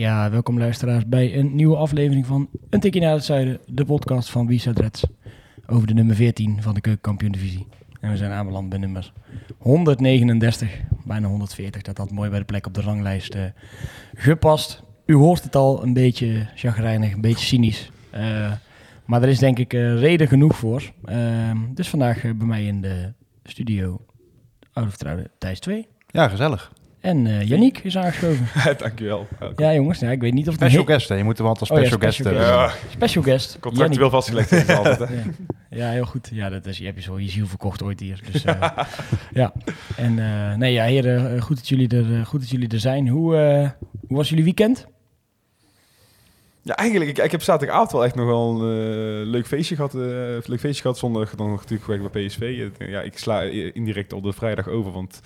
Ja, 0.00 0.30
welkom 0.30 0.58
luisteraars 0.58 1.06
bij 1.06 1.38
een 1.38 1.54
nieuwe 1.54 1.76
aflevering 1.76 2.26
van 2.26 2.48
Een 2.70 2.80
Tikje 2.80 3.00
naar 3.00 3.12
het 3.12 3.24
Zuiden, 3.24 3.60
de 3.66 3.84
podcast 3.84 4.30
van 4.30 4.46
Wisa 4.46 4.72
Reds 4.74 5.04
over 5.66 5.86
de 5.86 5.94
nummer 5.94 6.14
14 6.14 6.62
van 6.62 6.74
de 6.74 6.80
keukenkampioen 6.80 7.32
divisie. 7.32 7.66
En 8.00 8.10
we 8.10 8.16
zijn 8.16 8.30
aanbeland 8.30 8.68
bij 8.68 8.78
nummer 8.78 9.12
139, 9.58 10.80
bijna 11.04 11.28
140, 11.28 11.82
dat 11.82 11.98
had 11.98 12.10
mooi 12.10 12.30
bij 12.30 12.38
de 12.38 12.44
plek 12.44 12.66
op 12.66 12.74
de 12.74 12.80
ranglijst 12.80 13.34
eh, 13.34 13.42
gepast. 14.14 14.82
U 15.06 15.14
hoort 15.14 15.42
het 15.42 15.56
al, 15.56 15.82
een 15.82 15.92
beetje 15.92 16.46
chagrijnig, 16.54 17.12
een 17.12 17.20
beetje 17.20 17.46
cynisch. 17.46 17.90
Eh, 18.10 18.52
maar 19.04 19.22
er 19.22 19.28
is 19.28 19.38
denk 19.38 19.58
ik 19.58 19.72
eh, 19.72 19.98
reden 19.98 20.28
genoeg 20.28 20.56
voor. 20.56 20.92
Eh, 21.04 21.50
dus 21.74 21.88
vandaag 21.88 22.22
bij 22.22 22.46
mij 22.46 22.66
in 22.66 22.80
de 22.80 23.12
studio 23.44 24.00
oude 24.72 24.90
vertrouwde 24.90 25.30
Thijs 25.38 25.60
2. 25.60 25.88
Ja, 26.06 26.28
gezellig. 26.28 26.72
En 27.00 27.26
eh 27.26 27.48
Yannick 27.48 27.78
is 27.78 27.96
aangeschoven. 27.96 28.46
Dankjewel. 28.78 29.26
Ja 29.56 29.74
jongens, 29.74 29.98
ja, 29.98 30.10
ik 30.10 30.20
weet 30.20 30.32
niet 30.34 30.48
of 30.48 30.54
Special 30.54 30.84
guest, 30.84 31.08
hè. 31.08 31.14
Je 31.14 31.24
moet 31.24 31.38
hem 31.38 31.46
altijd 31.46 31.70
Oh 31.70 31.76
ja, 31.78 31.84
special 31.84 32.00
guest 32.00 32.14
special 32.18 32.34
hebben. 32.38 32.68
guest. 32.68 32.82
Ja, 32.82 32.90
Special 32.90 33.22
guest. 33.24 33.58
contractueel 33.60 34.10
vastgelegd 34.10 34.52
is 34.52 34.68
altijd. 34.68 34.98
Hè? 34.98 35.06
Ja. 35.70 35.76
ja, 35.86 35.90
heel 35.90 36.04
goed. 36.04 36.28
Ja, 36.32 36.48
dat 36.48 36.66
is, 36.66 36.78
je 36.78 36.84
hebt 36.84 36.96
je 36.96 37.02
zo 37.02 37.18
je 37.20 37.28
ziel 37.28 37.46
verkocht 37.46 37.82
ooit 37.82 38.00
hier. 38.00 38.20
Dus, 38.32 38.44
eh, 38.44 38.68
ja. 39.32 39.52
En 39.96 40.18
eh, 40.18 40.56
nee, 40.56 40.72
ja, 40.72 40.84
heren, 40.84 41.40
goed 41.42 41.56
dat 41.56 41.68
jullie 41.68 41.88
er, 41.88 42.26
goed 42.26 42.40
dat 42.40 42.48
jullie 42.50 42.68
er 42.68 42.80
zijn. 42.80 43.08
Hoe, 43.08 43.36
eh, 43.36 43.70
hoe 44.08 44.16
was 44.16 44.28
jullie 44.28 44.44
weekend? 44.44 44.86
Ja, 46.62 46.76
eigenlijk, 46.76 47.10
ik, 47.10 47.18
ik 47.24 47.30
heb 47.30 47.42
zaterdagavond 47.42 47.92
wel 47.92 48.04
echt 48.04 48.14
nog 48.14 48.26
wel 48.26 48.62
een 48.62 49.22
leuk 49.26 49.46
feestje 49.46 49.74
gehad. 49.76 49.94
eh, 49.94 50.00
leuk 50.44 50.60
feestje 50.60 50.82
gehad. 50.82 50.98
Zondag 50.98 51.34
dan 51.34 51.48
nog 51.48 51.56
natuurlijk 51.56 51.84
gewerkt 51.84 52.12
bij 52.12 52.26
PSV. 52.26 52.68
Ja, 52.78 53.00
ik 53.00 53.18
sla 53.18 53.40
indirect 53.72 54.12
op 54.12 54.22
de 54.22 54.32
vrijdag 54.32 54.68
over, 54.68 54.92
want... 54.92 55.20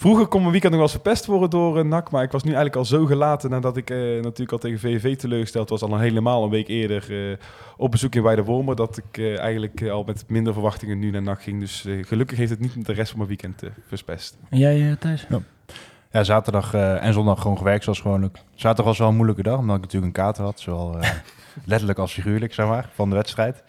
Vroeger 0.00 0.26
kon 0.26 0.40
mijn 0.40 0.52
weekend 0.52 0.72
nog 0.72 0.82
wel 0.82 0.90
eens 0.92 1.00
verpest 1.02 1.26
worden 1.26 1.50
door 1.50 1.78
uh, 1.78 1.84
NAC, 1.84 2.10
maar 2.10 2.22
ik 2.22 2.30
was 2.30 2.42
nu 2.42 2.48
eigenlijk 2.48 2.76
al 2.76 2.84
zo 2.84 3.06
gelaten 3.06 3.50
nadat 3.50 3.76
ik 3.76 3.90
eh, 3.90 3.98
natuurlijk 3.98 4.52
al 4.52 4.58
tegen 4.58 4.78
VVV 4.78 5.16
teleurgesteld 5.16 5.68
was, 5.68 5.82
al 5.82 5.92
een 5.92 6.00
helemaal 6.00 6.44
een 6.44 6.50
week 6.50 6.68
eerder 6.68 7.30
eh, 7.30 7.36
op 7.76 7.90
bezoek 7.90 8.14
in 8.14 8.22
Weidewormer, 8.22 8.76
dat 8.76 8.96
ik 8.96 9.18
eh, 9.18 9.38
eigenlijk 9.38 9.88
al 9.90 10.04
met 10.04 10.24
minder 10.28 10.52
verwachtingen 10.52 10.98
nu 10.98 11.10
naar 11.10 11.22
NAC 11.22 11.42
ging. 11.42 11.60
Dus 11.60 11.86
gelukkig 12.00 12.38
heeft 12.38 12.50
het 12.50 12.60
niet 12.60 12.76
met 12.76 12.86
de 12.86 12.92
rest 12.92 13.08
van 13.08 13.18
mijn 13.18 13.28
weekend 13.30 13.62
verpest. 13.86 14.36
En 14.50 14.58
jij 14.58 14.96
Thijs? 14.98 15.26
Ja, 16.12 16.24
zaterdag 16.24 16.74
eh, 16.74 17.04
en 17.04 17.12
zondag 17.12 17.40
gewoon 17.40 17.58
gewerkt 17.58 17.84
zoals 17.84 18.00
gewoonlijk. 18.00 18.38
Zaterdag 18.54 18.84
was 18.84 18.98
wel 18.98 19.08
een 19.08 19.14
moeilijke 19.14 19.42
dag, 19.42 19.58
omdat 19.58 19.76
ik 19.76 19.82
natuurlijk 19.82 20.16
een 20.16 20.24
kater 20.24 20.44
had. 20.44 20.60
Zowel 20.60 20.98
eh, 20.98 21.10
letterlijk 21.64 21.98
als 21.98 22.12
figuurlijk, 22.12 22.54
zeg 22.54 22.66
maar, 22.66 22.88
van 22.94 23.08
de 23.08 23.14
wedstrijd. 23.14 23.62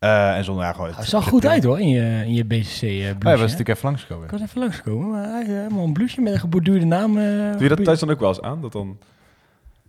Eh, 0.00 0.36
en 0.36 0.44
zondag 0.44 0.64
ja, 0.64 0.72
gewoon... 0.72 0.90
Het 0.94 1.04
zag 1.08 1.28
goed 1.28 1.46
uit 1.46 1.64
hoor, 1.64 1.80
in 1.80 1.88
je, 1.88 2.22
in 2.24 2.34
je 2.34 2.44
BCC 2.44 2.82
uh, 2.82 2.88
Oh, 2.90 3.14
ja, 3.18 3.30
was 3.30 3.40
natuurlijk 3.40 3.68
even 3.68 3.84
langsgekomen. 3.88 4.24
Ik 4.24 4.30
was 4.30 4.40
even 4.40 4.60
langsgekomen, 4.60 5.10
maar 5.10 5.28
hij, 5.28 5.40
eh, 5.42 5.46
helemaal 5.48 5.84
een 5.84 5.92
blouseje 5.92 6.22
met 6.22 6.32
een 6.32 6.38
geborduurde 6.40 6.84
naam. 6.86 7.18
eh, 7.18 7.24
Doe 7.52 7.62
je 7.62 7.68
dat 7.68 7.84
thuis 7.84 8.00
dan 8.00 8.10
ook 8.10 8.20
wel 8.20 8.28
eens 8.28 8.40
aan? 8.40 8.60
Dat 8.60 8.72
dan... 8.72 8.98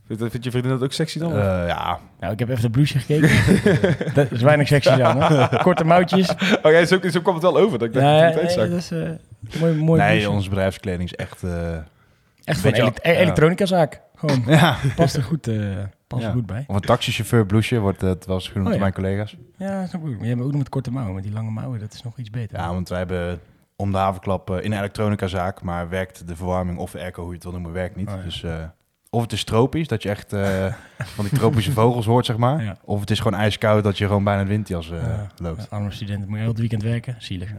Vind, 0.08 0.31
vind 0.31 0.44
je 0.44 0.50
vriendin 0.52 0.72
dat 0.72 0.84
ook 0.84 0.94
sexy 0.94 1.20
dan? 1.20 1.31
Eh, 1.31 1.38
ja, 1.68 2.00
Nou, 2.20 2.34
ik 2.34 2.40
heb 2.40 2.50
even 2.50 2.62
de 2.62 2.70
blouseje 2.70 3.00
gekeken. 3.00 3.30
dat 4.14 4.31
is 4.31 4.42
weinig 4.42 4.68
sexy 4.68 4.90
aan 4.90 5.22
hoor. 5.22 5.59
Korte 5.62 5.84
mouwtjes. 5.84 6.30
Oh 6.63 6.72
ja, 6.72 6.86
zo, 6.86 7.00
zo 7.09 7.22
kwam 7.22 7.34
het 7.34 7.44
wel 7.44 7.57
over. 7.57 7.80
Dat 7.80 7.88
ik 7.88 7.94
dacht 7.94 8.06
dat 8.34 8.44
nee, 8.44 8.56
dat 8.69 8.78
is 8.78 8.91
eh, 8.91 9.09
mooi, 9.59 9.74
mooi 9.75 10.02
nee, 10.02 10.30
onze 10.30 10.50
bedrijfskleding 10.50 11.03
is 11.03 11.16
echt... 11.16 11.44
eh, 11.44 11.75
Echt 12.44 12.59
van 12.59 12.72
ele- 12.72 12.91
e- 13.02 13.12
ja. 13.12 13.18
elektronicazaak. 13.19 14.02
Gewoon, 14.16 14.44
ja, 14.59 14.75
past 14.96 15.16
er 15.16 15.24
goed, 15.24 15.50
past 16.12 16.24
er 16.24 16.30
Ja. 16.30 16.36
goed 16.36 16.46
bij. 16.46 16.64
of 16.68 16.76
een 16.76 16.82
taxichauffeur 16.82 17.46
blouseje 17.46 17.82
wordt 17.82 18.02
het 18.02 18.26
was 18.26 18.48
genoemd 18.48 18.68
Oh, 18.68 18.74
door 18.74 18.74
ja. 18.74 18.80
mijn 18.80 18.94
collega's. 18.94 19.36
Ja, 19.58 19.88
snap 19.88 20.06
ik. 20.08 20.12
Maar 20.16 20.22
je 20.24 20.28
hebt 20.30 20.42
ook 20.42 20.48
nog 20.50 20.58
met 20.58 20.70
korte 20.70 20.92
mouwen. 20.92 21.16
Met 21.16 21.24
die 21.24 21.34
lange 21.34 21.52
mouwen, 21.52 21.80
dat 21.80 21.94
is 21.94 22.04
nog 22.04 22.18
iets 22.18 22.30
beter. 22.30 22.58
Ja, 22.58 22.68
want 22.74 22.90
wij 22.90 22.98
hebben 22.98 23.40
om 23.76 23.92
de 23.92 23.98
havenklap 23.98 24.50
eh, 24.50 24.64
in 24.64 24.72
een 24.72 24.78
elektronicazaak, 24.78 25.62
maar 25.62 25.90
werkt 25.90 26.28
de 26.28 26.36
verwarming 26.36 26.78
of 26.78 26.92
de 26.92 27.00
airco, 27.00 27.20
hoe 27.22 27.30
je 27.30 27.36
het 27.36 27.44
wil 27.44 27.54
noemen, 27.54 27.72
werkt 27.72 27.96
niet. 27.96 28.08
Oh, 28.08 28.16
ja. 28.16 28.22
Dus 28.24 28.44
eh, 28.44 28.64
of 29.10 29.22
het 29.22 29.32
is 29.32 29.44
tropisch, 29.44 29.88
dat 29.88 30.04
je 30.04 30.10
echt 30.10 30.34
eh, 30.34 30.74
van 31.16 31.26
die 31.26 31.38
tropische 31.40 31.72
vogels 31.72 32.06
hoort, 32.06 32.26
zeg 32.26 32.38
maar. 32.38 32.64
Ja. 32.64 32.76
Of 32.84 33.00
het 33.00 33.12
is 33.12 33.20
gewoon 33.20 33.40
ijskoud, 33.40 33.84
dat 33.84 33.98
je 33.98 34.06
gewoon 34.08 34.24
bijna 34.24 34.46
windjas 34.46 34.92
eh, 34.92 35.02
Ja. 35.02 35.28
loopt. 35.38 35.70
Arme 35.70 35.92
studenten, 35.92 36.26
moet 36.26 36.34
je 36.36 36.40
heel 36.42 36.50
het 36.52 36.60
weekend 36.60 36.84
werken. 36.84 37.16
Zielig. 37.20 37.50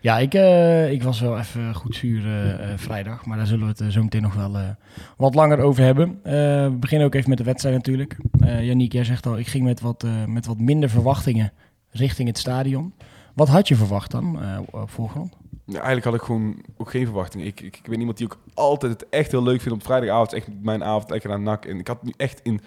Ja, 0.00 0.18
ik, 0.18 0.34
eh, 0.34 0.90
ik 0.90 1.02
was 1.02 1.20
wel 1.20 1.38
even 1.38 1.74
goed 1.74 1.96
zuur 1.96 2.24
eh, 2.24 2.72
eh, 2.72 2.78
vrijdag. 2.78 3.26
Maar 3.26 3.36
daar 3.36 3.46
zullen 3.46 3.66
we 3.66 3.84
het 3.84 3.92
zo 3.92 4.02
meteen 4.02 4.22
nog 4.22 4.34
wel 4.34 4.76
wat 5.16 5.34
langer 5.34 5.60
over 5.60 5.84
hebben. 5.84 6.20
We 6.22 6.76
beginnen 6.80 7.06
ook 7.06 7.14
even 7.14 7.28
met 7.28 7.38
de 7.38 7.44
wedstrijd 7.44 7.76
natuurlijk. 7.76 8.16
Eh 8.40 8.66
Yannick, 8.66 8.92
jij 8.92 9.04
zegt 9.04 9.26
al, 9.26 9.38
ik 9.38 9.46
ging 9.46 9.64
met 9.64 9.80
wat, 9.80 10.06
met 10.26 10.46
wat 10.46 10.58
minder 10.58 10.90
verwachtingen 10.90 11.52
richting 11.90 12.28
het 12.28 12.38
stadion. 12.38 12.94
Wat 13.34 13.48
had 13.48 13.68
je 13.68 13.76
verwacht 13.76 14.10
dan 14.10 14.38
op 14.70 14.90
voorgrond? 14.90 15.36
Eigenlijk 15.66 16.04
had 16.04 16.14
ik 16.14 16.22
gewoon 16.22 16.64
ook 16.76 16.90
geen 16.90 17.04
verwachting. 17.04 17.44
Ik, 17.44 17.60
ik, 17.60 17.76
ik 17.76 17.88
ben 17.88 17.98
iemand 17.98 18.16
die 18.16 18.26
ook 18.26 18.38
altijd 18.54 18.92
het 18.92 19.08
echt 19.08 19.30
heel 19.30 19.42
leuk 19.42 19.60
vindt 19.60 19.78
op 19.78 19.84
vrijdagavond. 19.84 20.32
Echt 20.32 20.48
mijn 20.62 20.84
avond 20.84 21.10
lekker 21.10 21.28
naar 21.28 21.40
NAC. 21.40 21.64
En 21.64 21.78
ik 21.78 21.86
had 21.86 22.02
nu 22.02 22.12
echt 22.16 22.40
in, 22.42 22.60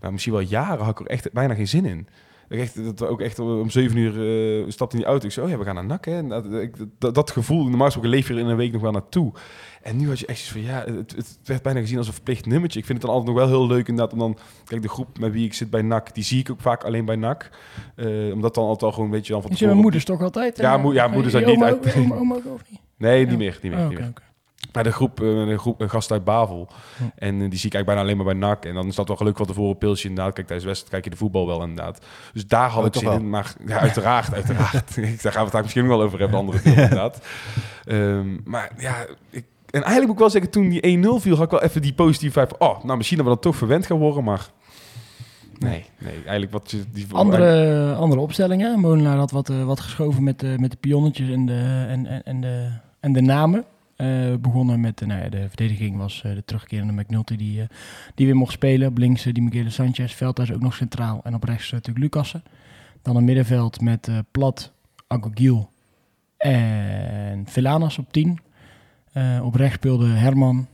nou, 0.00 0.12
misschien 0.12 0.32
wel 0.32 0.42
jaren, 0.42 0.84
had 0.84 1.00
ik 1.00 1.06
er 1.06 1.12
echt 1.12 1.32
bijna 1.32 1.54
geen 1.54 1.68
zin 1.68 1.84
in. 1.84 2.08
Echt, 2.48 2.84
dat 2.84 2.98
we 2.98 3.06
ook 3.06 3.20
echt 3.20 3.38
om 3.38 3.70
zeven 3.70 3.96
uur 3.96 4.16
uh, 4.58 4.64
stapte 4.70 4.96
in 4.96 5.02
die 5.02 5.10
auto. 5.10 5.26
Ik 5.26 5.32
zei, 5.32 5.46
oh 5.46 5.52
ja, 5.52 5.58
we 5.58 5.64
gaan 5.64 5.74
naar 5.74 5.84
NAC. 5.84 6.04
Hè. 6.04 6.12
En 6.16 6.28
dat, 6.28 6.44
ik- 6.52 6.76
dat, 6.98 7.14
dat 7.14 7.30
gevoel, 7.30 7.64
normaal 7.64 7.84
gesproken 7.84 8.10
leef 8.10 8.28
je 8.28 8.34
er 8.34 8.40
in 8.40 8.46
een 8.46 8.56
week 8.56 8.72
nog 8.72 8.82
wel 8.82 8.92
naartoe. 8.92 9.32
En 9.82 9.96
nu 9.96 10.08
had 10.08 10.18
je 10.18 10.26
echt 10.26 10.38
zoiets 10.38 10.68
van, 10.68 10.76
ja, 10.76 10.84
het, 10.98 11.12
het 11.16 11.38
werd 11.44 11.62
bijna 11.62 11.80
gezien 11.80 11.98
als 11.98 12.06
een 12.06 12.12
verplicht 12.12 12.46
nummertje. 12.46 12.78
Ik 12.78 12.84
vind 12.86 12.98
het 12.98 13.06
dan 13.06 13.16
altijd 13.16 13.36
nog 13.36 13.46
wel 13.46 13.58
heel 13.58 13.66
leuk 13.66 13.88
inderdaad 13.88 14.12
om 14.12 14.18
dan... 14.18 14.38
Kijk, 14.64 14.82
de 14.82 14.88
groep 14.88 15.18
met 15.18 15.32
wie 15.32 15.44
ik 15.44 15.54
zit 15.54 15.70
bij 15.70 15.82
NAC, 15.82 16.14
die 16.14 16.24
zie 16.24 16.38
ik 16.40 16.50
ook 16.50 16.60
vaak 16.60 16.84
alleen 16.84 17.04
bij 17.04 17.16
NAC. 17.16 17.50
Eh, 17.96 18.32
omdat 18.32 18.54
dan 18.54 18.64
altijd 18.64 18.82
al 18.82 18.90
gewoon 18.92 19.04
een 19.06 19.14
beetje 19.16 19.32
dan 19.32 19.42
van 19.42 19.50
Is 19.50 19.58
je 19.58 19.68
moeders 19.72 20.04
toch 20.04 20.22
altijd? 20.22 20.56
Ja, 20.56 20.74
eh, 20.74 20.82
moe- 20.82 20.94
ja, 20.94 21.04
eh, 21.04 21.12
moeders 21.12 21.32
zijn 21.34 21.46
niet 21.46 21.62
uit- 21.62 21.96
Oma, 21.96 22.14
oma? 22.16 22.36
Nee, 22.96 23.26
niet 23.26 23.38
meer, 23.38 23.58
niet 23.62 23.72
meer, 23.72 23.80
Oh, 23.82 23.88
niet 23.88 23.98
meer. 23.98 24.12
Maar 24.72 24.84
de 24.84 24.92
groep, 24.92 25.20
eh, 25.20 25.26
een 25.28 25.58
groep 25.58 25.80
een 25.80 25.90
gast 25.90 26.12
uit 26.12 26.24
Bavel. 26.24 26.68
En 27.14 27.34
eh, 27.34 27.50
die 27.50 27.58
zie 27.58 27.68
ik 27.68 27.74
eigenlijk 27.74 27.84
bijna 27.84 28.00
alleen 28.00 28.16
maar 28.16 28.24
bij 28.24 28.34
NAC. 28.34 28.64
En 28.64 28.74
dan 28.74 28.86
is 28.86 28.94
dat 28.94 29.08
wel 29.08 29.16
gelukkig 29.16 29.46
van 29.46 29.54
tevoren 29.54 29.72
een 29.72 29.78
pilsje 29.78 30.08
inderdaad. 30.08 30.34
Kijk, 30.34 30.46
tijdens 30.46 30.68
de 30.68 30.74
wedstrijd 30.74 31.02
kijk 31.02 31.04
je 31.04 31.10
de 31.10 31.24
voetbal 31.24 31.46
wel 31.46 31.62
inderdaad. 31.62 32.06
Dus 32.32 32.46
daar 32.46 32.68
had 32.70 32.80
Oh, 32.80 32.86
ik 32.86 32.94
zin 32.94 33.04
wel? 33.04 33.18
in. 33.18 33.30
Maar 33.30 33.54
ja, 33.66 33.78
uiteraard, 33.78 34.34
uiteraard. 34.40 34.94
daar 35.22 35.32
gaan 35.32 35.32
we 35.32 35.38
het 35.38 35.52
daar 35.52 35.62
misschien 35.62 35.88
wel 35.88 36.02
over 36.02 36.18
hebben, 36.18 36.38
andere 36.38 36.62
dingen 36.62 36.82
inderdaad. 36.82 37.26
Ehm, 37.84 38.36
maar 38.44 38.70
ja, 38.78 39.06
ik, 39.30 39.44
en 39.70 39.82
eigenlijk 39.82 40.06
moet 40.06 40.14
ik 40.14 40.18
wel 40.18 40.30
zeggen, 40.30 40.50
toen 40.50 40.68
die 40.68 40.98
1-0 40.98 41.22
viel, 41.22 41.34
had 41.36 41.44
ik 41.44 41.50
wel 41.50 41.62
even 41.62 41.82
die 41.82 41.94
positieve 41.94 42.46
van, 42.48 42.68
Oh, 42.68 42.84
nou 42.84 42.96
misschien 42.96 43.18
dat 43.18 43.26
we 43.26 43.32
dan 43.32 43.42
toch 43.42 43.56
verwend 43.56 43.86
gaan 43.86 43.98
worden, 43.98 44.24
maar... 44.24 44.50
Nee, 45.58 45.84
nee, 45.98 46.14
eigenlijk 46.14 46.52
wat 46.52 46.70
je... 46.70 46.84
Die, 46.92 47.06
Andere, 47.12 47.94
andere 47.94 48.20
opstellingen. 48.20 48.80
Molenaar 48.80 49.16
had 49.16 49.30
wat, 49.30 49.48
eh, 49.48 49.64
wat 49.64 49.80
geschoven 49.80 50.22
met, 50.22 50.40
de 50.40 50.54
met 50.58 50.70
de 50.70 50.76
pionnetjes 50.76 51.30
en 51.30 51.46
de, 51.46 51.86
en, 51.88 52.06
en, 52.06 52.22
en 52.22 52.40
de, 52.40 52.68
en 53.00 53.12
de 53.12 53.20
namen. 53.20 53.64
Eh, 53.98 54.34
begonnen 54.40 54.80
met, 54.80 55.06
nou 55.06 55.28
de 55.28 55.48
verdediging 55.48 55.96
was 55.96 56.22
eh, 56.24 56.34
de 56.34 56.44
terugkerende 56.44 56.92
McNulty 56.92 57.36
die, 57.36 57.60
eh, 57.60 57.68
die 58.14 58.26
weer 58.26 58.36
mocht 58.36 58.52
spelen. 58.52 58.88
Op 58.88 58.98
links 58.98 59.22
die 59.22 59.42
Michele 59.42 59.70
Sanchez, 59.70 60.14
Veldhuis 60.14 60.52
ook 60.52 60.60
nog 60.60 60.74
centraal. 60.74 61.20
En 61.24 61.34
op 61.34 61.44
rechts 61.44 61.70
natuurlijk 61.70 62.04
Lucassen. 62.04 62.42
Dan 63.02 63.16
een 63.16 63.24
middenveld 63.24 63.80
met 63.80 64.10
Plat, 64.30 64.72
Agogiel 65.06 65.70
en 66.36 67.46
Velanas 67.46 67.98
op 67.98 68.12
10. 68.12 68.38
Eh, 69.12 69.40
op 69.42 69.54
rechts 69.54 69.76
speelde 69.76 70.08
Herman 70.08 70.66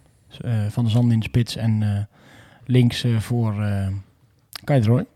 van 0.68 0.84
der 0.84 0.92
Zanden 0.92 1.12
in 1.12 1.18
de 1.18 1.24
spits. 1.24 1.56
En 1.56 2.08
links 2.64 3.06
voor 3.18 3.52
de. 4.64 5.06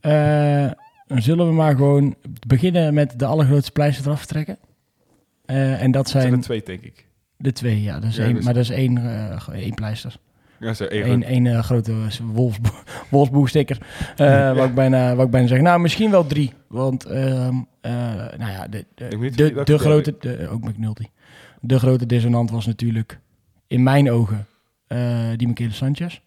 Eh, 0.00 0.70
dan 1.06 1.22
zullen 1.22 1.46
we 1.46 1.52
maar 1.52 1.76
gewoon 1.76 2.14
beginnen 2.46 2.94
met 2.94 3.18
de 3.18 3.26
allergrootste 3.26 3.72
pleister 3.72 4.06
eraf 4.06 4.26
trekken. 4.26 4.58
Eh, 5.52 5.82
en 5.82 5.90
dat 5.90 6.08
zijn 6.08 6.22
zijn 6.22 6.34
er 6.34 6.40
twee, 6.40 6.62
denk 6.64 6.80
ik. 6.80 7.06
de 7.36 7.52
twee, 7.52 7.82
ja. 7.82 8.00
Dat 8.00 8.10
is 8.10 8.16
Ja, 8.16 8.24
één, 8.24 8.34
dus- 8.34 8.44
maar 8.44 8.54
dat 8.54 8.62
is 8.62 8.70
één, 8.70 8.96
eh, 8.98 9.48
één 9.52 9.74
pleister. 9.74 10.16
Ja, 10.60 10.74
zo 10.74 10.84
even. 10.84 11.10
Eén 11.10 11.24
één, 11.24 11.46
eh, 11.46 11.62
grote 11.62 11.94
wolfsbo 12.22 12.70
wolfsboe-sticker. 13.10 13.78
Eh 14.16 14.54
wou, 14.54 14.68
ik 14.68 14.74
bijna, 14.74 15.14
wou 15.14 15.24
ik 15.24 15.30
bijna 15.30 15.46
zeggen. 15.46 15.66
Nou, 15.66 15.80
misschien 15.80 16.10
wel 16.10 16.26
drie. 16.26 16.52
Want, 16.68 17.04
ehm, 17.04 17.54
eh, 17.80 17.92
nou 18.38 18.50
ja, 18.50 18.68
de, 18.68 18.84
de, 18.94 19.30
de, 19.34 19.62
de, 19.64 19.78
grote... 19.78 20.16
De, 20.20 20.48
ook 20.48 20.64
McNulty. 20.64 21.06
De 21.60 21.78
grote 21.78 22.06
dissonant 22.06 22.50
was 22.50 22.66
natuurlijk, 22.66 23.18
in 23.66 23.82
mijn 23.82 24.10
ogen, 24.10 24.46
die 25.36 25.48
Michele 25.48 25.72
Sanchez. 25.72 26.20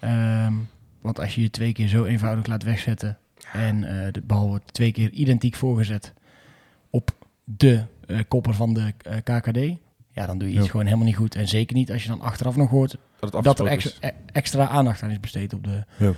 Ehm, 0.00 0.52
want 1.00 1.20
als 1.20 1.34
je 1.34 1.42
je 1.42 1.50
twee 1.50 1.72
keer 1.72 1.88
zo 1.88 2.04
eenvoudig 2.04 2.46
laat 2.46 2.62
wegzetten... 2.62 3.18
en 3.52 3.80
de 4.12 4.22
bal 4.24 4.48
wordt 4.48 4.72
twee 4.74 4.92
keer 4.92 5.10
identiek 5.10 5.54
voorgezet... 5.54 6.12
op 6.90 7.10
de 7.44 7.84
kopper 8.28 8.54
van 8.54 8.74
de 8.74 8.92
eh, 9.02 9.16
KKD... 9.16 9.56
ja, 10.12 10.26
dan 10.26 10.38
doe 10.38 10.48
je 10.48 10.54
iets 10.54 10.64
Ja. 10.64 10.70
gewoon 10.70 10.86
helemaal 10.86 11.06
niet 11.06 11.16
goed. 11.16 11.34
En 11.34 11.48
zeker 11.48 11.76
niet 11.76 11.92
als 11.92 12.02
je 12.02 12.08
dan 12.08 12.20
achteraf 12.20 12.56
nog 12.56 12.70
hoort 12.70 12.96
Dat, 13.42 13.58
er 13.58 13.66
extra, 13.66 14.08
e- 14.08 14.14
extra 14.32 14.68
aandacht 14.68 15.02
aan 15.02 15.10
is 15.10 15.20
besteed 15.20 15.52
op 15.54 15.64
de, 15.64 15.84
Ja. 15.96 16.12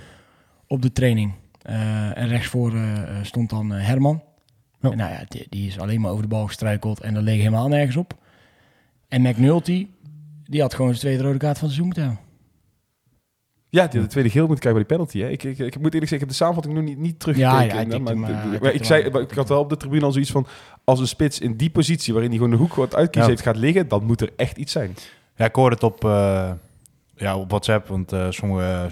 op 0.67 0.81
de 0.81 0.91
training. 0.91 1.33
Eh, 1.61 2.17
en 2.17 2.27
rechtsvoor 2.27 2.73
eh, 2.73 2.97
eh, 2.97 3.23
stond 3.23 3.49
dan 3.49 3.73
eh, 3.73 3.85
Herman. 3.87 4.23
Ja. 4.79 4.91
En 4.91 4.97
nou 4.97 5.11
ja, 5.11 5.23
die, 5.27 5.45
die 5.49 5.67
is 5.67 5.79
alleen 5.79 6.01
maar 6.01 6.11
over 6.11 6.23
de 6.23 6.29
bal 6.29 6.47
gestruikeld 6.47 6.99
en 7.01 7.13
dat 7.13 7.23
leek 7.23 7.37
helemaal 7.37 7.67
nergens 7.67 7.95
op. 7.95 8.13
En 9.07 9.21
McNulty, 9.21 9.87
die 10.45 10.61
had 10.61 10.73
gewoon 10.73 10.89
zijn 10.89 11.01
tweede 11.01 11.23
rode 11.23 11.37
kaart 11.37 11.57
van 11.57 11.67
het 11.67 11.75
seizoen 11.75 11.85
moeten 11.85 12.03
hebben. 12.03 12.21
Ja, 13.73 13.87
die 13.87 14.01
de 14.01 14.07
tweede 14.07 14.29
geel 14.29 14.47
moet 14.47 14.59
krijgen 14.59 14.85
bij 14.85 14.97
die 14.97 14.97
penalty. 14.97 15.19
Hè. 15.19 15.29
Ik, 15.29 15.43
ik, 15.43 15.57
ik 15.57 15.79
moet 15.79 15.93
eerlijk 15.93 16.11
zeggen, 16.11 16.13
ik 16.13 16.19
heb 16.19 16.29
de 16.29 16.35
samenvatting 16.35 16.75
nog 16.75 16.83
niet, 16.83 16.97
niet 16.97 17.19
teruggekeken. 17.19 17.57
Ja, 17.57 17.81
ja, 17.81 17.95
ik 17.95 18.01
maar, 18.01 18.13
eh, 18.53 18.61
maar 18.61 18.73
ik 18.73 18.83
zei, 18.83 19.09
maar 19.09 19.21
ik 19.21 19.31
had 19.31 19.49
wel 19.49 19.59
op 19.59 19.69
de 19.69 19.77
tribune 19.77 20.05
al 20.05 20.11
zoiets 20.11 20.31
van... 20.31 20.47
als 20.83 20.99
een 20.99 21.07
spits 21.07 21.39
in 21.39 21.55
die 21.55 21.69
positie, 21.69 22.13
waarin 22.13 22.31
hij 22.31 22.39
gewoon 22.39 22.53
de 22.55 22.61
hoek 22.61 22.73
wat 22.73 22.95
uitkiezen 22.95 23.31
Ja. 23.31 23.35
heeft, 23.35 23.41
gaat 23.47 23.57
liggen... 23.57 23.87
dan 23.87 24.03
moet 24.05 24.21
er 24.21 24.29
echt 24.35 24.57
iets 24.57 24.71
zijn. 24.71 24.95
Ja, 25.35 25.45
ik 25.45 25.55
hoorde 25.55 25.75
het 25.75 25.83
op, 25.83 26.05
eh, 26.05 26.51
ja, 27.15 27.37
op 27.37 27.49
WhatsApp, 27.49 27.87
want 27.87 28.11
eh, 28.11 28.25
sommige 28.29 28.89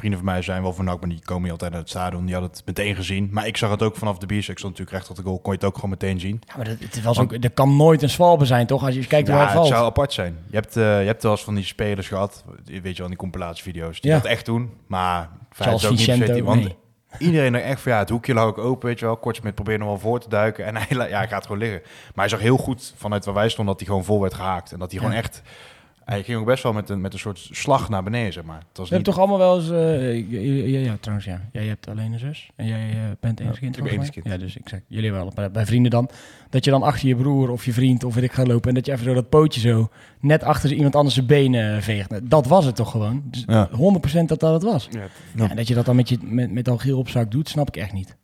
vrienden 0.00 0.18
van 0.20 0.28
mij 0.28 0.42
zijn 0.42 0.62
wel 0.62 0.72
van 0.72 0.84
NAC, 0.84 1.00
maar 1.00 1.08
die 1.08 1.20
komen 1.24 1.42
niet 1.42 1.50
altijd 1.52 1.70
naar 1.70 1.80
het 1.80 1.88
stadion. 1.90 2.24
Die 2.24 2.34
hadden 2.34 2.50
het 2.52 2.62
meteen 2.66 2.94
gezien. 2.94 3.28
Maar 3.32 3.46
ik 3.46 3.56
zag 3.56 3.70
het 3.70 3.82
ook 3.82 3.96
vanaf 3.96 4.18
de 4.18 4.26
bier. 4.26 4.38
Ik 4.38 4.44
stond 4.58 4.62
natuurlijk 4.62 4.90
recht 4.90 5.10
op 5.10 5.16
de 5.16 5.22
goal, 5.22 5.38
kon 5.38 5.52
je 5.52 5.58
het 5.58 5.66
ook 5.68 5.74
gewoon 5.74 5.90
meteen 5.90 6.20
zien. 6.20 6.42
Ja, 6.46 6.54
maar 6.56 6.64
dat, 6.64 6.76
het 6.80 7.02
was 7.02 7.18
ook, 7.18 7.32
er 7.32 7.50
kan 7.50 7.76
nooit 7.76 8.02
een 8.02 8.10
zwalbe 8.10 8.44
zijn, 8.44 8.66
toch? 8.66 8.84
Als 8.84 8.94
je 8.94 9.06
kijkt 9.06 9.28
Ja, 9.28 9.34
hij 9.34 9.42
het 9.44 9.52
valt. 9.52 9.66
zou 9.66 9.84
apart 9.86 10.12
zijn. 10.12 10.38
Je 10.50 10.56
hebt, 10.56 10.76
eh, 10.76 11.00
je 11.00 11.06
hebt 11.06 11.22
wel 11.22 11.32
eens 11.32 11.44
van 11.44 11.54
die 11.54 11.64
spelers 11.64 12.08
gehad, 12.08 12.44
weet 12.64 12.82
je 12.92 12.98
wel, 12.98 13.08
die 13.08 13.16
compilatievideo's, 13.16 14.00
die 14.00 14.10
Ja. 14.10 14.16
dat 14.16 14.26
echt 14.26 14.44
doen. 14.46 14.70
Maar 14.86 15.28
Zoals 15.56 15.82
is 15.82 15.88
ook 15.90 15.96
niet 16.18 16.26
die- 16.34 16.44
want 16.44 16.62
nee. 16.64 16.76
iedereen 17.18 17.54
er 17.54 17.62
echt 17.62 17.80
van, 17.80 17.92
ja, 17.92 17.98
het 17.98 18.08
hoekje 18.08 18.34
lag 18.34 18.56
open, 18.56 18.88
weet 18.88 18.98
je 18.98 19.04
wel. 19.06 19.16
Kortje 19.16 19.42
met 19.44 19.54
proberen 19.54 19.80
nog 19.80 19.88
wel 19.88 19.98
voor 19.98 20.20
te 20.20 20.28
duiken. 20.28 20.64
En 20.66 20.76
hij, 20.76 20.86
ja, 21.08 21.16
hij 21.18 21.28
gaat 21.28 21.42
gewoon 21.46 21.58
liggen. 21.60 21.80
Maar 21.84 22.10
hij 22.14 22.28
zag 22.28 22.40
heel 22.40 22.56
goed 22.56 22.94
vanuit 22.96 23.24
waar 23.24 23.34
wij 23.34 23.48
stonden 23.48 23.66
dat 23.66 23.78
hij 23.78 23.88
gewoon 23.88 24.04
vol 24.04 24.20
werd 24.20 24.34
gehaakt. 24.34 24.72
En 24.72 24.78
dat 24.78 24.90
hij 24.90 25.00
Ja. 25.00 25.06
gewoon 25.06 25.22
echt... 25.22 25.42
Hij 26.04 26.22
ging 26.22 26.38
ook 26.38 26.46
best 26.46 26.62
wel 26.62 26.72
met 26.72 26.88
een, 26.88 27.00
met 27.00 27.12
een 27.12 27.18
soort 27.18 27.48
slag 27.52 27.88
naar 27.88 28.02
beneden, 28.02 28.32
zeg 28.32 28.44
maar. 28.44 28.56
Het 28.68 28.78
was 28.78 28.90
hebben 28.90 28.96
niet... 28.96 29.16
toch 29.16 29.18
allemaal 29.18 29.38
wel 29.38 29.56
eens... 29.58 29.70
eh, 29.70 30.30
ja, 30.30 30.78
ja, 30.78 30.84
ja, 30.86 30.96
trouwens, 31.00 31.28
ja. 31.28 31.40
Jij 31.52 31.66
hebt 31.66 31.88
alleen 31.88 32.12
een 32.12 32.18
zus. 32.18 32.50
En 32.56 32.66
jij 32.66 32.88
eh, 32.90 32.96
bent 33.20 33.40
enig 33.40 33.58
kind, 33.58 33.76
ik 33.76 33.82
ben 33.82 33.92
volgens 33.92 34.10
enig 34.16 34.24
mij. 34.24 34.32
Ja, 34.32 34.38
dus 34.44 34.56
ik 34.56 34.68
zeg, 34.68 34.80
jullie 34.86 35.12
wel. 35.12 35.32
Bij, 35.34 35.50
bij 35.50 35.66
vrienden 35.66 35.90
dan. 35.90 36.10
Dat 36.50 36.64
je 36.64 36.70
dan 36.70 36.82
achter 36.82 37.08
je 37.08 37.16
broer 37.16 37.50
of 37.50 37.64
je 37.64 37.72
vriend 37.72 38.04
of 38.04 38.14
weet 38.14 38.24
ik 38.24 38.32
gaat 38.32 38.46
lopen... 38.46 38.68
en 38.68 38.74
dat 38.74 38.86
je 38.86 38.92
even 38.92 39.04
zo 39.04 39.14
dat 39.14 39.28
pootje 39.28 39.60
zo 39.60 39.88
net 40.20 40.42
achter 40.42 40.72
iemand 40.72 40.94
anders 40.96 41.14
zijn 41.14 41.26
benen 41.26 41.76
eh, 41.76 41.82
veegt. 41.82 42.30
Dat 42.30 42.46
was 42.46 42.64
het 42.64 42.76
toch 42.76 42.90
gewoon? 42.90 43.22
Dus 43.24 43.44
Ja. 43.46 43.68
100% 43.70 43.72
dat 44.26 44.40
dat 44.40 44.52
het 44.52 44.62
was. 44.62 44.88
Ja, 44.90 45.06
Ja. 45.34 45.50
en 45.50 45.56
dat 45.56 45.68
je 45.68 45.74
dat 45.74 45.84
dan 45.84 45.96
met, 45.96 46.08
je, 46.08 46.18
met, 46.22 46.50
met 46.52 46.68
Algier 46.68 46.96
op 46.96 47.08
zak 47.08 47.30
doet, 47.30 47.48
snap 47.48 47.68
ik 47.68 47.76
echt 47.76 47.92
niet. 47.92 48.16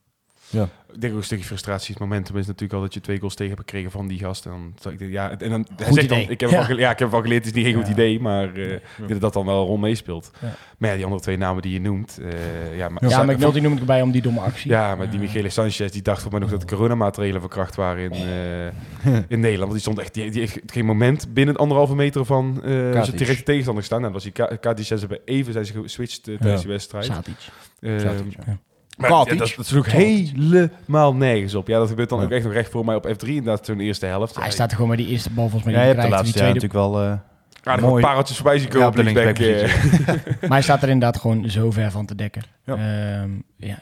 Ik 0.93 1.00
denk 1.00 1.12
ook 1.12 1.19
een 1.19 1.25
stukje 1.25 1.44
frustratie. 1.44 1.90
Het 1.90 1.98
momentum 2.02 2.37
is 2.37 2.46
natuurlijk 2.46 2.72
al 2.72 2.81
dat 2.81 2.94
je 2.94 3.00
twee 3.00 3.19
goals 3.19 3.34
tegen 3.34 3.54
hebt 3.54 3.64
gekregen 3.69 3.90
van 3.90 4.06
die 4.08 4.19
gast. 4.19 4.46
En 4.46 4.75
dan, 4.82 4.93
ik 4.93 5.00
ja, 5.10 5.31
en 5.38 5.50
dan 5.50 5.66
hij 5.76 5.93
zegt 5.93 6.08
dan, 6.08 6.19
ik 6.19 6.40
heb, 6.40 6.50
Ja. 6.50 6.58
ja. 6.60 6.66
Van, 6.66 6.76
ja, 6.76 6.90
ik 6.90 6.98
heb 6.98 7.10
van 7.10 7.22
geleerd, 7.22 7.44
het 7.44 7.56
is 7.56 7.62
niet 7.62 7.72
een 7.75 7.78
goed 7.81 7.87
Ja. 7.87 7.93
idee. 7.93 8.20
Maar 8.20 8.54
eh, 8.54 8.72
ik 8.72 8.81
denk 8.96 9.08
dat 9.10 9.20
dat 9.20 9.32
dan 9.32 9.46
wel 9.46 9.60
een 9.60 9.66
rol 9.66 9.76
meespeelt. 9.76 10.31
Ja. 10.40 10.54
Maar 10.78 10.88
ja, 10.90 10.94
die 10.96 11.04
andere 11.04 11.22
twee 11.22 11.37
namen 11.37 11.62
die 11.62 11.72
je 11.72 11.81
noemt... 11.81 12.19
eh, 12.22 12.76
ja, 12.76 12.88
maar, 12.88 13.08
Ja, 13.08 13.22
maar 13.22 13.34
McNulty 13.34 13.58
noem 13.60 13.72
ik 13.72 13.78
erbij 13.78 14.02
om 14.02 14.10
die 14.10 14.22
domme 14.22 14.40
actie. 14.40 14.70
Ja, 14.70 14.94
maar 14.94 15.10
die 15.10 15.20
Michele 15.20 15.48
Sanchez 15.48 15.90
die 15.90 16.02
dacht 16.02 16.22
voor 16.22 16.31
mij 16.31 16.40
nog 16.40 16.50
dat 16.50 16.60
de 16.60 16.66
coronamaatregelen 16.66 17.40
verkracht 17.40 17.75
waren 17.76 18.04
in, 18.04 18.12
eh, 18.12 19.14
in 19.34 19.40
Nederland. 19.40 19.58
Want 19.58 19.72
die 19.72 19.81
stond 19.81 19.98
echt, 19.98 20.14
die, 20.14 20.31
die 20.31 20.40
heeft 20.40 20.58
geen 20.66 20.84
moment 20.84 21.34
binnen 21.34 21.56
anderhalve 21.56 21.94
meter 21.94 22.25
van 22.25 22.60
eh 22.64 22.70
zijn 23.02 23.16
directe 23.16 23.43
tegenstander 23.43 23.82
gestaan. 23.82 24.00
Nou, 24.00 24.12
dat 24.12 24.22
was 24.22 24.32
die 24.32 24.44
Ka- 24.46 24.56
Kadic 24.56 24.90
en 24.90 24.98
ze 24.98 25.06
hebben 25.06 25.20
even 25.25 25.52
zijn 25.52 25.64
ze 25.66 25.72
geswitcht 25.82 26.22
tijdens 26.22 26.50
Ja. 26.52 26.56
die 26.58 26.69
wedstrijd. 26.69 27.04
Satic. 27.04 27.34
Ehm, 27.81 28.00
Satic, 28.00 28.37
ja. 28.46 28.58
Maar 28.96 29.10
ja, 29.10 29.25
dat, 29.25 29.52
dat 29.56 29.66
sloeg 29.66 29.93
helemaal 29.93 31.14
nergens 31.14 31.54
op. 31.54 31.69
Ja, 31.69 31.78
dat 31.78 31.88
gebeurt 31.88 32.08
dan 32.08 32.19
Ja. 32.19 32.25
ook 32.25 32.31
echt 32.31 32.44
nog 32.44 32.52
recht 32.52 32.70
voor 32.70 32.84
mij 32.84 32.94
op 32.94 33.06
F3 33.08 33.26
inderdaad 33.28 33.66
zo'n 33.66 33.81
eerste 33.81 34.06
helft. 34.06 34.37
Hij 34.40 34.50
staat 34.50 34.69
er 34.70 34.76
gewoon 34.76 34.96
bij 34.96 35.04
die 35.04 35.08
eerste 35.12 35.31
bal 35.31 35.48
volgens 35.48 35.64
mij 35.64 35.72
Ja, 35.72 35.81
je 35.81 35.87
hebt 35.94 36.02
de 36.02 36.08
laatste 36.08 36.38
jaar 36.38 36.46
natuurlijk 36.46 36.72
wel... 36.72 37.02
eh, 37.02 37.78
mooi. 37.81 38.02
pareltjes 38.02 38.37
voorbij 38.37 38.58
zien 38.58 38.69
komen 38.69 38.82
Ja, 38.82 38.88
op 38.88 38.96
de 38.96 39.02
linksback. 39.02 39.38
eh. 39.38 40.25
Maar 40.40 40.50
hij 40.50 40.62
staat 40.62 40.82
er 40.82 40.88
inderdaad 40.88 41.20
gewoon 41.20 41.50
zo 41.50 41.70
ver 41.70 41.90
van 41.90 42.06
te 42.06 42.14
dekken. 42.14 42.43
Ja. 42.64 42.75
Ehm, 42.75 43.31
ja, 43.56 43.78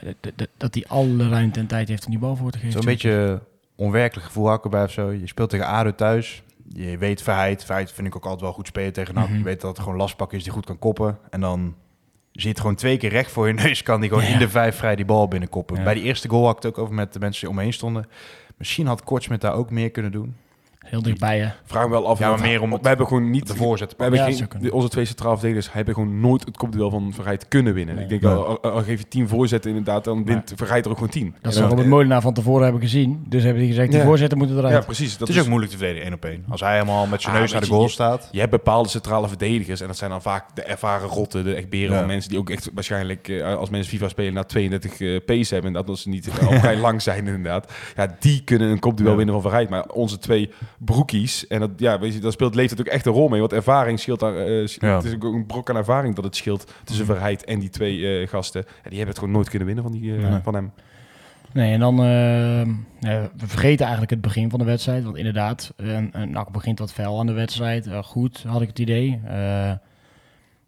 dat 0.57 0.73
hij 0.73 0.83
alle 0.87 1.29
ruimte 1.29 1.59
en 1.59 1.67
tijd 1.67 1.87
heeft 1.87 2.05
om 2.05 2.11
die 2.11 2.19
bal 2.19 2.35
voor 2.35 2.51
te 2.51 2.57
geven. 2.57 2.71
Zo'n 2.73 2.85
beetje 2.85 3.41
onwerkelijk 3.75 4.27
gevoel 4.27 4.47
hakken 4.47 4.69
bij 4.71 4.83
of 4.83 4.91
zo. 4.91 5.11
Je 5.11 5.27
speelt 5.27 5.49
tegen 5.49 5.65
ADO 5.67 5.95
thuis. 5.95 6.43
Je 6.73 6.97
weet 6.97 7.21
Verheid. 7.21 7.63
Verheid 7.65 7.91
vind 7.91 8.07
ik 8.07 8.15
ook 8.15 8.23
altijd 8.23 8.41
wel 8.41 8.53
goed 8.53 8.67
spelen 8.67 8.93
tegen. 8.93 9.13
Mhm. 9.13 9.37
Je 9.37 9.43
weet 9.43 9.61
dat 9.61 9.71
het 9.75 9.79
gewoon 9.83 9.97
lastpak 9.97 10.33
is 10.33 10.43
die 10.43 10.51
goed 10.51 10.65
kan 10.65 10.79
koppen. 10.79 11.17
En 11.29 11.41
dan 11.41 11.75
zie 12.41 12.43
je 12.43 12.49
het 12.49 12.59
gewoon 12.59 12.75
twee 12.75 12.97
keer 12.97 13.09
recht 13.09 13.31
voor 13.31 13.47
je 13.47 13.53
neus. 13.53 13.83
Kan 13.83 13.99
die 14.01 14.09
gewoon 14.09 14.23
Ja. 14.25 14.29
in 14.31 14.39
de 14.39 14.49
vijf 14.49 14.75
vrij 14.75 14.95
die 14.95 15.05
bal 15.05 15.27
binnenkoppen. 15.27 15.77
Ja. 15.77 15.83
Bij 15.83 15.93
die 15.93 16.03
eerste 16.03 16.29
goal 16.29 16.45
had 16.45 16.57
ik 16.57 16.63
het 16.63 16.71
ook 16.71 16.77
over 16.83 16.95
met 16.95 17.13
de 17.13 17.19
mensen 17.19 17.41
die 17.41 17.49
omheen 17.57 17.73
stonden. 17.73 18.05
Misschien 18.57 18.87
had 18.87 19.03
Kortsmit 19.03 19.41
daar 19.41 19.53
ook 19.53 19.69
meer 19.71 19.91
kunnen 19.91 20.11
doen. 20.11 20.35
Heel 20.85 21.01
dichtbij, 21.01 21.39
hè. 21.39 21.47
Vraag 21.65 21.83
me 21.83 21.89
wel 21.89 22.07
af. 22.07 22.19
Ja, 22.19 22.29
maar 22.29 22.39
meer 22.39 22.61
om 22.61 22.69
we 22.69 22.75
het- 22.75 22.85
hebben 22.85 23.07
gewoon 23.07 23.29
niet 23.29 23.47
De 23.47 23.55
voorzet. 23.55 23.89
We 23.97 24.01
hebben 24.01 24.19
Ja, 24.19 24.25
geen, 24.25 24.35
zou 24.35 24.47
kunnen. 24.49 24.67
de- 24.69 24.73
onze 24.75 24.89
twee 24.89 25.05
centraal 25.05 25.33
verdedigers 25.37 25.73
hebben 25.73 25.93
gewoon 25.93 26.19
nooit 26.19 26.45
het 26.45 26.57
kopduel 26.57 26.89
van 26.89 27.13
Verheid 27.13 27.47
kunnen 27.47 27.73
winnen. 27.73 27.95
Nee. 27.95 28.03
Ik 28.03 28.09
denk, 28.09 28.21
Nee. 28.21 28.31
al, 28.31 28.45
al, 28.61 28.71
al 28.71 28.81
geef 28.83 28.99
je 28.99 29.07
tien 29.07 29.27
voorzetten 29.27 29.69
inderdaad, 29.69 30.03
dan 30.03 30.25
wint 30.25 30.53
Verheid 30.55 30.85
er 30.85 30.91
ook 30.91 30.97
gewoon 30.97 31.11
tien. 31.11 31.35
Dat 31.41 31.53
ze 31.53 31.59
dan- 31.59 31.69
Robert 31.69 31.87
Molenaar 31.87 32.21
van 32.21 32.33
tevoren 32.33 32.63
hebben 32.63 32.81
gezien. 32.81 33.23
Dus 33.27 33.43
hebben 33.43 33.61
die 33.61 33.71
gezegd, 33.71 33.91
die 33.91 34.01
voorzetten 34.01 34.37
moeten 34.37 34.57
eruit. 34.57 34.73
Ja, 34.73 34.81
precies. 34.81 35.17
Dat 35.17 35.27
het 35.27 35.37
is 35.37 35.43
ook 35.43 35.47
moeilijk 35.49 35.71
te 35.71 35.77
verdedigen, 35.77 36.05
één 36.07 36.15
op 36.15 36.25
één. 36.25 36.45
Als 36.49 36.61
hij 36.61 36.73
helemaal 36.73 37.05
met 37.07 37.21
zijn 37.21 37.33
Ah, 37.33 37.39
neus 37.41 37.51
naar 37.51 37.61
de 37.61 37.67
goal 37.67 37.81
je- 37.83 37.89
staat. 37.89 38.29
Je 38.31 38.39
hebt 38.39 38.51
bepaalde 38.51 38.89
centrale 38.89 39.27
verdedigers 39.27 39.81
en 39.81 39.87
dat 39.87 39.97
zijn 39.97 40.09
dan 40.09 40.21
vaak 40.21 40.55
de 40.55 40.63
ervaren 40.63 41.07
rotten, 41.07 41.43
de 41.43 41.53
echt 41.53 41.69
beren 41.69 41.91
Ja. 41.93 41.97
van 41.97 42.07
mensen 42.07 42.29
die 42.29 42.39
ook 42.39 42.49
echt 42.49 42.69
waarschijnlijk, 42.73 43.27
eh, 43.27 43.55
als 43.55 43.69
mensen 43.69 43.91
FIFA 43.91 44.07
spelen, 44.09 44.33
na 44.33 44.43
32 44.43 44.99
eh, 44.99 45.19
pace 45.25 45.53
hebben 45.53 45.71
en 45.71 45.77
dat 45.77 45.89
als 45.89 46.01
ze 46.01 46.09
niet 46.09 46.29
al 46.49 46.59
vrij 46.59 46.77
lang 46.77 47.01
zijn 47.01 47.27
inderdaad. 47.27 47.73
Ja, 47.95 48.15
die 48.19 48.43
kunnen 48.43 48.69
een 48.69 48.79
kopduel 48.79 49.09
Ja. 49.11 49.15
winnen 49.15 49.33
van 49.35 49.43
Verheid. 49.43 49.69
Maar 49.69 49.85
onze 49.85 50.17
twee 50.17 50.49
broekies, 50.79 51.47
en 51.47 51.59
dat, 51.59 51.69
ja, 51.77 51.99
weet 51.99 52.13
je, 52.13 52.19
dat 52.19 52.33
speelt 52.33 52.55
leeftijd 52.55 52.79
ook 52.79 52.93
echt 52.93 53.05
een 53.05 53.13
rol 53.13 53.27
mee, 53.27 53.39
want 53.39 53.53
ervaring 53.53 53.99
scheelt 53.99 54.19
daar, 54.19 54.35
eh, 54.35 54.67
Ja. 54.67 54.95
het 54.95 55.03
is 55.03 55.13
ook 55.13 55.23
een 55.23 55.45
brok 55.45 55.69
aan 55.69 55.75
ervaring 55.75 56.15
dat 56.15 56.23
het 56.23 56.35
scheelt 56.35 56.71
tussen 56.83 57.05
Verheid 57.05 57.43
en 57.43 57.59
die 57.59 57.69
twee 57.69 58.21
eh, 58.21 58.27
gasten. 58.27 58.61
En 58.65 58.71
die 58.89 58.97
hebben 58.97 59.07
het 59.07 59.17
gewoon 59.17 59.33
nooit 59.33 59.49
kunnen 59.49 59.67
winnen 59.67 59.83
van, 59.83 59.93
die, 59.93 60.15
eh, 60.15 60.29
Nee. 60.29 60.39
van 60.43 60.53
hem. 60.53 60.71
Nee, 61.53 61.73
en 61.73 61.79
dan... 61.79 61.99
ehm, 61.99 62.73
we 63.37 63.47
vergeten 63.47 63.81
eigenlijk 63.81 64.11
het 64.11 64.21
begin 64.21 64.49
van 64.49 64.59
de 64.59 64.65
wedstrijd. 64.65 65.03
Want 65.03 65.17
inderdaad, 65.17 65.73
een, 65.75 66.09
een 66.11 66.31
NAC 66.31 66.51
begint 66.51 66.79
wat 66.79 66.93
fel 66.93 67.19
aan 67.19 67.25
de 67.25 67.33
wedstrijd. 67.33 67.87
Goed, 68.03 68.43
had 68.47 68.61
ik 68.61 68.67
het 68.67 68.79
idee. 68.79 69.21
Eh, 69.25 69.71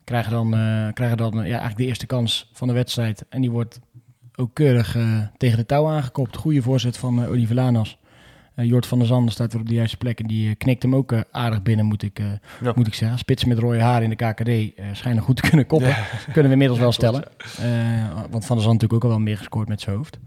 krijgen 0.03 0.31
dan, 0.31 0.53
eh, 0.53 0.87
krijgen 0.93 1.17
dan 1.17 1.31
ja, 1.35 1.41
eigenlijk 1.41 1.77
de 1.77 1.85
eerste 1.85 2.05
kans 2.05 2.49
van 2.53 2.67
de 2.67 2.73
wedstrijd. 2.73 3.25
En 3.29 3.41
die 3.41 3.51
wordt 3.51 3.79
ook 4.35 4.49
keurig 4.53 4.95
eh, 4.95 5.19
tegen 5.37 5.57
de 5.57 5.65
touw 5.65 5.87
aangekopt. 5.87 6.35
Goede 6.35 6.61
voorzet 6.61 6.97
van 6.97 7.21
uh, 7.23 7.29
Oliver 7.29 7.55
Lanas. 7.55 7.97
Eh, 8.57 8.65
Jort 8.65 8.85
van 8.87 8.97
der 8.97 9.07
Zanden 9.07 9.31
staat 9.33 9.51
weer 9.51 9.61
op 9.61 9.67
de 9.67 9.73
juiste 9.73 9.97
plek. 9.97 10.19
En 10.19 10.27
die 10.27 10.49
eh, 10.49 10.55
knikt 10.57 10.81
hem 10.83 10.95
ook 10.95 11.11
eh, 11.11 11.19
aardig 11.31 11.63
binnen, 11.63 11.85
moet 11.85 12.03
ik, 12.03 12.19
Ja. 12.61 12.71
moet 12.75 12.87
ik 12.87 12.93
zeggen. 12.93 13.17
Spits 13.17 13.45
met 13.45 13.57
rode 13.59 13.81
haar 13.81 14.03
in 14.03 14.09
de 14.09 14.15
KKD 14.15 14.79
schijnen 14.97 15.23
goed 15.23 15.35
te 15.35 15.41
kunnen 15.49 15.65
koppen. 15.65 15.95
Kunnen 16.33 16.43
we 16.45 16.51
inmiddels 16.51 16.79
wel 16.79 16.91
stellen. 16.91 17.23
Want 18.29 18.45
Van 18.45 18.55
der 18.55 18.65
Zand 18.65 18.81
natuurlijk 18.81 18.93
ook 18.93 19.03
al 19.03 19.09
wel 19.09 19.19
meer 19.19 19.37
gescoord 19.37 19.67
met 19.67 19.81
zijn 19.81 19.95
hoofd. 19.95 20.19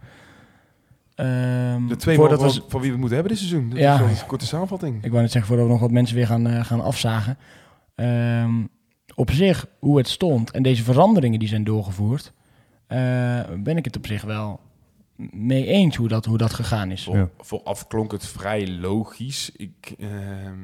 Ehm, 1.14 1.87
De 1.87 1.96
twee 1.96 2.16
voordat 2.16 2.62
van, 2.68 2.80
wie 2.80 2.90
we 2.92 2.96
moeten 2.99 3.16
hebben 3.16 3.37
dit 3.37 3.42
seizoen. 3.46 3.70
Dat 3.70 3.78
Ja. 3.78 4.00
is 4.00 4.20
een 4.20 4.26
korte 4.26 4.46
samenvatting. 4.46 5.04
ik 5.04 5.10
wou 5.10 5.22
net 5.22 5.30
zeggen, 5.32 5.49
voordat 5.50 5.66
we 5.66 5.72
nog 5.72 5.80
wat 5.82 5.90
mensen 5.90 6.16
weer 6.16 6.26
gaan, 6.26 6.64
gaan 6.64 6.80
afzagen. 6.82 7.38
Ehm, 7.94 8.54
op 9.14 9.30
zich, 9.30 9.66
hoe 9.78 9.99
het 9.99 10.08
stond 10.08 10.50
en 10.50 10.62
deze 10.62 10.82
veranderingen 10.82 11.38
die 11.38 11.49
zijn 11.49 11.64
doorgevoerd, 11.64 12.32
ben 13.58 13.76
ik 13.76 13.84
het 13.84 13.96
op 13.96 14.06
zich 14.06 14.22
wel 14.22 14.60
mee 15.32 15.66
eens 15.66 15.96
hoe 15.96 16.08
dat, 16.08 16.24
hoe 16.24 16.38
dat 16.38 16.54
gegaan 16.54 16.90
is. 16.90 17.04
Voor, 17.04 17.16
Ja. 17.16 17.30
Vooraf 17.38 17.86
klonk 17.86 18.12
het 18.12 18.26
vrij 18.26 18.68
logisch. 18.68 19.50
Ik 19.56 19.94
ehm, 19.98 20.58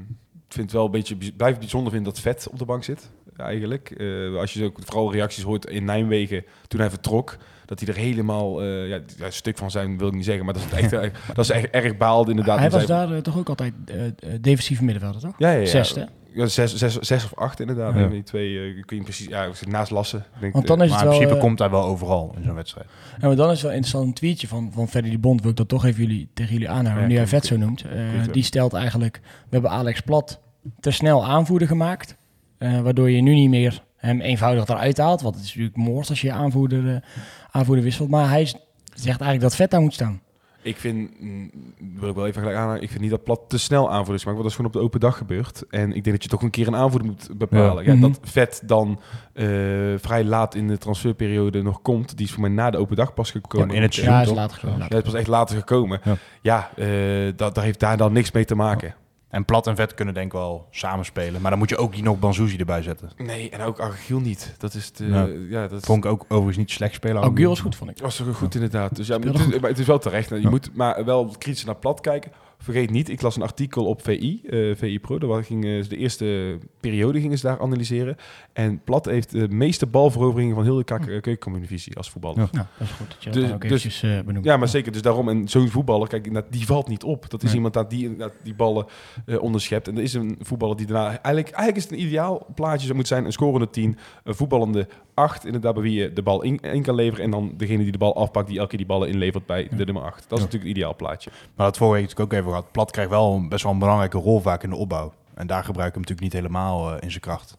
vind 0.49 0.65
het 0.65 0.73
wel 0.73 0.85
een 0.85 0.91
beetje, 0.91 1.17
blijf 1.17 1.51
het 1.51 1.59
bijzonder 1.59 1.93
vinden 1.93 2.13
dat 2.13 2.23
Vet 2.23 2.49
op 2.51 2.59
de 2.59 2.65
bank 2.65 2.85
zit. 2.85 3.11
Eigenlijk. 3.37 3.91
Eh, 3.91 4.37
als 4.37 4.53
je 4.53 4.65
ook 4.65 4.79
vooral 4.85 5.13
reacties 5.13 5.43
hoort 5.43 5.67
in 5.67 5.85
Nijmegen 5.85 6.45
toen 6.69 6.81
hij 6.81 6.91
vertrok. 6.91 7.37
Dat 7.65 7.81
hij 7.81 7.89
er 7.89 8.01
helemaal, 8.01 8.63
eh, 8.63 8.89
ja, 8.89 9.01
een 9.19 9.33
stuk 9.33 9.59
van 9.59 9.71
zijn 9.71 9.99
wil 9.99 10.09
ik 10.09 10.15
niet 10.15 10.25
zeggen, 10.25 10.45
maar 10.45 10.55
dat 10.55 10.63
is 10.63 10.73
echt, 10.73 10.91
dat 11.35 11.45
is 11.45 11.51
echt 11.51 11.71
erg 11.71 11.97
baalde 11.97 12.31
inderdaad. 12.31 12.59
Hij 12.59 12.71
was 12.71 12.87
daar 12.87 13.13
eh, 13.13 13.19
toch 13.19 13.39
ook 13.39 13.49
altijd 13.49 13.73
defensieve 14.41 14.85
middenvelder, 14.85 15.21
toch? 15.21 15.35
ja, 15.39 15.51
ja, 15.51 15.59
ja. 15.59 15.67
Zesde. 15.67 16.09
Ja, 16.37 16.47
zes, 16.47 16.77
zes, 16.77 16.99
zes 16.99 17.25
of 17.25 17.35
acht 17.35 17.61
inderdaad. 17.61 17.95
Ja. 17.95 18.07
Die 18.09 18.23
twee, 18.23 18.59
eh, 18.59 18.75
weet 18.75 18.91
niet 18.91 19.03
precies, 19.03 19.27
ja, 19.27 19.45
ik 19.45 19.55
zit 19.55 19.69
naast 19.69 19.91
Lassen. 19.91 20.25
Denk, 20.41 20.53
Want 20.53 20.67
dan 20.67 20.79
eh, 20.79 20.85
is 20.85 20.91
Maar 20.91 20.99
het 20.99 21.07
in 21.07 21.11
wel, 21.11 21.19
principe 21.19 21.41
eh, 21.41 21.47
komt 21.47 21.59
hij 21.59 21.71
wel 21.71 21.85
overal 21.85 22.35
in 22.37 22.43
zo'n 22.45 22.55
wedstrijd. 22.55 22.87
Ja, 23.21 23.27
maar 23.27 23.37
dan 23.37 23.47
is 23.47 23.53
het 23.53 23.63
wel 23.63 23.71
interessant 23.71 24.07
een 24.07 24.15
tweetje 24.15 24.49
van, 24.49 24.71
van 24.73 24.89
Ferdy 24.89 25.11
de 25.11 25.19
Bond, 25.19 25.41
wil 25.41 25.51
ik 25.51 25.57
dat 25.57 25.69
toch 25.69 25.85
even 25.85 26.03
jullie, 26.03 26.29
tegen 26.35 26.53
jullie 26.53 26.69
aanhouden, 26.69 27.03
Ja, 27.03 27.09
nu 27.09 27.17
hij 27.17 27.27
vet 27.27 27.47
zo 27.47 27.57
noemt. 27.57 27.85
Die 28.33 28.43
stelt 28.43 28.73
eigenlijk, 28.73 29.21
we 29.23 29.49
hebben 29.51 29.71
Alex 29.71 30.01
Plat 30.01 30.41
te 30.81 30.91
snel 30.91 31.25
aanvoerder 31.25 31.69
gemaakt, 31.69 32.17
waardoor 32.59 33.11
je 33.11 33.23
nu 33.23 33.35
niet 33.35 33.51
meer 33.51 33.83
hem 33.97 34.21
eenvoudig 34.21 34.69
eruit 34.69 34.99
haalt, 34.99 35.21
want 35.23 35.35
het 35.35 35.45
is 35.45 35.51
natuurlijk 35.51 35.77
moord 35.77 36.09
als 36.09 36.21
je 36.21 36.27
je 36.27 36.33
aanvoerder, 36.33 37.05
aanvoerder 37.51 37.85
wisselt, 37.85 38.09
maar 38.09 38.29
hij 38.29 38.45
zegt 38.95 39.21
eigenlijk 39.21 39.41
dat 39.41 39.57
vet 39.57 39.71
daar 39.71 39.81
moet 39.81 39.95
staan. 39.95 40.21
Ik 40.67 40.77
vind, 40.77 41.21
mm, 41.21 41.51
wil 41.99 42.09
ik 42.09 42.15
wel 42.15 42.27
even 42.27 42.41
gelijk 42.41 42.59
aan, 42.59 42.81
ik 42.81 42.89
vind 42.89 43.01
niet 43.01 43.11
dat 43.11 43.25
Plat 43.25 43.41
te 43.49 43.59
snel 43.59 43.91
aanvoerders 43.91 44.25
maakt, 44.25 44.39
want 44.39 44.43
dat 44.43 44.47
is 44.47 44.55
gewoon 44.55 44.67
op 44.67 44.73
de 44.73 44.85
open 44.87 45.01
dag 45.01 45.17
gebeurd. 45.19 45.65
En 45.71 45.89
ik 45.89 46.05
denk 46.05 46.11
dat 46.17 46.23
je 46.23 46.29
toch 46.29 46.43
een 46.43 46.51
keer 46.51 46.67
een 46.67 46.77
aanvoerder 46.77 47.09
moet 47.09 47.29
bepalen. 47.39 47.85
Ja. 47.85 47.93
Mhm. 47.93 48.01
dat 48.01 48.19
Vet 48.23 48.63
dan 48.65 49.01
eh, 49.33 49.47
vrij 49.97 50.25
laat 50.25 50.55
in 50.55 50.69
de 50.69 50.79
transferperiode 50.79 51.63
nog 51.63 51.83
komt, 51.83 52.17
die 52.17 52.27
is 52.27 52.33
voor 52.33 52.41
mij 52.41 52.51
na 52.51 52.71
de 52.71 52.79
open 52.79 52.97
dag 52.97 53.15
pas 53.15 53.31
gekomen. 53.31 53.75
in 53.75 53.83
het 53.83 53.95
Ja, 53.95 54.03
Ja, 54.03 54.21
is 54.21 54.31
later 54.31 54.59
gekomen. 54.59 54.87
Ja, 54.89 54.97
het 54.97 55.05
was 55.05 55.15
echt 55.15 55.27
later 55.27 55.57
gekomen. 55.57 56.01
Ja. 56.05 56.17
Ja, 56.43 56.71
eh, 56.77 56.87
dat, 57.37 57.55
dat 57.55 57.65
heeft 57.65 57.81
daar 57.81 57.97
dan 57.97 58.13
niks 58.13 58.33
mee 58.33 58.45
te 58.45 58.55
maken. 58.55 58.95
En 59.29 59.45
plat 59.45 59.67
en 59.67 59.77
vet 59.77 59.95
kunnen 59.95 60.15
denk 60.15 60.27
ik 60.27 60.33
wel 60.33 60.67
samenspelen. 60.71 61.41
Maar 61.41 61.51
dan 61.51 61.59
moet 61.59 61.69
je 61.69 61.77
ook 61.77 61.95
hier 61.95 62.03
nog 62.05 62.19
Banzuzi 62.19 62.57
erbij 62.57 62.83
zetten. 62.83 63.11
Nee, 63.17 63.51
en 63.51 63.61
ook 63.61 63.81
Agiel 63.81 64.21
niet. 64.21 64.55
Dat 64.59 64.75
is 64.75 64.93
de... 64.93 65.07
Ja. 65.07 65.29
Ja, 65.49 65.69
dat 65.69 65.85
Vond 65.85 66.05
ik 66.05 66.11
ook 66.11 66.25
overigens 66.29 66.57
niet 66.57 66.71
slecht 66.71 66.95
spelen. 66.95 67.37
Gil 67.37 67.49
was 67.49 67.61
goed, 67.61 67.77
vond 67.77 67.91
ik. 67.91 67.99
was 67.99 68.23
goed 68.33 68.55
inderdaad. 68.55 68.97
Dus 68.97 69.07
ja, 69.07 69.19
maar 69.19 69.27
het, 69.27 69.37
is, 69.37 69.43
goed. 69.43 69.61
maar 69.61 69.71
het 69.71 69.79
is 69.79 69.87
wel 69.87 69.99
terecht. 69.99 70.29
Je 70.29 70.41
Ja. 70.41 70.51
moet 70.51 70.71
maar 70.75 71.05
wel 71.05 71.35
kritisch 71.39 71.65
naar 71.65 71.77
plat 71.77 72.01
kijken. 72.01 72.33
Vergeet 72.67 72.91
niet, 72.91 73.09
ik 73.09 73.23
las 73.23 73.37
een 73.37 73.43
artikel 73.43 73.85
op 73.87 74.03
VI, 74.03 74.41
eh, 74.51 74.75
VI 74.77 74.99
Pro. 75.01 75.19
Daar 75.19 75.45
gingen 75.45 75.83
ze 75.83 75.89
de 75.89 75.97
eerste 75.97 76.59
periode 76.81 77.21
gingen 77.21 77.39
ze 77.39 77.47
daar 77.47 77.61
analyseren. 77.61 78.17
En 78.53 78.81
Plat 78.85 79.05
heeft 79.05 79.31
de 79.31 79.49
meeste 79.49 79.87
balveroveringen 79.87 80.55
van 80.55 80.65
heel 80.65 80.77
de 80.77 80.85
kak- 80.85 81.07
keukencompetitie 81.07 81.97
als 81.97 82.11
voetballer. 82.11 82.39
Ja. 82.39 82.49
Nou, 82.53 82.67
dat 82.79 82.87
is 82.89 82.93
goed 82.95 83.09
dat 83.09 83.25
je 83.25 83.31
dat 83.31 83.43
Dus- 83.43 83.53
ook 83.53 83.61
dus- 83.61 83.71
eventjes 83.71 84.03
eh, 84.03 84.21
benoemt. 84.25 84.45
Ja, 84.45 84.57
maar 84.57 84.69
zeker. 84.69 84.93
Dus 84.93 85.03
daarom, 85.03 85.29
en 85.29 85.49
zo'n 85.49 85.69
voetballer, 85.69 86.09
kijk, 86.09 86.27
inderdaad, 86.27 86.53
die 86.53 86.67
valt 86.67 86.89
niet 86.89 87.05
op. 87.05 87.31
Dat 87.31 87.41
is 87.41 87.47
Nee. 87.47 87.55
iemand 87.55 87.75
dat 87.75 87.91
die 87.91 88.17
die 88.43 88.55
ballen 88.55 88.87
eh, 89.27 89.43
onderschept. 89.43 89.89
En 89.89 89.97
er 89.97 90.03
is 90.03 90.15
een 90.15 90.37
voetballer 90.41 90.77
die 90.77 90.87
daarna... 90.87 91.07
Eigenlijk, 91.09 91.47
eigenlijk 91.49 91.77
is 91.77 91.83
het 91.83 91.93
een 91.93 92.01
ideaal 92.07 92.47
plaatje. 92.55 92.81
zou 92.85 92.95
moeten 92.95 93.15
zijn 93.15 93.25
een 93.27 93.33
scorende 93.33 93.71
10, 93.71 93.97
een 94.25 94.35
voetballende 94.35 94.89
8. 95.15 95.45
Inderdaad, 95.47 95.75
bij 95.75 95.83
wie 95.83 96.01
je 96.01 96.13
de 96.13 96.23
bal 96.23 96.43
in, 96.43 96.61
in 96.61 96.83
kan 96.83 96.95
leveren. 96.95 97.25
En 97.25 97.31
dan 97.31 97.55
degene 97.57 97.83
die 97.83 97.93
de 97.93 97.99
bal 97.99 98.17
afpakt, 98.17 98.47
die 98.49 98.57
elke 98.57 98.69
keer 98.69 98.79
die 98.79 98.87
ballen 98.87 99.09
inlevert 99.09 99.47
bij 99.47 99.69
de 99.77 99.85
nummer 99.85 100.03
8. 100.03 100.15
Dat 100.15 100.23
is 100.23 100.29
Ja. 100.39 100.45
natuurlijk 100.45 100.63
het 100.65 100.77
ideaal 100.77 100.97
plaatje. 100.97 101.31
Maar 101.57 101.67
dat 101.67 101.77
vorige 101.77 102.03
natuurlijk 102.03 102.33
ook 102.33 102.39
even 102.39 102.53
gehad. 102.57 102.73
Plat 102.73 102.91
krijgt 102.91 103.11
wel 103.11 103.35
een- 103.35 103.49
best 103.49 103.63
wel 103.63 103.73
een 103.73 103.79
belangrijke 103.79 104.19
rol 104.19 104.41
vaak 104.41 104.63
in 104.63 104.71
de 104.71 104.77
opbouw. 104.77 105.13
En 105.35 105.47
daar 105.47 105.65
gebruik 105.65 105.89
ik 105.89 105.95
hem 105.95 106.03
natuurlijk 106.03 106.33
niet 106.35 106.43
helemaal 106.43 106.91
eh, 106.91 106.97
in 107.01 107.11
zijn 107.11 107.23
kracht. 107.23 107.59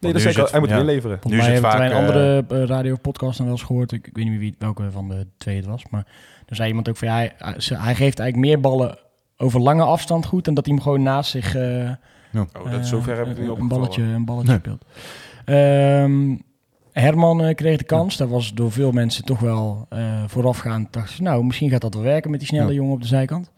Nee, 0.00 0.12
dat 0.12 0.20
is 0.24 0.34
zeker. 0.34 0.50
Hij 0.50 0.60
moet 0.60 0.68
ja. 0.68 0.78
inleveren. 0.78 1.18
Nu 1.22 1.38
is 1.38 1.44
het 1.46 1.52
hebben 1.52 1.70
wij 1.70 1.84
een 1.86 1.90
vaak, 1.90 1.98
andere 2.00 2.44
eh, 2.48 2.64
radio-podcast 2.68 3.36
dan 3.36 3.46
wel 3.46 3.54
eens 3.56 3.64
gehoord. 3.64 3.92
Ik, 3.92 4.06
ik 4.06 4.14
weet 4.16 4.24
niet 4.24 4.32
meer 4.32 4.42
wie, 4.42 4.54
welke 4.58 4.90
van 4.90 5.08
de 5.08 5.26
twee 5.36 5.56
het 5.56 5.66
was. 5.66 5.82
Maar 5.90 6.06
er 6.46 6.56
zei 6.56 6.68
iemand 6.68 6.88
ook 6.88 6.96
van 6.96 7.08
ja, 7.08 7.14
hij, 7.14 7.32
hij- 7.38 7.60
ze- 7.60 7.76
hij 7.78 7.94
geeft 7.94 8.18
eigenlijk 8.18 8.36
meer 8.48 8.60
ballen 8.60 8.98
over 9.36 9.60
lange 9.60 9.82
afstand 9.82 10.26
goed. 10.26 10.46
En 10.48 10.54
dat 10.54 10.64
hij 10.66 10.74
hem 10.74 10.82
gewoon 10.82 11.02
naast 11.02 11.30
zich 11.30 11.54
eh, 11.54 11.90
Oh, 12.34 12.70
dat, 12.70 12.86
zover 12.86 13.16
heb 13.16 13.26
ik 13.26 13.38
eh, 13.38 13.48
niet 13.48 13.58
een 13.58 13.68
balletje, 13.68 14.02
een 14.02 14.24
balletje 14.24 14.50
Nee. 14.50 14.58
speelt. 14.58 14.84
Ehm, 15.44 16.36
Herman 16.92 17.42
eh, 17.42 17.54
kreeg 17.54 17.76
de 17.78 17.84
kans. 17.84 18.16
Dat 18.16 18.28
was 18.28 18.54
door 18.54 18.72
veel 18.72 18.92
mensen 18.92 19.24
toch 19.24 19.38
wel 19.40 19.86
eh, 19.88 20.22
voorafgaand. 20.26 20.92
Dachten 20.92 21.14
ze, 21.16 21.22
nou, 21.22 21.44
misschien 21.44 21.70
gaat 21.70 21.80
dat 21.80 21.94
wel 21.94 22.02
werken 22.02 22.30
met 22.30 22.38
die 22.40 22.48
snelle 22.48 22.68
Ja. 22.68 22.74
jongen 22.74 22.92
op 22.92 23.00
de 23.00 23.06
zijkant. 23.06 23.50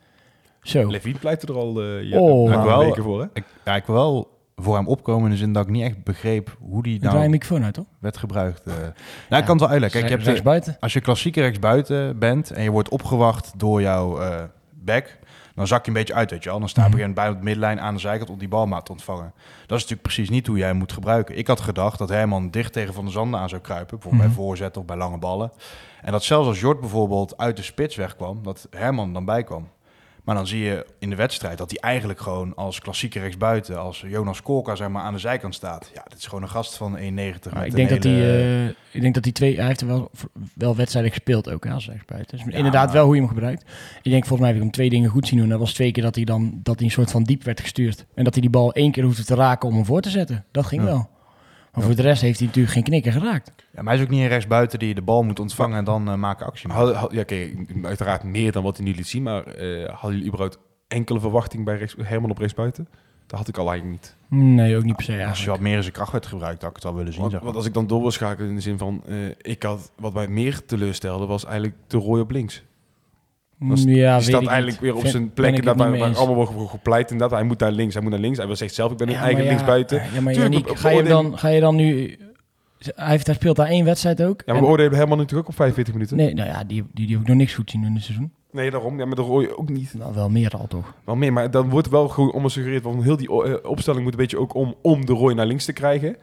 Zo. 0.68 0.86
Levine 0.86 1.18
pleit 1.18 1.42
er 1.48 1.54
al 1.54 1.82
eh 1.82 2.02
ja, 2.02 2.18
Oh. 2.18 2.50
Nou, 2.50 2.66
wel. 2.66 2.78
weken 2.78 3.02
voor, 3.02 3.20
hè? 3.20 3.26
Ik, 3.32 3.44
ja, 3.64 3.76
ik 3.76 3.84
wil 3.86 3.94
wel 3.94 4.36
voor 4.56 4.76
hem 4.76 4.86
opkomen 4.88 5.24
in 5.24 5.30
de 5.30 5.36
zin 5.36 5.52
dat 5.52 5.64
ik 5.64 5.70
niet 5.70 5.82
echt 5.82 6.04
begreep 6.04 6.56
hoe 6.60 6.82
die 6.82 6.94
Ik 6.94 7.00
draai 7.00 7.16
nou 7.16 7.28
microfoon 7.28 7.64
uit, 7.64 7.74
toch? 7.74 7.86
werd 7.98 8.16
gebruikt. 8.16 8.62
eh. 8.66 8.74
Nou, 9.28 9.40
ik 9.40 9.44
kan 9.44 9.56
het 9.56 9.60
wel 9.60 9.68
uitleggen. 9.68 10.00
Kijk, 10.00 10.04
je 10.04 10.16
hebt 10.16 10.22
rechts 10.24 10.40
de- 10.40 10.48
buiten. 10.48 10.76
als 10.80 10.92
je 10.92 11.00
klassieke 11.00 11.40
rechtsbuiten 11.40 12.18
bent 12.18 12.50
en 12.50 12.62
je 12.62 12.70
wordt 12.70 12.88
opgewacht 12.88 13.52
door 13.56 13.80
jouw 13.82 14.20
eh 14.20 14.42
back, 14.72 15.18
dan 15.54 15.66
zak 15.66 15.82
je 15.84 15.88
een 15.90 15.96
beetje 15.96 16.14
uit, 16.14 16.30
weet 16.30 16.42
je 16.44 16.50
wel. 16.50 16.58
Dan 16.58 16.68
sta 16.68 16.80
je 16.80 16.86
op 16.86 16.92
moment 16.92 17.14
bij 17.14 17.26
het 17.26 17.42
middenlijn 17.42 17.80
aan 17.80 17.94
de 17.94 18.00
zijkant 18.00 18.30
om 18.30 18.38
die 18.38 18.48
bal 18.48 18.66
maar 18.66 18.82
te 18.82 18.92
ontvangen. 18.92 19.32
Dat 19.66 19.76
is 19.78 19.82
natuurlijk 19.82 20.02
precies 20.02 20.30
niet 20.30 20.46
hoe 20.46 20.56
jij 20.58 20.66
hem 20.68 20.76
moet 20.76 20.92
gebruiken. 20.92 21.38
Ik 21.38 21.46
had 21.46 21.60
gedacht 21.60 21.98
dat 21.98 22.08
Herman 22.08 22.50
dicht 22.50 22.72
tegen 22.72 22.94
Van 22.94 23.04
der 23.04 23.12
Zanden 23.12 23.40
aan 23.40 23.48
zou 23.48 23.60
kruipen, 23.60 23.98
bijvoorbeeld 23.98 24.22
Mhm. 24.28 24.34
bij 24.36 24.44
voorzetten 24.44 24.80
of 24.80 24.86
bij 24.86 24.96
lange 24.96 25.18
ballen. 25.18 25.52
En 26.02 26.12
dat 26.12 26.22
zelfs 26.24 26.48
als 26.48 26.60
Jort 26.60 26.80
bijvoorbeeld 26.80 27.36
uit 27.38 27.56
de 27.56 27.62
spits 27.62 27.96
wegkwam, 27.96 28.42
dat 28.42 28.66
Herman 28.70 29.12
dan 29.12 29.24
bij 29.24 29.42
kwam. 29.44 29.68
Maar 30.28 30.36
dan 30.36 30.46
zie 30.46 30.60
je 30.64 30.86
in 30.98 31.10
de 31.10 31.16
wedstrijd 31.16 31.58
dat 31.58 31.70
hij 31.70 31.80
eigenlijk 31.80 32.20
gewoon 32.20 32.54
als 32.54 32.80
klassieke 32.80 33.20
rechtsbuiten, 33.20 33.80
als 33.80 34.04
Jonas 34.06 34.42
Kolka 34.42 34.74
zeg 34.74 34.88
maar 34.88 35.02
aan 35.02 35.12
de 35.12 35.18
zijkant 35.18 35.54
staat. 35.54 35.90
Ja, 35.94 36.04
dit 36.08 36.18
is 36.18 36.26
gewoon 36.26 36.42
een 36.42 36.48
gast 36.48 36.76
van 36.76 36.96
1,90. 36.98 37.00
Maar 37.02 37.14
met 37.52 37.66
ik, 37.66 37.74
denk 37.74 37.88
dat 37.88 38.02
hij, 38.02 38.14
eh, 38.14 38.66
ik 38.90 39.00
denk 39.00 39.14
dat 39.14 39.22
die 39.22 39.32
twee... 39.32 39.56
Hij 39.56 39.66
heeft 39.66 39.80
er 39.80 39.86
wel, 39.86 40.10
wel 40.54 40.76
wedstrijden 40.76 41.10
gespeeld 41.12 41.50
ook, 41.50 41.64
hè, 41.64 41.72
als 41.72 41.88
rechtsbuiten. 41.88 42.36
Dus 42.38 42.54
inderdaad 42.54 42.84
maar- 42.84 42.94
wel 42.94 43.04
hoe 43.04 43.14
je 43.14 43.20
hem 43.20 43.30
gebruikt. 43.30 43.62
Ik 44.02 44.10
denk, 44.10 44.26
volgens 44.26 44.38
mij 44.38 44.48
heb 44.48 44.56
ik 44.56 44.62
hem 44.62 44.72
twee 44.72 44.90
dingen 44.90 45.10
goed 45.10 45.26
zien 45.26 45.38
doen. 45.38 45.48
Dat 45.48 45.58
was 45.58 45.72
twee 45.72 45.92
keer 45.92 46.02
dat 46.02 46.14
hij 46.14 46.24
dan 46.24 46.60
dat 46.62 46.76
hij 46.76 46.84
een 46.84 46.92
soort 46.92 47.10
van 47.10 47.22
diep 47.22 47.42
werd 47.42 47.60
gestuurd. 47.60 48.06
En 48.14 48.24
dat 48.24 48.32
hij 48.32 48.42
die 48.42 48.50
bal 48.50 48.72
één 48.72 48.90
keer 48.92 49.04
hoefde 49.04 49.24
te 49.24 49.34
raken 49.34 49.68
om 49.68 49.74
hem 49.74 49.84
voor 49.84 50.00
te 50.00 50.10
zetten. 50.10 50.44
Dat 50.50 50.66
ging 50.66 50.82
Ja. 50.82 50.88
wel. 50.88 51.10
Maar 51.78 51.86
voor 51.86 51.96
de 51.96 52.02
rest 52.02 52.22
heeft 52.22 52.38
hij 52.38 52.46
natuurlijk 52.46 52.74
geen 52.74 52.82
knikker 52.84 53.12
geraakt. 53.12 53.52
Ja, 53.56 53.82
maar 53.82 53.84
hij 53.92 53.96
is 53.96 54.02
ook 54.02 54.10
niet 54.10 54.20
een 54.22 54.28
rechtsbuiten 54.28 54.78
die 54.78 54.94
de 54.94 55.02
bal 55.02 55.22
moet 55.22 55.40
ontvangen 55.40 55.78
en 55.78 55.84
dan 55.84 56.08
eh, 56.08 56.14
maken 56.14 56.46
actie. 56.46 56.70
Had, 56.72 56.94
had- 56.94 57.12
ja, 57.12 57.22
kijk, 57.22 57.56
uiteraard 57.82 58.22
meer 58.22 58.52
dan 58.52 58.62
wat 58.62 58.76
hij 58.76 58.86
nu 58.86 58.94
liet 58.94 59.06
zien. 59.06 59.22
Maar 59.22 59.42
eh 59.46 59.88
hadden 59.88 60.10
jullie 60.12 60.26
überhaupt 60.26 60.58
enkele 60.88 61.20
verwachting 61.20 61.64
bij 61.64 61.76
rechts, 61.76 61.94
Herman 62.02 62.30
op 62.30 62.38
rechtsbuiten? 62.38 62.88
Dat 63.26 63.38
had 63.38 63.48
ik 63.48 63.56
al 63.56 63.70
eigenlijk 63.70 64.00
niet. 64.00 64.16
Nee, 64.40 64.76
ook 64.76 64.84
niet 64.84 64.96
per 64.96 65.04
se 65.04 65.10
Als 65.12 65.20
je 65.20 65.26
eigenlijk. 65.26 65.56
wat 65.56 65.66
meer 65.66 65.76
in 65.76 65.82
zijn 65.82 65.94
kracht 65.94 66.12
werd 66.12 66.26
gebruikt, 66.26 66.60
had 66.62 66.70
ik 66.70 66.76
het 66.76 66.84
wel 66.84 66.94
willen 66.94 67.12
zien. 67.12 67.20
Want, 67.20 67.32
zeg 67.32 67.40
maar. 67.42 67.50
want 67.52 67.62
als 67.62 67.66
ik 67.68 67.74
dan 67.74 67.86
door 67.86 68.00
wil 68.00 68.10
schakelen 68.10 68.48
in 68.48 68.54
de 68.54 68.60
zin 68.60 68.78
van... 68.78 69.02
eh, 69.06 69.16
ik 69.38 69.62
had, 69.62 69.92
wat 69.98 70.14
mij 70.14 70.28
meer 70.28 70.64
teleurstelde 70.64 71.26
was 71.26 71.44
eigenlijk 71.44 71.74
de 71.86 71.98
rooi 71.98 72.22
op 72.22 72.30
links. 72.30 72.62
Mm, 73.58 73.76
ja, 73.88 74.16
die 74.18 74.28
staat 74.28 74.46
eigenlijk 74.46 74.66
niet. 74.66 74.80
weer 74.80 74.94
op 74.94 75.00
Vind- 75.00 75.12
zijn 75.12 75.32
plek 75.32 75.48
inderdaad, 75.54 75.90
het 75.90 75.98
waar, 75.98 76.16
allemaal 76.16 76.52
wordt 76.54 76.70
gepleit 76.70 77.10
inderdaad. 77.10 77.38
Hij 77.38 77.46
moet 77.48 77.58
naar 77.58 77.72
links, 77.72 77.94
hij 77.94 78.02
moet 78.02 78.12
naar 78.12 78.20
links. 78.20 78.38
Hij 78.38 78.46
wil 78.46 78.56
zegt 78.56 78.74
zelf, 78.74 78.90
ik 78.92 78.96
ben 78.96 79.08
een 79.08 79.14
eigen 79.14 79.42
ja, 79.42 79.48
linksbuiten. 79.48 80.02
Ja, 80.14 80.20
maar 80.20 80.32
Tuurlijk, 80.32 80.78
ga, 80.78 80.88
je 80.90 81.02
dan, 81.02 81.38
ga 81.38 81.48
je 81.48 81.60
dan 81.60 81.76
nu... 81.76 82.16
Hij, 82.94 83.10
heeft, 83.10 83.26
hij 83.26 83.34
speelt 83.34 83.56
daar 83.56 83.66
één 83.66 83.84
wedstrijd 83.84 84.22
ook. 84.22 84.42
Ja, 84.46 84.52
maar 84.52 84.56
En- 84.56 84.62
we 84.62 84.68
oordelen 84.68 84.94
Herman 84.94 85.16
natuurlijk 85.18 85.44
ook 85.44 85.50
op 85.50 85.56
45 85.56 85.94
minuten. 85.94 86.16
Nee, 86.16 86.26
Nee, 86.26 86.34
nou 86.34 86.48
ja, 86.48 86.64
die, 86.64 86.84
die, 86.94 87.06
die 87.06 87.18
ik 87.18 87.26
nog 87.26 87.36
niks 87.36 87.54
goed 87.54 87.70
zien 87.70 87.84
in 87.84 87.94
het 87.94 88.02
seizoen. 88.02 88.32
daarom. 88.52 88.98
Ja, 88.98 89.04
maar 89.06 89.16
de 89.16 89.22
rooi 89.22 89.50
ook 89.50 89.68
niet. 89.68 89.94
Nou, 89.94 90.14
wel 90.14 90.28
meer 90.30 90.50
al 90.50 90.66
toch. 90.66 90.94
Wel 91.04 91.16
meer, 91.16 91.32
maar 91.32 91.50
dan 91.50 91.68
wordt 91.68 91.88
wel 91.88 92.08
gewoon 92.08 92.32
om 92.32 92.42
gesuggereerd... 92.42 92.82
want 92.82 93.02
heel 93.02 93.16
die 93.16 93.44
eh, 93.44 93.70
opstelling 93.70 94.02
moet 94.02 94.12
een 94.12 94.18
beetje 94.18 94.38
ook 94.38 94.54
om, 94.54 94.74
om 94.82 95.06
de 95.06 95.12
rooi 95.12 95.34
naar 95.34 95.46
links 95.46 95.64
te 95.64 95.72
krijgen. 95.72 96.16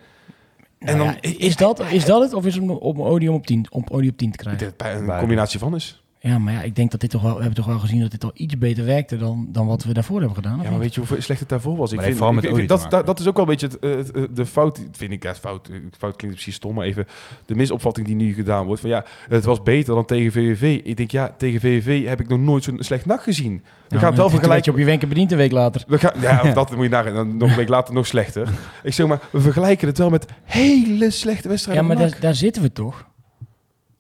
En 0.80 0.98
dan- 0.98 1.08
dan, 1.08 1.16
is, 1.22 1.56
dat, 1.56 1.84
is 1.92 2.06
dat 2.06 2.22
het 2.22 2.34
of 2.34 2.46
is 2.46 2.56
het 2.56 2.64
om, 2.64 2.70
om 2.70 3.00
op 3.30 3.46
10, 3.46 3.66
op 3.70 3.90
Odium 3.92 4.10
op 4.12 4.18
10 4.18 4.32
te 4.32 4.38
krijgen? 4.38 4.60
denk 4.62 4.78
dat 4.80 4.88
het 4.92 5.06
bij 5.06 5.14
een 5.14 5.20
combinatie 5.20 5.60
van 5.60 5.76
is. 5.76 6.04
Ja, 6.26 6.38
maar 6.40 6.54
ja, 6.54 6.62
ik 6.62 6.76
denk 6.76 6.92
dat 6.92 7.00
dit 7.00 7.10
toch 7.10 7.22
wel, 7.22 7.32
we 7.34 7.38
hebben 7.38 7.56
toch 7.56 7.66
wel 7.66 7.80
gezien 7.80 8.00
dat 8.02 8.12
dit 8.12 8.24
al 8.24 8.32
iets 8.34 8.58
beter 8.58 8.86
werkte 8.86 9.18
dan, 9.18 9.48
dan 9.50 9.68
wat 9.68 9.84
we 9.84 9.94
daarvoor 9.94 10.18
hebben 10.18 10.36
gedaan. 10.36 10.60
Ja, 10.64 10.70
maar 10.70 10.80
weet 10.80 10.96
je 10.96 11.02
hoe 11.08 11.22
slecht 11.22 11.40
het 11.40 11.50
daarvoor 11.50 11.78
was? 11.78 11.92
Ik 11.92 11.98
Maar 11.98 12.06
vind, 12.06 12.58
ik 12.58 12.68
dat, 12.68 12.86
dat, 12.90 13.06
dat 13.06 13.20
is 13.20 13.28
ook 13.28 13.36
wel 13.38 13.46
een 13.46 13.52
beetje 13.58 13.68
het, 13.88 14.14
het, 14.16 14.36
de 14.36 14.46
fout, 14.46 14.80
vind 14.92 15.12
ik. 15.12 15.24
Ja, 15.24 15.36
fout, 15.36 15.70
fout 15.98 16.16
klinkt 16.16 16.36
precies 16.36 16.56
stom, 16.56 16.74
maar 16.76 16.86
even 16.86 17.08
de 17.46 17.56
misopvatting 17.56 18.08
die 18.08 18.16
nu 18.16 18.34
gedaan 18.34 18.66
wordt. 18.66 18.82
Van 18.82 18.90
ja, 18.90 19.06
het 19.30 19.44
was 19.46 19.64
beter 19.64 19.96
dan 19.96 20.06
tegen 20.06 20.32
VVV. 20.32 20.80
Ik 20.84 20.98
denk, 20.98 21.12
ja, 21.12 21.36
tegen 21.38 21.60
VVV 21.60 22.08
heb 22.08 22.20
ik 22.20 22.28
nog 22.28 22.40
nooit 22.40 22.64
zo'n 22.64 22.78
slecht 22.80 23.06
nacht 23.06 23.24
gezien. 23.24 23.54
We 23.54 23.62
Ja, 23.62 23.68
gaan 23.90 23.92
het 23.92 24.02
maar 24.02 24.16
wel 24.16 24.30
vergelijken. 24.30 24.72
op 24.72 24.78
je 24.78 24.86
wenken 24.86 25.10
bediend 25.10 25.32
een 25.32 25.38
week 25.38 25.52
later. 25.52 25.84
We 25.88 25.98
gaan, 25.98 26.22
ja, 26.22 26.44
dat 26.54 26.76
moet 26.76 26.84
je 26.84 26.90
nagaan. 26.90 27.14
Dan 27.14 27.38
nog 27.38 27.50
een 27.50 27.56
week 27.56 27.70
later 27.70 27.94
nog 27.94 28.08
slechter. 28.08 28.50
Ik 28.84 28.94
zeg 28.94 29.08
maar, 29.08 29.20
we 29.32 29.40
vergelijken 29.42 29.88
het 29.88 29.98
wel 29.98 30.10
met 30.10 30.26
hele 30.44 31.10
slechte 31.12 31.44
Ja, 31.44 31.50
wedstrijden. 31.50 31.86
maar 31.86 31.98
van 31.98 32.08
daar, 32.10 32.20
daar 32.20 32.36
zitten 32.36 32.62
we 32.62 32.72
toch? 32.72 33.06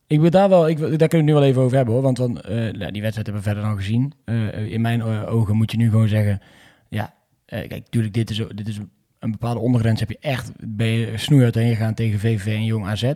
Ik 0.07 0.19
wil 0.19 0.29
daar 0.29 0.49
wel, 0.49 0.69
ik, 0.69 0.77
daar 0.79 1.07
kunnen 1.07 1.09
we 1.09 1.31
nu 1.31 1.33
wel 1.33 1.43
even 1.43 1.61
over 1.61 1.75
hebben 1.75 1.93
hoor. 1.93 2.03
Want 2.03 2.17
dan, 2.17 2.41
eh, 2.41 2.55
nou, 2.55 2.91
die 2.91 3.01
wedstrijd 3.01 3.15
hebben 3.15 3.35
we 3.35 3.41
verder 3.41 3.63
dan 3.63 3.75
gezien. 3.77 4.13
Eh, 4.25 4.71
in 4.71 4.81
mijn 4.81 5.01
eh, 5.01 5.33
ogen 5.33 5.55
moet 5.55 5.71
je 5.71 5.77
nu 5.77 5.89
gewoon 5.89 6.07
zeggen: 6.07 6.41
ja, 6.89 7.13
eh, 7.45 7.59
kijk, 7.59 7.83
natuurlijk, 7.83 8.13
dit 8.13 8.29
is, 8.29 8.41
dit 8.55 8.67
is 8.67 8.79
een 9.19 9.31
bepaalde 9.31 9.59
ondergrens. 9.59 9.99
Heb 9.99 10.09
je 10.09 10.17
echt 10.19 10.51
ben 10.67 10.87
je 10.87 11.17
snoeihard 11.17 11.55
heen 11.55 11.75
gegaan 11.75 11.93
tegen 11.93 12.19
VVV 12.19 12.45
en 12.45 12.65
Jong 12.65 12.85
AZ. 12.85 13.13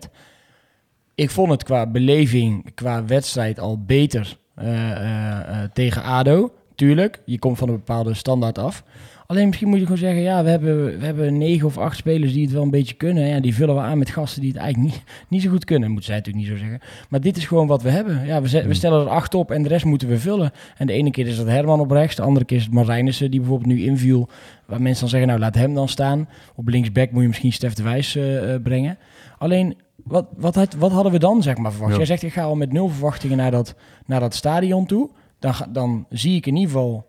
Ik 1.15 1.29
vond 1.29 1.51
het 1.51 1.63
qua 1.63 1.87
beleving, 1.87 2.73
qua 2.75 3.05
wedstrijd 3.05 3.59
al 3.59 3.83
beter 3.83 4.37
eh, 4.55 4.91
eh, 4.91 5.63
eh, 5.63 5.69
tegen 5.73 6.03
ADO. 6.03 6.53
Tuurlijk, 6.75 7.21
je 7.25 7.39
komt 7.39 7.57
van 7.57 7.69
een 7.69 7.75
bepaalde 7.75 8.13
standaard 8.13 8.57
af. 8.57 8.83
Alleen 9.31 9.47
misschien 9.47 9.67
moet 9.67 9.77
je 9.77 9.83
gewoon 9.83 9.97
zeggen, 9.97 10.21
ja, 10.21 10.43
we 10.43 10.49
hebben, 10.49 10.99
we 10.99 11.05
hebben 11.05 11.37
negen 11.37 11.67
of 11.67 11.77
acht 11.77 11.97
spelers 11.97 12.33
die 12.33 12.43
het 12.43 12.51
wel 12.51 12.63
een 12.63 12.69
beetje 12.69 12.95
kunnen. 12.95 13.27
Ja, 13.27 13.39
die 13.39 13.55
vullen 13.55 13.75
we 13.75 13.81
aan 13.81 13.97
met 13.97 14.09
gasten 14.09 14.41
die 14.41 14.51
het 14.51 14.59
eigenlijk 14.59 14.93
niet, 14.93 15.03
niet 15.29 15.41
zo 15.41 15.49
goed 15.49 15.65
kunnen. 15.65 15.87
Moeten 15.91 16.05
zij 16.05 16.15
natuurlijk 16.15 16.45
niet 16.47 16.57
zo 16.57 16.61
zeggen. 16.63 16.81
Maar 17.09 17.21
dit 17.21 17.37
is 17.37 17.45
gewoon 17.45 17.67
wat 17.67 17.81
we 17.81 17.89
hebben. 17.89 18.25
Ja, 18.25 18.41
we, 18.41 18.47
zet- 18.47 18.65
we 18.65 18.73
stellen 18.73 19.01
er 19.01 19.09
acht 19.09 19.33
op 19.35 19.51
en 19.51 19.61
de 19.63 19.69
rest 19.69 19.85
moeten 19.85 20.07
we 20.07 20.19
vullen. 20.19 20.51
En 20.77 20.87
de 20.87 20.93
ene 20.93 21.11
keer 21.11 21.27
is 21.27 21.37
dat 21.37 21.47
Herman 21.47 21.79
op 21.79 21.91
rechts, 21.91 22.15
de 22.15 22.21
andere 22.21 22.45
keer 22.45 22.57
is 22.57 22.63
het 22.63 22.73
Marijnissen 22.73 23.31
die 23.31 23.39
bijvoorbeeld 23.39 23.69
nu 23.69 23.83
inviel. 23.83 24.29
Waar 24.65 24.81
mensen 24.81 24.99
dan 25.01 25.09
zeggen, 25.09 25.27
nou 25.27 25.39
laat 25.39 25.55
hem 25.55 25.73
dan 25.73 25.87
staan. 25.89 26.29
Op 26.55 26.67
linksback 26.67 27.11
moet 27.11 27.21
je 27.21 27.27
misschien 27.27 27.53
Stef 27.53 27.73
de 27.73 27.83
Wijs 27.83 28.15
eh, 28.15 28.53
eh, 28.53 28.61
brengen. 28.61 28.97
Alleen, 29.37 29.75
wat, 30.03 30.27
wat, 30.37 30.55
had- 30.55 30.73
wat 30.75 30.91
hadden 30.91 31.11
we 31.11 31.19
dan 31.19 31.43
zeg 31.43 31.57
maar 31.57 31.71
verwacht? 31.71 31.91
Ja. 31.91 31.97
Jij 31.97 32.07
zegt, 32.07 32.23
ik 32.23 32.33
ga 32.33 32.43
al 32.43 32.55
met 32.55 32.71
nul 32.71 32.87
verwachtingen 32.89 33.37
naar 33.37 33.51
dat, 33.51 33.75
naar 34.05 34.19
dat 34.19 34.35
stadion 34.35 34.85
toe. 34.85 35.09
Dan, 35.39 35.53
dan 35.69 36.05
zie 36.09 36.35
ik 36.35 36.45
in 36.45 36.55
ieder 36.55 36.71
geval 36.71 37.05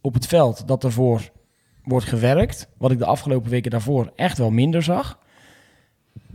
op 0.00 0.14
het 0.14 0.26
veld 0.26 0.68
dat 0.68 0.84
ervoor 0.84 1.20
wordt 1.88 2.06
gewerkt. 2.06 2.68
Wat 2.76 2.90
ik 2.90 2.98
de 2.98 3.04
afgelopen 3.04 3.50
weken 3.50 3.70
daarvoor 3.70 4.12
echt 4.16 4.38
wel 4.38 4.50
minder 4.50 4.82
zag. 4.82 5.18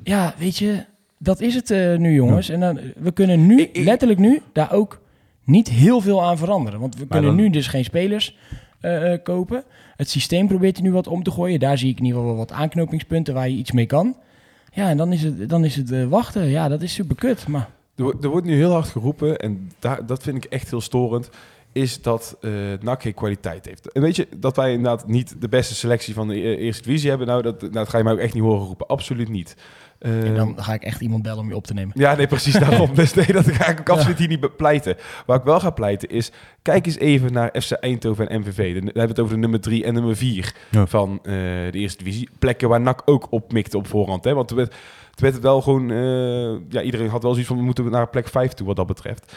Ja, 0.03 0.33
weet 0.37 0.57
je, 0.57 0.83
dat 1.17 1.41
is 1.41 1.55
het 1.55 1.71
eh, 1.71 1.95
nu 1.97 2.13
jongens. 2.13 2.49
En 2.49 2.59
dan, 2.59 2.79
we 2.97 3.11
kunnen 3.11 3.45
nu, 3.45 3.61
Ik- 3.61 3.75
ik- 3.77 3.83
letterlijk 3.85 4.19
nu, 4.19 4.41
daar 4.53 4.71
ook 4.73 5.01
niet 5.43 5.69
heel 5.69 6.01
veel 6.01 6.23
aan 6.23 6.37
veranderen. 6.37 6.79
Want 6.79 6.97
we 6.97 7.07
kunnen 7.07 7.27
dan- 7.35 7.35
nu 7.43 7.49
dus 7.49 7.67
geen 7.67 7.83
spelers 7.83 8.37
eh, 8.79 9.13
eh, 9.13 9.19
kopen. 9.23 9.63
Het 9.95 10.09
systeem 10.09 10.47
probeert 10.47 10.77
hij 10.77 10.85
nu 10.85 10.91
wat 10.93 11.07
om 11.07 11.23
te 11.23 11.31
gooien. 11.31 11.59
Daar 11.59 11.77
zie 11.77 11.89
ik 11.89 11.97
in 11.99 12.03
ieder 12.05 12.19
geval 12.19 12.35
wel 12.35 12.45
wat 12.45 12.55
aanknopingspunten 12.57 13.33
waar 13.33 13.49
je 13.49 13.55
iets 13.57 13.71
mee 13.71 13.85
kan. 13.85 14.15
Ja, 14.73 14.89
en 14.89 14.97
dan 14.97 15.13
is 15.13 15.23
het, 15.23 15.49
dan 15.49 15.65
is 15.65 15.75
het 15.75 16.07
wachten. 16.09 16.47
Ja, 16.47 16.67
dat 16.67 16.81
is 16.81 16.93
super 16.93 17.15
kut. 17.15 17.47
Maar 17.47 17.69
Er, 17.95 18.03
wordt- 18.03 18.23
er 18.23 18.29
wordt 18.29 18.45
nu 18.45 18.55
heel 18.55 18.71
hard 18.71 18.87
geroepen 18.87 19.37
en 19.37 19.71
daar, 19.79 20.05
dat 20.05 20.23
vind 20.23 20.37
ik 20.37 20.43
echt 20.51 20.69
heel 20.69 20.81
storend. 20.81 21.29
Is 21.73 22.01
dat 22.01 22.37
eh 22.41 22.51
NAC 22.81 23.01
geen 23.01 23.13
kwaliteit 23.13 23.65
heeft. 23.65 23.91
En 23.91 24.01
weet 24.01 24.15
je, 24.15 24.27
dat 24.37 24.55
wij 24.55 24.71
inderdaad 24.73 25.07
niet 25.07 25.35
de 25.41 25.49
beste 25.49 25.75
selectie 25.75 26.13
van 26.13 26.27
de 26.27 26.35
e- 26.35 26.55
Eerste 26.55 26.83
Divisie 26.83 27.09
hebben, 27.09 27.27
nou, 27.27 27.41
dat, 27.41 27.61
nou, 27.61 27.71
dat 27.73 27.89
ga 27.89 27.97
je 27.97 28.03
mij 28.03 28.13
ook 28.13 28.19
echt 28.19 28.33
niet 28.33 28.43
horen 28.43 28.65
roepen. 28.65 28.87
Absoluut 28.87 29.29
niet. 29.29 29.55
Eh, 29.99 30.23
En 30.27 30.35
dan 30.35 30.63
ga 30.63 30.73
ik 30.73 30.83
echt 30.83 31.01
iemand 31.01 31.23
bellen 31.23 31.39
om 31.39 31.47
je 31.49 31.55
op 31.55 31.65
te 31.67 31.73
nemen. 31.73 31.91
ja, 31.99 32.15
nee, 32.15 32.27
precies 32.27 32.53
daarom. 32.59 32.95
Dus 32.95 33.13
nee, 33.13 33.25
dat 33.25 33.45
ga 33.47 33.67
ik 33.67 33.79
ook 33.79 33.89
absoluut 33.89 34.17
hier 34.19 34.27
niet 34.27 34.55
pleiten. 34.57 34.95
Waar 35.25 35.37
ik 35.37 35.43
wel 35.43 35.59
ga 35.59 35.69
pleiten 35.69 36.09
is, 36.09 36.31
kijk 36.61 36.85
eens 36.85 36.97
even 36.97 37.33
naar 37.33 37.61
FC 37.61 37.71
Eindhoven 37.71 38.29
en 38.29 38.39
MVV. 38.39 38.73
Dan 38.73 38.83
hebben 38.83 38.93
we 39.01 39.07
het 39.07 39.19
over 39.19 39.33
de 39.33 39.39
nummer 39.39 39.61
3 39.61 39.83
en 39.83 39.93
nummer 39.93 40.15
4 40.15 40.53
Ja. 40.69 40.85
van 40.87 41.19
eh, 41.23 41.33
de 41.33 41.69
Eerste 41.71 42.03
Divisie. 42.03 42.29
Plekken 42.39 42.69
waar 42.69 42.81
NAC 42.81 43.01
ook 43.05 43.27
op 43.29 43.51
mikte 43.51 43.77
op 43.77 43.87
voorhand. 43.87 44.23
Hè? 44.23 44.33
Want 44.33 44.49
het 44.49 44.59
werd, 44.59 44.75
het 45.11 45.19
werd 45.19 45.39
wel 45.39 45.61
gewoon... 45.61 45.87
ja, 46.69 46.81
iedereen 46.81 47.09
had 47.09 47.21
wel 47.23 47.31
zoiets 47.31 47.49
van, 47.49 47.57
we 47.57 47.63
moeten 47.63 47.91
naar 47.91 48.09
plek 48.09 48.27
5 48.27 48.53
toe 48.53 48.67
wat 48.67 48.75
dat 48.75 48.87
betreft. 48.87 49.33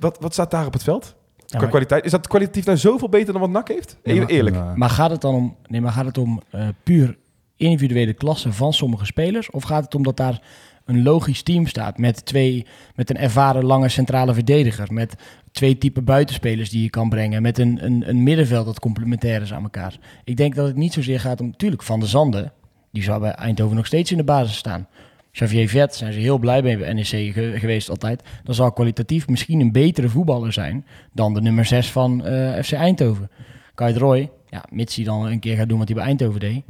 Wat, 0.00 0.16
wat 0.20 0.32
staat 0.32 0.50
daar 0.50 0.66
op 0.66 0.72
het 0.72 0.82
veld? 0.82 1.14
Ja, 1.54 1.60
Qua 1.60 1.68
maar- 1.68 1.78
kwaliteit. 1.78 2.04
Is 2.04 2.10
dat 2.10 2.28
kwalitatief 2.28 2.64
nou 2.64 2.78
zoveel 2.78 3.08
beter 3.08 3.32
dan 3.32 3.40
wat 3.40 3.50
NAC 3.50 3.68
heeft? 3.68 3.96
Even 4.02 4.26
eerlijk. 4.26 4.56
Maar 4.74 4.90
gaat 4.90 5.10
het 5.10 5.20
dan 5.20 5.34
om, 5.34 5.56
nee, 5.66 5.80
maar 5.80 5.92
gaat 5.92 6.04
het 6.06 6.18
om 6.18 6.40
eh, 6.50 6.68
puur 6.82 7.16
individuele 7.56 8.12
klassen 8.12 8.52
van 8.54 8.72
sommige 8.72 9.04
spelers? 9.04 9.50
Of 9.50 9.62
gaat 9.62 9.84
het 9.84 9.94
om 9.94 10.02
dat 10.02 10.16
daar 10.16 10.40
een 10.84 11.02
logisch 11.02 11.42
team 11.42 11.66
staat 11.66 11.98
met, 11.98 12.24
twee, 12.26 12.66
met 12.94 13.10
een 13.10 13.16
ervaren 13.16 13.64
lange 13.64 13.88
centrale 13.88 14.34
verdediger? 14.34 14.92
Met 14.92 15.14
twee 15.52 15.78
type 15.78 16.02
buitenspelers 16.02 16.70
die 16.70 16.82
je 16.82 16.90
kan 16.90 17.08
brengen? 17.08 17.42
Met 17.42 17.58
een, 17.58 17.84
een, 17.84 18.08
een 18.08 18.22
middenveld 18.22 18.66
dat 18.66 18.80
complementair 18.80 19.42
is 19.42 19.52
aan 19.52 19.62
elkaar? 19.62 19.96
Ik 20.24 20.36
denk 20.36 20.54
dat 20.54 20.66
het 20.66 20.76
niet 20.76 20.92
zozeer 20.92 21.20
gaat 21.20 21.40
om... 21.40 21.56
Tuurlijk, 21.56 21.82
Van 21.82 22.00
de 22.00 22.06
Zanden, 22.06 22.52
die 22.92 23.02
zou 23.02 23.20
bij 23.20 23.30
Eindhoven 23.30 23.76
nog 23.76 23.86
steeds 23.86 24.10
in 24.10 24.16
de 24.16 24.24
basis 24.24 24.56
staan. 24.56 24.86
Xavier 25.34 25.68
Vet 25.68 25.94
zijn 25.94 26.12
ze 26.12 26.18
heel 26.18 26.38
blij 26.38 26.62
bij 26.62 26.92
NEC 26.92 27.06
ge- 27.06 27.52
geweest 27.56 27.90
altijd. 27.90 28.22
Dan 28.44 28.54
zal 28.54 28.72
kwalitatief 28.72 29.28
misschien 29.28 29.60
een 29.60 29.72
betere 29.72 30.08
voetballer 30.08 30.52
zijn 30.52 30.86
dan 31.12 31.34
de 31.34 31.40
nummer 31.40 31.64
6 31.64 31.90
van 31.90 32.24
eh, 32.24 32.62
FC 32.62 32.72
Eindhoven. 32.72 33.30
Kai 33.74 33.98
Roy, 33.98 34.30
ja, 34.50 34.64
mits 34.70 34.96
hij 34.96 35.04
dan 35.04 35.26
een 35.26 35.38
keer 35.40 35.56
gaat 35.56 35.68
doen 35.68 35.78
wat 35.78 35.88
hij 35.88 35.96
bij 35.96 36.06
Eindhoven 36.06 36.40
deed. 36.40 36.62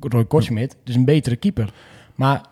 Roy 0.00 0.24
Kortsmit, 0.24 0.76
dus 0.84 0.94
een 0.94 1.04
betere 1.04 1.36
keeper. 1.36 1.72
Maar 2.14 2.44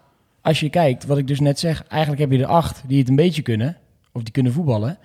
als 0.43 0.61
je 0.61 0.71
kijkt, 0.71 1.07
wat 1.07 1.19
ik 1.19 1.27
dus 1.27 1.41
net 1.41 1.59
zeg, 1.59 1.85
eigenlijk 1.89 2.21
heb 2.21 2.31
je 2.31 2.39
er 2.39 2.47
acht 2.51 2.83
die 2.87 2.99
het 2.99 3.09
een 3.09 3.17
beetje 3.17 3.43
kunnen, 3.43 3.77
of 4.13 4.23
die 4.23 4.33
kunnen 4.33 4.53
voetballen. 4.53 4.99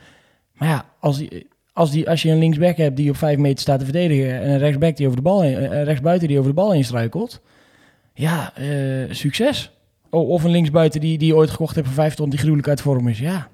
Maar 0.54 0.68
ja, 0.68 0.86
als, 1.00 1.18
die, 1.18 1.48
als, 1.74 1.92
die, 1.92 2.10
als 2.10 2.22
je 2.22 2.30
een 2.32 2.38
linksback 2.40 2.78
hebt 2.78 2.98
die 2.98 3.10
op 3.10 3.18
vijf 3.18 3.38
meter 3.38 3.60
staat 3.60 3.80
te 3.80 3.86
verdedigen 3.86 4.42
en 4.42 4.50
een 4.50 4.58
rechtsback 4.58 4.96
die 4.98 5.06
over 5.06 5.18
de 5.18 5.24
bal 5.24 5.42
heen, 5.42 5.56
eh, 5.58 5.84
rechtsbuiten 5.84 6.28
die 6.28 6.38
over 6.38 6.50
de 6.50 6.56
bal 6.56 6.72
heen 6.72 6.84
struikelt, 6.86 7.42
ja, 8.14 8.56
eh, 8.56 8.68
succes. 9.10 9.72
Oh, 10.14 10.30
of 10.30 10.44
een 10.44 10.50
linksbuiten 10.52 11.02
die, 11.02 11.18
die 11.18 11.28
je 11.28 11.36
ooit 11.36 11.50
gekocht 11.50 11.76
hebt 11.76 11.88
voor 11.88 11.96
vijf 11.96 12.16
ton 12.16 12.30
die 12.30 12.40
gruwelijk 12.40 12.68
uit 12.68 12.82
vorm 12.82 13.08
is, 13.08 13.20
ja. 13.20 13.48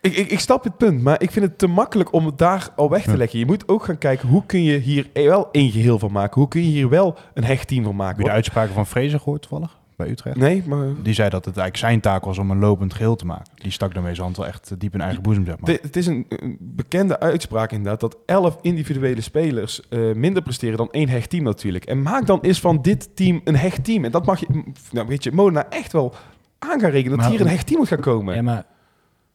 Ik, 0.00 0.16
ik, 0.16 0.30
ik 0.30 0.40
snap 0.40 0.64
het 0.64 0.76
punt, 0.76 1.02
maar 1.02 1.22
ik 1.22 1.30
vind 1.30 1.44
het 1.44 1.58
te 1.58 1.66
makkelijk 1.66 2.12
om 2.12 2.26
het 2.26 2.38
daar 2.38 2.68
al 2.76 2.90
weg 2.90 3.02
te 3.04 3.10
Ja. 3.10 3.16
leggen. 3.16 3.38
Je 3.38 3.46
moet 3.46 3.68
ook 3.68 3.84
gaan 3.84 3.98
kijken, 3.98 4.28
hoe 4.28 4.46
kun 4.46 4.62
je 4.62 4.78
hier 4.78 5.06
wel 5.12 5.48
één 5.52 5.70
geheel 5.70 5.98
van 5.98 6.12
maken? 6.12 6.40
Hoe 6.40 6.48
kun 6.48 6.60
je 6.62 6.68
hier 6.68 6.88
wel 6.88 7.16
een 7.34 7.44
hecht 7.44 7.68
team 7.68 7.82
van 7.84 7.90
Heb 7.92 7.98
je 8.00 8.04
maken? 8.06 8.24
de 8.24 8.30
uitspraken 8.30 8.74
van 8.74 8.86
Fraser 8.86 9.18
gehoord 9.18 9.42
toevallig? 9.42 9.77
Bij 9.98 10.08
Utrecht? 10.10 10.36
Nee, 10.36 10.62
maar 10.66 10.86
Die 11.02 11.14
zei 11.14 11.28
dat 11.28 11.44
het 11.44 11.56
eigenlijk 11.56 11.76
zijn 11.76 12.00
taak 12.00 12.24
was 12.24 12.38
om 12.38 12.50
een 12.50 12.58
lopend 12.58 12.94
geheel 12.94 13.16
te 13.16 13.26
maken. 13.26 13.52
Die 13.54 13.70
stak 13.72 13.94
daarmee 13.94 14.12
zijn 14.12 14.24
hand 14.24 14.36
wel 14.36 14.46
echt 14.46 14.80
diep 14.80 14.94
in 14.94 15.00
eigen 15.00 15.22
boezem, 15.22 15.44
zeg 15.44 15.58
maar. 15.60 15.70
het 15.82 15.96
is 15.96 16.06
een, 16.06 16.26
een 16.28 16.56
bekende 16.60 17.20
uitspraak 17.20 17.70
inderdaad 17.72 18.00
dat 18.00 18.16
elf 18.26 18.58
individuele 18.60 19.20
spelers 19.20 19.88
eh, 19.88 20.12
minder 20.14 20.42
presteren 20.42 20.76
dan 20.76 20.88
één 20.90 21.08
hecht 21.08 21.30
team 21.30 21.42
natuurlijk. 21.44 21.84
En 21.84 22.02
maak 22.02 22.26
dan 22.26 22.40
eens 22.40 22.60
van 22.60 22.82
dit 22.82 23.16
team 23.16 23.40
een 23.44 23.56
hecht 23.56 23.84
team. 23.84 24.04
En 24.04 24.10
dat 24.10 24.26
mag 24.26 24.40
je, 24.40 24.46
nou 24.90 25.06
weet 25.06 25.24
je, 25.24 25.32
Molenaar 25.32 25.66
echt 25.68 25.92
wel 25.92 26.14
aan 26.58 26.80
gaan 26.80 26.90
rekenen 26.90 27.10
dat 27.10 27.18
Maar- 27.18 27.30
hier 27.30 27.40
een 27.40 27.48
hecht 27.52 27.66
team 27.66 27.78
moet 27.78 27.88
gaan 27.88 28.00
komen. 28.00 28.34
Ja, 28.34 28.42
maar 28.42 28.64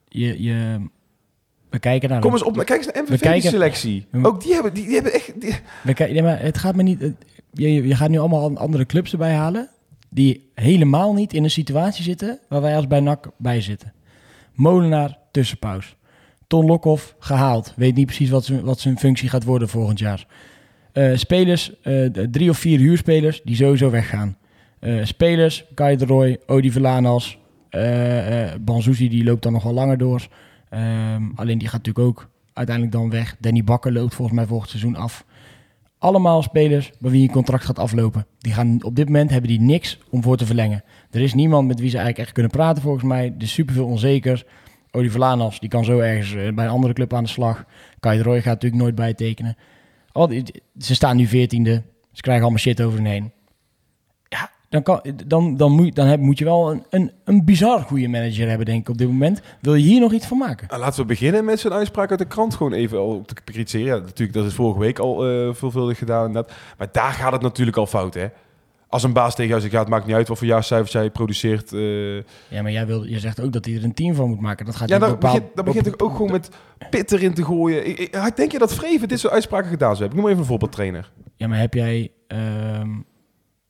je, 0.08 0.42
je, 0.42 0.80
we 1.70 1.78
kijken 1.78 2.08
naar... 2.08 2.20
Kom 2.20 2.32
eens 2.32 2.42
op, 2.42 2.54
kijk 2.56 2.70
eens 2.70 2.86
naar 2.86 3.04
We 3.04 3.12
MVV 3.12 3.20
kijken- 3.20 3.50
selectie. 3.50 4.06
Ja. 4.12 4.22
Ook 4.22 4.42
die 4.42 4.52
hebben, 4.52 4.74
die, 4.74 4.84
die 4.84 4.94
hebben 4.94 5.12
echt... 5.12 5.40
die- 5.40 5.54
We 5.82 5.94
kijken, 5.94 6.14
nee, 6.14 6.22
maar 6.24 6.40
het 6.40 6.58
gaat 6.58 6.74
me 6.74 6.82
niet. 6.82 7.00
het- 7.00 7.24
Je, 7.52 7.86
je 7.88 7.94
gaat 7.96 8.10
nu 8.10 8.18
allemaal 8.18 8.44
an- 8.44 8.56
andere 8.56 8.86
clubs 8.86 9.12
erbij 9.12 9.34
halen. 9.34 9.68
Die 10.14 10.50
helemaal 10.54 11.12
niet 11.14 11.32
in 11.32 11.44
een 11.44 11.50
situatie 11.50 12.04
zitten. 12.04 12.38
waar 12.48 12.60
wij 12.60 12.76
als 12.76 12.86
bij 12.86 13.00
NAC 13.00 13.30
bij 13.38 13.60
zitten. 13.60 13.92
Molenaar, 14.52 15.18
tussenpaus. 15.30 15.96
Ton 16.46 16.66
Lokhoff, 16.66 17.14
gehaald. 17.18 17.72
Weet 17.76 17.94
niet 17.94 18.06
precies 18.06 18.30
wat, 18.30 18.44
zijn- 18.44 18.64
wat 18.64 18.80
zijn 18.80 18.98
functie 18.98 19.28
gaat 19.28 19.44
worden 19.44 19.68
volgend 19.68 19.98
jaar. 19.98 20.26
Eh, 20.92 21.16
spelers, 21.16 21.80
eh, 21.82 22.04
drie 22.06 22.50
of 22.50 22.58
vier 22.58 22.78
huurspelers 22.78 23.42
die 23.44 23.56
sowieso 23.56 23.90
weggaan. 23.90 24.36
Eh, 24.78 25.04
spelers, 25.04 25.64
Kai 25.74 25.96
de 25.96 26.04
Roy, 26.04 26.38
Odi 26.46 26.70
Verlanas, 26.72 27.38
eh 27.70 28.52
Banzuzi, 28.60 29.08
die 29.08 29.24
loopt 29.24 29.42
dan 29.42 29.52
nog 29.52 29.62
wel 29.62 29.72
langer 29.72 29.98
door. 29.98 30.26
Ehm, 30.68 31.22
alleen 31.34 31.58
die 31.58 31.68
gaat 31.68 31.84
natuurlijk 31.86 32.06
ook 32.06 32.28
uiteindelijk 32.52 32.96
dan 32.96 33.10
weg. 33.10 33.36
Danny 33.40 33.64
Bakker 33.64 33.92
loopt 33.92 34.14
volgens 34.14 34.36
mij 34.36 34.46
volgend 34.46 34.70
seizoen 34.70 34.96
af. 34.96 35.24
Allemaal 36.04 36.42
spelers 36.42 36.90
bij 36.98 37.10
wie 37.10 37.22
een 37.22 37.34
contract 37.34 37.64
gaat 37.64 37.78
aflopen. 37.78 38.26
Die 38.38 38.52
gaan 38.52 38.82
op 38.82 38.96
dit 38.96 39.06
moment 39.06 39.30
hebben 39.30 39.50
die 39.50 39.60
niks 39.60 39.98
om 40.10 40.22
voor 40.22 40.36
te 40.36 40.46
verlengen. 40.46 40.84
Er 41.10 41.20
is 41.20 41.34
niemand 41.34 41.66
met 41.66 41.80
wie 41.80 41.88
ze 41.88 41.96
eigenlijk 41.96 42.24
echt 42.24 42.34
kunnen 42.34 42.52
praten 42.52 42.82
volgens 42.82 43.04
mij. 43.04 43.24
Er 43.36 43.42
is 43.42 43.52
superveel 43.52 43.86
onzeker. 43.86 44.46
Odi 44.90 45.10
Verlanas, 45.10 45.60
die 45.60 45.68
kan 45.68 45.84
zo 45.84 45.98
ergens 45.98 46.34
eh, 46.34 46.54
bij 46.54 46.64
een 46.64 46.70
andere 46.70 46.92
club 46.92 47.14
aan 47.14 47.22
de 47.22 47.28
slag. 47.28 47.64
Kai 48.00 48.22
Roy 48.22 48.36
gaat 48.36 48.44
natuurlijk 48.44 48.82
nooit 48.82 48.94
bijtekenen. 48.94 49.56
Al 50.12 50.30
ze 50.78 50.94
staan 50.94 51.16
nu 51.16 51.26
veertiende. 51.26 51.82
Ze 52.12 52.22
krijgen 52.22 52.42
allemaal 52.42 52.62
shit 52.62 52.82
over 52.82 52.98
hun 52.98 53.06
heen. 53.06 53.32
Dan, 54.68 54.82
kan, 54.82 55.00
dan, 55.26 55.56
dan, 55.56 55.72
moet, 55.72 55.94
dan 55.94 56.06
heb, 56.06 56.20
moet 56.20 56.38
je 56.38 56.44
wel 56.44 56.70
een, 56.70 56.84
een, 56.90 57.10
een 57.24 57.44
bizar 57.44 57.80
goede 57.80 58.08
manager 58.08 58.48
hebben, 58.48 58.66
denk 58.66 58.80
ik, 58.80 58.88
op 58.88 58.98
dit 58.98 59.06
moment. 59.08 59.40
Wil 59.60 59.74
je 59.74 59.84
hier 59.84 60.00
nog 60.00 60.12
iets 60.12 60.26
van 60.26 60.38
maken? 60.38 60.66
Nou, 60.68 60.80
laten 60.80 61.00
we 61.00 61.06
beginnen 61.06 61.44
met 61.44 61.60
zijn 61.60 61.72
uitspraak 61.72 62.10
uit 62.10 62.18
de 62.18 62.24
krant 62.24 62.54
gewoon 62.54 62.72
even 62.72 62.98
al 62.98 63.22
te 63.26 63.34
kritiseren. 63.44 63.86
Ja, 63.96 64.02
natuurlijk, 64.02 64.32
dat 64.38 64.46
is 64.46 64.54
vorige 64.54 64.78
week 64.80 64.98
al 64.98 65.26
eh, 65.26 65.54
veelvuldig 65.54 65.98
gedaan. 65.98 66.32
Maar 66.32 66.88
daar 66.92 67.12
gaat 67.12 67.32
het 67.32 67.42
natuurlijk 67.42 67.76
al 67.76 67.86
fout, 67.86 68.14
hè? 68.14 68.26
Als 68.88 69.02
een 69.02 69.12
baas 69.12 69.34
tegen 69.34 69.48
jou 69.48 69.60
zegt, 69.60 69.72
ja, 69.72 69.78
het 69.80 69.88
maakt 69.88 70.06
niet 70.06 70.14
uit 70.14 70.28
wat 70.28 70.38
voor 70.38 70.46
jaarcijfers 70.46 70.92
jij 70.92 71.10
produceert. 71.10 71.72
eh, 71.72 72.14
Ja, 72.48 72.62
maar 72.62 72.70
jij, 72.72 72.86
wil, 72.86 73.06
jij 73.06 73.18
zegt 73.20 73.40
ook 73.40 73.52
dat 73.52 73.64
hij 73.64 73.74
er 73.74 73.84
een 73.84 73.94
team 73.94 74.14
van 74.14 74.28
moet 74.28 74.40
maken. 74.40 74.66
Dat 74.66 74.76
gaat 74.76 74.88
ja, 74.88 74.94
niet 74.94 75.04
dan 75.04 75.12
bepaald- 75.14 75.34
begint, 75.34 75.56
dan 75.56 75.64
begint 75.64 75.86
ik 75.86 76.02
ook 76.02 76.12
gewoon 76.16 76.30
met 76.30 76.48
pit 76.90 77.12
erin 77.12 77.34
te 77.34 77.44
gooien. 77.44 77.88
Ik, 77.88 77.98
ik, 77.98 78.36
denk 78.36 78.52
je 78.52 78.58
dat 78.58 78.74
Vreven 78.74 79.08
dit 79.08 79.20
soort 79.20 79.32
uitspraken 79.32 79.68
gedaan 79.70 79.96
zou 79.96 80.00
hebben? 80.00 80.16
Ik 80.18 80.22
noem 80.22 80.30
even 80.30 80.40
een 80.42 80.48
voorbeeldtrainer. 80.48 81.10
Ja, 81.36 81.48
maar 81.48 81.58
heb 81.58 81.74
jij 81.74 82.10
ehm, 82.26 82.90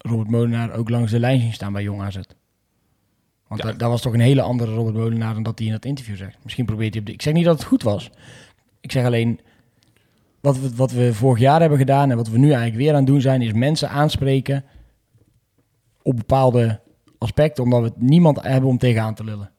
Robert 0.09 0.31
Molenaar 0.31 0.73
ook 0.73 0.89
langs 0.89 1.11
de 1.11 1.19
lijn 1.19 1.41
zien 1.41 1.53
staan 1.53 1.73
bij 1.73 1.83
Jong 1.83 2.03
AZ? 2.03 2.19
Want 3.49 3.63
Ja. 3.63 3.69
dat, 3.69 3.79
dat 3.79 3.91
was 3.91 4.03
toch 4.03 4.13
een 4.13 4.21
hele 4.21 4.43
andere 4.43 4.75
Robert 4.75 4.97
Molenaar 4.97 5.35
dan 5.35 5.43
dat 5.43 5.59
hij 5.59 5.67
in 5.67 5.73
dat 5.73 5.85
interview 5.85 6.17
zegt. 6.17 6.39
Misschien 6.43 6.65
probeert 6.65 6.93
hij 6.93 7.01
op 7.01 7.07
de... 7.07 7.13
Ik 7.13 7.23
zeg 7.23 7.33
niet 7.33 7.45
dat 7.45 7.59
het 7.59 7.67
goed 7.67 7.83
was. 7.83 8.11
Ik 8.81 8.93
zeg 8.93 9.05
alleen... 9.05 9.41
Wat 10.41 10.59
we, 10.59 10.75
wat 10.75 10.93
we 10.93 11.15
vorig 11.15 11.39
jaar 11.41 11.61
hebben 11.61 11.79
gedaan 11.79 12.11
en 12.11 12.17
wat 12.17 12.29
we 12.29 12.39
nu 12.39 12.47
eigenlijk 12.47 12.77
weer 12.77 12.91
aan 12.91 12.97
het 12.97 13.07
doen 13.07 13.21
zijn... 13.21 13.43
is 13.43 13.53
mensen 13.53 13.91
aanspreken 13.91 14.65
op 16.03 16.17
bepaalde 16.17 16.81
aspecten... 17.19 17.65
omdat 17.65 17.83
we 17.83 17.93
niemand 17.97 18.43
hebben 18.43 18.71
om 18.71 18.79
tegenaan 18.79 19.15
te 19.15 19.25
lullen. 19.25 19.51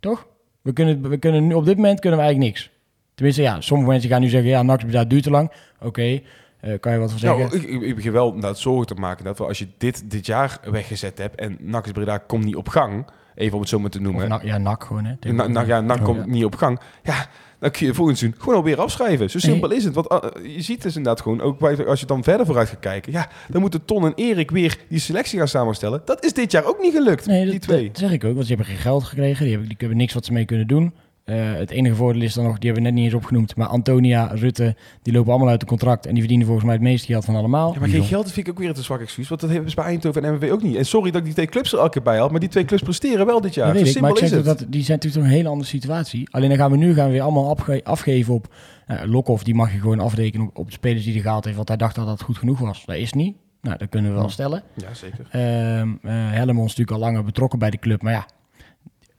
Toch? 0.00 0.26
We 0.62 0.72
kunnen, 0.72 1.08
we 1.08 1.18
kunnen 1.18 1.46
nu, 1.46 1.54
op 1.54 1.64
dit 1.64 1.76
moment 1.76 2.00
kunnen 2.00 2.18
we 2.18 2.24
eigenlijk 2.24 2.54
niks. 2.54 2.70
Tenminste, 3.14 3.42
ja, 3.42 3.60
sommige 3.60 3.90
mensen 3.90 4.10
gaan 4.10 4.20
nu 4.20 4.28
zeggen... 4.28 4.50
ja, 4.50 4.62
NAC 4.62 4.92
dat 4.92 5.10
duurt 5.10 5.22
te 5.22 5.30
lang. 5.30 5.52
Oké, 5.80 6.20
eh, 6.60 6.80
kan 6.80 6.92
je 6.92 6.98
wat 6.98 7.10
van 7.10 7.18
zeggen? 7.18 7.38
Nou, 7.38 7.56
ik, 7.56 7.82
ik, 7.82 7.94
begin 7.94 8.12
wel 8.12 8.54
zorgen 8.54 8.86
te 8.86 8.94
maken 8.94 9.24
dat 9.24 9.38
we 9.38 9.44
als 9.44 9.58
je 9.58 9.68
dit 9.78 10.10
dit 10.10 10.26
jaar 10.26 10.58
weggezet 10.70 11.18
hebt 11.18 11.40
en 11.40 11.56
NAC 11.60 11.92
Breda 11.92 12.18
komt 12.18 12.44
niet 12.44 12.56
op 12.56 12.68
gang, 12.68 13.06
even 13.34 13.54
om 13.54 13.60
het 13.60 13.68
zo 13.68 13.78
maar 13.78 13.90
te 13.90 14.00
noemen. 14.00 14.40
Ja, 14.42 14.58
NAC 14.58 14.84
gewoon, 14.84 15.04
hè. 15.04 15.32
Na, 15.32 15.46
na, 15.46 15.60
ja, 15.60 15.80
NAC 15.80 16.04
komt 16.04 16.26
niet 16.26 16.44
op 16.44 16.54
gang. 16.54 16.80
Ja, 17.02 17.26
dan 17.58 17.70
kun 17.70 17.86
je 17.86 17.94
volgend 17.94 18.18
seizoen 18.18 18.40
gewoon 18.40 18.56
alweer 18.56 18.80
afschrijven. 18.80 19.30
Zo 19.30 19.38
simpel 19.38 19.70
is 19.70 19.84
het. 19.84 19.94
Want 19.94 20.12
uh, 20.12 20.54
je 20.54 20.62
ziet 20.62 20.82
dus 20.82 20.96
inderdaad 20.96 21.22
gewoon, 21.22 21.40
ook 21.40 21.58
bij, 21.58 21.86
als 21.86 22.00
je 22.00 22.06
dan 22.06 22.22
verder 22.22 22.46
vooruit 22.46 22.68
gaat 22.68 22.78
kijken, 22.78 23.12
ja, 23.12 23.28
dan 23.48 23.60
moeten 23.60 23.84
Ton 23.84 24.04
en 24.04 24.12
Erik 24.14 24.50
weer 24.50 24.78
die 24.88 24.98
selectie 24.98 25.38
gaan 25.38 25.48
samenstellen. 25.48 26.02
Dat 26.04 26.24
is 26.24 26.32
dit 26.32 26.52
jaar 26.52 26.64
ook 26.64 26.80
niet 26.80 26.92
gelukt, 26.92 27.26
Nee, 27.26 27.42
die 27.42 27.52
dat, 27.52 27.62
twee. 27.62 27.86
dat 27.86 27.98
zeg 27.98 28.12
ik 28.12 28.24
ook, 28.24 28.34
want 28.34 28.46
ze 28.46 28.54
hebben 28.54 28.66
geen 28.66 28.82
geld 28.82 29.04
gekregen. 29.04 29.42
Die 29.42 29.50
hebben, 29.50 29.68
die 29.68 29.76
hebben 29.78 29.98
niks 29.98 30.14
wat 30.14 30.24
ze 30.24 30.32
mee 30.32 30.44
kunnen 30.44 30.66
doen. 30.66 30.94
Eh, 31.28 31.52
het 31.54 31.70
enige 31.70 31.94
voordeel 31.94 32.22
is 32.22 32.34
dan 32.34 32.44
nog, 32.44 32.58
die 32.58 32.64
hebben 32.70 32.82
we 32.82 32.88
net 32.90 32.98
niet 32.98 33.12
eens 33.12 33.22
opgenoemd, 33.22 33.56
maar 33.56 33.66
Antonia, 33.66 34.26
Rutte, 34.34 34.76
die 35.02 35.12
lopen 35.12 35.30
allemaal 35.30 35.48
uit 35.48 35.60
de 35.60 35.66
contract 35.66 36.04
en 36.06 36.10
die 36.10 36.18
verdienen 36.18 36.46
volgens 36.46 36.66
mij 36.66 36.74
het 36.74 36.84
meeste 36.84 37.06
geld 37.06 37.24
van 37.24 37.34
allemaal. 37.36 37.72
Ja, 37.74 37.80
maar 37.80 37.88
geen 37.88 38.02
geld 38.04 38.32
vind 38.32 38.46
ik 38.46 38.52
ook 38.52 38.58
weer 38.58 38.68
een 38.68 38.74
te 38.74 38.82
zwak 38.82 39.00
excuus, 39.00 39.28
want 39.28 39.40
dat 39.40 39.50
hebben 39.50 39.70
ze 39.70 39.76
bij 39.76 39.84
Eindhoven 39.84 40.24
en 40.24 40.34
MWV 40.34 40.50
ook 40.50 40.62
niet. 40.62 40.76
En 40.76 40.86
sorry 40.86 41.10
dat 41.10 41.18
ik 41.20 41.24
die 41.24 41.34
twee 41.34 41.46
clubs 41.46 41.72
er 41.72 41.78
elke 41.78 41.90
keer 41.90 42.02
bij 42.02 42.18
had, 42.18 42.30
maar 42.30 42.40
die 42.40 42.48
twee 42.48 42.64
clubs 42.64 42.82
presteren 42.82 43.26
wel 43.26 43.40
dit 43.40 43.54
jaar. 43.54 43.66
Dat 43.66 43.76
Zo 43.78 43.84
weet 43.84 43.94
ik, 43.94 44.00
maar 44.00 44.10
simpel 44.10 44.24
ik 44.26 44.30
zeg 44.30 44.38
is 44.38 44.44
toch 44.44 44.54
het. 44.54 44.62
dat 44.62 44.72
die 44.72 44.82
zijn 44.84 44.96
natuurlijk 44.96 45.22
toch 45.22 45.32
een 45.32 45.38
hele 45.38 45.48
andere 45.52 45.68
situatie. 45.68 46.28
Alleen 46.30 46.48
dan 46.48 46.58
gaan 46.58 46.70
we 46.70 46.76
nu 46.76 46.94
gaan 46.94 47.06
we 47.06 47.12
weer 47.12 47.22
allemaal 47.22 47.48
afge- 47.48 47.84
afgeven 47.84 48.34
op 48.34 48.54
uh, 48.88 49.00
Lokhoff, 49.04 49.42
die 49.44 49.54
mag 49.54 49.72
je 49.72 49.78
gewoon 49.78 50.00
afrekenen 50.00 50.46
op, 50.46 50.58
op 50.58 50.66
de 50.66 50.72
spelers 50.72 51.04
die 51.04 51.12
hij 51.12 51.22
gehaald 51.22 51.44
heeft, 51.44 51.56
want 51.56 51.68
hij 51.68 51.76
dacht 51.76 51.94
dat 51.94 52.06
dat 52.06 52.22
goed 52.22 52.38
genoeg 52.38 52.58
was. 52.58 52.84
Dat 52.86 52.96
is 52.96 53.12
niet. 53.12 53.36
Nou, 53.62 53.78
dat 53.78 53.88
kunnen 53.88 54.10
we 54.12 54.18
wel 54.18 54.28
stellen. 54.28 54.62
Ja, 54.74 54.94
zeker. 54.94 55.26
Ehm 55.30 55.88
eh 56.02 56.12
Helmond 56.12 56.68
is 56.70 56.76
natuurlijk 56.76 56.90
al 56.90 56.98
langer 56.98 57.24
betrokken 57.24 57.58
bij 57.58 57.70
de 57.70 57.78
club, 57.78 58.02
maar 58.02 58.12
ja, 58.12 58.26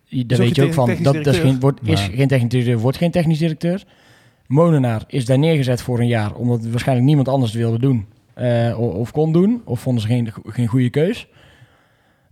daar 0.09 0.37
weet 0.37 0.55
je 0.55 0.63
ook 0.63 0.73
van, 0.73 0.87
dat, 1.03 1.13
dat 1.13 1.27
is, 1.27 1.37
geen, 1.39 1.59
wordt, 1.59 1.79
is 1.83 2.01
geen 2.01 2.27
technisch 2.27 2.49
directeur, 2.49 2.77
wordt 2.79 2.97
geen 2.97 3.11
technisch 3.11 3.37
directeur. 3.39 3.83
Molenaar 4.47 5.03
is 5.07 5.25
daar 5.25 5.39
neergezet 5.39 5.81
voor 5.81 5.99
een 5.99 6.07
jaar, 6.07 6.35
omdat 6.35 6.65
waarschijnlijk 6.65 7.07
niemand 7.07 7.27
anders 7.27 7.51
het 7.51 7.61
wilde 7.61 7.79
doen. 7.79 8.05
eh, 8.33 8.79
o- 8.81 8.87
of 8.89 9.11
kon 9.11 9.31
doen, 9.31 9.61
of 9.65 9.79
vonden 9.79 10.01
ze 10.01 10.07
geen, 10.07 10.33
geen 10.45 10.67
goede 10.67 10.89
keus. 10.89 11.27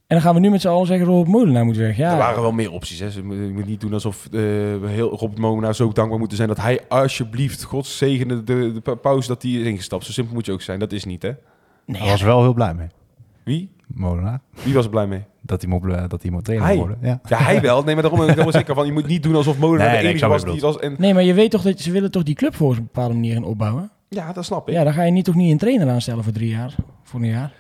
En 0.08 0.16
dan 0.16 0.22
gaan 0.22 0.34
we 0.34 0.40
nu 0.40 0.50
met 0.50 0.62
z'n 0.62 0.68
allen 0.68 0.88
zeggen, 0.88 1.06
Robert 1.08 1.28
Molenaar 1.28 1.66
moet 1.66 1.78
weg. 1.78 1.98
Ja, 1.98 2.12
Er 2.12 2.18
waren 2.18 2.42
wel 2.42 2.52
meer 2.52 2.72
opties. 2.72 3.00
Hè. 3.00 3.12
Ze 3.12 3.24
moet- 3.24 3.36
Je 3.36 3.52
moet 3.54 3.66
niet 3.66 3.82
doen 3.82 3.94
alsof 3.94 4.26
eh, 4.26 4.32
we 4.32 4.80
heel 4.88 5.10
Robert 5.10 5.38
Molenaar 5.40 5.76
zo 5.76 5.92
dankbaar 5.92 6.20
moeten 6.20 6.38
zijn... 6.38 6.50
dat 6.50 6.62
hij 6.62 6.80
alsjeblieft, 6.88 7.64
God 7.64 7.86
zegene 7.86 8.44
de, 8.44 8.72
de 8.74 8.80
pa- 8.82 8.96
pauze, 8.96 9.28
dat 9.28 9.42
hij 9.42 9.52
is 9.52 9.66
ingestapt. 9.66 10.06
Zo 10.06 10.12
simpel 10.12 10.34
moet 10.34 10.46
je 10.46 10.52
ook 10.52 10.62
zijn. 10.62 10.80
Dat 10.80 10.92
is 10.92 11.06
niet, 11.06 11.22
hè? 11.22 11.32
nee, 11.86 12.02
Hij 12.02 12.10
was 12.12 12.22
wel 12.22 12.42
heel 12.42 12.54
blij 12.54 12.74
mee, 12.74 12.88
Wie? 13.48 13.70
Molenaar. 13.88 14.40
Wie 14.64 14.74
was 14.74 14.84
er 14.84 14.90
blij 14.92 15.08
mee? 15.08 15.22
Dat 15.42 15.62
hij 15.62 15.70
moet, 15.70 16.10
dat 16.10 16.22
hij 16.22 16.32
moet 16.32 16.44
trainer 16.44 16.68
Hij. 16.68 16.78
worden. 16.78 16.98
Ja. 17.02 17.20
Ja, 17.30 17.38
hij 17.38 17.62
wel. 17.62 17.84
Nee, 17.84 17.94
maar 17.96 18.04
daarom, 18.04 18.26
daarom 18.28 18.52
zeg 18.52 18.62
ik 18.62 18.76
van... 18.76 18.86
je 18.86 18.92
moet 18.92 19.08
niet 19.08 19.24
doen 19.24 19.36
alsof 19.36 19.58
Molenaar 19.58 19.92
Nee, 19.92 20.02
de 20.02 20.08
enige 20.08 20.28
was 20.28 20.44
die 20.46 20.62
was. 20.62 20.80
En, 20.80 20.96
nee, 20.98 21.14
maar 21.14 21.24
je 21.24 21.34
weet 21.34 21.52
toch 21.52 21.62
dat 21.62 21.80
ze 21.80 21.92
willen 21.92 22.12
toch 22.12 22.24
die 22.24 22.36
club 22.36 22.56
volgens 22.56 22.80
een 22.80 22.86
bepaalde 22.86 23.14
manier 23.14 23.34
gaan 23.34 23.44
opbouwen. 23.44 23.92
ja, 24.10 24.34
dat 24.34 24.46
snap 24.46 24.68
ik. 24.68 24.74
Ja, 24.74 24.84
dan 24.84 24.94
ga 24.94 25.04
je 25.04 25.12
niet 25.12 25.26
toch 25.26 25.36
niet 25.36 25.52
een 25.52 25.58
trainer 25.58 25.90
aanstellen 25.90 26.24
voor 26.24 26.34
drie 26.34 26.50
jaar, 26.50 26.76
voor 27.04 27.20
een 27.20 27.28
jaar. 27.28 27.54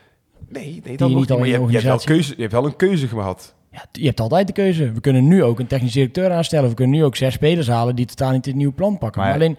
Nee, 0.50 0.82
nee 0.86 0.98
dat 0.98 1.10
niet 1.10 1.30
Maar 1.30 1.38
in 1.38 1.46
je, 1.46 1.52
hebt, 1.52 1.68
je, 1.68 1.72
hebt 1.74 1.84
wel 1.84 1.98
keuze, 2.16 2.34
je 2.36 2.42
hebt 2.42 2.54
wel 2.54 2.66
een 2.66 2.76
keuze 2.76 3.08
gehad. 3.08 3.56
Ja, 3.72 3.86
je 3.92 4.06
hebt 4.06 4.20
altijd 4.20 4.48
de 4.48 4.54
keuze. 4.54 4.92
We 4.92 5.00
kunnen 5.00 5.28
nu 5.28 5.44
ook 5.44 5.60
een 5.60 5.68
technisch 5.68 5.92
directeur 5.94 6.32
aanstellen. 6.32 6.70
We 6.70 6.76
kunnen 6.76 6.96
nu 6.96 7.04
ook 7.04 7.16
zes 7.16 7.34
spelers 7.34 7.68
halen 7.68 7.96
die 7.96 8.06
totaal 8.06 8.32
niet 8.32 8.44
dit 8.44 8.56
nieuwe 8.56 8.74
plan 8.74 8.98
pakken. 8.98 9.22
Maar- 9.22 9.30
Maar 9.30 9.40
alleen, 9.40 9.58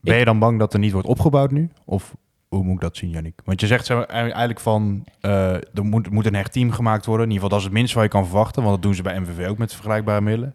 Ben 0.00 0.16
je 0.18 0.24
dan 0.24 0.38
bang 0.38 0.58
dat 0.58 0.72
er 0.72 0.78
niet 0.78 0.92
wordt 0.92 1.08
opgebouwd 1.08 1.50
nu? 1.50 1.68
Of 1.84 2.14
hoe 2.56 2.64
moet 2.64 2.74
ik 2.74 2.80
dat 2.80 2.96
zien, 2.96 3.10
Yannick? 3.10 3.40
Want 3.44 3.60
je 3.60 3.66
zegt 3.66 3.90
eigenlijk 3.90 4.60
van... 4.60 5.04
eh, 5.20 5.54
er 5.54 5.84
moet, 5.84 6.10
moet 6.10 6.26
een 6.26 6.34
hecht 6.34 6.52
team 6.52 6.70
gemaakt 6.70 7.06
worden. 7.06 7.26
In 7.26 7.32
ieder 7.32 7.44
geval, 7.44 7.58
dat 7.58 7.58
is 7.58 7.64
het 7.64 7.74
minste 7.74 7.94
wat 7.94 8.04
je 8.04 8.10
kan 8.10 8.26
verwachten. 8.26 8.62
Want 8.62 8.74
dat 8.74 8.82
doen 8.82 8.94
ze 8.94 9.02
bij 9.02 9.20
MVV 9.20 9.48
ook 9.48 9.58
met 9.58 9.74
vergelijkbare 9.74 10.20
middelen. 10.20 10.54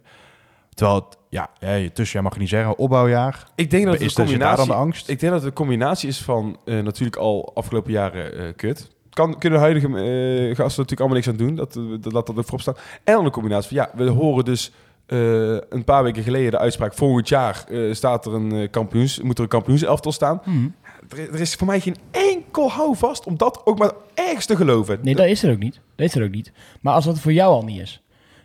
Terwijl 0.73 0.97
het, 0.97 1.17
ja, 1.29 1.49
ja 1.59 1.89
tussen 1.93 2.23
mag 2.23 2.33
je 2.33 2.39
niet 2.39 2.49
zeggen, 2.49 2.77
opbouwjaar. 2.77 3.47
Ik 3.55 3.69
denk 3.69 3.85
dat 3.85 3.93
het 3.93 4.01
Is 4.03 4.11
er 4.11 4.15
dan 4.17 4.25
combinatie... 4.25 4.65
de 4.65 4.73
angst? 4.73 5.09
Ik 5.09 5.19
denk 5.19 5.31
dat 5.31 5.41
het 5.41 5.49
een 5.51 5.57
combinatie 5.57 6.09
is 6.09 6.21
van 6.21 6.57
eh, 6.65 6.79
natuurlijk 6.79 7.17
al 7.17 7.51
afgelopen 7.55 7.91
jaren 7.91 8.37
eh, 8.37 8.53
kut. 8.55 8.95
Kan, 9.09 9.37
kunnen 9.37 9.59
de 9.59 9.65
huidige 9.65 9.87
eh, 9.87 10.55
gasten 10.55 10.83
natuurlijk 10.83 10.99
allemaal 10.99 11.15
niks 11.17 11.27
aan 11.27 11.35
doen. 11.37 11.55
Dat, 11.55 11.73
dat, 12.03 12.13
laat 12.13 12.27
dat 12.27 12.37
ook 12.37 12.43
voorop 12.43 12.61
staan. 12.61 12.75
En 13.03 13.13
dan 13.13 13.25
een 13.25 13.31
combinatie 13.31 13.77
van 13.77 13.77
ja, 13.77 14.03
we 14.05 14.09
horen 14.09 14.45
dus 14.45 14.71
eh, 15.05 15.51
een 15.69 15.83
paar 15.85 16.03
weken 16.03 16.23
geleden 16.23 16.51
de 16.51 16.57
uitspraak. 16.59 16.93
Volgend 16.93 17.29
jaar 17.29 17.65
eh, 17.69 17.93
staat 17.93 18.25
er 18.25 18.33
een 18.33 18.69
kampioens, 18.69 19.21
moet 19.21 19.37
er 19.37 19.43
een 19.43 19.49
kampioenselftal 19.49 20.11
staan. 20.11 20.41
hmm, 20.43 20.75
Er, 21.09 21.33
er 21.33 21.39
is 21.39 21.55
voor 21.55 21.67
mij 21.67 21.79
geen 21.79 21.95
enkel 22.11 22.71
houvast 22.71 23.25
om 23.25 23.37
dat 23.37 23.61
ook 23.65 23.77
maar 23.79 23.91
ergens 24.13 24.45
te 24.45 24.55
geloven. 24.55 24.99
nee, 25.01 25.15
dat 25.15 25.25
is 25.25 25.43
er 25.43 25.51
ook 25.51 25.59
niet. 25.59 25.79
Dat 25.95 26.07
is 26.07 26.15
er 26.15 26.23
ook 26.23 26.31
niet. 26.31 26.51
Maar 26.81 26.93
als 26.93 27.05
dat 27.05 27.19
voor 27.19 27.33
jou 27.33 27.53
al 27.53 27.63
niet 27.63 27.81
is, 27.81 28.01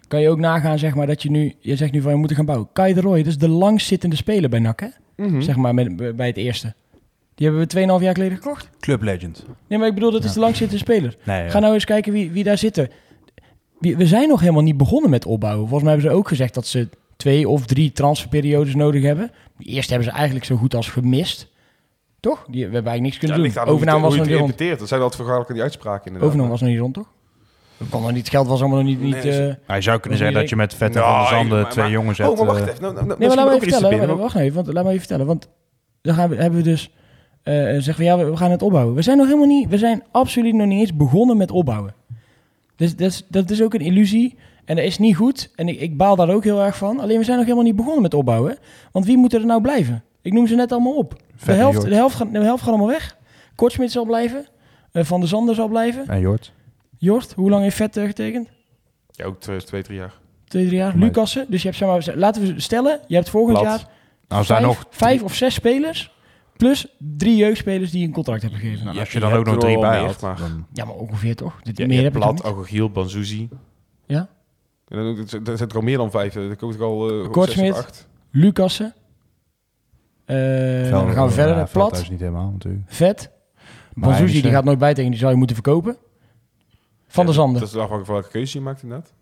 kan 0.08 0.20
je 0.20 0.28
ook 0.28 0.38
nagaan, 0.38 0.78
zeg 0.78 0.94
maar, 0.94 1.06
dat 1.06 1.22
je 1.22 1.30
nu, 1.30 1.54
je 1.58 1.76
zegt 1.76 1.92
nu 1.92 2.00
van, 2.00 2.12
we 2.12 2.18
moeten 2.18 2.36
gaan 2.36 2.46
bouwen. 2.46 2.68
Kai 2.72 2.94
de 2.94 3.00
Roy, 3.00 3.18
dat 3.18 3.26
is 3.26 3.38
de 3.38 3.48
langstzittende 3.48 4.16
speler 4.16 4.50
bij 4.50 4.58
NAC, 4.58 4.80
hè? 4.80 4.88
Mhm. 5.16 5.40
Zeg 5.40 5.56
maar, 5.56 5.74
met, 5.74 6.16
bij 6.16 6.26
het 6.26 6.36
eerste. 6.36 6.74
Die 7.34 7.46
hebben 7.46 7.68
we 7.68 7.98
2,5 7.98 8.02
jaar 8.02 8.14
geleden 8.14 8.36
gekocht. 8.36 8.68
Club 8.80 9.02
Legend. 9.02 9.44
Nee, 9.66 9.78
maar 9.78 9.88
ik 9.88 9.94
bedoel, 9.94 10.10
dat 10.10 10.24
is 10.24 10.32
de 10.32 10.40
langstzittende 10.40 10.82
speler. 10.82 11.16
Nee, 11.24 11.42
ja. 11.42 11.50
Ga 11.50 11.58
nou 11.58 11.74
eens 11.74 11.84
kijken 11.84 12.12
wie, 12.12 12.30
wie 12.30 12.44
daar 12.44 12.58
zitten. 12.58 12.90
We 13.78 14.06
zijn 14.06 14.28
nog 14.28 14.40
helemaal 14.40 14.62
niet 14.62 14.76
begonnen 14.76 15.10
met 15.10 15.26
opbouwen. 15.26 15.68
Volgens 15.68 15.82
mij 15.82 15.92
hebben 15.92 16.10
ze 16.10 16.16
ook 16.16 16.28
gezegd 16.28 16.54
dat 16.54 16.66
ze 16.66 16.88
twee 17.16 17.48
of 17.48 17.66
drie 17.66 17.92
transferperiodes 17.92 18.74
nodig 18.74 19.02
hebben. 19.02 19.30
Die 19.58 19.68
eerste 19.68 19.92
hebben 19.92 20.10
ze 20.10 20.16
eigenlijk 20.16 20.46
zo 20.46 20.56
goed 20.56 20.74
als 20.74 20.88
gemist. 20.88 21.50
Toch? 22.22 22.44
Die, 22.48 22.66
we 22.66 22.74
hebben 22.74 22.92
eigenlijk 22.92 23.02
niks 23.02 23.18
kunnen 23.18 23.54
doen. 23.54 23.74
Overname 23.74 24.00
was 24.00 24.16
nog 24.16 24.26
niet 24.26 24.36
rond. 24.36 24.78
Dat 24.78 24.88
zijn 24.88 25.00
altijd 25.00 25.48
die 25.48 25.62
uitspraken 25.62 26.06
inderdaad. 26.06 26.28
Overname 26.28 26.50
was 26.50 26.60
nog 26.60 26.70
niet 26.70 26.78
rond, 26.78 26.94
toch? 26.94 27.06
Dat 27.76 27.88
kon 27.88 28.06
niet. 28.06 28.16
Het 28.16 28.28
geld 28.28 28.46
was 28.46 28.60
allemaal 28.60 28.78
nog 28.78 28.86
niet... 28.86 29.00
niet 29.00 29.24
Nee, 29.24 29.48
eh, 29.48 29.54
Hij 29.66 29.80
zou 29.80 30.00
kunnen 30.00 30.18
zeggen 30.18 30.40
dat 30.40 30.48
je 30.48 30.56
met 30.56 30.74
Vet 30.74 30.96
en 30.96 31.02
Nou, 31.02 31.12
Van 31.12 31.28
der 31.28 31.38
Zanden 31.38 31.68
twee 31.68 31.90
jongens 31.90 32.18
hebt. 32.18 32.30
Oh, 32.30 32.36
maar 32.36 32.46
wacht 32.46 32.60
eh, 32.60 32.66
even. 32.68 32.82
Nou, 32.82 32.94
nou, 32.94 33.06
nou, 33.06 33.18
Nee, 33.18 33.28
maar 33.28 33.36
laat 33.36 33.48
me 33.48 33.54
even 33.54 33.80
vertellen. 33.80 34.18
Wacht 34.18 34.36
even, 34.36 34.54
want 34.54 34.72
laat 34.72 34.84
me 34.84 34.88
even 34.88 35.00
vertellen. 35.00 35.26
Want 35.26 35.48
dan 36.00 36.14
gaan 36.14 36.28
we, 36.28 36.36
hebben 36.36 36.58
we 36.58 36.64
dus 36.64 36.90
eh, 37.42 37.54
zeggen 37.54 37.96
we 37.96 38.04
ja, 38.04 38.16
we, 38.18 38.24
we 38.24 38.36
gaan 38.36 38.50
het 38.50 38.62
opbouwen. 38.62 38.94
We 38.94 39.02
zijn 39.02 39.16
nog 39.16 39.26
helemaal 39.26 39.46
niet, 39.46 39.68
we 39.68 39.78
zijn 39.78 40.02
absoluut 40.10 40.54
nog 40.54 40.66
niet 40.66 40.80
eens 40.80 40.96
begonnen 40.96 41.36
met 41.36 41.50
opbouwen. 41.50 41.94
Dus 42.76 42.96
dat 42.96 43.08
is, 43.08 43.26
dat 43.28 43.50
is 43.50 43.62
ook 43.62 43.74
een 43.74 43.80
illusie 43.80 44.36
en 44.64 44.76
dat 44.76 44.84
is 44.84 44.98
niet 44.98 45.16
goed. 45.16 45.50
En 45.54 45.68
ik, 45.68 45.80
ik 45.80 45.96
baal 45.96 46.16
daar 46.16 46.30
ook 46.30 46.44
heel 46.44 46.62
erg 46.62 46.76
van. 46.76 47.00
Alleen 47.00 47.18
we 47.18 47.24
zijn 47.24 47.36
nog 47.36 47.46
helemaal 47.46 47.66
niet 47.66 47.76
begonnen 47.76 48.02
met 48.02 48.14
opbouwen. 48.14 48.58
Want 48.92 49.04
wie 49.04 49.16
moet 49.16 49.34
er 49.34 49.46
nou 49.46 49.60
blijven? 49.60 50.04
Ik 50.22 50.32
noem 50.32 50.46
ze 50.46 50.54
net 50.54 50.72
allemaal 50.72 50.96
op. 50.96 51.16
De 51.44 51.52
helft, 51.52 51.80
de, 51.82 51.94
helft, 51.94 52.14
gaat- 52.16 52.32
de 52.32 52.38
helft 52.42 52.62
gaat 52.62 52.68
allemaal 52.70 52.86
weg. 52.88 53.16
Kortsmit 53.54 53.90
zal 53.92 54.04
blijven. 54.04 54.46
Eh, 54.92 55.04
van 55.04 55.20
der 55.20 55.28
Zander 55.28 55.54
zal 55.54 55.68
blijven. 55.68 56.08
En 56.08 56.20
Jort. 56.20 56.52
Jort, 56.98 57.32
hoe 57.32 57.50
lang 57.50 57.62
heeft 57.62 57.76
Vet 57.76 57.96
eh, 57.96 58.04
getekend? 58.06 58.48
Ja, 59.10 59.24
ook 59.24 59.40
twee, 59.40 59.62
twee, 59.62 59.82
drie 59.82 59.98
jaar. 59.98 60.12
Twee, 60.44 60.66
drie 60.66 60.78
jaar. 60.78 60.96
Lucassen. 60.96 61.46
Dus 61.48 61.62
je 61.62 61.68
hebt, 61.68 61.78
zeg 61.80 61.88
maar, 61.88 62.16
laten 62.18 62.42
we 62.54 62.60
stellen, 62.60 63.00
je 63.06 63.14
hebt 63.14 63.30
volgend 63.30 63.58
Plat. 63.58 63.70
jaar 63.70 63.88
daar 64.26 64.44
vijf, 64.44 64.60
nog... 64.62 64.86
vijf 64.90 65.22
of 65.22 65.34
zes 65.34 65.54
spelers. 65.54 66.12
Plus 66.56 66.86
drie 66.98 67.36
jeugdspelers 67.36 67.90
die 67.90 68.06
een 68.06 68.12
contract 68.12 68.42
hebben 68.42 68.60
gegeven. 68.60 68.82
Nou, 68.84 68.94
Ja, 68.94 69.00
als 69.00 69.12
je 69.12 69.18
je 69.18 69.24
dan 69.24 69.32
ook 69.32 69.44
nog 69.46 69.58
drie 69.58 69.78
bij 69.78 69.98
had, 70.00 70.20
maar-. 70.20 70.38
Ja, 70.72 70.84
maar 70.84 70.94
ongeveer 70.94 71.36
toch? 71.36 71.62
Dit, 71.62 71.78
Ja, 71.78 71.86
meer 71.86 71.96
je 71.96 72.02
heb 72.02 72.12
Plat. 72.12 72.44
Agogiel, 72.44 72.90
Banzuzi. 72.90 73.48
Ja. 74.06 74.28
En 74.88 74.96
dan, 74.98 75.16
er 75.46 75.56
zijn 75.56 75.68
er 75.68 75.76
al 75.76 75.80
meer 75.82 75.96
dan 75.96 76.10
vijf. 76.10 76.34
Er 76.34 76.56
komt 76.56 76.74
er 76.74 76.82
al 76.82 77.22
uh, 77.24 77.30
Kortsmit. 77.30 77.72
acht. 77.74 78.06
Lucassen. 78.30 78.94
Eh, 80.24 80.90
dan 80.90 81.12
gaan 81.12 81.26
we 81.26 81.32
verder. 81.32 81.56
Ja, 81.56 81.64
Plat. 81.64 81.70
Veldhuis 81.70 82.10
niet 82.10 82.20
helemaal 82.20 82.50
natuurlijk. 82.50 82.82
Vet. 82.86 83.30
Banzuzi, 83.94 84.24
is, 84.24 84.32
die 84.32 84.42
eh, 84.50 84.56
gaat 84.56 84.64
nooit 84.64 84.78
bij 84.78 84.94
tegen. 84.94 85.10
Die 85.10 85.18
zou 85.18 85.30
je 85.32 85.36
moeten 85.38 85.56
verkopen. 85.56 85.96
Van 87.06 87.26
der 87.26 87.34
Ja, 87.34 87.40
Zanden. 87.40 87.60
Dat 87.60 87.68
is 87.68 87.74
afhankelijk 87.74 88.06
van 88.06 88.14
welke 88.14 88.30
keuze 88.30 88.58
je 88.58 88.64
maakt 88.64 88.82
inderdaad. 88.82 89.12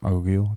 Agogiel. 0.00 0.56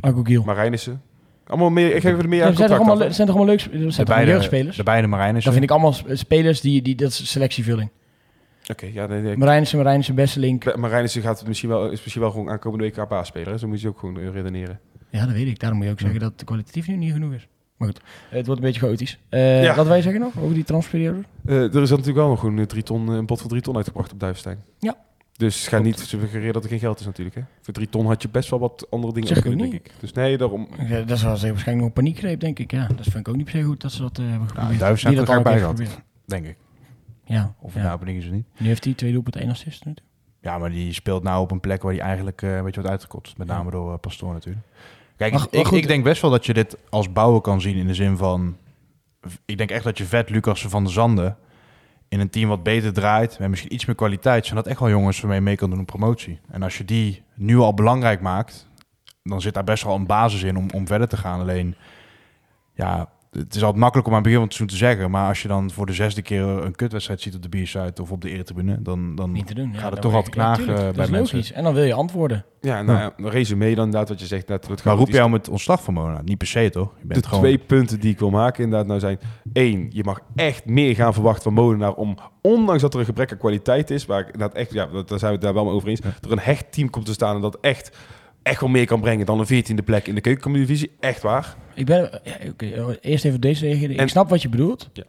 Agogiel. 0.00 0.42
Marijnissen. 0.44 1.02
Allemaal 1.46 1.70
meer, 1.70 1.94
ik 1.94 2.02
geef 2.02 2.18
er 2.18 2.28
meer 2.28 2.38
Ja, 2.38 2.44
aan 2.44 2.50
er 2.50 2.56
zijn 2.56 2.68
toch 2.68 2.78
allemaal, 2.78 3.02
er 3.02 3.14
zijn 3.14 3.26
toch 3.26 3.36
allemaal 3.36 3.54
leuk, 3.54 3.64
er 3.84 3.92
zijn 3.92 4.06
De 4.06 4.12
beide, 4.12 4.30
jeugdspelers? 4.30 4.76
de 4.76 4.82
beide 4.82 5.06
Marijnissen. 5.06 5.44
Dat 5.44 5.52
vind 5.52 5.64
ik 5.64 5.70
allemaal 5.70 5.92
sp- 5.92 6.08
spelers 6.12 6.60
die, 6.60 6.82
die 6.82 6.94
dat 6.94 7.08
is 7.10 7.30
selectievulling. 7.30 7.90
Oké, 8.70 8.86
ja, 8.86 9.06
nee, 9.06 9.20
nee. 9.22 9.36
Marijnissen, 9.36 9.78
Marijnissen, 9.78 10.14
Besselink. 10.14 10.76
Marijnissen 10.76 11.22
gaat 11.22 11.46
misschien 11.46 11.68
wel, 11.68 11.84
is 11.90 12.00
misschien 12.02 12.20
wel 12.22 12.30
gewoon 12.30 12.50
aankomende 12.50 12.84
week 12.84 13.08
baas-speler. 13.08 13.48
hè. 13.52 13.58
Zo 13.58 13.68
moet 13.68 13.80
je 13.80 13.88
ook 13.88 13.98
gewoon 13.98 14.18
eh, 14.18 14.30
redeneren. 14.30 14.80
Ja, 15.10 15.24
dat 15.26 15.34
weet 15.34 15.46
ik. 15.46 15.58
Daarom 15.58 15.78
moet 15.78 15.86
je 15.86 15.92
ook 15.92 16.00
zeggen 16.00 16.20
dat 16.20 16.32
het 16.32 16.44
kwalitatief 16.44 16.88
nu 16.88 16.96
niet 16.96 17.12
genoeg 17.12 17.32
is. 17.32 17.48
Maar 17.78 17.88
goed, 17.88 18.00
het 18.28 18.46
wordt 18.46 18.60
een 18.60 18.66
beetje 18.66 18.80
chaotisch. 18.80 19.18
Eh, 19.28 19.62
Ja. 19.62 19.74
Wat 19.74 19.86
wij 19.86 20.02
zeggen 20.02 20.20
nog 20.20 20.38
over 20.40 20.54
die 20.54 20.64
transferperiode? 20.64 21.22
Eh, 21.46 21.74
er 21.74 21.82
is 21.82 21.90
natuurlijk 21.90 22.16
wel 22.16 22.28
nog 22.28 22.44
eh, 22.46 22.62
drie 22.62 22.82
ton, 22.82 23.08
een 23.08 23.26
pot 23.26 23.40
van 23.40 23.48
drie 23.48 23.62
ton 23.62 23.76
uitgebracht 23.76 24.12
op 24.12 24.20
Duivenstein. 24.20 24.58
Ja. 24.78 24.96
Dus 25.36 25.68
ga 25.68 25.78
niet 25.78 25.98
suggereren 25.98 26.52
dat 26.52 26.62
er 26.64 26.68
geen 26.68 26.78
geld 26.78 27.00
is 27.00 27.06
natuurlijk. 27.06 27.36
Hè. 27.36 27.42
Voor 27.60 27.74
drie 27.74 27.88
ton 27.88 28.06
had 28.06 28.22
je 28.22 28.28
best 28.28 28.50
wel 28.50 28.58
wat 28.58 28.86
andere 28.90 29.12
dingen 29.12 29.28
Zeg 29.28 29.40
kunnen, 29.40 29.58
denk 29.58 29.72
niet. 29.72 29.80
ik. 29.86 29.92
Dus 30.00 30.12
nee, 30.12 30.38
daarom... 30.38 30.68
Ja, 30.88 31.00
dat 31.00 31.08
was 31.08 31.22
waarschijnlijk 31.22 31.76
nog 31.76 31.86
een 31.86 31.92
paniekgreep, 31.92 32.40
denk 32.40 32.58
ik. 32.58 32.70
Ja, 32.70 32.86
dat 32.86 33.02
vind 33.02 33.16
ik 33.16 33.28
ook 33.28 33.36
niet 33.36 33.44
per 33.44 33.54
se 33.54 33.62
goed 33.62 33.80
dat 33.80 33.92
ze 33.92 34.02
dat 34.02 34.18
eh, 34.18 34.28
hebben 34.28 34.48
geprobeerd. 34.48 34.78
Duiven 34.78 35.00
zijn 35.00 35.12
Die 35.12 35.22
er 35.22 35.28
dat 35.34 35.42
bij 35.42 35.58
gehad, 35.58 35.78
heeft 35.78 36.00
denk 36.24 36.46
ik. 36.46 36.56
Ja, 37.24 37.54
Of 37.60 37.74
ja. 37.74 37.82
nou, 37.82 37.98
ben 38.04 38.08
ik 38.16 38.22
ze 38.22 38.30
niet. 38.30 38.46
nu 38.58 38.66
heeft 38.66 38.84
hij 38.84 38.94
twee 38.94 39.12
doelpunten, 39.12 39.40
één 39.40 39.50
assist. 39.50 39.84
nu. 39.84 39.94
Ja, 40.40 40.58
maar 40.58 40.70
die 40.70 40.92
speelt 40.92 41.22
nou 41.22 41.42
op 41.42 41.50
een 41.50 41.60
plek 41.60 41.82
waar 41.82 41.92
hij 41.92 42.02
eigenlijk 42.02 42.42
eh, 42.42 42.56
een 42.56 42.64
beetje 42.64 42.80
wordt 42.80 42.90
uitgekotst. 42.90 43.36
Met 43.38 43.46
name 43.46 43.70
door 43.70 43.92
uh, 43.92 43.98
Pastoor 44.00 44.32
natuurlijk. 44.32 44.64
Kijk, 45.18 45.32
Maar- 45.32 45.42
ik, 45.42 45.52
maar 45.52 45.60
ik, 45.60 45.66
goed. 45.66 45.78
ik 45.78 45.86
denk 45.86 46.04
best 46.04 46.22
wel 46.22 46.30
dat 46.30 46.46
je 46.46 46.54
dit 46.54 46.76
als 46.88 47.12
bouwen 47.12 47.40
kan 47.40 47.60
zien 47.60 47.76
in 47.76 47.86
de 47.86 47.94
zin 47.94 48.16
van... 48.16 48.56
Ik 49.44 49.58
denk 49.58 49.70
echt 49.70 49.84
dat 49.84 49.98
je 49.98 50.04
vet 50.04 50.30
Lucas 50.30 50.62
van 50.62 50.84
der 50.84 50.92
Zanden 50.92 51.36
in 52.08 52.20
een 52.20 52.30
team 52.30 52.48
wat 52.48 52.62
beter 52.62 52.92
draait... 52.92 53.38
met 53.38 53.48
misschien 53.48 53.74
iets 53.74 53.84
meer 53.84 53.96
kwaliteit... 53.96 54.44
zijn 54.44 54.56
dat 54.56 54.66
echt 54.66 54.80
wel 54.80 54.88
jongens 54.88 55.20
waarmee 55.20 55.38
je 55.38 55.44
mee 55.44 55.56
kan 55.56 55.70
doen 55.70 55.80
op 55.80 55.86
promotie. 55.86 56.40
En 56.50 56.62
als 56.62 56.78
je 56.78 56.84
die 56.84 57.22
nu 57.34 57.56
al 57.58 57.74
belangrijk 57.74 58.20
maakt... 58.20 58.68
dan 59.22 59.40
zit 59.40 59.54
daar 59.54 59.64
best 59.64 59.84
wel 59.84 59.94
een 59.94 60.06
basis 60.06 60.42
in 60.42 60.56
om, 60.56 60.70
om 60.70 60.86
verder 60.86 61.08
te 61.08 61.16
gaan. 61.16 61.40
Alleen, 61.40 61.74
ja, 62.74 63.08
het 63.30 63.54
is 63.54 63.62
altijd 63.62 63.80
makkelijk 63.80 64.08
om 64.08 64.14
aan 64.14 64.22
het 64.22 64.28
begin 64.32 64.38
van 64.40 64.48
het 64.48 64.56
seizoen 64.56 64.78
te 64.78 64.84
zeggen... 64.86 65.10
maar 65.10 65.28
als 65.28 65.42
je 65.42 65.48
dan 65.48 65.70
voor 65.70 65.86
de 65.86 65.92
zesde 65.92 66.22
keer 66.22 66.42
een 66.42 66.74
kutwedstrijd 66.76 67.20
ziet 67.20 67.34
op 67.34 67.42
de 67.42 67.48
biersite... 67.48 68.02
of 68.02 68.10
op 68.12 68.20
de 68.20 68.30
Eretribune, 68.30 68.82
dan, 68.82 69.14
dan 69.14 69.32
Niet 69.32 69.46
te 69.46 69.54
doen. 69.54 69.70
Ja, 69.72 69.78
gaat 69.78 69.92
het 69.92 69.92
dan 69.92 70.10
toch 70.10 70.14
altijd 70.14 70.34
ja, 70.34 70.40
knagen 70.42 70.64
tuurlijk, 70.64 70.84
bij 70.84 70.92
dat 70.92 71.04
is 71.04 71.10
mensen. 71.10 71.36
logisch. 71.36 71.52
En 71.52 71.62
dan 71.64 71.74
wil 71.74 71.82
je 71.84 71.92
antwoorden. 71.92 72.44
Ja, 72.60 72.82
nou 72.82 72.98
ja, 72.98 73.12
een 73.16 73.30
resume 73.30 73.64
dan 73.74 73.84
inderdaad 73.84 74.08
wat 74.08 74.20
je 74.20 74.26
zegt. 74.26 74.48
Net, 74.48 74.68
het 74.68 74.84
Maar 74.84 74.94
roep 74.96 75.08
jij 75.08 75.22
om 75.22 75.32
het 75.32 75.48
ontslag 75.48 75.82
van 75.82 75.94
Mona? 75.94 76.20
Niet 76.24 76.38
per 76.38 76.46
se, 76.46 76.70
toch? 76.70 76.92
Je 76.94 77.00
De 77.00 77.06
bent 77.06 77.26
gewoon... 77.26 77.40
twee 77.40 77.58
punten 77.58 78.00
die 78.00 78.10
ik 78.12 78.18
wil 78.18 78.30
maken 78.30 78.64
inderdaad 78.64 78.86
nou 78.88 79.00
zijn... 79.00 79.18
één, 79.52 79.86
je 79.90 80.04
mag 80.04 80.20
echt 80.34 80.64
meer 80.66 80.94
gaan 80.94 81.14
verwachten 81.14 81.42
van 81.42 81.52
Molenaar... 81.52 81.94
om, 81.94 82.16
ondanks 82.42 82.82
dat 82.82 82.94
er 82.94 83.00
een 83.00 83.06
gebrek 83.06 83.32
aan 83.32 83.38
kwaliteit 83.38 83.90
is... 83.90 84.06
waar 84.06 84.20
ik 84.20 84.26
inderdaad 84.32 84.56
echt, 84.56 84.72
ja, 84.72 84.86
dat- 84.86 85.08
daar 85.08 85.18
zijn 85.18 85.30
we 85.30 85.36
het 85.36 85.44
daar 85.46 85.54
wel 85.54 85.64
mee 85.64 85.72
over 85.74 85.88
eens... 85.88 86.00
er 86.00 86.32
een 86.32 86.38
hecht 86.38 86.72
team 86.72 86.90
komt 86.90 87.06
te 87.06 87.12
staan 87.12 87.34
en 87.34 87.40
dat 87.40 87.58
echt, 87.60 87.96
echt 88.48 88.60
wel 88.60 88.70
meer 88.70 88.86
kan 88.86 89.00
brengen... 89.00 89.26
dan 89.26 89.38
een 89.38 89.46
veertiende 89.46 89.82
plek 89.82 90.06
in 90.06 90.14
de 90.14 90.20
keukenkampioen-divisie. 90.20 90.90
Echt 91.00 91.22
waar. 91.22 91.56
Ik 91.74 91.86
ben, 91.86 92.20
ja, 92.24 92.48
oké, 92.48 92.98
eerst 93.00 93.24
even 93.24 93.40
deze 93.40 93.66
reageren. 93.66 93.90
Ik 93.90 94.00
En- 94.00 94.08
snap 94.08 94.28
wat 94.28 94.42
je 94.42 94.48
bedoelt. 94.48 94.90
Ja. 94.92 95.04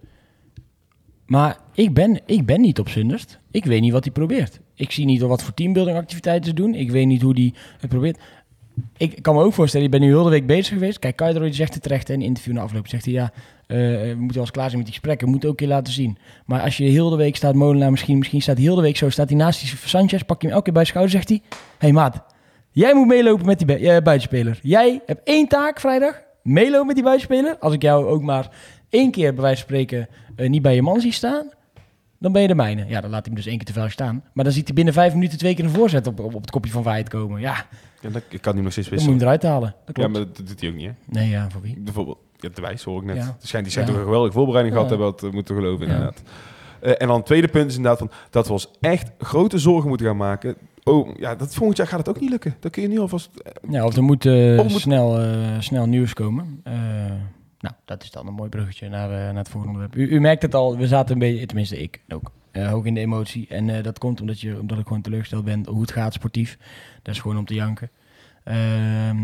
Maar 1.25 1.57
ik 1.73 1.93
ben, 1.93 2.19
ik 2.25 2.45
ben 2.45 2.61
niet 2.61 2.79
op 2.79 2.89
Zundert. 2.89 3.39
Ik 3.51 3.65
weet 3.65 3.81
niet 3.81 3.91
wat 3.91 4.03
hij 4.03 4.13
probeert. 4.13 4.59
Ik 4.75 4.91
zie 4.91 5.05
niet 5.05 5.21
wat 5.21 5.43
voor 5.43 5.53
teambuilding 5.53 5.97
activiteiten 5.97 6.49
ze 6.49 6.55
doen. 6.55 6.75
Ik 6.75 6.91
weet 6.91 7.07
niet 7.07 7.21
hoe 7.21 7.33
die 7.33 7.53
het 7.79 7.89
probeert. 7.89 8.19
Ik 8.97 9.21
kan 9.21 9.35
me 9.35 9.43
ook 9.43 9.53
voorstellen, 9.53 9.85
je 9.85 9.91
bent 9.91 10.03
nu 10.03 10.09
heel 10.09 10.23
de 10.23 10.29
week 10.29 10.45
bezig 10.45 10.73
geweest. 10.73 10.99
Kijk, 10.99 11.15
Kaideroy 11.15 11.53
zegt 11.53 11.73
het 11.73 11.83
terecht 11.83 12.09
in 12.09 12.19
een 12.19 12.25
interview 12.25 12.53
na 12.53 12.61
afloop. 12.61 12.87
Zegt 12.87 13.05
hij, 13.05 13.13
ja, 13.13 13.31
eh, 13.67 13.77
we 13.77 14.15
moeten 14.17 14.33
wel 14.33 14.43
eens 14.43 14.51
klaar 14.51 14.65
zijn 14.69 14.77
met 14.77 14.85
die 14.85 14.93
gesprekken. 14.93 15.25
We 15.25 15.31
moeten 15.31 15.49
ook 15.49 15.59
een 15.59 15.67
keer 15.67 15.75
laten 15.75 15.93
zien. 15.93 16.17
Maar 16.45 16.61
als 16.61 16.77
je 16.77 16.83
heel 16.83 17.09
de 17.09 17.15
week 17.15 17.35
staat, 17.35 17.55
Molenaar 17.55 17.91
misschien, 17.91 18.17
misschien 18.17 18.41
staat 18.41 18.55
hij 18.55 18.65
heel 18.65 18.75
de 18.75 18.81
week 18.81 18.97
zo, 18.97 19.09
staat 19.09 19.29
hij 19.29 19.37
naast 19.37 19.59
die 19.59 19.69
Sanchez, 19.85 20.21
pak 20.21 20.41
je 20.41 20.47
hem 20.47 20.55
elke 20.55 20.63
keer 20.65 20.73
bij 20.73 20.83
de 20.83 20.89
schouder, 20.89 21.13
zegt 21.13 21.29
hij, 21.29 21.41
hey 21.77 21.91
maat, 21.91 22.23
jij 22.71 22.93
moet 22.95 23.07
meelopen 23.07 23.45
met 23.45 23.59
die 23.59 23.75
eh, 23.75 24.03
buitenspeler. 24.03 24.59
Jij 24.61 25.01
hebt 25.05 25.21
één 25.23 25.47
taak 25.47 25.79
vrijdag, 25.79 26.21
meelopen 26.43 26.85
met 26.85 26.95
die 26.95 27.03
buitenspeler. 27.03 27.57
Als 27.59 27.73
ik 27.73 27.81
jou 27.81 28.05
ook 28.05 28.21
maar 28.21 28.49
één 28.89 29.11
keer 29.11 29.33
bij 29.33 29.41
wijze 29.41 29.57
van 29.57 29.67
spreken 29.69 30.07
eh, 30.35 30.49
niet 30.49 30.61
bij 30.61 30.75
je 30.75 30.81
man 30.81 30.99
zie 31.01 31.11
staan, 31.13 31.49
dan 32.19 32.31
ben 32.31 32.41
je 32.41 32.47
de 32.47 32.55
mijne. 32.55 32.85
Ja, 32.87 33.01
dan 33.01 33.09
laat 33.09 33.25
hij 33.25 33.33
hem 33.33 33.35
dus 33.35 33.45
één 33.45 33.57
keer 33.57 33.65
te 33.65 33.73
veel 33.73 33.89
staan. 33.89 34.23
Maar 34.33 34.43
dan 34.43 34.53
ziet 34.53 34.65
hij 34.65 34.75
binnen 34.75 34.93
vijf 34.93 35.13
minuten 35.13 35.37
twee 35.37 35.55
keer 35.55 35.65
een 35.65 35.69
voorzet 35.71 36.07
op, 36.07 36.19
op, 36.19 36.35
op 36.35 36.41
het 36.41 36.51
kopje 36.51 36.71
van 36.71 36.83
Veit 36.83 37.09
komen. 37.09 37.41
Ja, 37.41 37.65
Ja, 38.01 38.09
dat, 38.09 38.21
ik 38.29 38.41
kan 38.41 38.55
nu 38.55 38.61
nog 38.61 38.71
steeds 38.71 38.89
dan 38.89 38.97
moet 38.97 39.05
je 39.07 39.11
wisselen. 39.13 39.37
hem 39.37 39.39
eruit 39.41 39.43
halen. 39.43 39.75
Dat 39.85 39.95
Ja, 39.97 40.03
klopt. 40.03 40.11
maar 40.11 40.21
dat 40.35 40.47
doet 40.47 40.59
hij 40.61 40.69
ook 40.69 40.75
niet, 40.75 40.85
hè? 40.85 40.91
Nee, 41.05 41.29
ja, 41.29 41.49
voor 41.49 41.61
wie? 41.61 41.79
Bijvoorbeeld, 41.79 42.17
ja, 42.37 42.49
de 42.53 42.61
wijs 42.61 42.83
hoor 42.83 42.99
ik 42.99 43.05
net. 43.05 43.15
Ja. 43.15 43.21
Ja. 43.23 43.35
Schijnt, 43.41 43.69
die 43.69 43.79
Ja. 43.79 43.85
toch 43.85 43.95
een 43.95 44.03
geweldige 44.03 44.33
voorbereiding 44.33 44.75
gehad 44.75 44.89
Ja. 44.91 44.97
hebben, 44.97 45.21
dat 45.21 45.31
moeten 45.33 45.55
geloven 45.55 45.85
Ja. 45.87 45.91
inderdaad. 45.91 46.21
Eh, 46.79 46.91
en 46.97 47.07
dan 47.07 47.15
het 47.17 47.25
tweede 47.25 47.47
punt 47.47 47.69
is 47.69 47.75
inderdaad 47.75 47.99
van, 47.99 48.11
dat 48.29 48.47
we 48.47 48.53
ons 48.53 48.71
echt 48.79 49.11
grote 49.19 49.57
zorgen 49.57 49.87
moeten 49.89 50.07
gaan 50.07 50.17
maken. 50.17 50.55
Oh, 50.89 51.09
ja, 51.17 51.35
dat 51.35 51.53
volgend 51.55 51.77
jaar 51.77 51.87
gaat 51.87 51.99
het 51.99 52.09
ook 52.09 52.19
niet 52.19 52.29
lukken. 52.29 52.55
Dat 52.59 52.71
kun 52.71 52.81
je 52.81 52.87
nu 52.87 52.99
alvast... 52.99 53.29
Ja, 53.69 53.85
of 53.85 53.95
er 53.95 54.03
moet, 54.03 54.25
eh, 54.25 54.59
Of 54.59 54.71
moet- 54.71 54.81
Snel, 54.81 55.19
eh, 55.19 55.59
snel 55.59 55.85
nieuws 55.85 56.13
komen. 56.13 56.61
Eh, 56.63 56.73
nou, 57.59 57.75
dat 57.85 58.03
is 58.03 58.11
dan 58.11 58.27
een 58.27 58.33
mooi 58.33 58.49
bruggetje 58.49 58.89
naar, 58.89 59.09
eh, 59.11 59.17
naar 59.17 59.35
het 59.35 59.49
volgende 59.49 59.75
onderwerp. 59.77 60.09
U, 60.09 60.15
u 60.15 60.19
merkt 60.19 60.41
het 60.41 60.55
al, 60.55 60.77
we 60.77 60.87
zaten 60.87 61.13
een 61.13 61.19
beetje, 61.19 61.45
tenminste 61.45 61.81
ik 61.81 62.01
ook, 62.09 62.31
eh, 62.51 62.69
hoog 62.69 62.85
in 62.85 62.93
de 62.93 62.99
emotie. 62.99 63.47
En 63.49 63.69
eh, 63.69 63.83
dat 63.83 63.99
komt 63.99 64.21
omdat, 64.21 64.41
je, 64.41 64.59
omdat 64.59 64.79
ik 64.79 64.87
gewoon 64.87 65.01
teleurgesteld 65.01 65.45
ben 65.45 65.65
hoe 65.67 65.81
het 65.81 65.91
gaat 65.91 66.13
sportief. 66.13 66.57
Dat 67.01 67.13
is 67.15 67.21
gewoon 67.21 67.37
om 67.37 67.45
te 67.45 67.53
janken. 67.53 67.89
Ehm, 68.43 69.17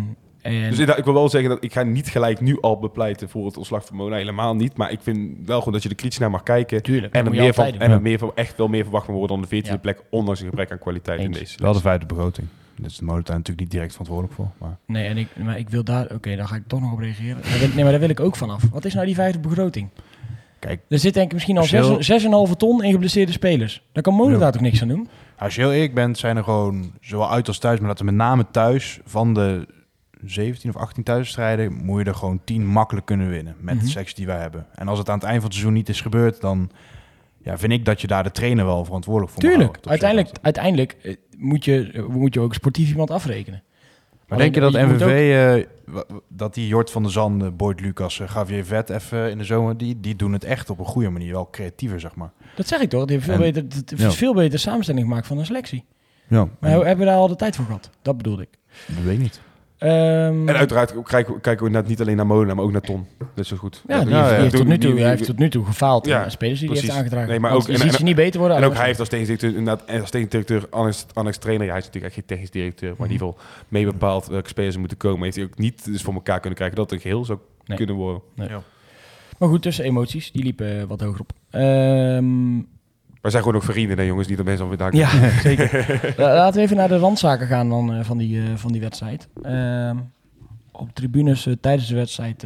en, 0.53 0.69
Dus 0.69 0.79
ik 0.79 1.03
wil 1.03 1.13
wel 1.13 1.29
zeggen 1.29 1.49
dat 1.49 1.63
ik 1.63 1.73
ga 1.73 1.83
niet 1.83 2.09
gelijk 2.09 2.41
nu 2.41 2.57
al 2.61 2.79
bepleiten 2.79 3.29
voor 3.29 3.45
het 3.45 3.57
ontslag 3.57 3.85
van 3.85 3.95
Mona. 3.95 4.15
Helemaal 4.15 4.55
niet. 4.55 4.77
Maar 4.77 4.91
ik 4.91 4.99
vind 5.01 5.37
wel 5.45 5.57
gewoon 5.57 5.73
dat 5.73 5.83
je 5.83 5.89
er 5.89 5.95
kritisch 5.95 6.19
naar 6.19 6.29
mag 6.31 6.43
kijken. 6.43 6.83
Tuurlijk, 6.83 7.13
En 7.13 7.25
er, 7.25 7.31
meer 7.31 7.53
van, 7.53 7.65
en 7.65 7.91
er 7.91 8.01
meer 8.01 8.17
van, 8.19 8.31
echt 8.35 8.57
wel 8.57 8.67
meer 8.67 8.83
verwacht 8.83 9.05
van 9.05 9.13
worden 9.15 9.39
dan 9.39 9.47
de 9.49 9.63
14e 9.63 9.67
Ja. 9.69 9.77
plek. 9.77 10.01
Ondanks 10.09 10.39
een 10.39 10.47
gebrek 10.47 10.71
aan 10.71 10.79
kwaliteit 10.79 11.19
in 11.19 11.31
deze. 11.31 11.57
Wel 11.61 11.73
de 11.73 11.79
vijfde 11.79 12.05
begroting. 12.05 12.47
Is 12.83 12.97
de 12.97 13.05
molentuin 13.05 13.37
natuurlijk 13.37 13.59
niet 13.65 13.71
direct 13.71 13.91
verantwoordelijk 13.91 14.35
voor. 14.35 14.49
Maar 14.57 14.77
Nee, 14.87 15.07
en 15.07 15.17
ik, 15.17 15.27
maar 15.43 15.57
ik 15.57 15.69
wil 15.69 15.83
daar... 15.83 16.07
Oké, 16.13 16.35
daar 16.35 16.47
ga 16.47 16.55
ik 16.55 16.63
toch 16.67 16.81
nog 16.81 16.91
op 16.91 16.99
reageren. 16.99 17.37
Nee, 17.75 17.83
maar 17.83 17.91
daar 17.91 17.99
wil 17.99 18.09
ik 18.09 18.19
ook 18.19 18.35
vanaf. 18.35 18.63
Wat 18.71 18.85
is 18.85 18.93
nou 18.93 19.05
die 19.05 19.15
vijfde 19.15 19.39
begroting? 19.39 19.89
Kijk, 20.59 20.81
Er 20.89 20.99
zit 20.99 21.13
denk 21.13 21.25
ik 21.27 21.33
misschien 21.33 21.57
al 21.57 21.63
Verschil- 21.63 22.47
6,5 22.49 22.55
ton 22.57 22.83
in 22.83 22.91
geblesseerde 22.91 23.31
spelers. 23.31 23.81
Daar 23.91 24.03
kan 24.03 24.13
Mono 24.13 24.31
Ja. 24.31 24.37
daar 24.37 24.51
toch 24.51 24.61
niks 24.61 24.81
aan 24.81 24.87
doen? 24.87 25.07
als 25.37 25.55
je 25.55 25.61
heel 25.61 25.73
eerlijk 25.73 25.93
bent, 25.93 26.17
zijn 26.17 26.37
er 26.37 26.43
gewoon 26.43 26.91
zowel 27.01 27.31
uit 27.31 27.47
als 27.47 27.57
thuis, 27.59 27.79
maar 27.79 27.87
dat 27.89 27.99
er 27.99 28.05
met 28.05 28.15
name 28.15 28.45
thuis 28.51 28.99
van 29.05 29.33
de 29.33 29.67
17 30.29 30.69
of 30.69 30.75
18 30.81 31.03
thuisstrijden, 31.03 31.73
moet 31.73 31.99
je 32.03 32.05
er 32.09 32.15
gewoon 32.15 32.41
10 32.43 32.65
makkelijk 32.67 33.05
kunnen 33.05 33.29
winnen 33.29 33.55
met 33.59 33.75
Mhm. 33.75 33.83
de 33.83 33.89
sectie 33.89 34.15
die 34.15 34.25
wij 34.25 34.39
hebben. 34.39 34.65
En 34.75 34.87
als 34.87 34.97
het 34.99 35.09
aan 35.09 35.15
het 35.15 35.23
eind 35.23 35.35
van 35.37 35.45
het 35.45 35.53
seizoen 35.53 35.73
niet 35.77 35.89
is 35.89 36.01
gebeurd, 36.01 36.41
dan 36.41 36.69
ja, 37.41 37.57
vind 37.57 37.71
ik 37.71 37.85
dat 37.85 38.01
je 38.01 38.07
daar 38.07 38.23
de 38.23 38.31
trainer 38.31 38.65
wel 38.65 38.85
verantwoordelijk 38.85 39.33
voor 39.33 39.41
moet 39.43 39.51
Tuurlijk. 39.51 39.75
houden, 39.75 39.81
tot 39.81 39.91
Uiteindelijk, 39.91 40.43
uiteindelijk 40.43 40.95
eh, 41.03 41.15
moet, 41.37 41.65
je, 41.65 41.91
eh, 41.93 42.05
moet 42.05 42.33
je 42.33 42.39
ook 42.39 42.53
sportief 42.53 42.89
iemand 42.89 43.11
afrekenen. 43.11 43.63
Maar 44.27 44.37
denk 44.37 44.53
je 44.55 44.61
dat 44.61 44.71
moet 44.71 44.81
MVV, 44.81 45.65
eh, 45.87 46.01
dat 46.29 46.53
die 46.53 46.67
Jort 46.67 46.91
van 46.91 47.03
der 47.03 47.11
Zanden, 47.11 47.55
Boyd 47.55 47.79
Lucas, 47.81 48.19
eh, 48.19 48.27
Javier 48.33 48.65
Vet 48.65 48.89
even 48.89 49.31
in 49.31 49.37
de 49.37 49.43
zomer, 49.43 49.77
die, 49.77 49.99
die 49.99 50.15
doen 50.15 50.33
het 50.33 50.43
echt 50.43 50.69
op 50.69 50.79
een 50.79 50.85
goede 50.85 51.09
manier, 51.09 51.31
wel 51.31 51.49
creatiever 51.51 51.99
zeg 51.99 52.15
maar. 52.15 52.31
Dat 52.55 52.67
zeg 52.67 52.79
ik 52.79 52.89
toch? 52.89 53.05
Die 53.05 53.17
hebben 53.17 53.35
veel, 53.35 53.45
En- 53.45 53.53
beter, 53.53 53.77
het 53.79 53.91
is 53.91 53.99
ja. 54.01 54.11
veel 54.11 54.33
beter 54.33 54.59
samenstelling 54.59 55.03
gemaakt 55.07 55.27
van 55.27 55.37
een 55.37 55.45
selectie. 55.45 55.85
Ja, 56.27 56.47
Maar 56.59 56.71
hebben 56.71 56.97
we 56.97 57.05
daar 57.05 57.15
al 57.15 57.27
de 57.27 57.35
tijd 57.35 57.55
voor 57.55 57.65
gehad? 57.65 57.89
Dat 58.01 58.17
bedoelde 58.17 58.41
ik. 58.41 58.49
dat 58.87 59.03
weet 59.03 59.13
ik 59.13 59.19
niet. 59.19 59.41
Ehm, 59.77 60.47
En 60.47 60.55
uiteraard 60.55 61.01
kijken, 61.03 61.41
kijken 61.41 61.65
we 61.65 61.71
net 61.71 61.87
niet 61.87 62.01
alleen 62.01 62.15
naar 62.15 62.25
Mona, 62.25 62.53
maar 62.53 62.63
ook 62.65 62.71
naar 62.71 62.81
Ton. 62.81 63.05
Dat 63.17 63.27
is 63.35 63.47
zo 63.47 63.55
goed. 63.55 63.83
ja, 63.87 63.99
die, 63.99 64.09
ja, 64.09 64.27
heeft, 64.27 64.51
ja. 64.51 64.57
tot 64.57 64.67
nu 64.67 64.77
toe, 64.77 64.91
Die- 64.91 64.99
hij 65.01 65.09
heeft 65.09 65.25
tot 65.25 65.37
nu 65.37 65.49
toe 65.49 65.65
gefaald. 65.65 66.05
Ja, 66.05 66.21
Ja, 66.21 66.29
spelers 66.29 66.59
die 66.59 66.69
hij 66.69 66.79
heeft 66.79 66.91
aangedragen. 66.93 67.29
Nee, 67.29 67.39
maar 67.39 67.51
ook- 67.51 67.65
je 67.67 67.71
en- 67.73 67.77
ziet 67.79 67.91
en- 67.91 67.97
ze 67.97 68.03
niet 68.03 68.15
beter 68.15 68.39
worden. 68.39 68.57
En 68.57 68.63
ook 68.63 68.73
hij 68.75 68.85
heeft 68.85 68.99
als 68.99 69.09
technisch 69.09 69.27
directeur, 69.27 69.77
als 70.01 70.09
technisch 70.09 70.29
directeur, 70.29 70.67
Annex, 70.69 71.05
Annex 71.13 71.37
trainer, 71.37 71.65
ja, 71.65 71.71
hij 71.71 71.79
is 71.81 71.85
natuurlijk 71.85 72.13
echt 72.13 72.25
geen 72.27 72.37
technisch 72.37 72.51
directeur, 72.51 72.93
maar 72.97 73.07
in 73.07 73.13
ieder 73.13 73.27
geval 73.27 73.43
mee 73.67 73.85
bepaald 73.85 74.27
welke 74.27 74.49
spelers 74.49 74.73
er 74.73 74.79
moeten 74.79 74.97
komen. 74.97 75.23
Heeft 75.23 75.35
hij 75.35 75.45
ook 75.45 75.57
niet 75.57 75.85
dus 75.85 76.01
voor 76.01 76.13
elkaar 76.13 76.39
kunnen 76.39 76.55
krijgen 76.57 76.77
dat 76.77 76.85
het 76.89 76.95
een 76.99 77.09
geheel 77.09 77.25
zou 77.25 77.39
Nee. 77.65 77.77
kunnen 77.77 77.95
worden. 77.95 78.21
Maar 79.39 79.49
goed, 79.49 79.61
tussen 79.61 79.85
emoties. 79.85 80.31
Die 80.31 80.43
liepen 80.43 80.79
eh, 80.79 80.83
wat 80.87 81.01
hoger 81.01 81.19
op. 81.19 81.31
Ehm, 81.49 82.57
Wij 83.25 83.33
zijn 83.33 83.45
gewoon 83.45 83.61
ook 83.61 83.67
vrienden, 83.67 83.97
hè, 83.97 84.03
jongens, 84.03 84.27
niet 84.27 84.37
dat 84.37 84.45
mensen 84.45 84.63
alweer 84.63 84.79
daar 84.79 84.95
Ja, 84.95 85.29
zeker. 85.49 86.13
La- 86.17 86.33
Laten 86.33 86.55
we 86.55 86.61
even 86.61 86.77
naar 86.77 86.87
de 86.87 86.97
randzaken 86.97 87.47
gaan 87.47 87.69
dan, 87.69 87.93
eh, 87.93 88.03
van, 88.03 88.17
die, 88.17 88.41
eh, 88.41 88.55
van 88.55 88.71
die 88.71 88.81
wedstrijd. 88.81 89.27
Ehm, 89.41 89.97
op 90.71 90.93
tribunes 90.93 91.45
eh, 91.45 91.53
tijdens 91.61 91.87
de 91.87 91.95
wedstrijd 91.95 92.45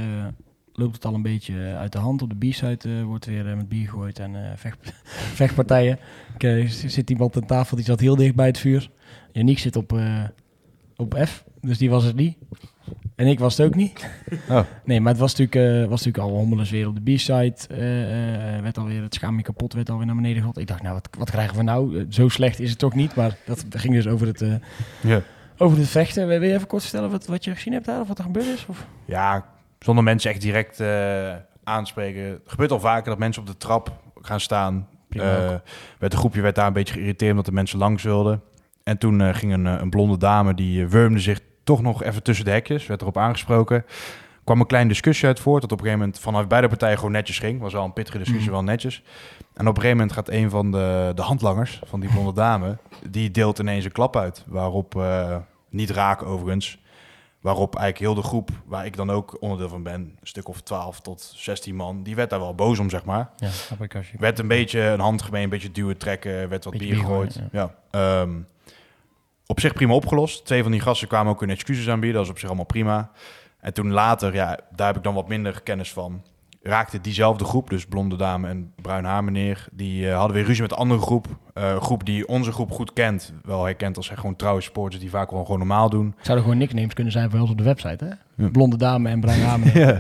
loopt 0.74 0.94
het 0.96 1.06
al 1.06 1.14
een 1.14 1.22
beetje 1.22 1.76
uit 1.78 1.92
de 1.92 1.98
hand. 1.98 2.22
Op 2.22 2.30
de 2.40 2.48
B-side 2.50 3.04
wordt 3.04 3.26
weer 3.26 3.44
met 3.56 3.70
bier 3.70 3.88
gegooid 3.90 4.20
en 4.20 4.36
vecht, 4.56 4.94
vechtpartijen. 5.42 6.00
Er 6.38 6.70
zit 6.70 7.10
iemand 7.10 7.36
aan 7.36 7.46
tafel 7.46 7.76
die 7.76 7.86
zat 7.86 8.00
heel 8.00 8.16
dicht 8.16 8.36
bij 8.36 8.48
het 8.48 8.58
vuur. 8.58 8.90
Yannick 9.32 9.60
zit 9.60 9.76
op, 9.76 10.00
op 10.96 11.18
F, 11.26 11.44
dus 11.62 11.78
die 11.78 11.90
was 11.90 12.04
het 12.04 12.16
niet. 12.16 12.38
En 13.16 13.28
ik 13.28 13.40
was 13.40 13.58
het 13.58 13.68
ook 13.68 13.76
niet. 13.76 14.08
Oh. 14.50 14.60
Nee, 14.84 15.02
maar 15.02 15.12
het 15.12 15.22
was 15.22 15.36
natuurlijk, 15.36 15.84
eh, 15.84 15.90
was 15.90 16.04
natuurlijk 16.06 16.34
al 16.34 16.40
hommeles 16.40 16.70
weer 16.70 16.88
op 16.88 16.96
de 17.06 17.14
B-side. 17.14 17.56
eh, 17.70 18.62
werd 18.62 18.78
alweer 18.78 19.02
het 19.02 19.14
schaamje 19.14 19.42
kapot, 19.42 19.74
werd 19.74 19.90
alweer 19.90 20.06
naar 20.06 20.16
beneden 20.16 20.38
gegooid. 20.38 20.58
Ik 20.58 20.68
dacht, 20.68 20.82
nou, 20.82 20.94
wat, 20.94 21.10
wat 21.18 21.30
krijgen 21.32 21.58
we 21.58 21.64
nou? 21.64 22.06
Zo 22.10 22.30
slecht 22.30 22.60
is 22.60 22.70
het 22.70 22.80
toch 22.80 22.94
niet, 22.96 23.16
maar 23.16 23.38
dat 23.46 23.66
ging 23.70 23.94
dus 23.94 24.08
over 24.08 24.28
het, 24.28 24.44
Ja. 25.02 25.22
over 25.58 25.78
het 25.78 25.88
vechten. 25.88 26.28
Wil 26.28 26.42
je 26.42 26.54
even 26.54 26.68
kort 26.68 26.82
vertellen 26.84 27.10
wat, 27.12 27.26
wat 27.26 27.44
je 27.44 27.52
gezien 27.56 27.74
hebt 27.74 27.86
daar, 27.86 28.02
of 28.02 28.08
wat 28.08 28.18
er 28.18 28.24
gebeurd 28.24 28.46
is? 28.46 28.66
Of? 28.68 28.86
Ja, 29.06 29.46
zonder 29.80 30.04
mensen 30.04 30.32
echt 30.32 30.42
direct 30.42 30.84
aanspreken. 31.64 32.24
Het 32.24 32.42
gebeurt 32.46 32.72
al 32.72 32.80
vaker 32.80 33.10
dat 33.10 33.20
mensen 33.20 33.42
op 33.42 33.48
de 33.48 33.58
trap 33.58 33.94
gaan 34.22 34.40
staan. 34.40 34.88
Werd 35.10 36.14
een 36.14 36.20
groepje 36.20 36.42
werd 36.42 36.56
daar 36.56 36.68
een 36.68 36.74
beetje 36.74 36.94
geïrriteerd 36.94 37.32
omdat 37.32 37.46
de 37.46 37.52
mensen 37.52 37.80
langs 37.80 38.04
wilden. 38.04 38.42
En 38.84 38.98
toen 38.98 39.36
ging 39.36 39.54
een, 39.54 39.66
een 39.66 39.90
blonde 39.90 40.18
dame, 40.18 40.54
die 40.54 40.88
wurmde 40.88 41.20
zich 41.20 41.40
toch 41.70 41.82
nog 41.82 42.04
even 42.04 42.24
tussen 42.24 42.46
de 42.46 42.52
hekjes. 42.52 42.86
Werd 42.88 43.02
erop 43.02 43.18
aangesproken. 43.18 43.86
kwam 44.44 44.60
een 44.60 44.68
kleine 44.68 44.90
discussie 44.90 45.28
uit 45.28 45.40
voort. 45.40 45.62
Dat 45.62 45.72
op 45.72 45.78
een 45.78 45.84
gegeven 45.84 46.06
moment 46.06 46.24
vanuit 46.24 46.48
beide 46.48 46.68
partijen 46.68 46.98
gewoon 46.98 47.12
netjes 47.12 47.40
ging. 47.40 47.60
Was 47.62 47.74
wel 47.74 47.84
een 47.84 47.94
pittige 47.94 48.18
discussie, 48.18 48.46
Mhm. 48.50 48.56
wel 48.56 48.64
netjes. 48.64 49.04
En 49.54 49.68
op 49.68 49.76
een 49.76 49.82
gegeven 49.82 49.98
moment 49.98 50.12
gaat 50.12 50.30
een 50.30 50.50
van 50.50 50.72
de, 50.72 51.12
de 51.16 51.22
handlangers 51.22 51.80
van 51.86 52.00
die 52.00 52.10
blonde 52.10 52.34
dame... 52.34 52.78
die 53.10 53.32
deelt 53.32 53.60
ineens 53.60 53.86
een 53.86 53.92
klap 53.92 54.16
uit. 54.16 54.44
Waarop, 54.48 54.96
eh, 54.96 55.36
niet 55.70 55.90
raak 55.90 56.24
overigens... 56.24 56.80
Waarop 57.42 57.76
eigenlijk 57.76 58.14
heel 58.14 58.22
de 58.22 58.28
groep, 58.28 58.50
waar 58.66 58.86
ik 58.86 58.96
dan 58.96 59.10
ook 59.12 59.38
onderdeel 59.40 59.70
van 59.70 59.84
ben, 59.84 59.94
een 59.94 60.18
stuk 60.24 60.48
of 60.48 60.62
12 60.62 61.00
tot 61.00 61.34
16 61.36 61.76
man, 61.76 62.04
die 62.04 62.16
werd 62.16 62.30
daar 62.30 62.40
wel 62.40 62.56
boos 62.56 62.80
om, 62.80 62.90
zeg 62.90 63.06
maar. 63.06 63.30
Ja. 63.38 63.50
Werd 64.20 64.40
een 64.40 64.48
beetje 64.48 64.80
een 64.82 65.00
handgemeen, 65.00 65.44
een 65.44 65.50
beetje 65.50 65.72
duwen, 65.72 65.98
trekken, 65.98 66.50
werd 66.50 66.64
wat 66.64 66.74
Beetje 66.74 66.88
bier 66.90 66.98
gegooid. 66.98 67.40
Ja. 67.52 67.76
Ehm, 67.92 68.30
op 69.52 69.60
zich 69.60 69.74
prima 69.74 69.94
opgelost. 69.94 70.46
Twee 70.46 70.64
van 70.64 70.72
die 70.72 70.82
gasten 70.82 71.08
kwamen 71.08 71.32
ook 71.32 71.40
hun 71.40 71.50
excuses 71.50 71.90
aanbieden, 71.90 72.18
dat 72.18 72.26
is 72.26 72.32
op 72.32 72.40
zich 72.40 72.48
allemaal 72.48 72.66
prima. 72.66 73.12
En 73.60 73.74
toen 73.74 73.92
later, 73.92 74.34
ja, 74.34 74.60
daar 74.76 74.88
heb 74.88 74.96
ik 74.96 75.04
dan 75.04 75.14
wat 75.14 75.28
minder 75.28 75.62
kennis 75.62 75.94
van, 75.94 76.24
raakte 76.62 77.02
diezelfde 77.02 77.44
groep, 77.44 77.70
dus 77.70 77.86
blonde 77.86 78.16
dame 78.16 78.48
en 78.48 78.74
bruin 78.82 79.06
haar 79.06 79.24
meneer, 79.24 79.68
die 79.72 80.10
eh, 80.10 80.18
hadden 80.18 80.36
weer 80.36 80.46
ruzie 80.46 80.62
met 80.62 80.72
een 80.72 80.78
andere 80.78 81.02
groep. 81.02 81.28
Eh, 81.54 81.82
groep 81.82 82.06
die 82.06 82.28
onze 82.28 82.52
groep 82.52 82.72
goed 82.72 82.94
kent, 82.94 83.34
wel 83.44 83.64
herkent 83.64 83.98
als 83.98 84.10
gewoon 84.10 84.36
trouwe 84.36 84.62
sporters 84.62 85.02
die 85.02 85.10
vaak 85.10 85.32
wel 85.32 85.44
gewoon 85.44 85.60
normaal 85.60 85.90
doen. 85.90 86.16
Zouden 86.22 86.46
gewoon 86.46 86.60
nicknames 86.60 86.94
kunnen 86.94 87.14
zijn 87.14 87.30
voor 87.30 87.40
ons 87.40 87.50
op 87.50 87.58
de 87.58 87.64
website, 87.64 88.06
hè? 88.06 88.44
Ja. 88.44 88.50
Blonde 88.52 88.78
dame 88.78 89.10
en 89.10 89.20
bruin 89.20 89.42
hamer. 89.42 89.78
Ja. 89.80 89.98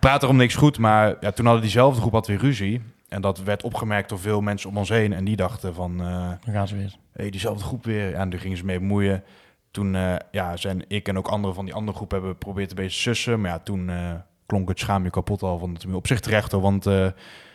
Praat 0.00 0.22
erom 0.22 0.36
niks 0.36 0.54
goed, 0.54 0.78
maar 0.78 1.16
ja, 1.20 1.30
toen 1.30 1.44
hadden 1.44 1.62
diezelfde 1.62 2.00
groep 2.00 2.12
had 2.12 2.26
weer 2.26 2.38
ruzie. 2.38 2.82
En 3.14 3.20
dat 3.20 3.42
werd 3.42 3.62
opgemerkt 3.62 4.08
door 4.08 4.18
veel 4.18 4.40
mensen 4.40 4.68
om 4.70 4.76
ons 4.76 4.88
heen. 4.88 5.12
En 5.12 5.24
die 5.24 5.36
dachten 5.36 5.74
van, 5.74 6.00
eh 6.00 6.06
Dan 6.44 6.54
gaan 6.54 6.68
ze 6.68 6.76
weer. 6.76 6.94
hey, 7.12 7.30
diezelfde 7.30 7.64
groep 7.64 7.84
weer. 7.84 8.10
Ja, 8.10 8.18
en 8.18 8.30
toen 8.30 8.40
gingen 8.40 8.56
ze 8.56 8.64
mee 8.64 8.78
bemoeien. 8.78 9.22
Toen 9.70 9.94
eh, 9.94 10.14
ja, 10.30 10.56
zijn 10.56 10.84
ik 10.88 11.08
en 11.08 11.18
ook 11.18 11.28
anderen 11.28 11.54
van 11.54 11.64
die 11.64 11.74
andere 11.74 11.96
groep 11.96 12.10
hebben 12.10 12.30
geprobeerd 12.30 12.70
een 12.70 12.76
beetje 12.76 13.00
sussen. 13.00 13.40
Maar 13.40 13.50
ja, 13.50 13.58
toen 13.58 13.90
eh, 13.90 14.10
klonk 14.46 14.68
het 14.68 14.78
schaamje 14.78 15.10
kapot 15.10 15.42
al 15.42 15.58
van 15.58 15.72
het 15.74 15.86
op 15.94 16.06
zich 16.06 16.20
terecht 16.20 16.52
hoor. 16.52 16.60
Want 16.60 16.84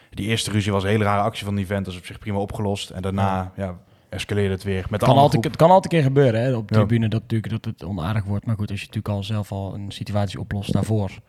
die 0.09 0.27
eerste 0.27 0.51
ruzie 0.51 0.71
was 0.71 0.83
een 0.83 0.89
hele 0.89 1.03
rare 1.03 1.21
actie 1.21 1.45
van 1.45 1.55
die 1.55 1.63
event. 1.63 1.85
Dat 1.85 1.93
is 1.93 1.99
op 1.99 2.05
zich 2.05 2.19
prima 2.19 2.37
opgelost. 2.37 2.89
En 2.89 3.01
daarna 3.01 3.51
ja. 3.55 3.77
escaleerde 4.09 4.53
het 4.53 4.63
weer 4.63 4.85
met 4.89 4.99
de 4.99 5.05
kan 5.05 5.17
altijd, 5.17 5.43
het 5.43 5.55
kan 5.55 5.69
altijd 5.71 5.93
een 5.93 5.99
keer 5.99 6.07
gebeuren 6.07 6.41
hè, 6.41 6.55
op 6.55 6.67
de 6.67 6.73
Ja. 6.73 6.79
tribune 6.85 7.07
dat, 7.07 7.21
natuurlijk, 7.21 7.51
dat 7.53 7.65
het 7.65 7.83
onaardig 7.83 8.23
wordt. 8.23 8.45
Maar 8.45 8.55
goed, 8.55 8.69
als 8.71 8.79
je 8.79 8.85
natuurlijk 8.85 9.15
al 9.15 9.23
zelf 9.23 9.51
al 9.51 9.73
een 9.73 9.91
situatie 9.91 10.39
oplost 10.39 10.73
daarvoor. 10.73 11.09
En 11.09 11.19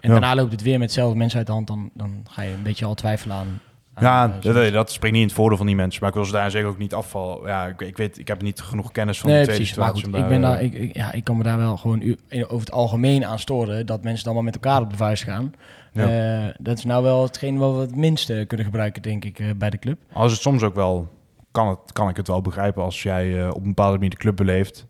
Ja. 0.00 0.08
daarna 0.10 0.34
loopt 0.34 0.52
het 0.52 0.62
weer 0.62 0.78
met 0.78 0.82
hetzelfde 0.88 1.18
mensen 1.18 1.38
uit 1.38 1.46
de 1.46 1.52
hand. 1.52 1.66
Dan, 1.66 1.90
dan 1.94 2.26
ga 2.30 2.42
je 2.42 2.52
een 2.52 2.62
beetje 2.62 2.84
al 2.84 2.94
twijfelen 2.94 3.36
aan. 3.36 3.60
Ja, 4.00 4.36
eh, 4.42 4.54
dat, 4.54 4.72
dat 4.72 4.90
springt 4.90 5.16
niet 5.16 5.24
in 5.24 5.28
het 5.28 5.36
voordeel 5.36 5.56
van 5.56 5.66
die 5.66 5.76
mensen. 5.76 6.00
Maar 6.00 6.08
ik 6.08 6.14
wil 6.14 6.24
ze 6.24 6.32
daar 6.32 6.50
zeker 6.50 6.68
ook 6.68 6.78
niet 6.78 6.94
afval. 6.94 7.46
Ja, 7.46 7.66
ik, 7.66 7.80
ik 7.80 7.96
weet, 7.96 8.18
ik 8.18 8.28
heb 8.28 8.42
niet 8.42 8.60
genoeg 8.60 8.92
kennis 8.92 9.18
van 9.20 9.30
nee, 9.30 9.38
de 9.38 9.44
tweede 9.44 9.62
precies. 9.64 9.82
Situatie. 9.82 10.04
goed, 10.04 10.22
ik, 10.22 10.28
ben 10.28 10.44
eh, 10.44 10.50
daar, 10.50 10.62
ik, 10.62 10.74
ik- 10.74 10.96
ja, 10.96 11.12
ik 11.12 11.24
kan 11.24 11.36
me 11.36 11.42
daar 11.42 11.58
wel 11.58 11.76
gewoon 11.76 12.16
over 12.30 12.58
het 12.58 12.72
algemeen 12.72 13.26
aan 13.26 13.38
storen. 13.38 13.86
Dat 13.86 14.02
mensen 14.02 14.24
dan 14.24 14.34
wel 14.34 14.42
met 14.42 14.54
elkaar 14.54 14.80
op 14.80 14.90
de 14.90 14.96
vuist 14.96 15.22
gaan. 15.22 15.52
Ja. 15.92 16.08
Eh, 16.42 16.54
dat 16.58 16.78
is 16.78 16.84
nou 16.84 17.02
wel 17.02 17.22
hetgeen 17.22 17.58
wat 17.58 17.74
we 17.74 17.80
het 17.80 17.96
minste 17.96 18.44
kunnen 18.46 18.66
gebruiken, 18.66 19.02
denk 19.02 19.24
ik, 19.24 19.38
eh, 19.38 19.46
bij 19.56 19.70
de 19.70 19.78
club. 19.78 19.98
Als 20.12 20.32
het 20.32 20.40
soms 20.40 20.62
ook 20.62 20.74
wel 20.74 21.08
kan, 21.50 21.68
het, 21.68 21.92
kan 21.92 22.08
ik 22.08 22.16
het 22.16 22.28
wel 22.28 22.40
begrijpen 22.42 22.82
als 22.82 23.02
jij 23.02 23.40
eh, 23.42 23.48
op 23.48 23.60
een 23.60 23.68
bepaalde 23.68 23.94
manier 23.94 24.10
de 24.10 24.16
club 24.16 24.36
beleeft. 24.36 24.86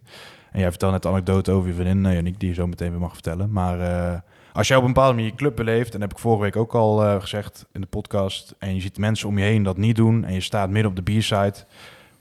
En 0.53 0.61
jij 0.61 0.69
vertelt 0.71 0.93
net 0.93 1.07
anekdote 1.07 1.51
over 1.53 1.69
je 1.69 1.75
vriendin, 1.75 2.13
Yannick, 2.13 2.41
die 2.41 2.49
je 2.49 2.55
zo 2.55 2.67
meteen 2.67 2.91
weer 2.91 3.01
mag 3.01 3.13
vertellen. 3.13 3.53
Maar 3.53 3.81
eh, 3.81 4.19
als 4.53 4.69
jij 4.69 4.77
op 4.77 4.83
een 4.83 4.93
bepaalde 4.93 5.15
manier 5.15 5.31
je 5.31 5.37
club 5.37 5.57
beleeft, 5.57 5.95
en 5.95 6.01
dat 6.01 6.09
heb 6.09 6.13
ik 6.13 6.19
vorige 6.19 6.43
week 6.43 6.57
ook 6.57 6.75
al 6.75 7.05
eh, 7.05 7.21
gezegd 7.21 7.67
in 7.73 7.81
de 7.81 7.87
podcast, 7.87 8.55
en 8.59 8.75
je 8.75 8.81
ziet 8.81 8.99
mensen 8.99 9.29
om 9.29 9.39
je 9.39 9.45
heen 9.45 9.63
dat 9.63 9.77
niet 9.77 9.97
doen, 9.97 10.25
en 10.25 10.33
je 10.33 10.41
staat 10.41 10.71
midden 10.71 10.91
op 10.91 10.97
de 10.97 11.03
bierside, 11.03 11.55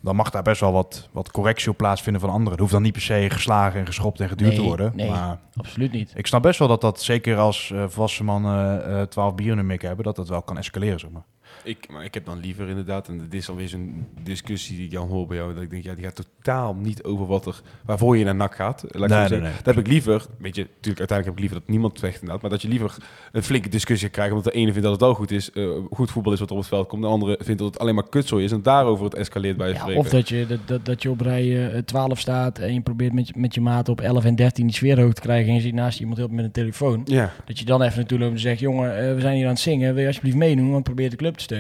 dan 0.02 0.16
mag 0.16 0.30
daar 0.30 0.44
best 0.44 0.62
wel 0.62 0.72
wat, 0.72 1.10
wat 1.12 1.32
correctie 1.32 1.70
op 1.70 1.78
plaatsvinden 1.78 2.22
van 2.22 2.30
anderen. 2.30 2.52
Het 2.52 2.60
hoeft 2.60 2.72
dan 2.72 2.82
niet 2.82 2.94
per 2.94 3.02
se 3.02 3.26
geslagen 3.30 3.80
en 3.80 3.86
geschopt 3.86 4.20
en 4.20 4.30
geduwd 4.30 4.56
te 4.56 4.62
worden. 4.62 4.92
nee. 4.96 5.10
Maar 5.10 5.40
Absoluut 5.56 5.92
niet. 5.92 6.12
ik 6.16 6.28
snap 6.28 6.42
best 6.42 6.60
wel 6.60 6.68
dat 6.68 6.82
dat, 6.82 7.02
zeker 7.02 7.38
als 7.38 7.72
eh 7.72 7.84
volwassen 7.88 8.26
mannen 8.26 8.86
eh 8.86 9.02
12 9.02 9.36
bieren 9.36 9.70
in 9.70 9.80
hebben, 9.82 10.06
dat 10.06 10.16
dat 10.16 10.30
wel 10.30 10.42
kan 10.42 10.58
escaleren, 10.58 11.00
zeg 11.00 11.10
maar. 11.10 11.26
Ik, 11.68 11.88
maar 11.92 12.04
ik 12.04 12.14
heb 12.14 12.26
dan 12.26 12.40
liever 12.40 12.68
inderdaad, 12.70 13.08
en 13.08 13.18
dit 13.18 13.34
is 13.34 13.50
alweer 13.50 13.68
zo'n 13.68 14.08
discussie 14.24 14.76
die 14.76 14.86
ik 14.86 14.92
dan 14.92 15.08
hoor 15.08 15.28
bij 15.28 15.38
jou, 15.38 15.54
dat 15.54 15.64
ik 15.64 15.70
denk, 15.70 15.84
ja, 15.84 15.94
die 15.96 16.04
gaat 16.04 16.16
totaal 16.44 16.76
niet 16.76 17.04
over 17.04 17.26
wat 17.26 17.46
er, 17.46 17.62
waarvoor 17.86 18.18
je 18.18 18.24
naar 18.26 18.36
NAC 18.36 18.56
gaat. 18.56 18.84
Laat 18.88 19.12
ik 19.12 19.30
Nee, 19.30 19.40
nee. 19.42 19.52
Dat 19.64 19.76
heb 19.76 19.78
ik 19.86 19.88
liever, 19.92 20.26
weet 20.38 20.56
je, 20.56 20.62
natuurlijk 20.62 21.00
uiteindelijk 21.00 21.26
heb 21.26 21.34
ik 21.34 21.40
liever 21.40 21.60
dat 21.60 21.68
niemand 21.68 22.00
vecht 22.00 22.14
inderdaad, 22.14 22.42
maar 22.42 22.52
dat 22.52 22.62
je 22.62 22.68
liever 22.68 22.96
een 23.32 23.44
flinke 23.44 23.70
discussie 23.70 24.10
krijgt, 24.10 24.34
omdat 24.34 24.54
de 24.54 24.60
ene 24.60 24.66
vindt 24.72 24.82
dat 24.82 24.92
het 24.92 25.02
wel 25.02 25.14
goed 25.14 25.32
is, 25.32 25.52
eh, 25.52 25.70
goed 25.92 26.12
voetbal 26.12 26.34
is 26.34 26.40
wat 26.40 26.52
op 26.52 26.58
het 26.58 26.68
veld 26.68 26.88
komt, 26.88 27.02
de 27.02 27.08
andere 27.08 27.40
vindt 27.42 27.60
dat 27.62 27.70
het 27.74 27.80
alleen 27.80 27.96
maar 27.96 28.10
kutzooi 28.10 28.44
is 28.44 28.52
en 28.52 28.62
daarover 28.62 29.06
het 29.06 29.16
escaleert 29.16 29.58
bij 29.58 29.68
je 29.68 29.74
Ja, 29.74 29.80
spreken. 29.80 30.02
of 30.02 30.10
dat 30.10 30.30
je, 30.30 30.46
dat, 30.48 30.60
dat, 30.66 30.86
dat 30.86 31.02
je 31.02 31.10
op 31.10 31.22
rij 31.22 31.72
eh, 31.74 31.82
12 31.82 32.20
staat 32.20 32.60
en 32.60 32.74
je 32.74 32.82
probeert 32.82 33.14
met, 33.14 33.28
je- 33.28 33.34
met 33.38 33.54
je 33.54 33.62
maat 33.62 33.90
op 33.90 34.02
11 34.02 34.26
en 34.26 34.36
13 34.36 34.66
die 34.66 34.76
sfeer 34.76 35.00
hoog 35.02 35.14
te 35.14 35.22
krijgen 35.22 35.48
en 35.50 35.56
je 35.56 35.62
ziet 35.62 35.74
naast 35.74 35.94
je 35.96 36.00
iemand 36.00 36.20
heel 36.20 36.28
met 36.32 36.46
een 36.46 36.52
telefoon. 36.52 37.02
Ja, 37.06 37.34
Dat 37.46 37.60
je 37.60 37.66
dan 37.66 37.82
even 37.82 37.98
naartoe 37.98 38.20
loopt 38.20 38.34
en 38.34 38.40
zegt, 38.40 38.60
jongen, 38.60 38.98
eh, 39.08 39.14
we 39.14 39.22
zijn 39.22 39.36
hier 39.36 39.46
aan 39.46 39.52
het 39.52 39.60
zingen, 39.60 39.92
wil 39.94 40.02
je 40.02 40.08
alsjeblieft 40.08 40.38
meedoen, 40.38 40.72
want 40.72 40.84
probeer 40.84 41.10
de 41.10 41.16
club 41.16 41.34
te 41.36 41.44
steunen. 41.44 41.56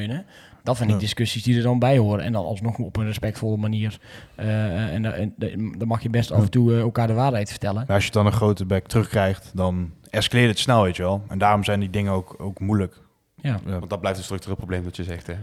Dat 0.64 0.78
vind 0.78 0.90
ik 0.90 0.96
Ja. 0.96 1.02
discussies 1.02 1.44
die 1.44 1.58
er 1.58 1.64
dan 1.64 1.80
bij 1.80 1.98
horen. 1.98 2.24
En 2.24 2.32
dan 2.32 2.46
alsnog 2.46 2.78
op 2.78 2.98
een 2.98 3.06
respectvolle 3.06 3.58
manier. 3.58 4.00
Eh, 4.36 4.94
en, 4.94 5.02
da- 5.02 5.12
en 5.12 5.34
da- 5.38 5.48
dan 5.78 5.88
mag 5.88 6.02
je 6.04 6.10
best 6.10 6.32
af 6.32 6.42
en 6.44 6.50
toe 6.52 6.74
eh, 6.74 6.80
elkaar 6.80 7.08
de 7.08 7.14
waarheid 7.14 7.50
vertellen. 7.50 7.84
Maar 7.88 7.96
als 7.96 8.06
je 8.06 8.12
dan 8.12 8.26
een 8.26 8.32
grote 8.32 8.66
bek 8.66 8.88
terugkrijgt, 8.88 9.52
dan 9.54 9.92
escaleert 10.10 10.50
het 10.50 10.60
snel, 10.60 10.84
weet 10.84 10.96
je 10.96 11.04
wel. 11.04 11.24
En 11.28 11.38
daarom 11.38 11.64
zijn 11.64 11.80
die 11.80 11.90
dingen 11.90 12.12
ook, 12.12 12.36
ook 12.38 12.60
moeilijk. 12.60 13.02
Ja. 13.42 13.60
Ja. 13.66 13.72
want 13.80 13.90
dat 13.90 14.00
blijft 14.00 14.18
een 14.18 14.24
structureel 14.24 14.56
probleem 14.56 14.84
dat 14.84 14.96
je 14.96 15.04
zegt, 15.04 15.28
hè. 15.28 15.34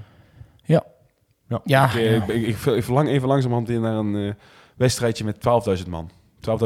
Ja, 1.65 1.85
ik, 1.89 1.95
eh, 1.95 2.15
ik, 2.15 2.27
ik, 2.27 2.47
ik, 2.47 2.57
ik 2.67 2.85
verlang 2.85 3.09
even 3.09 3.29
langzamerhand 3.29 3.69
in 3.69 3.81
naar 3.81 3.95
een 3.95 4.17
eh, 4.17 4.33
wedstrijdje 4.77 5.25
met 5.25 5.37
12.000 5.83 5.89
man. 5.89 6.11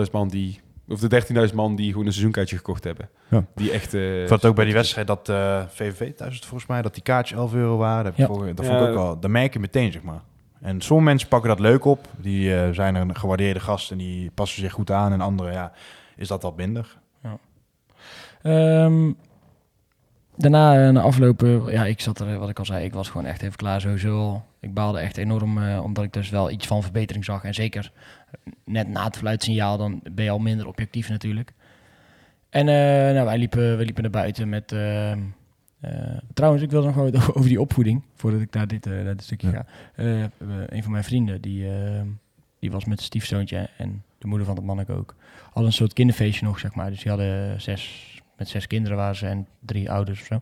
12.000 0.05 0.11
man 0.13 0.29
die, 0.29 0.61
of 0.89 1.01
de 1.01 1.23
13.000 1.49 1.55
man 1.55 1.77
die 1.77 1.91
gewoon 1.91 2.07
een 2.07 2.13
seizoenkaartje 2.13 2.57
gekocht 2.57 2.85
hebben. 2.85 3.09
Ja. 3.29 3.45
Die 3.55 3.71
echt... 3.73 3.95
eh, 3.95 4.23
Ik 4.23 4.29
vond 4.29 4.41
het 4.43 4.51
ook 4.51 4.57
bij 4.57 4.65
die 4.65 4.75
wedstrijd 4.75 5.07
dat 5.07 5.29
eh 5.29 5.63
VVV 5.69 6.15
thuis 6.15 6.35
het 6.35 6.45
volgens 6.45 6.69
mij, 6.71 6.83
dat 6.83 6.95
die 6.95 7.03
kaartjes 7.03 7.39
11 7.39 7.55
euro 7.55 7.77
waren. 7.77 8.05
Dat, 8.05 8.13
heb 8.17 8.21
ik 8.27 8.29
Ja. 8.29 8.35
vorige- 8.39 8.55
dat 8.55 8.65
Ja. 8.67 8.71
vond 8.71 8.83
ik 8.85 8.89
ook 8.89 8.95
wel, 9.03 9.21
dat 9.21 9.31
merk 9.31 9.53
je 9.53 9.59
meteen, 9.59 9.93
zeg 9.93 10.03
maar. 10.03 10.21
En 10.61 10.81
sommige 10.81 11.09
mensen 11.09 11.29
pakken 11.29 11.49
dat 11.49 11.59
leuk 11.61 11.85
op. 11.85 12.09
Die 12.17 12.55
eh, 12.57 12.71
zijn 12.71 12.95
een 12.95 13.17
gewaardeerde 13.17 13.61
gast 13.61 13.91
en 13.91 13.99
die 13.99 14.31
passen 14.35 14.61
zich 14.61 14.73
goed 14.73 14.91
aan. 14.91 15.13
En 15.13 15.21
anderen, 15.21 15.53
ja, 15.53 15.73
is 16.17 16.29
dat 16.29 16.43
wat 16.43 16.57
minder. 16.57 16.97
Ehm, 18.43 19.13
daarna, 20.39 20.87
eh, 20.87 20.93
na 20.93 21.01
aflopen, 21.01 21.73
ja, 21.73 21.85
ik 21.85 22.01
zat 22.01 22.21
er, 22.21 22.29
eh, 22.33 22.37
wat 22.39 22.49
ik 22.49 22.59
al 22.59 22.65
zei, 22.65 22.85
ik 22.85 22.93
was 22.93 23.09
gewoon 23.09 23.27
echt 23.27 23.43
even 23.43 23.57
klaar 23.57 23.81
sowieso. 23.81 24.19
al. 24.19 24.45
Ik 24.61 24.75
baalde 24.75 24.99
echt 24.99 25.17
enorm, 25.17 25.63
eh, 25.63 25.81
omdat 25.85 26.05
ik 26.05 26.13
dus 26.13 26.31
wel 26.31 26.51
iets 26.51 26.67
van 26.67 26.83
verbetering 26.83 27.25
zag. 27.25 27.45
En 27.45 27.55
zeker 27.55 27.93
eh, 28.45 28.53
net 28.65 28.89
na 28.89 29.05
het 29.05 29.17
fluitsignaal, 29.17 29.77
dan 29.79 30.01
ben 30.13 30.25
je 30.25 30.31
al 30.31 30.39
minder 30.39 30.67
objectief 30.67 31.09
natuurlijk. 31.09 31.53
En 32.51 32.69
eh, 32.69 32.75
nou, 33.15 33.25
wij, 33.25 33.39
liepen, 33.39 33.77
wij 33.77 33.85
liepen 33.85 34.03
naar 34.03 34.13
buiten 34.13 34.49
met... 34.49 34.73
eh, 34.73 35.13
trouwens, 36.35 36.63
ik 36.63 36.71
wil 36.71 36.83
nog 36.85 36.95
wel 36.95 37.11
wat 37.11 37.35
over 37.37 37.49
die 37.49 37.61
opvoeding, 37.61 38.03
voordat 38.15 38.41
ik 38.41 38.55
naar 38.55 38.67
dit, 38.67 38.87
eh, 38.87 38.93
naar 38.93 39.05
dit 39.17 39.23
stukje 39.23 39.51
Ja. 39.51 39.53
ga. 39.53 39.67
Eh, 40.03 40.23
een 40.67 40.83
van 40.83 40.93
mijn 40.93 41.05
vrienden, 41.05 41.41
die, 41.41 41.69
eh, 41.71 42.01
die 42.61 42.71
was 42.71 42.85
met 42.85 42.97
zijn 42.99 43.11
stiefzoontje 43.11 43.69
en 43.77 44.03
de 44.19 44.27
moeder 44.27 44.47
van 44.47 44.57
het 44.57 44.65
manneke 44.65 44.93
ook. 44.93 45.15
Hadden 45.45 45.65
een 45.65 45.73
soort 45.73 45.93
kinderfeestje 45.93 46.45
nog, 46.47 46.59
zeg 46.59 46.75
maar. 46.75 46.91
Dus 46.91 47.01
die 47.03 47.09
hadden 47.11 47.61
zes, 47.61 48.18
met 48.39 48.49
zes 48.49 48.67
kinderen 48.67 48.97
waren 48.97 49.17
ze 49.17 49.27
en 49.27 49.47
drie 49.61 49.91
ouders 49.91 50.21
of 50.21 50.27
zo. 50.27 50.35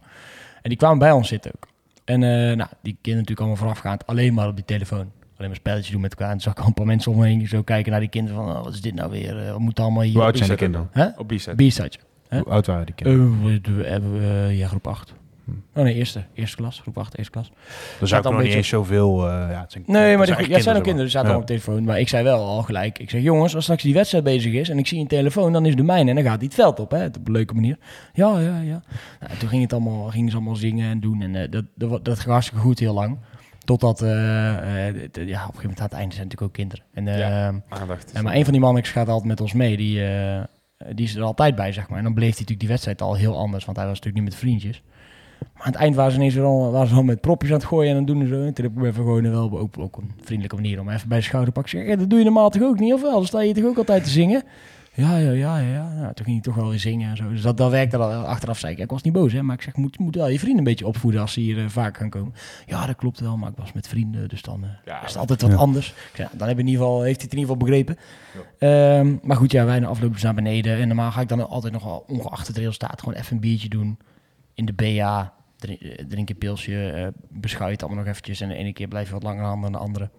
En 0.62 0.68
die 0.68 0.76
kwamen 0.76 0.98
bij 0.98 1.12
ons 1.12 1.28
zitten 1.28 1.52
ook. 1.54 1.66
En 2.04 2.22
eh, 2.22 2.28
nou, 2.30 2.68
die 2.82 2.96
kinderen 3.02 3.02
natuurlijk 3.02 3.40
allemaal 3.40 3.56
voorafgaand 3.56 4.06
alleen 4.06 4.35
maar 4.35 4.48
op 4.48 4.56
die 4.56 4.64
telefoon. 4.64 5.11
Alleen 5.37 5.48
maar 5.50 5.56
spelletjes 5.61 5.90
doen 5.92 6.00
met 6.00 6.11
elkaar. 6.14 6.30
En 6.30 6.40
zag 6.40 6.52
ik 6.52 6.61
al 6.61 6.66
een 6.66 6.74
paar 6.74 6.87
mensen 6.87 7.12
om 7.12 7.18
me 7.18 7.26
heen 7.26 7.48
zo 7.48 7.62
kijken 7.62 7.90
naar 7.90 8.00
die 8.00 8.09
kinderen 8.09 8.42
van... 8.44 8.56
Oh, 8.56 8.64
wat 8.64 8.74
is 8.74 8.80
dit 8.80 8.94
nou 8.94 9.11
weer? 9.11 9.38
Eh, 9.44 9.50
wat 9.50 9.59
moet 9.61 9.80
allemaal 9.80 10.02
hier? 10.02 10.12
Hoe 10.12 10.22
oud 10.22 10.37
zijn 10.37 10.48
die 10.48 10.59
kinderen? 10.59 10.88
Hè? 10.92 11.06
Op. 11.16 11.28
Hè? 12.28 12.38
Hoe 12.38 12.52
oud 12.52 12.66
waren 12.66 12.87
die 12.87 12.94
kinderen? 12.94 13.42
We- 13.42 13.61
we 13.76 13.85
hebben 13.87 14.20
eh, 14.22 14.59
ja, 14.59 14.66
groep 14.68 14.87
8. 14.87 15.14
Hm. 15.46 15.78
Oh 15.78 15.85
nee, 15.85 15.94
eerste. 15.94 16.24
Eerste 16.35 16.56
klas. 16.56 16.80
Groep 16.80 16.98
8, 16.98 17.18
eerste 17.18 17.32
klas. 17.32 17.50
Ik 18.00 18.24
al 18.24 18.32
nog 18.32 18.42
niet 18.42 18.52
eens 18.54 18.68
zoveel... 18.68 19.28
eh 19.28 19.32
ja, 19.50 19.61
het 19.61 19.72
zijn, 19.72 19.85
Nee, 19.87 20.16
maar 20.16 20.26
het 20.26 20.26
die, 20.26 20.35
zijn 20.37 20.48
ja, 20.48 20.54
het 20.54 20.62
zijn 20.62 20.76
ook 20.76 20.82
kinderen, 20.82 21.11
die 21.11 21.16
zaten 21.16 21.28
Ja. 21.28 21.35
al 21.35 21.40
op 21.40 21.46
de 21.46 21.52
telefoon. 21.54 21.85
Maar 21.85 22.00
ik 22.00 22.09
zei 22.09 22.24
wel 22.24 22.44
al 22.44 22.62
gelijk. 22.62 22.98
Ik 22.98 23.11
zeg, 23.11 23.22
jongens, 23.22 23.54
als 23.54 23.62
straks 23.64 23.82
die 23.82 23.94
wedstrijd 23.94 24.24
bezig 24.24 24.52
is 24.52 24.68
en 24.68 24.78
ik 24.78 24.87
zie 24.87 25.00
een 25.00 25.06
telefoon, 25.06 25.52
dan 25.52 25.66
is 25.66 25.76
de 25.76 25.82
mijne. 25.82 26.09
En 26.11 26.16
dan 26.16 26.24
gaat 26.24 26.37
hij 26.37 26.44
het 26.46 26.54
veld 26.54 26.80
op, 26.80 26.90
hè, 26.90 27.04
op 27.06 27.16
een 27.26 27.32
leuke 27.32 27.54
manier. 27.54 27.78
Ja, 28.12 28.38
ja, 28.38 28.61
ja. 28.61 28.82
Nou, 29.20 29.38
toen 29.38 29.48
ging 29.48 29.62
het 29.62 29.72
allemaal, 29.72 30.09
gingen 30.09 30.30
ze 30.30 30.37
allemaal 30.37 30.56
zingen 30.56 30.90
en 30.90 31.00
doen. 31.00 31.22
En 31.22 31.35
eh, 31.35 31.50
dat, 31.50 31.64
dat, 31.74 32.04
dat 32.04 32.18
ging 32.18 32.30
hartstikke 32.30 32.62
goed 32.62 32.78
heel 32.78 32.94
lang. 32.94 33.18
Totdat, 33.64 33.98
de- 33.98 34.06
ja, 34.06 35.42
op 35.46 35.54
een 35.54 35.61
gegeven 35.61 35.61
moment 35.62 35.80
aan 35.80 35.85
het 35.85 35.92
einde 35.92 36.14
zijn 36.14 36.26
natuurlijk 36.28 36.42
ook 36.42 36.52
kinderen. 36.52 36.85
En, 36.92 37.04
Ja. 37.18 37.62
Aandacht. 37.68 38.12
en 38.12 38.24
maar 38.24 38.35
een 38.35 38.42
van 38.44 38.52
die 38.52 38.62
mannetjes 38.62 38.92
gaat 38.94 39.09
altijd 39.09 39.28
met 39.28 39.40
ons 39.40 39.52
mee. 39.52 39.76
Die, 39.76 40.04
eh, 40.06 40.40
die 40.94 41.04
is 41.06 41.14
er 41.14 41.22
altijd 41.22 41.54
bij, 41.54 41.72
zeg 41.72 41.88
maar. 41.88 41.98
En 41.98 42.04
dan 42.04 42.14
bleef 42.14 42.24
hij 42.28 42.32
natuurlijk 42.40 42.61
die 42.61 42.68
wedstrijd 42.68 43.02
al 43.02 43.14
heel 43.14 43.37
anders. 43.37 43.64
Want 43.64 43.76
hij 43.76 43.87
was 43.87 43.96
natuurlijk 44.00 44.24
niet 44.24 44.32
met 44.35 44.42
vriendjes. 44.42 44.82
Maar 45.38 45.64
aan 45.64 45.72
het 45.72 45.81
eind 45.81 45.94
waren 45.94 46.12
ze 46.12 46.16
ineens 46.18 46.35
weer 46.35 46.44
al, 46.44 46.70
waren 46.70 46.88
ze 46.88 46.94
al 46.94 47.03
met 47.03 47.20
propjes 47.20 47.51
aan 47.51 47.57
het 47.57 47.66
gooien 47.66 47.90
en 47.90 47.94
dan 47.96 48.05
doen 48.16 48.27
ze 48.27 48.35
zo. 48.35 48.40
En 48.42 48.55
toen 48.55 48.64
heb 48.64 48.72
ik 48.75 48.79
hem 48.79 48.87
even 48.87 49.03
gewoon 49.05 49.31
wel 49.31 49.44
op, 49.44 49.53
op, 49.53 49.79
op 49.79 49.96
een 49.96 50.11
vriendelijke 50.20 50.57
manier 50.57 50.81
om 50.81 50.88
even 50.88 51.09
bij 51.09 51.18
de 51.18 51.25
schouder 51.25 51.53
te 51.53 51.61
pakken. 51.61 51.79
Ik 51.79 51.85
zeg, 51.85 51.94
ja, 51.94 52.01
dat 52.01 52.11
doe 52.11 52.18
je 52.18 52.25
normaal 52.25 52.51
toch 52.51 52.62
ook 52.62 52.79
niet, 52.79 52.92
of 52.92 53.03
wel? 53.03 53.12
Dan 53.12 53.27
sta 53.27 53.40
je 53.42 53.55
toch 53.55 53.64
ook 53.64 53.77
altijd 53.79 54.05
te 54.05 54.11
zingen? 54.11 54.42
Ja, 54.92 55.16
ja, 55.16 55.31
ja, 55.31 55.59
ja. 55.59 55.72
ja. 55.72 55.92
Nou, 55.92 56.14
toen 56.14 56.25
ging 56.25 56.37
hij 56.37 56.40
toch 56.40 56.55
wel 56.55 56.68
weer 56.68 56.79
zingen 56.79 57.11
en 57.11 57.16
zo. 57.16 57.29
Dus 57.29 57.42
dat, 57.42 57.57
dat 57.57 57.70
werkte 57.70 57.96
al. 57.96 58.11
Achteraf 58.12 58.59
zei 58.59 58.72
ik, 58.72 58.79
ik 58.79 58.90
was 58.90 59.03
niet 59.03 59.12
boos, 59.12 59.33
hè. 59.33 59.42
Maar 59.42 59.55
ik 59.57 59.62
zeg, 59.62 59.77
moet, 59.77 59.99
moet 59.99 60.14
wel 60.14 60.29
je 60.29 60.38
vrienden 60.38 60.59
een 60.59 60.64
beetje 60.64 60.87
opvoeden 60.87 61.20
als 61.20 61.33
ze 61.33 61.40
hier 61.40 61.59
eh, 61.59 61.64
vaak 61.68 61.96
gaan 61.96 62.11
komen. 62.11 62.35
Ja, 62.66 62.87
dat 62.87 62.96
klopt 62.96 63.20
wel, 63.20 63.37
maar 63.37 63.51
ik 63.51 63.57
was 63.57 63.72
met 63.72 63.88
vrienden, 63.88 64.29
dus 64.29 64.42
dan 64.42 64.64
eh, 64.64 64.70
Ja, 64.85 65.03
is 65.03 65.09
het 65.09 65.18
altijd 65.18 65.42
wat 65.42 65.51
Ja. 65.51 65.57
anders. 65.57 65.88
Ik 65.88 66.11
zeg, 66.14 66.31
ja, 66.33 66.38
dan 66.38 66.49
heb 66.49 66.59
in 66.59 66.66
ieder 66.66 66.81
geval, 66.83 67.03
heeft 67.03 67.20
hij 67.20 67.29
het 67.31 67.33
in 67.33 67.38
ieder 67.38 67.55
geval 67.55 67.68
begrepen. 67.68 67.96
Ehm, 68.59 69.16
maar 69.22 69.37
goed, 69.37 69.53
ja, 69.53 69.64
wij 69.64 69.79
na 69.79 69.87
afloop 69.87 70.20
naar 70.22 70.35
beneden. 70.35 70.77
En 70.79 70.87
normaal 70.87 71.11
ga 71.11 71.20
ik 71.20 71.29
dan 71.29 71.49
altijd 71.49 71.72
nog 71.72 71.85
wel, 71.85 72.05
ongeacht 72.09 72.46
het 72.46 72.57
resultaat, 72.57 73.01
gewoon 73.01 73.14
even 73.18 73.35
een 73.35 73.40
biertje 73.40 73.68
doen. 73.68 73.99
In 74.57 74.64
de 74.64 74.73
BA, 74.73 75.35
drink, 75.57 75.81
eh, 75.81 76.05
drink 76.09 76.38
pilsje, 76.38 76.90
eh 76.90 77.07
beschuit 77.29 77.83
allemaal 77.83 77.99
nog 77.99 78.09
eventjes. 78.09 78.40
En 78.40 78.49
de 78.49 78.55
ene 78.55 78.73
keer 78.73 78.88
blijf 78.88 79.07
je 79.07 79.12
wat 79.12 79.23
langer 79.23 79.45
aan 79.45 79.62
dan 79.62 79.73
de 79.73 79.79
andere. 79.79 80.11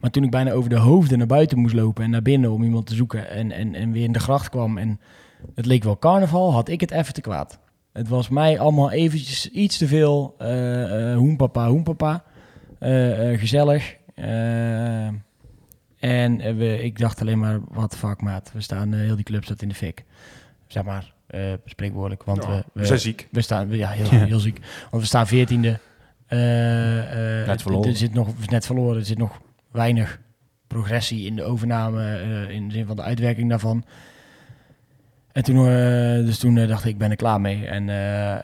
Maar 0.00 0.10
toen 0.10 0.24
ik 0.24 0.30
bijna 0.30 0.52
over 0.52 0.70
de 0.70 0.78
hoofden 0.78 1.18
naar 1.18 1.26
buiten 1.26 1.58
moest 1.58 1.74
lopen 1.74 2.04
en 2.04 2.10
naar 2.10 2.22
binnen 2.22 2.50
om 2.50 2.62
iemand 2.62 2.86
te 2.86 2.94
zoeken 2.94 3.30
en, 3.30 3.52
en, 3.52 3.74
en 3.74 3.92
weer 3.92 4.04
in 4.04 4.12
de 4.12 4.18
gracht 4.18 4.48
kwam 4.48 4.78
en 4.78 5.00
het 5.54 5.66
leek 5.66 5.84
wel 5.84 5.98
carnaval, 5.98 6.52
had 6.52 6.68
ik 6.68 6.80
het 6.80 6.90
even 6.90 7.14
te 7.14 7.20
kwaad. 7.20 7.58
Het 7.92 8.08
was 8.08 8.28
mij 8.28 8.58
allemaal 8.58 8.90
eventjes 8.90 9.50
iets 9.50 9.78
te 9.78 9.86
veel 9.86 10.34
eh 10.38 11.10
eh 11.12 11.16
hoenpapa, 11.16 11.68
hoenpapa. 11.68 12.24
Gezellig. 13.36 13.96
En 15.98 16.56
we, 16.56 16.82
ik 16.82 16.98
dacht 16.98 17.20
alleen 17.20 17.38
maar, 17.38 17.60
wat 17.68 17.96
fuck 17.96 18.22
maat, 18.22 18.52
we 18.52 18.60
staan, 18.60 18.92
heel 18.92 19.16
die 19.16 19.24
club 19.24 19.44
staat 19.44 19.62
in 19.62 19.68
de 19.68 19.74
fik. 19.74 20.04
Zeg 20.66 20.84
maar, 20.84 21.14
eh 21.26 21.52
spreekwoordelijk, 21.64 22.22
want 22.22 22.42
Ja, 22.44 22.48
we, 22.50 22.64
we 22.72 22.84
zijn 22.86 22.98
ziek. 22.98 23.28
we 23.30 23.40
staan, 23.40 23.70
ja, 23.70 23.88
heel, 23.88 24.08
heel 24.10 24.38
ziek. 24.38 24.58
Want 24.90 25.02
we 25.02 25.08
staan 25.08 25.26
veertiende. 25.26 25.78
Eh, 26.26 27.40
eh, 27.40 27.46
Net 27.46 27.62
verloren. 27.62 27.90
Er 27.90 27.96
zit 27.96 28.14
nog, 28.14 28.48
net 28.48 28.66
verloren. 28.66 28.96
Er 28.98 29.04
zit 29.06 29.18
nog 29.18 29.40
weinig 29.70 30.20
progressie 30.66 31.26
in 31.26 31.36
de 31.36 31.42
overname, 31.42 32.16
eh, 32.16 32.54
in 32.54 32.68
de 32.68 32.74
zin 32.74 32.86
van 32.86 32.96
de 32.96 33.02
uitwerking 33.02 33.48
daarvan. 33.50 33.84
En 35.32 35.42
toen, 35.42 35.56
eh, 35.56 36.24
dus 36.24 36.38
toen 36.38 36.54
dacht 36.54 36.84
ik, 36.84 36.90
ik 36.90 36.98
ben 36.98 37.10
er 37.10 37.16
klaar 37.16 37.40
mee. 37.40 37.66
En 37.66 37.88
eh, 37.88 38.38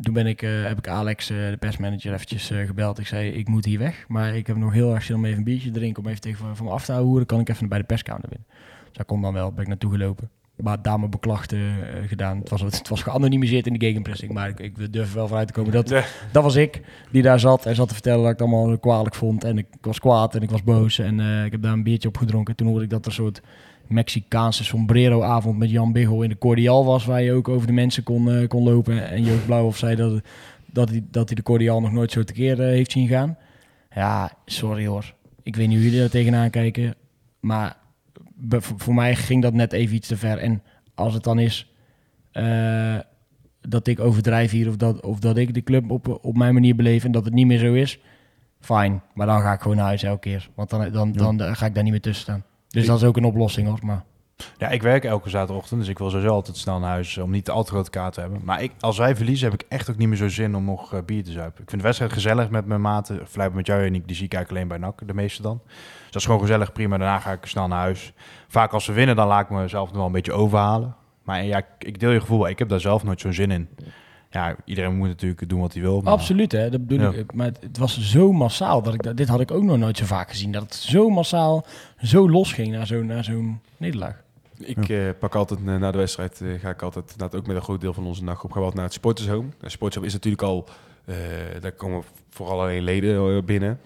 toen 0.00 0.14
ben 0.14 0.26
ik, 0.26 0.42
eh, 0.42 0.64
heb 0.64 0.78
ik 0.78 0.88
Alex, 0.88 1.30
eh, 1.30 1.36
de 1.36 1.56
persmanager, 1.56 2.12
eventjes 2.12 2.50
eh, 2.50 2.66
gebeld. 2.66 2.98
Ik 2.98 3.06
zei, 3.06 3.30
ik 3.30 3.48
moet 3.48 3.64
hier 3.64 3.78
weg. 3.78 4.04
Maar 4.08 4.36
ik 4.36 4.46
heb 4.46 4.56
nog 4.56 4.72
heel 4.72 4.94
erg 4.94 5.02
zin 5.02 5.16
om 5.16 5.24
even 5.24 5.38
een 5.38 5.44
biertje 5.44 5.70
te 5.70 5.78
drinken. 5.78 6.02
Om 6.02 6.08
even 6.08 6.20
tegen 6.20 6.38
van, 6.38 6.56
van 6.56 6.66
me 6.66 6.72
af 6.72 6.84
te 6.84 6.92
houden. 6.92 7.26
Kan 7.26 7.40
ik 7.40 7.48
even 7.48 7.68
bij 7.68 7.78
de 7.78 7.84
perskamer 7.84 8.28
binnen. 8.28 8.46
Dus 8.84 8.92
dat 8.96 9.06
kon 9.06 9.22
dan 9.22 9.32
wel. 9.32 9.52
Ben 9.52 9.62
ik 9.62 9.68
naartoe 9.68 9.90
gelopen. 9.90 10.30
Maar 10.62 10.82
daar 10.82 10.98
mijn 10.98 11.10
beklachten 11.10 11.58
eh, 11.58 12.08
gedaan. 12.08 12.38
Het 12.38 12.48
was, 12.48 12.60
het 12.60 12.88
was 12.88 13.02
geanonimiseerd 13.02 13.66
in 13.66 13.72
de 13.72 13.86
gegenpressing. 13.86 14.32
Maar 14.32 14.48
ik, 14.48 14.60
ik 14.60 14.92
durf 14.92 15.12
wel 15.12 15.28
vanuit 15.28 15.46
te 15.46 15.52
komen 15.52 15.72
dat 15.72 15.88
Ja. 15.88 16.04
dat 16.32 16.42
was 16.42 16.54
ik 16.54 16.80
die 17.10 17.22
daar 17.22 17.40
zat 17.40 17.66
en 17.66 17.74
zat 17.74 17.88
te 17.88 17.94
vertellen 17.94 18.22
dat 18.22 18.32
ik 18.32 18.38
het 18.38 18.48
allemaal 18.48 18.78
kwalijk 18.78 19.14
vond. 19.14 19.44
En 19.44 19.58
ik 19.58 19.66
was 19.80 19.98
kwaad 19.98 20.34
en 20.34 20.42
ik 20.42 20.50
was 20.50 20.62
boos. 20.62 20.98
En 20.98 21.20
eh, 21.20 21.44
ik 21.44 21.52
heb 21.52 21.62
daar 21.62 21.72
een 21.72 21.82
biertje 21.82 22.08
op 22.08 22.16
gedronken. 22.16 22.56
Toen 22.56 22.66
hoorde 22.66 22.84
ik 22.84 22.90
dat 22.90 23.00
er 23.00 23.06
een 23.06 23.12
soort 23.12 23.40
Mexicaanse 23.86 24.64
sombrero-avond 24.64 25.58
met 25.58 25.70
Jan 25.70 25.92
Biggel 25.92 26.22
in 26.22 26.28
de 26.28 26.38
Cordial 26.38 26.84
was. 26.84 27.04
Waar 27.04 27.22
je 27.22 27.32
ook 27.32 27.48
over 27.48 27.66
de 27.66 27.72
mensen 27.72 28.02
kon, 28.02 28.30
eh, 28.30 28.48
kon 28.48 28.62
lopen. 28.62 29.08
En 29.10 29.22
Joop 29.24 29.44
Blauwhoff 29.46 29.78
zei 29.78 29.96
dat, 29.96 30.20
dat, 30.66 30.88
hij, 30.88 31.04
dat 31.10 31.26
hij 31.26 31.36
de 31.36 31.42
Cordial 31.42 31.80
nog 31.80 31.92
nooit 31.92 32.12
zo 32.12 32.22
tekeer 32.22 32.60
eh, 32.60 32.66
heeft 32.66 32.92
zien 32.92 33.08
gaan. 33.08 33.36
Ja, 33.94 34.32
sorry 34.44 34.86
hoor. 34.86 35.14
Ik 35.42 35.56
weet 35.56 35.66
niet 35.68 35.76
hoe 35.76 35.84
jullie 35.84 36.00
daar 36.00 36.10
tegenaan 36.10 36.50
kijken. 36.50 36.94
Maar 37.40 37.76
voor 38.58 38.94
mij 38.94 39.16
ging 39.16 39.42
dat 39.42 39.52
net 39.52 39.72
even 39.72 39.94
iets 39.94 40.08
te 40.08 40.16
ver. 40.16 40.38
En 40.38 40.62
als 40.94 41.14
het 41.14 41.22
dan 41.22 41.38
is 41.38 41.72
eh, 42.32 42.98
dat 43.60 43.86
ik 43.86 44.00
overdrijf 44.00 44.50
hier 44.50 44.68
of 44.68 44.76
dat, 44.76 45.02
of 45.02 45.18
dat 45.18 45.36
ik 45.36 45.54
de 45.54 45.62
club 45.62 45.90
op, 45.90 46.18
op 46.22 46.36
mijn 46.36 46.54
manier 46.54 46.76
beleef 46.76 47.04
en 47.04 47.12
dat 47.12 47.24
het 47.24 47.34
niet 47.34 47.46
meer 47.46 47.58
zo 47.58 47.72
is, 47.72 48.00
fijn. 48.60 49.02
Maar 49.14 49.26
dan 49.26 49.40
ga 49.40 49.52
ik 49.52 49.60
gewoon 49.60 49.76
naar 49.76 49.86
huis 49.86 50.02
elke 50.02 50.20
keer. 50.20 50.50
Want 50.54 50.70
dan, 50.70 51.12
dan, 51.12 51.36
dan, 51.36 51.56
ga 51.56 51.66
ik 51.66 51.74
daar 51.74 51.82
niet 51.82 51.92
meer 51.92 52.00
tussen 52.00 52.22
staan. 52.22 52.44
Dus 52.68 52.86
dat 52.86 52.96
is 52.96 53.04
ook 53.04 53.16
een 53.16 53.24
oplossing 53.24 53.68
hoor. 53.68 53.78
Maar 53.82 54.04
Ja, 54.58 54.68
ik 54.68 54.82
werk 54.82 55.04
elke 55.04 55.28
zaterdagochtend, 55.28 55.80
dus 55.80 55.88
ik 55.88 55.98
wil 55.98 56.10
sowieso 56.10 56.32
altijd 56.32 56.56
snel 56.56 56.78
naar 56.78 56.90
huis 56.90 57.18
om 57.18 57.30
niet 57.30 57.50
al 57.50 57.64
te 57.64 57.70
grote 57.70 57.90
kaart 57.90 58.14
te 58.14 58.20
hebben. 58.20 58.40
Maar 58.44 58.62
ik, 58.62 58.72
als 58.80 58.98
wij 58.98 59.16
verliezen, 59.16 59.50
heb 59.50 59.60
ik 59.62 59.66
echt 59.68 59.90
ook 59.90 59.96
niet 59.96 60.08
meer 60.08 60.16
zo 60.16 60.28
zin 60.28 60.54
om 60.54 60.64
nog 60.64 60.94
eh, 60.94 61.00
bier 61.06 61.24
te 61.24 61.32
zuipen. 61.32 61.62
Ik 61.62 61.68
vind 61.68 61.80
de 61.80 61.86
wedstrijd 61.86 62.12
gezellig 62.12 62.50
met 62.50 62.66
mijn 62.66 62.80
maten. 62.80 63.28
Vlijpen 63.28 63.56
met 63.56 63.66
jou 63.66 63.86
en 63.86 63.94
ik, 63.94 64.06
die 64.06 64.16
zie 64.16 64.24
ik 64.24 64.34
eigenlijk 64.34 64.66
alleen 64.66 64.80
bij 64.80 64.88
NAC, 64.88 65.06
de 65.06 65.14
meeste 65.14 65.42
dan. 65.42 65.60
Dus 66.12 66.22
dat 66.22 66.30
is 66.30 66.36
gewoon 66.36 66.40
gezellig, 66.40 66.72
prima. 66.72 66.98
Daarna 66.98 67.18
ga 67.18 67.32
ik 67.32 67.46
snel 67.46 67.68
naar 67.68 67.78
huis. 67.78 68.12
Vaak 68.48 68.72
als 68.72 68.86
we 68.86 68.92
winnen, 68.92 69.16
dan 69.16 69.26
laat 69.26 69.42
ik 69.44 69.50
mezelf 69.50 69.88
nog 69.88 69.96
wel 69.96 70.06
een 70.06 70.12
beetje 70.12 70.32
overhalen. 70.32 70.94
Maar 71.22 71.44
ja, 71.44 71.62
ik, 71.78 72.00
deel 72.00 72.10
je 72.10 72.20
gevoel, 72.20 72.48
ik 72.48 72.58
heb 72.58 72.68
daar 72.68 72.80
zelf 72.80 73.02
nooit 73.04 73.20
zo'n 73.20 73.32
zin 73.32 73.50
in. 73.50 73.68
ja, 74.30 74.56
iedereen 74.64 74.96
moet 74.96 75.08
natuurlijk 75.08 75.48
doen 75.48 75.60
wat 75.60 75.72
hij 75.72 75.82
wil. 75.82 76.00
maar- 76.00 76.12
Absoluut, 76.12 76.52
hè? 76.52 76.70
Dat 76.70 76.86
bedoel 76.86 77.12
Ja. 77.12 77.18
ik. 77.18 77.34
Maar 77.34 77.46
het, 77.46 77.58
het 77.60 77.78
was 77.78 78.00
zo 78.00 78.32
massaal 78.32 78.82
dat 78.82 78.94
ik 78.94 79.02
dat, 79.02 79.16
dit 79.16 79.28
had 79.28 79.40
ik 79.40 79.50
ook 79.50 79.62
nog 79.62 79.76
nooit 79.78 79.96
zo 79.96 80.04
vaak 80.04 80.30
gezien. 80.30 80.52
Dat 80.52 80.62
het 80.62 80.74
zo 80.74 81.08
massaal, 81.08 81.66
zo 82.02 82.30
los 82.30 82.52
ging 82.52 82.68
naar 82.72 82.86
zo'n 82.86 83.06
naar 83.06 83.24
zo'n 83.24 83.60
nederlaag. 83.76 84.22
Ik 84.58 84.88
eh, 84.88 84.98
pak 85.18 85.34
altijd 85.34 85.60
eh, 85.66 85.76
na 85.76 85.90
de 85.90 85.98
wedstrijd, 85.98 86.40
eh, 86.40 86.48
ga 86.60 86.70
ik 86.70 86.82
altijd, 86.82 87.10
inderdaad 87.12 87.40
ook 87.40 87.46
met 87.46 87.56
een 87.56 87.62
groot 87.62 87.80
deel 87.80 87.92
van 87.94 88.04
onze 88.06 88.24
nachtgroep, 88.24 88.50
gaan 88.52 88.60
we 88.60 88.66
altijd 88.66 88.80
naar 88.82 88.90
het 88.90 89.00
Sportershome. 89.00 89.48
Het 89.60 89.70
Sportershome 89.70 90.06
is 90.06 90.12
natuurlijk 90.12 90.42
al, 90.42 90.68
eh, 91.04 91.14
daar 91.60 91.72
komen 91.72 92.02
vooral 92.30 92.60
alleen 92.60 92.82
leden 92.82 93.36
eh, 93.36 93.42
binnen. 93.42 93.80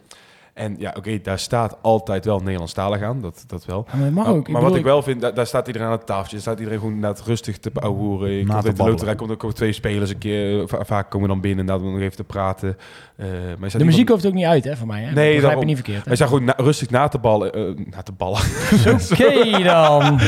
En 0.56 0.74
ja, 0.78 0.94
oké, 0.96 1.20
daar 1.22 1.38
staat 1.38 1.76
altijd 1.80 2.24
wel 2.24 2.38
Nederlandstalig 2.40 3.02
aan, 3.02 3.20
dat, 3.20 3.44
dat 3.46 3.64
wel. 3.64 3.86
Ja, 3.92 3.96
maar 3.96 4.04
dat 4.04 4.14
mag 4.14 4.26
ook. 4.28 4.48
maar 4.48 4.62
wat 4.62 4.74
ik 4.76 4.84
wel 4.84 5.02
vind, 5.02 5.20
daar, 5.20 5.34
daar 5.34 5.46
staat 5.46 5.66
iedereen 5.66 5.86
aan 5.88 5.92
het 5.94 6.06
tafeltje. 6.06 6.38
Staat 6.40 6.58
iedereen 6.58 6.78
gewoon 6.78 6.94
inderdaad 6.94 7.22
rustig 7.26 7.58
te 7.58 7.70
ouwehoeren. 7.74 8.46
Te 8.46 8.52
uit 8.52 8.76
de 8.76 8.82
loterij, 8.84 9.14
komt 9.14 9.30
ook 9.44 9.54
twee 9.54 9.72
spelers 9.72 10.10
een 10.10 10.18
keer. 10.18 10.68
va- 10.68 10.84
vaak 10.84 11.10
komen 11.10 11.28
dan 11.28 11.40
binnen, 11.40 11.60
inderdaad, 11.60 11.86
om 11.86 11.92
nog 11.92 12.00
even 12.02 12.16
te 12.16 12.24
praten. 12.24 12.76
Eh, 13.16 13.26
maar 13.58 13.70
De 13.70 13.84
muziek 13.84 14.08
hoeft 14.08 14.26
ook 14.26 14.32
niet 14.32 14.44
uit, 14.44 14.64
hè, 14.64 14.76
voor 14.76 14.86
mij. 14.86 15.00
Hè? 15.00 15.04
Nee, 15.04 15.14
begrijp 15.14 15.42
daarom. 15.42 15.60
je 15.60 15.66
niet 15.66 15.76
verkeerd. 15.76 16.04
hè? 16.04 16.16
Zijn 16.16 16.28
gewoon 16.28 16.44
na- 16.44 16.54
rustig 16.56 16.90
na 16.90 17.08
te 17.08 17.18
ballen. 17.18 17.52
eh, 17.52 17.62
na 17.90 18.02
te 18.02 18.12
ballen. 18.12 18.40
Oké 19.12 19.62
dan. 19.62 20.20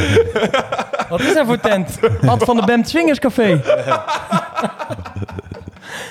Wat 1.08 1.20
is 1.20 1.34
dat 1.34 1.46
voor 1.46 1.60
tent? 1.60 1.98
Ad 2.26 2.44
van 2.44 2.56
de 2.56 2.62
Bem 2.66 2.84
Swingers 2.84 3.18
Café. 3.18 3.60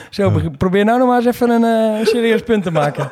Zo, 0.09 0.31
be- 0.31 0.51
probeer 0.51 0.85
nou 0.85 0.99
nog 0.99 1.07
maar 1.07 1.17
eens 1.17 1.25
even 1.35 1.49
een 1.49 1.63
eh, 1.99 2.05
serieus 2.05 2.41
punt 2.41 2.63
te 2.63 2.71
maken. 2.71 3.11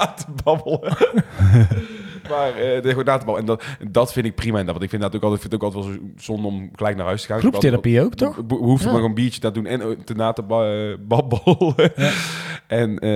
Na 0.00 0.14
te 0.14 0.24
babbelen. 0.42 1.24
Maar 2.30 2.54
eh 2.54 2.82
babbelen. 2.82 3.38
En 3.38 3.44
dat, 3.44 3.64
dat 3.90 4.12
vind 4.12 4.26
ik 4.26 4.34
prima. 4.34 4.58
En 4.58 4.64
dat, 4.64 4.72
want 4.72 4.84
ik 4.84 4.90
vind 4.90 5.02
dat 5.02 5.16
ook 5.16 5.22
altijd, 5.22 5.40
vind 5.40 5.52
het 5.52 5.62
ook 5.62 5.74
altijd 5.74 5.84
wel 5.84 5.94
zo 6.16 6.22
zonde 6.24 6.46
om 6.46 6.70
gelijk 6.74 6.96
naar 6.96 7.06
huis 7.06 7.20
te 7.22 7.26
gaan. 7.28 7.38
Groepstherapie 7.40 8.02
ook, 8.02 8.14
toch? 8.14 8.36
We 8.48 8.54
hoeven 8.54 8.86
Ja. 8.86 8.92
maar 8.92 9.02
een 9.02 9.14
biertje 9.14 9.40
te 9.40 9.50
doen 9.50 9.66
en 9.66 9.80
eh, 9.80 9.86
te 10.04 10.14
na 10.14 10.32
te 10.32 10.42
eh, 10.42 11.06
babbelen. 11.06 11.74
En 12.66 12.98
eh, 12.98 13.08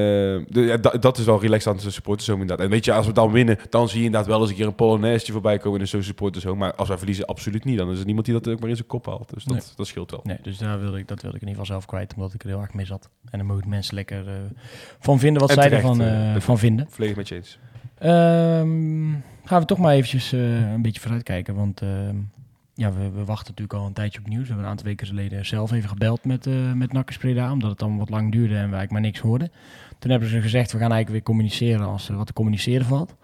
de, 0.49 0.61
ja, 0.61 0.77
da- 0.77 0.91
dat 1.01 1.19
is 1.19 1.25
wel 1.25 1.41
relaxed 1.41 1.73
aan 1.73 1.79
de 1.83 1.91
supporters 1.91 2.27
zo 2.27 2.33
inderdaad. 2.33 2.61
En 2.61 2.71
weet 2.71 2.85
je, 2.85 2.93
als 2.93 3.07
we 3.07 3.13
dan 3.13 3.31
winnen, 3.33 3.59
dan 3.71 3.89
zie 3.89 3.99
je 3.99 4.05
inderdaad 4.05 4.29
wel 4.29 4.41
eens 4.41 4.51
een 4.51 4.57
keer 4.57 4.67
een 4.67 4.75
Polonaise 4.75 5.33
voorbij 5.33 5.59
komen 5.59 5.81
in 5.81 5.89
zo'n 5.89 6.03
supporters 6.03 6.45
home. 6.45 6.59
Maar 6.59 6.75
als 6.75 6.89
wij 6.89 6.97
verliezen, 6.99 7.25
absoluut 7.27 7.65
niet. 7.65 7.79
Dan 7.79 7.91
is 7.91 7.99
er 7.99 8.05
niemand 8.05 8.27
die 8.27 8.35
dat 8.35 8.49
ook 8.49 8.61
maar 8.61 8.69
in 8.69 8.77
zijn 8.77 8.89
kop 8.89 9.07
haalt. 9.07 9.35
Dus 9.35 9.45
dat, 9.45 9.57
Nee. 9.57 9.65
dat 9.77 9.87
scheelt 9.87 10.11
wel. 10.11 10.21
Nee, 10.25 10.39
dus 10.43 10.59
daar 10.59 10.81
wilde 10.81 10.99
ik, 10.99 11.09
dat 11.09 11.23
wilde 11.23 11.37
ik 11.37 11.43
in 11.43 11.49
ieder 11.49 11.63
geval 11.65 11.79
zelf 11.81 11.87
kwijt, 11.91 12.15
omdat 12.17 12.35
ik 12.35 12.43
er 12.43 12.49
heel 12.49 12.61
erg 12.61 12.75
mee 12.75 12.87
zat. 12.87 13.09
En 13.31 13.39
dan 13.39 13.47
mogen 13.47 13.69
mensen 13.69 13.95
lekker 13.95 14.25
van 15.01 15.19
vinden 15.19 15.41
wat 15.41 15.51
En 15.51 15.55
zij 15.57 15.65
terecht, 15.65 15.85
ervan 15.89 16.41
van 16.41 16.59
vinden. 16.59 16.87
Volledig 16.91 17.17
met 17.17 17.29
je 17.29 17.35
eens. 17.35 17.59
Ehm, 18.05 19.13
gaan 19.45 19.61
we 19.61 19.67
toch 19.67 19.79
maar 19.79 19.93
eventjes 19.93 20.33
eh, 20.33 20.73
een 20.73 20.83
beetje 20.83 21.01
vooruitkijken. 21.01 21.55
Want 21.55 21.83
ehm, 21.83 22.17
ja, 22.75 22.93
we, 22.93 23.25
wachten 23.25 23.49
natuurlijk 23.49 23.81
al 23.81 23.87
een 23.87 23.93
tijdje 23.93 24.19
op 24.19 24.27
nieuws. 24.27 24.41
We 24.41 24.47
hebben 24.47 24.65
een 24.65 24.71
aantal 24.71 24.87
weken 24.87 25.07
geleden 25.07 25.47
zelf 25.47 25.73
even 25.73 25.89
gebeld 25.89 26.25
met, 26.25 26.47
eh 26.47 26.73
met 26.73 26.93
Nakkers. 26.93 27.19
Omdat 27.25 27.71
het 27.71 27.79
dan 27.79 27.99
wat 27.99 28.11
lang 28.11 28.33
duurde 28.33 28.55
en 28.55 28.71
we 28.71 28.77
eigenlijk 28.77 28.91
maar 28.91 29.01
niks 29.01 29.21
hoorden. 29.21 29.53
Toen 29.99 30.11
hebben 30.11 30.29
ze 30.29 30.41
gezegd, 30.41 30.73
we 30.73 30.79
gaan 30.79 30.93
eigenlijk 30.93 31.11
weer 31.11 31.35
communiceren 31.35 31.87
als 31.87 32.09
er 32.09 32.17
wat 32.17 32.27
te 32.27 32.33
communiceren 32.33 32.87
valt. 32.87 33.15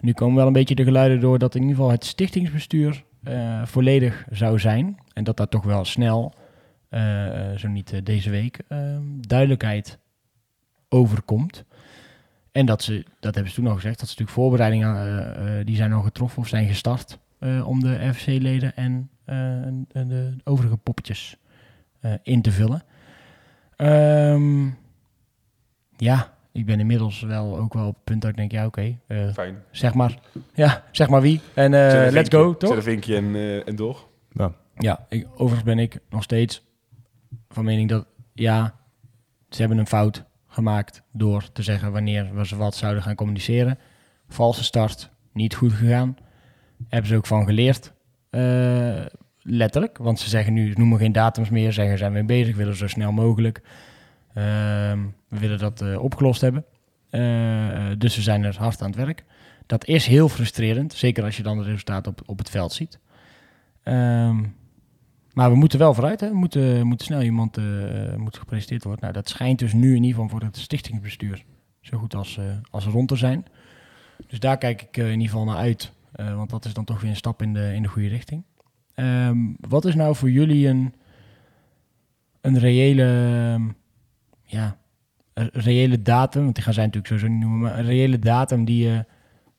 Nu 0.00 0.12
komen 0.12 0.36
wel 0.36 0.46
een 0.46 0.52
beetje 0.52 0.74
de 0.74 0.84
geluiden 0.84 1.20
door 1.20 1.38
dat 1.38 1.54
in 1.54 1.60
ieder 1.60 1.76
geval 1.76 1.90
het 1.90 2.04
stichtingsbestuur 2.04 3.04
eh, 3.22 3.64
volledig 3.64 4.26
zou 4.30 4.58
zijn. 4.58 4.98
En 5.12 5.24
dat 5.24 5.36
daar 5.36 5.48
toch 5.48 5.64
wel 5.64 5.84
snel, 5.84 6.34
zo 7.56 7.68
niet 7.68 8.06
deze 8.06 8.30
week, 8.30 8.58
ehm, 8.68 9.02
duidelijkheid 9.20 9.98
over 10.88 11.22
komt. 11.22 11.64
En 12.60 12.66
dat 12.66 12.82
ze, 12.82 13.04
dat 13.20 13.34
hebben 13.34 13.52
ze 13.52 13.60
toen 13.60 13.68
al 13.70 13.74
gezegd, 13.74 13.98
dat 13.98 14.08
ze 14.08 14.14
natuurlijk 14.18 14.38
voorbereidingen, 14.38 14.96
eh, 14.96 15.58
eh, 15.60 15.66
die 15.66 15.76
zijn 15.76 15.92
al 15.92 16.02
getroffen 16.02 16.38
of 16.38 16.48
zijn 16.48 16.68
gestart 16.68 17.18
eh, 17.38 17.68
om 17.68 17.80
de 17.80 18.10
FC-leden 18.14 18.76
en, 18.76 19.10
eh, 19.24 19.36
en- 19.36 19.86
de 19.92 20.36
overige 20.44 20.76
poppetjes 20.76 21.36
eh, 22.00 22.12
in 22.22 22.42
te 22.42 22.50
vullen. 22.52 22.82
Ehm, 23.76 24.66
ja, 25.96 26.34
ik 26.52 26.66
ben 26.66 26.80
inmiddels 26.80 27.20
wel 27.20 27.58
ook 27.58 27.74
wel 27.74 27.86
op 27.86 27.94
het 27.94 28.04
punt 28.04 28.20
dat 28.22 28.30
ik 28.30 28.36
denk, 28.36 28.52
ja 28.52 28.66
oké, 28.66 28.98
eh, 29.06 29.32
Fijn. 29.32 29.62
zeg 29.70 29.94
maar. 29.94 30.18
Ja, 30.54 30.84
zeg 30.90 31.08
maar 31.08 31.20
wie. 31.20 31.40
En 31.54 31.74
eh, 31.74 31.80
Zet 31.90 31.92
een 32.06 32.12
let's 32.12 32.14
vinkje- 32.14 32.36
go, 32.38 32.48
Zet 32.50 32.58
toch? 32.60 32.76
een 32.76 32.82
vinkje 32.82 33.16
en, 33.16 33.34
eh, 33.34 33.68
en 33.68 33.76
door. 33.76 34.08
Ja, 34.74 35.06
ik, 35.08 35.26
overigens 35.32 35.62
ben 35.64 35.78
ik 35.78 35.98
nog 36.10 36.22
steeds 36.22 36.64
van 37.48 37.64
mening 37.64 37.88
dat 37.88 38.06
ja, 38.32 38.74
ze 39.50 39.60
hebben 39.60 39.78
een 39.78 39.86
fout 39.86 40.24
gemaakt 40.60 41.02
door 41.12 41.52
te 41.52 41.62
zeggen 41.62 41.92
wanneer 41.92 42.34
we 42.34 42.46
ze 42.46 42.56
wat 42.56 42.74
zouden 42.74 43.02
gaan 43.02 43.14
communiceren. 43.14 43.78
Valse 44.28 44.64
start, 44.64 45.10
niet 45.32 45.54
goed 45.54 45.72
gegaan. 45.72 46.16
Hebben 46.88 47.10
ze 47.10 47.16
ook 47.16 47.26
van 47.26 47.44
geleerd. 47.44 47.92
Eh, 48.30 49.06
letterlijk, 49.42 49.98
want 49.98 50.20
ze 50.20 50.28
zeggen 50.28 50.52
nu, 50.52 50.72
ze 50.72 50.78
noemen 50.78 50.98
geen 50.98 51.12
datums 51.12 51.50
meer, 51.50 51.72
zeggen 51.72 51.98
zijn 51.98 52.12
we 52.12 52.24
bezig, 52.24 52.56
willen 52.56 52.76
zo 52.76 52.86
snel 52.86 53.12
mogelijk. 53.12 53.62
Ehm, 54.34 54.98
we 55.28 55.38
willen 55.38 55.58
dat 55.58 55.80
eh, 55.80 56.02
opgelost 56.02 56.40
hebben. 56.40 56.64
Eh, 57.10 57.90
dus 57.98 58.16
we 58.16 58.22
zijn 58.22 58.44
er 58.44 58.56
hard 58.58 58.82
aan 58.82 58.90
het 58.90 58.96
werk. 58.96 59.24
Dat 59.66 59.86
is 59.86 60.06
heel 60.06 60.28
frustrerend, 60.28 60.92
zeker 60.92 61.24
als 61.24 61.36
je 61.36 61.42
dan 61.42 61.58
de 61.58 61.64
resultaten 61.64 62.12
op, 62.12 62.22
op 62.26 62.38
het 62.38 62.50
veld 62.50 62.72
ziet. 62.72 62.98
Ehm, 63.82 64.44
maar 65.32 65.50
we 65.50 65.56
moeten 65.56 65.78
wel 65.78 65.94
vooruit. 65.94 66.20
Hè? 66.20 66.28
We 66.28 66.36
moeten, 66.36 66.86
moeten 66.86 67.06
snel 67.06 67.22
iemand 67.22 67.56
eh, 67.56 67.64
moet 68.16 68.38
gepresenteerd 68.38 68.84
worden. 68.84 69.02
Nou, 69.02 69.12
dat 69.14 69.28
schijnt 69.28 69.58
dus 69.58 69.72
nu 69.72 69.88
in 69.88 70.02
ieder 70.02 70.20
geval 70.20 70.28
voor 70.28 70.46
het 70.46 70.56
stichtingsbestuur 70.56 71.44
zo 71.80 71.98
goed 71.98 72.14
als, 72.14 72.38
eh, 72.38 72.44
als 72.70 72.84
rond 72.84 73.08
te 73.08 73.16
zijn. 73.16 73.44
Dus 74.26 74.40
daar 74.40 74.58
kijk 74.58 74.82
ik 74.82 74.96
eh, 74.96 75.04
in 75.04 75.12
ieder 75.12 75.28
geval 75.28 75.44
naar 75.44 75.56
uit. 75.56 75.92
eh, 76.12 76.36
want 76.36 76.50
dat 76.50 76.64
is 76.64 76.74
dan 76.74 76.84
toch 76.84 77.00
weer 77.00 77.10
een 77.10 77.16
stap 77.16 77.42
in 77.42 77.52
de, 77.52 77.74
in 77.74 77.82
de 77.82 77.88
goede 77.88 78.08
richting. 78.08 78.42
Ehm, 78.94 79.38
wat 79.60 79.84
is 79.84 79.94
nou 79.94 80.16
voor 80.16 80.30
jullie 80.30 80.68
een, 80.68 80.94
een 82.40 82.58
reële, 82.58 83.04
ja, 84.42 84.76
een 85.34 85.50
reële 85.52 86.02
datum? 86.02 86.42
Want 86.42 86.54
die 86.54 86.64
gaan 86.64 86.74
zij 86.74 86.84
natuurlijk 86.84 87.12
sowieso 87.12 87.32
niet 87.32 87.42
noemen. 87.42 87.60
Maar 87.60 87.78
een 87.78 87.84
reële 87.84 88.18
datum 88.18 88.64
die 88.64 88.84
je 88.88 89.04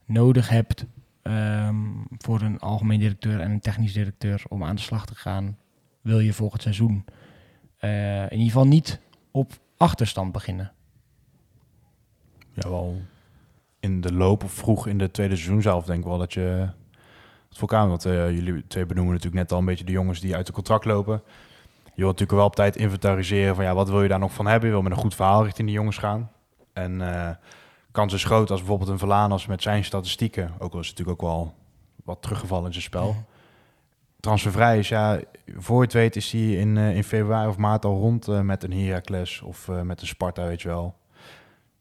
nodig 0.06 0.50
hebt 0.50 0.86
ehm, 1.22 1.76
voor 2.18 2.42
een 2.42 2.60
algemeen 2.60 3.00
directeur 3.00 3.40
en 3.40 3.52
een 3.52 3.60
technisch 3.60 3.94
directeur 3.94 4.44
om 4.48 4.64
aan 4.64 4.76
de 4.76 4.82
slag 4.82 5.06
te 5.06 5.16
gaan, 5.16 5.58
wil 6.02 6.20
je 6.20 6.34
volgend 6.34 6.62
seizoen 6.62 7.06
eh, 7.78 8.22
in 8.22 8.32
ieder 8.32 8.46
geval 8.46 8.68
niet 8.68 9.00
op 9.32 9.52
achterstand 9.78 10.32
beginnen. 10.32 10.72
Ja, 12.54 12.70
wel 12.70 13.02
in 13.80 14.02
de 14.02 14.14
loop 14.14 14.44
of 14.44 14.52
vroeg 14.52 14.88
in 14.88 14.98
de 14.98 15.12
tweede 15.12 15.36
seizoen 15.36 15.62
zelf 15.62 15.86
denk 15.86 16.00
ik 16.00 16.06
wel 16.06 16.18
dat 16.18 16.34
je 16.34 16.70
het 17.50 17.58
voor 17.58 17.70
elkaar 17.70 17.88
Want 17.88 18.06
eh, 18.06 18.32
jullie 18.32 18.68
twee 18.68 18.86
benoemen 18.86 19.14
natuurlijk 19.14 19.42
net 19.42 19.52
al 19.52 19.60
een 19.60 19.66
beetje 19.66 19.86
de 19.86 19.92
jongens 19.92 20.20
die 20.20 20.36
uit 20.36 20.46
de 20.46 20.54
contract 20.54 20.86
lopen. 20.86 21.22
Je 21.84 22.08
wilt 22.08 22.20
natuurlijk 22.20 22.38
wel 22.38 22.46
op 22.46 22.56
tijd 22.56 22.76
inventariseren 22.76 23.56
van 23.56 23.64
ja, 23.64 23.74
wat 23.74 23.90
wil 23.90 24.02
je 24.02 24.10
daar 24.10 24.20
nog 24.20 24.34
van 24.34 24.48
hebben? 24.48 24.68
Je 24.68 24.74
wil 24.74 24.84
met 24.84 24.92
een 24.92 24.98
goed 24.98 25.16
verhaal 25.16 25.44
richting 25.44 25.68
die 25.68 25.78
jongens 25.78 25.98
gaan. 25.98 26.32
En 26.74 27.02
eh 27.02 27.30
kans 27.92 28.14
is 28.14 28.24
groot 28.24 28.52
als 28.52 28.60
bijvoorbeeld 28.60 28.90
een 28.90 28.98
Verlanas 28.98 29.46
met 29.46 29.62
zijn 29.62 29.84
statistieken, 29.84 30.52
ook 30.60 30.74
al 30.74 30.80
is 30.80 30.88
het 30.88 30.98
natuurlijk 30.98 31.24
ook 31.24 31.30
wel 31.30 31.54
wat 32.04 32.22
teruggevallen 32.22 32.66
in 32.66 32.72
zijn 32.72 32.84
spel. 32.84 33.16
Transfervrij 34.22 34.80
is 34.80 34.90
ja, 34.90 35.20
voor 35.56 35.78
je 35.78 35.84
het 35.84 35.94
weet 35.94 36.16
is 36.16 36.32
hij 36.32 36.52
in, 36.52 36.78
eh, 36.78 36.96
in 36.96 37.04
februari 37.04 37.48
of 37.50 37.58
maart 37.58 37.86
al 37.86 38.00
rond 38.00 38.28
eh, 38.28 38.42
met 38.42 38.64
een 38.64 38.74
Heracles 38.74 39.42
of 39.42 39.70
eh, 39.70 39.82
met 39.82 40.02
een 40.02 40.08
Sparta, 40.08 40.46
weet 40.46 40.62
je 40.62 40.68
wel. 40.68 40.96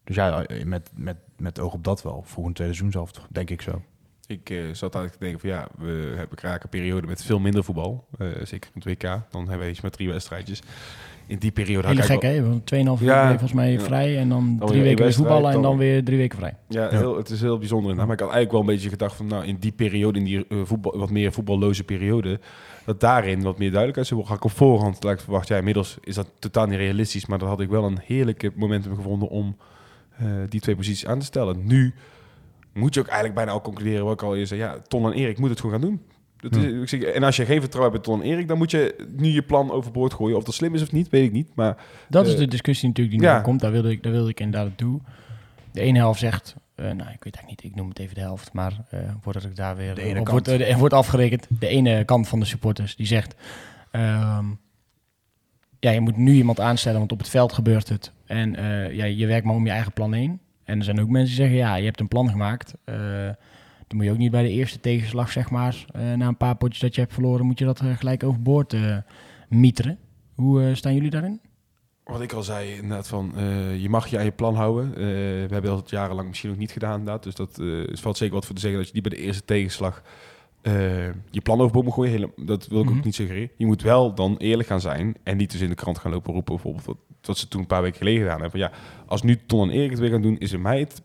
Dus 0.05 0.17
ja, 0.17 0.45
met, 0.65 0.91
met, 0.95 1.17
met 1.37 1.61
oog 1.61 1.73
op 1.73 1.85
dat 1.85 2.03
wel. 2.03 2.25
Een 2.37 2.53
tweede 2.53 2.91
zelf, 2.91 3.11
denk 3.29 3.51
ik 3.51 3.63
zo. 3.63 3.83
Ik 4.31 4.49
zat 4.73 4.95
eigenlijk 4.95 5.13
te 5.13 5.19
denken 5.19 5.41
van 5.41 5.49
ja, 5.49 5.69
we 5.79 6.15
hebben 6.17 6.37
kraken 6.37 6.69
periode 6.69 7.07
met 7.07 7.25
veel 7.25 7.39
minder 7.39 7.65
voetbal. 7.65 8.07
Eh, 8.19 8.29
zeker 8.43 8.71
het 8.75 8.85
WK. 8.85 9.03
Dan 9.03 9.49
hebben 9.49 9.59
we 9.59 9.69
iets 9.73 9.81
met 9.81 9.93
drie 9.93 10.09
wedstrijdjes. 10.09 10.63
In 11.31 11.39
die 11.39 11.51
periode 11.51 11.89
ik 11.89 12.01
gek, 12.01 12.23
hè? 12.23 12.43
Want 12.49 12.67
2,5 12.75 12.77
Ja, 13.05 13.21
weken 13.23 13.29
volgens 13.29 13.53
mij 13.53 13.73
ja. 13.73 13.81
vrij 13.81 14.19
en 14.19 14.29
dan 14.29 14.57
weer 14.59 14.69
drie 14.69 14.83
weken 14.83 15.05
weer 15.05 15.13
voetballen 15.13 15.53
en 15.53 15.63
dan- 15.63 15.77
weer 15.77 16.05
drie 16.05 16.19
weken 16.19 16.39
vrij. 16.39 16.55
Ja, 16.69 16.89
Heel, 16.89 17.17
het 17.17 17.31
is 17.31 17.41
heel 17.41 17.59
bijzonder. 17.59 17.91
inderdaad. 17.91 18.07
Maar 18.07 18.15
ik 18.17 18.21
had 18.23 18.33
eigenlijk 18.33 18.51
wel 18.53 18.61
een 18.61 18.75
beetje 18.77 18.89
gedacht 18.89 19.15
van, 19.17 19.27
nou, 19.27 19.45
in 19.45 19.57
die 19.61 19.73
periode, 19.73 20.19
in 20.19 20.25
die 20.25 20.47
eh, 20.49 20.59
voetbal, 20.65 20.99
wat 20.99 21.11
meer 21.11 21.33
voetballoze 21.33 21.85
periode, 21.85 22.41
dat 22.85 23.01
daarin 23.01 23.43
wat 23.43 23.59
meer 23.59 23.69
duidelijkheid 23.69 24.07
zou 24.07 24.21
worden. 24.21 24.39
Had 24.39 24.45
ik 24.47 24.51
op 24.53 24.59
voorhand 24.59 24.97
gelijk 25.01 25.21
verwacht. 25.21 25.49
Ja, 25.49 25.57
inmiddels 25.57 25.99
is 26.01 26.15
dat 26.15 26.31
totaal 26.39 26.67
niet 26.67 26.79
realistisch, 26.79 27.27
maar 27.27 27.39
dan 27.39 27.49
had 27.49 27.61
ik 27.61 27.69
wel 27.69 27.85
een 27.85 27.99
heerlijke 28.05 28.53
momentum 28.55 28.95
gevonden 28.95 29.29
om 29.29 29.57
eh, 30.17 30.27
die 30.49 30.61
twee 30.61 30.77
posities 30.77 31.07
aan 31.07 31.19
te 31.19 31.25
stellen. 31.25 31.67
Nu 31.67 31.95
moet 32.73 32.95
je 32.95 33.01
ook 33.01 33.07
eigenlijk 33.07 33.35
bijna 33.37 33.51
al 33.53 33.61
concluderen, 33.61 34.05
wat 34.05 34.13
ik 34.13 34.23
al 34.23 34.31
eerder 34.33 34.47
zei, 34.47 34.61
ja, 34.61 34.77
Ton 34.89 35.05
en 35.05 35.13
Erik 35.13 35.39
moeten 35.39 35.51
het 35.51 35.61
gewoon 35.61 35.81
gaan 35.81 35.89
doen. 35.89 36.01
Dat 36.41 36.57
is, 36.57 36.65
ik 36.65 36.89
zeg, 36.89 37.03
en 37.03 37.23
als 37.23 37.37
je 37.37 37.45
geen 37.45 37.61
vertrouwen 37.61 37.93
hebt 37.93 38.05
bij 38.07 38.15
Ton 38.15 38.25
en 38.25 38.31
Erik, 38.31 38.49
dan 38.49 38.59
moet 38.59 38.71
je 38.71 39.07
nu 39.17 39.29
je 39.29 39.43
plan 39.43 39.71
overboord 39.71 40.15
gooien. 40.15 40.37
Of 40.37 40.45
dat 40.45 40.55
slim 40.55 40.75
is 40.75 40.83
of 40.83 40.93
niet, 40.93 41.09
weet 41.09 41.25
ik 41.25 41.33
niet. 41.33 41.55
Maar 41.55 41.77
Dat 42.09 42.27
is 42.27 42.33
Eh, 42.33 42.39
de 42.39 42.47
discussie 42.49 42.89
natuurlijk 42.89 43.19
die 43.19 43.27
nu 43.27 43.33
ja. 43.35 43.41
komt. 43.41 43.61
Daar 43.61 43.73
wilde, 43.73 43.91
ik, 43.91 44.03
daar 44.03 44.13
wilde 44.13 44.31
ik 44.31 44.41
inderdaad 44.41 44.77
toe. 44.79 45.01
De 45.73 45.81
ene 45.81 45.99
helft 45.99 46.21
zegt, 46.21 46.55
eh, 46.75 46.85
nou 46.85 46.95
ik 46.99 47.25
weet 47.25 47.35
eigenlijk 47.35 47.49
niet, 47.49 47.65
ik 47.65 47.75
noem 47.75 47.89
het 47.89 47.99
even 47.99 48.15
de 48.15 48.21
helft, 48.21 48.53
maar 48.53 48.73
eh 48.91 48.99
voordat 49.21 49.45
ik 49.45 49.57
daar 49.57 49.77
weer 49.77 49.95
De 49.95 50.03
ene 50.03 50.21
op 50.21 50.25
kant. 50.27 50.47
wordt, 50.47 50.77
wordt 50.77 50.95
afgerekend. 50.95 51.47
De 51.49 51.67
ene 51.67 52.05
kant 52.05 52.29
van 52.29 52.41
de 52.41 52.47
supporters 52.47 52.97
die 52.97 53.07
zegt, 53.07 53.35
ehm, 53.91 54.45
ja 55.81 55.91
je 55.91 56.01
moet 56.01 56.17
nu 56.17 56.33
iemand 56.33 56.61
aanstellen, 56.61 56.99
want 56.99 57.13
op 57.13 57.19
het 57.19 57.29
veld 57.29 57.53
gebeurt 57.53 57.89
het. 57.89 58.13
En 58.27 58.57
eh, 58.57 58.95
ja, 58.95 59.05
je 59.05 59.27
werkt 59.27 59.47
maar 59.47 59.55
om 59.55 59.65
je 59.67 59.73
eigen 59.73 59.93
plan 59.93 60.13
heen. 60.13 60.41
En 60.65 60.79
er 60.79 60.85
zijn 60.85 61.01
ook 61.01 61.09
mensen 61.09 61.37
die 61.37 61.45
zeggen, 61.45 61.57
ja 61.57 61.75
je 61.75 61.85
hebt 61.85 62.01
een 62.01 62.09
plan 62.09 62.31
gemaakt. 62.31 62.75
Dan 63.91 63.99
moet 63.99 64.07
je 64.07 64.13
ook 64.13 64.19
niet 64.19 64.31
bij 64.31 64.43
de 64.43 64.49
eerste 64.51 64.81
tegenslag, 64.81 65.33
zeg 65.33 65.51
maar, 65.51 65.85
eh, 65.93 66.13
na 66.13 66.27
een 66.27 66.37
paar 66.37 66.57
potjes 66.57 66.81
dat 66.81 66.95
je 66.95 67.01
hebt 67.01 67.13
verloren, 67.13 67.47
moet 67.47 67.59
je 67.59 67.65
dat 67.65 67.81
eh, 67.81 67.97
gelijk 67.97 68.23
overboord 68.25 68.73
eh 68.73 68.97
mieteren. 69.49 69.99
Hoe 70.35 70.75
staan 70.75 70.95
jullie 70.95 71.11
daarin? 71.11 71.41
Wat 72.05 72.21
ik 72.21 72.33
al 72.33 72.43
zei, 72.43 72.73
inderdaad, 72.75 73.09
van 73.09 73.33
je 73.79 73.89
mag 73.89 74.07
je 74.07 74.19
aan 74.19 74.25
je 74.25 74.31
plan 74.31 74.55
houden. 74.55 74.95
We 74.95 75.49
hebben 75.51 75.71
dat 75.71 75.91
jarenlang 75.91 76.29
misschien 76.29 76.51
ook 76.51 76.57
niet 76.57 76.71
gedaan, 76.71 76.99
inderdaad. 76.99 77.23
Dus 77.23 77.35
dat 77.35 77.59
is 77.93 78.01
valt 78.01 78.17
zeker 78.17 78.35
wat 78.35 78.47
voor 78.47 78.55
te 78.55 78.61
zeggen 78.61 78.79
dat 78.79 78.89
je 78.89 78.95
niet 78.95 79.09
bij 79.09 79.19
de 79.19 79.25
eerste 79.25 79.45
tegenslag 79.45 80.03
je 81.31 81.41
plan 81.43 81.61
overboord 81.61 81.85
moet 81.85 81.95
gooien. 81.95 82.11
Hele, 82.13 82.31
dat 82.37 82.67
wil 82.67 82.81
ik 82.81 82.89
Mhm. 82.89 82.99
ook 82.99 83.05
niet 83.05 83.15
suggereren. 83.15 83.51
Je 83.57 83.67
moet 83.67 83.83
wel 83.83 84.15
dan 84.15 84.37
eerlijk 84.37 84.69
gaan 84.69 84.81
zijn 84.81 85.17
en 85.23 85.37
niet 85.37 85.51
dus 85.53 85.61
in 85.61 85.69
de 85.69 85.75
krant 85.75 85.99
gaan 85.99 86.11
lopen 86.13 86.33
roepen, 86.33 86.55
bijvoorbeeld 86.55 86.85
wat, 86.85 86.97
wat 87.23 87.39
ze 87.39 87.49
toen 87.49 87.61
een 87.61 87.67
paar 87.67 87.83
weken 87.83 87.99
geleden 87.99 88.21
gedaan 88.21 88.41
hebben. 88.41 88.61
Van, 88.61 88.71
ja, 88.71 88.79
als 89.07 89.23
nu 89.23 89.37
Ton 89.47 89.69
en 89.71 89.75
Erik 89.75 89.91
het 89.91 89.99
weer 89.99 90.11
gaan 90.11 90.23
doen, 90.23 90.39
is 90.39 90.53
er 90.53 90.61
mij 90.61 90.79
het 90.81 91.03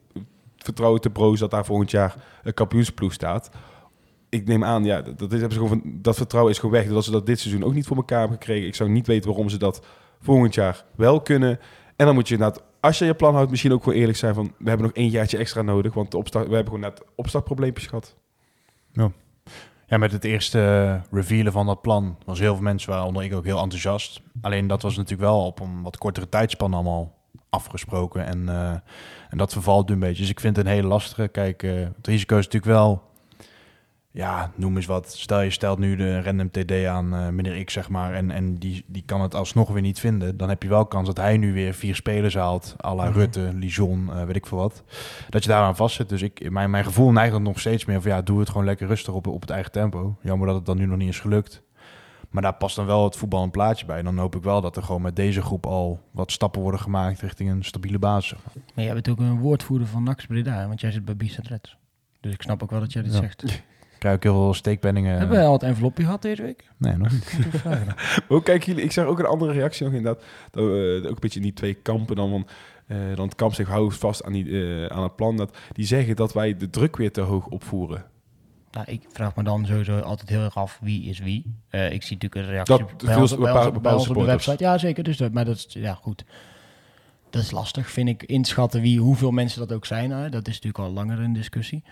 vertrouwen 0.66 1.02
te 1.02 1.10
broos 1.10 1.40
dat 1.40 1.52
daar 1.52 1.66
volgend 1.66 1.92
jaar 1.92 2.16
een 2.44 2.54
kampioensploeg 2.54 3.14
staat. 3.14 3.50
Ik 4.30 4.48
neem 4.48 4.64
aan, 4.64 4.84
ja, 4.84 5.02
dat, 5.02 5.20
dat, 5.20 5.32
is, 5.32 5.40
hebben 5.40 5.58
ze 5.58 5.64
gewoon 5.64 5.82
dat 5.86 6.16
vertrouwen 6.16 6.54
is 6.54 6.60
gewoon 6.60 6.76
weg. 6.76 6.86
Doordat 6.86 7.04
ze 7.04 7.12
dat 7.12 7.26
dit 7.26 7.40
seizoen 7.40 7.64
ook 7.64 7.74
niet 7.74 7.88
voor 7.88 7.98
elkaar 7.98 8.20
hebben 8.20 8.38
gekregen. 8.38 8.68
Ik 8.68 8.76
zou 8.76 8.90
niet 8.90 9.08
weten 9.08 9.30
waarom 9.30 9.50
ze 9.50 9.58
dat 9.58 9.86
volgend 10.20 10.54
jaar 10.54 10.86
wel 10.96 11.22
kunnen. 11.22 11.60
En 11.96 12.06
dan 12.06 12.16
moet 12.16 12.28
je 12.28 12.34
inderdaad, 12.34 12.64
als 12.80 13.00
je 13.00 13.06
je 13.06 13.14
plan 13.14 13.34
houdt, 13.34 13.50
misschien 13.50 13.74
ook 13.74 13.84
gewoon 13.84 14.00
eerlijk 14.00 14.18
zijn 14.18 14.34
van... 14.34 14.54
we 14.58 14.70
hebben 14.70 14.86
nog 14.86 14.96
één 14.96 15.10
jaartje 15.10 15.38
extra 15.38 15.62
nodig, 15.62 15.94
want 15.94 16.12
de 16.12 16.18
opstart, 16.18 16.48
we 16.48 16.56
hebben 16.56 16.74
gewoon 16.74 16.90
net 16.90 17.04
opstartprobleempjes 17.16 17.88
gehad. 17.88 18.16
Ja, 19.88 19.98
met 19.98 20.12
het 20.12 20.24
eerste 20.24 21.02
revealen 21.12 21.52
van 21.52 21.66
dat 21.66 21.82
plan 21.82 22.18
was 22.26 22.40
heel 22.40 22.54
veel 22.54 22.64
mensen, 22.64 22.90
waaronder 22.90 23.24
ik 23.24 23.34
ook 23.34 23.46
heel 23.46 23.62
enthousiast. 23.62 24.22
Alleen 24.42 24.68
dat 24.68 24.82
was 24.82 24.96
natuurlijk 24.96 25.30
wel 25.30 25.46
op 25.46 25.60
een 25.60 25.82
wat 25.82 25.98
kortere 25.98 26.30
tijdspan 26.30 26.74
allemaal 26.74 27.15
afgesproken. 27.56 28.26
En, 28.26 28.50
eh, 28.50 28.72
en 29.30 29.38
dat 29.38 29.54
vervalt 29.54 29.88
nu 29.88 29.94
een 29.94 30.00
beetje. 30.00 30.22
Dus 30.22 30.30
ik 30.30 30.40
vind 30.40 30.56
het 30.56 30.66
een 30.66 30.72
hele 30.72 30.88
lastige. 30.88 31.28
Kijk, 31.28 31.64
eh, 31.64 31.74
het 31.74 32.08
risico 32.08 32.38
is 32.38 32.46
natuurlijk 32.46 32.72
wel, 32.72 33.04
ja, 34.12 34.52
noem 34.56 34.76
eens 34.76 34.86
wat. 34.86 35.14
Stel 35.18 35.42
je 35.42 35.50
stelt 35.50 35.80
nu 35.80 35.96
de 35.96 36.22
random 36.22 36.52
TD 36.52 36.86
aan 36.86 37.16
eh, 37.16 37.30
meneer 37.30 37.64
X, 37.64 37.74
zeg 37.74 37.90
maar, 37.90 38.14
en, 38.14 38.32
en 38.32 38.56
die, 38.56 38.84
die 38.88 39.04
kan 39.06 39.22
het 39.22 39.36
alsnog 39.36 39.70
weer 39.70 39.82
niet 39.82 40.00
vinden. 40.00 40.38
Dan 40.38 40.50
heb 40.50 40.64
je 40.64 40.70
wel 40.70 40.86
kans 40.86 41.08
dat 41.08 41.18
hij 41.18 41.38
nu 41.38 41.54
weer 41.54 41.74
vier 41.74 41.96
spelers 41.96 42.36
haalt, 42.36 42.76
à 42.86 42.96
la 42.96 43.10
Mhm. 43.10 43.18
Rutte, 43.18 43.52
Lijon, 43.54 44.26
weet 44.26 44.36
ik 44.36 44.46
veel 44.46 44.58
wat. 44.58 44.84
Dat 45.30 45.44
je 45.44 45.50
daaraan 45.50 45.76
vastzit. 45.76 46.10
Dus 46.10 46.22
ik, 46.22 46.52
mijn, 46.52 46.70
mijn 46.70 46.84
gevoel 46.84 47.12
neigt 47.12 47.32
dan 47.32 47.44
nog 47.44 47.60
steeds 47.60 47.86
meer 47.86 48.02
van, 48.02 48.12
ja, 48.12 48.22
doe 48.22 48.40
het 48.40 48.50
gewoon 48.50 48.66
lekker 48.66 48.88
rustig 48.88 49.14
op, 49.14 49.28
op 49.28 49.42
het 49.42 49.50
eigen 49.50 49.72
tempo. 49.72 50.16
Jammer 50.22 50.48
dat 50.48 50.56
het 50.56 50.66
dan 50.66 50.78
nu 50.78 50.86
nog 50.86 50.98
niet 50.98 51.10
is 51.10 51.20
gelukt. 51.20 51.64
Maar 52.36 52.44
daar 52.44 52.54
past 52.54 52.76
dan 52.76 52.86
wel 52.86 53.04
het 53.04 53.16
voetbal 53.16 53.44
een 53.44 53.52
plaatje 53.52 53.86
bij. 53.86 53.98
En 53.98 54.04
dan 54.04 54.18
hoop 54.18 54.36
ik 54.36 54.44
wel 54.44 54.62
dat 54.62 54.76
er 54.76 54.84
gewoon 54.84 55.02
met 55.02 55.16
deze 55.16 55.42
groep 55.42 55.66
al 55.66 56.00
wat 56.12 56.32
stappen 56.32 56.62
worden 56.62 56.80
gemaakt 56.80 57.22
richting 57.22 57.50
een 57.50 57.64
stabiele 57.64 58.00
basis. 58.00 58.30
zeg 58.30 58.40
maar. 58.46 58.64
Maar 58.74 58.86
jij 58.86 58.94
bent 58.94 59.10
ook 59.10 59.20
een 59.20 59.40
woordvoerder 59.40 59.88
van 59.88 60.04
Nax 60.04 60.26
Breda, 60.26 60.68
want 60.68 60.82
jij 60.82 60.92
zit 60.92 61.06
bij 61.06 61.16
Reds. 61.44 61.78
Dus 62.20 62.34
ik 62.34 62.42
snap 62.42 62.64
ook 62.64 62.72
wel 62.72 62.80
dat 62.80 62.94
jij 62.94 63.02
dit 63.04 63.14
Ja. 63.14 63.20
zegt. 63.20 63.44
Ik 63.44 64.00
krijg 64.00 64.16
ook 64.16 64.24
heel 64.24 64.34
veel 64.44 64.54
steekpenningen. 64.54 65.18
Hebben 65.18 65.38
wij 65.38 65.46
al 65.46 65.54
het 65.54 65.64
envelopje 65.64 66.04
gehad 66.04 66.22
deze 66.22 66.42
week? 66.42 66.70
Nee, 66.78 66.96
nog 66.98 67.12
niet. 67.12 67.38
Hoe 68.28 68.44
kijken 68.44 68.68
jullie? 68.68 68.84
Ik 68.84 68.92
zag 68.92 69.06
ook 69.06 69.20
een 69.20 69.26
andere 69.26 69.52
reactie 69.52 69.86
nog 69.86 69.94
inderdaad. 69.94 70.24
Dat, 70.52 70.64
we, 70.64 71.00
ook 71.04 71.10
een 71.10 71.18
beetje 71.20 71.40
in 71.40 71.46
die 71.46 71.54
twee 71.54 71.74
kampen 71.74 72.16
dan. 72.16 72.30
Van, 72.30 72.48
eh, 72.88 72.98
dan 73.16 73.26
het 73.26 73.36
kamp 73.36 73.54
zegt, 73.54 73.70
hou 73.70 73.92
vast 73.92 74.24
aan, 74.24 74.32
die, 74.34 74.46
eh, 74.46 74.96
aan 74.96 75.04
het 75.04 75.16
plan. 75.16 75.38
Dat, 75.38 75.58
die 75.72 75.86
zeggen 75.86 76.16
dat 76.16 76.34
wij 76.34 76.58
de 76.58 76.70
druk 76.70 76.98
weer 76.98 77.12
te 77.12 77.22
hoog 77.22 77.48
opvoeren. 77.48 78.06
Nou, 78.76 78.88
ik 78.92 79.02
vraag 79.12 79.36
me 79.36 79.44
dan 79.44 79.66
sowieso 79.66 80.00
altijd 80.00 80.30
heel 80.30 80.44
erg 80.44 80.58
af 80.58 80.80
wie 80.82 81.04
is 81.10 81.20
wie. 81.20 81.44
Eh, 81.70 81.92
ik 81.92 82.04
zie 82.04 82.18
natuurlijk 82.18 82.36
een 82.48 82.52
reactie 82.54 82.78
Dat- 82.78 82.98
bij, 82.98 83.14
veel- 83.14 83.22
ons, 83.22 83.30
bij, 83.32 83.40
bepaalde- 83.40 83.60
ons, 83.60 83.66
bij 83.72 83.74
bepaalde 83.82 83.98
ons 84.00 84.10
op 84.10 84.16
de 84.16 84.24
website. 84.24 84.64
Ja, 84.64 84.78
zeker. 84.78 85.04
Dus 85.04 85.18
dat, 85.18 85.32
maar 85.32 85.46
dat 85.46 85.56
is, 85.56 85.66
ja, 85.70 85.94
goed. 85.94 86.24
Dat 87.30 87.42
is 87.44 87.52
lastig, 87.52 87.90
vind 87.92 88.10
ik, 88.10 88.24
inschatten 88.24 88.82
wie, 88.82 89.00
hoeveel 89.00 89.32
mensen 89.32 89.60
dat 89.60 89.72
ook 89.74 89.86
zijn. 89.86 90.12
Hè. 90.12 90.30
Dat 90.30 90.48
is 90.48 90.54
natuurlijk 90.54 90.84
al 90.84 90.92
langer 90.92 91.20
een 91.20 91.34
discussie. 91.34 91.84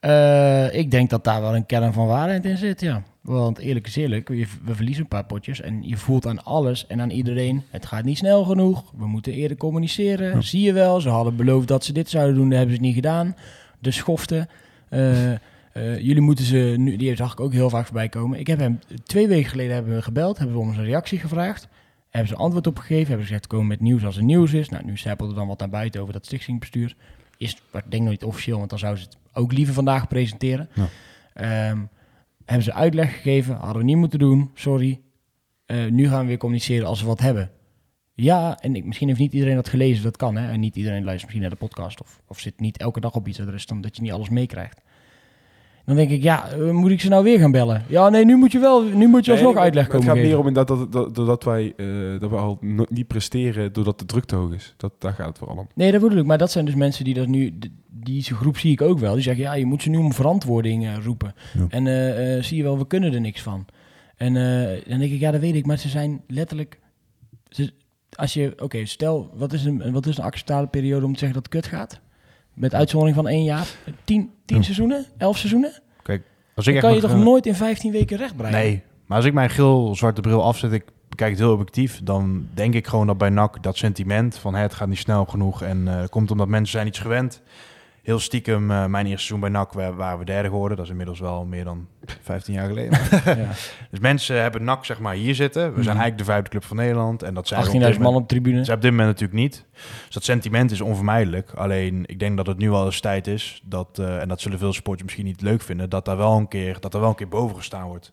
Eh, 0.00 0.74
ik 0.74 0.90
denk 0.90 1.10
dat 1.10 1.24
daar 1.24 1.40
wel 1.40 1.54
een 1.56 1.66
kern 1.66 1.92
van 1.92 2.06
waarheid 2.06 2.44
in 2.44 2.56
zit, 2.56 2.80
ja. 2.80 3.02
Want 3.20 3.58
eerlijk 3.58 3.86
is 3.86 3.96
eerlijk, 3.96 4.28
we, 4.28 4.46
verliezen 4.74 5.02
een 5.02 5.08
paar 5.08 5.24
potjes 5.24 5.60
en 5.60 5.82
je 5.88 5.96
voelt 5.96 6.26
aan 6.26 6.44
alles 6.44 6.86
en 6.86 7.00
aan 7.00 7.10
iedereen, 7.10 7.62
het 7.70 7.86
gaat 7.86 8.04
niet 8.04 8.18
snel 8.18 8.44
genoeg, 8.44 8.84
we 8.96 9.06
moeten 9.06 9.32
eerder 9.32 9.56
communiceren. 9.56 10.42
Zie 10.42 10.60
je 10.62 10.72
wel, 10.72 11.00
ze 11.00 11.08
hadden 11.08 11.36
beloofd 11.36 11.68
dat 11.68 11.84
ze 11.84 11.92
dit 11.92 12.10
zouden 12.10 12.34
doen, 12.34 12.48
dat 12.48 12.58
hebben 12.58 12.76
ze 12.76 12.80
niet 12.82 12.94
gedaan. 12.94 13.36
De 13.78 13.90
schoften. 13.90 14.48
Eh, 14.88 15.30
eh, 15.72 15.98
jullie 15.98 16.20
moeten 16.20 16.44
ze 16.44 16.74
nu, 16.78 16.96
die 16.96 17.16
zag 17.16 17.32
ik 17.32 17.40
ook 17.40 17.52
heel 17.52 17.70
vaak 17.70 17.84
voorbij 17.84 18.08
komen. 18.08 18.38
Ik 18.38 18.46
heb 18.46 18.58
hem 18.58 18.78
twee 19.04 19.28
weken 19.28 19.50
geleden 19.50 19.74
hebben 19.74 19.94
we 19.94 20.02
gebeld, 20.02 20.38
hebben 20.38 20.56
we 20.56 20.62
om 20.62 20.74
zijn 20.74 20.86
reactie 20.86 21.18
gevraagd. 21.18 21.68
Hebben 22.08 22.28
ze 22.28 22.36
antwoord 22.36 22.66
op 22.66 22.78
gegeven, 22.78 23.06
hebben 23.06 23.26
ze 23.26 23.32
gezegd 23.32 23.46
komen 23.46 23.66
met 23.66 23.80
nieuws 23.80 24.04
als 24.04 24.16
er 24.16 24.22
nieuws 24.22 24.52
is. 24.52 24.68
Nou, 24.68 24.84
nu 24.84 24.94
er 25.04 25.16
dan 25.34 25.46
wat 25.46 25.58
naar 25.58 25.68
buiten 25.68 26.00
over 26.00 26.12
dat 26.12 26.26
stichtingbestuur. 26.26 26.96
Is, 27.36 27.52
ik 27.72 27.90
denk 27.90 28.02
nog 28.02 28.10
niet 28.10 28.24
officieel, 28.24 28.58
want 28.58 28.70
dan 28.70 28.78
zouden 28.78 29.02
ze 29.02 29.08
het 29.08 29.18
ook 29.32 29.52
liever 29.52 29.74
vandaag 29.74 30.08
presenteren. 30.08 30.68
Ja. 30.74 30.88
Ehm, 31.34 31.78
hebben 32.44 32.64
ze 32.64 32.72
uitleg 32.72 33.14
gegeven, 33.14 33.54
hadden 33.54 33.76
we 33.76 33.84
niet 33.84 33.96
moeten 33.96 34.18
doen, 34.18 34.50
sorry. 34.54 35.00
Eh, 35.66 35.86
nu 35.86 36.08
gaan 36.08 36.20
we 36.20 36.26
weer 36.26 36.36
communiceren 36.36 36.86
als 36.86 37.00
we 37.00 37.06
wat 37.06 37.20
hebben. 37.20 37.50
Ja, 38.14 38.58
en 38.60 38.76
ik, 38.76 38.84
misschien 38.84 39.08
heeft 39.08 39.20
niet 39.20 39.32
iedereen 39.32 39.54
dat 39.54 39.68
gelezen, 39.68 40.02
dat 40.02 40.16
kan. 40.16 40.36
Hè? 40.36 40.50
En 40.50 40.60
niet 40.60 40.76
iedereen 40.76 41.04
luistert 41.04 41.22
misschien 41.22 41.40
naar 41.40 41.50
de 41.50 41.66
podcast 41.66 42.00
of, 42.00 42.20
of 42.26 42.38
zit 42.38 42.60
niet 42.60 42.78
elke 42.78 43.00
dag 43.00 43.14
op 43.14 43.28
iets 43.28 43.40
adres, 43.40 43.66
dan 43.66 43.80
dat 43.80 43.96
je 43.96 44.02
niet 44.02 44.12
alles 44.12 44.28
meekrijgt. 44.28 44.80
Dan 45.86 45.96
denk 45.96 46.10
ik, 46.10 46.22
ja, 46.22 46.48
eh, 46.48 46.70
moet 46.70 46.90
ik 46.90 47.00
ze 47.00 47.08
nou 47.08 47.24
weer 47.24 47.38
gaan 47.38 47.50
bellen? 47.50 47.82
Ja, 47.88 48.08
nee, 48.08 48.24
nu 48.24 48.36
moet 48.36 48.52
je 48.52 48.58
wel, 48.58 48.82
nu 48.82 49.06
moet 49.06 49.24
je 49.24 49.32
alsnog 49.32 49.56
uitleg 49.56 49.82
Het 49.82 49.92
komen 49.92 50.06
gaat 50.06 50.16
geven. 50.16 50.30
meer 50.30 50.38
om 50.40 50.46
inderdaad 50.46 50.78
dat, 50.78 50.92
dat, 50.92 51.14
doordat 51.14 51.44
wij 51.44 51.72
eh, 51.76 51.86
dat 52.20 52.30
we 52.30 52.36
al 52.36 52.58
no- 52.60 52.84
niet 52.88 53.06
presteren 53.06 53.72
doordat 53.72 53.98
de 53.98 54.04
druk 54.04 54.24
te 54.24 54.34
hoog 54.34 54.52
is. 54.52 54.74
Dat, 54.76 54.92
daar 54.98 55.12
gaat 55.12 55.26
het 55.28 55.38
vooral 55.38 55.56
om. 55.56 55.68
Nee, 55.74 55.92
dat 55.92 56.00
bedoel 56.00 56.18
ik. 56.18 56.24
Maar 56.24 56.38
dat 56.38 56.50
zijn 56.50 56.64
dus 56.64 56.74
mensen 56.74 57.04
die 57.04 57.14
dat 57.14 57.26
nu... 57.26 57.58
Die 58.04 58.22
groep 58.22 58.58
zie 58.58 58.72
ik 58.72 58.82
ook 58.82 58.98
wel. 58.98 59.14
Die 59.14 59.22
zeggen, 59.22 59.42
ja, 59.44 59.54
je 59.54 59.66
moet 59.66 59.82
ze 59.82 59.90
nu 59.90 59.96
om 59.96 60.12
verantwoording 60.12 60.86
eh, 60.86 60.92
roepen. 61.04 61.34
Ja. 61.58 61.66
En 61.68 61.86
eh, 61.86 62.36
eh, 62.36 62.42
zie 62.42 62.56
je 62.56 62.62
wel, 62.62 62.78
we 62.78 62.86
kunnen 62.86 63.12
er 63.14 63.20
niks 63.20 63.42
van. 63.42 63.66
En 64.16 64.36
eh, 64.36 64.80
dan 64.88 64.98
denk 64.98 65.12
ik, 65.12 65.20
ja, 65.20 65.30
dat 65.30 65.40
weet 65.40 65.54
ik. 65.54 65.66
Maar 65.66 65.78
ze 65.78 65.88
zijn 65.88 66.20
letterlijk... 66.28 66.78
Ze, 67.48 67.72
als 68.12 68.34
je... 68.34 68.52
Oké, 68.62 68.84
stel, 68.84 69.30
wat 69.34 69.52
is, 69.52 69.64
een, 69.64 69.92
wat 69.92 70.06
is 70.06 70.18
een 70.18 70.24
acceptabele 70.24 70.66
periode 70.68 71.06
om 71.06 71.12
te 71.12 71.18
zeggen 71.18 71.42
dat 71.42 71.52
het 71.52 71.62
kut 71.62 71.72
gaat? 71.78 72.00
Met 72.54 72.74
uitzondering 72.74 73.16
van 73.16 73.28
één 73.28 73.44
jaar. 73.44 73.66
Tien, 74.04 74.30
tien 74.44 74.56
Ja. 74.56 74.62
seizoenen? 74.62 75.06
Elf 75.16 75.38
seizoenen? 75.38 75.80
Als 76.54 76.66
ik 76.66 76.72
Dan 76.72 76.82
kan 76.82 76.94
je 76.94 77.00
toch 77.00 77.16
nooit 77.16 77.46
in 77.46 77.54
15 77.54 77.92
weken 77.92 78.16
rechtbreien? 78.16 78.52
Nee, 78.54 78.82
maar 79.06 79.16
als 79.16 79.26
ik 79.26 79.32
mijn 79.32 79.50
geel-zwarte 79.50 80.20
bril 80.20 80.42
afzet, 80.42 80.72
ik 80.72 80.84
bekijk 81.08 81.30
het 81.30 81.38
heel 81.38 81.52
objectief, 81.52 82.00
dan 82.04 82.46
denk 82.54 82.74
ik 82.74 82.86
gewoon 82.86 83.06
dat 83.06 83.18
bij 83.18 83.28
NAC 83.28 83.62
dat 83.62 83.76
sentiment 83.76 84.36
van 84.36 84.54
het 84.54 84.74
gaat 84.74 84.88
niet 84.88 84.98
snel 84.98 85.24
genoeg 85.24 85.62
en 85.62 85.88
eh, 85.88 86.08
komt 86.08 86.30
omdat 86.30 86.48
mensen 86.48 86.72
zijn 86.72 86.86
iets 86.86 86.98
gewend. 86.98 87.42
Heel 88.02 88.18
stiekem, 88.18 88.70
eh, 88.70 88.86
mijn 88.86 89.06
eerste 89.06 89.26
seizoen 89.26 89.40
bij 89.40 89.48
NAC 89.60 89.72
wa- 89.72 89.92
waren 89.94 90.18
we 90.18 90.24
derde 90.24 90.48
geworden. 90.48 90.76
Dat 90.76 90.86
is 90.86 90.90
inmiddels 90.92 91.20
wel 91.20 91.44
meer 91.44 91.64
dan 91.64 91.86
15 92.22 92.54
jaar 92.54 92.66
geleden. 92.68 92.98
Ja. 93.38 93.48
dus 93.90 94.00
mensen 94.00 94.40
hebben 94.42 94.64
NAC 94.64 94.84
zeg 94.84 94.98
maar 95.00 95.14
hier 95.14 95.34
zitten. 95.34 95.62
We 95.62 95.68
zijn 95.68 95.78
Mhm. 95.80 95.88
eigenlijk 95.88 96.18
de 96.18 96.24
vijfde 96.24 96.50
club 96.50 96.64
van 96.64 96.76
Nederland. 96.76 97.22
En 97.22 97.34
dat 97.34 97.48
zijn 97.48 97.60
we 97.60 97.66
op 97.66 97.72
18.000 97.72 97.92
dit 97.92 98.02
man 98.02 98.12
moment- 98.12 98.22
op 98.22 98.28
tribune. 98.28 98.56
dat 98.56 98.66
is 98.68 98.74
op 98.74 98.80
dit 98.82 98.90
moment 98.90 99.08
natuurlijk 99.08 99.38
niet. 99.40 99.64
Dus 100.04 100.14
dat 100.14 100.24
sentiment 100.24 100.70
is 100.70 100.80
onvermijdelijk. 100.80 101.50
Alleen 101.54 102.02
ik 102.06 102.18
denk 102.18 102.36
dat 102.36 102.46
het 102.46 102.58
nu 102.58 102.70
al 102.70 102.84
eens 102.84 103.00
tijd 103.00 103.26
is 103.26 103.62
dat, 103.64 103.98
eh, 103.98 104.20
en 104.20 104.28
dat 104.28 104.40
zullen 104.40 104.58
veel 104.58 104.72
sporters 104.72 105.02
misschien 105.04 105.24
niet 105.26 105.40
leuk 105.40 105.62
vinden, 105.62 105.90
dat 105.90 106.04
daar 106.04 106.16
wel 106.16 106.36
een 106.36 106.48
keer, 106.48 106.76
dat 106.80 106.94
er 106.94 107.00
wel 107.00 107.08
een 107.08 107.14
keer 107.14 107.28
boven 107.28 107.56
gestaan 107.56 107.86
wordt. 107.86 108.12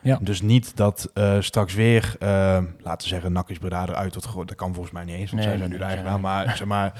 Ja. 0.00 0.18
Dus 0.22 0.42
niet 0.42 0.76
dat 0.76 1.10
eh, 1.14 1.36
straks 1.40 1.74
weer, 1.74 2.16
laten 2.20 3.02
we 3.02 3.08
zeggen, 3.08 3.32
Nakkies 3.32 3.58
Breda 3.58 3.82
eruit 3.88 4.12
wordt 4.12 4.26
gegooid. 4.26 4.48
Dat 4.48 4.56
kan 4.56 4.72
volgens 4.74 4.94
mij 4.94 5.04
niet 5.04 5.14
eens, 5.16 5.30
want 5.30 5.42
Nee, 5.42 5.50
zij 5.50 5.58
zijn 5.58 5.70
nu 5.70 5.76
de 5.76 5.84
nee, 5.84 5.92
eigenaar. 5.94 6.20
Maar, 6.20 6.56
zeg 6.56 6.66
maar 6.66 6.92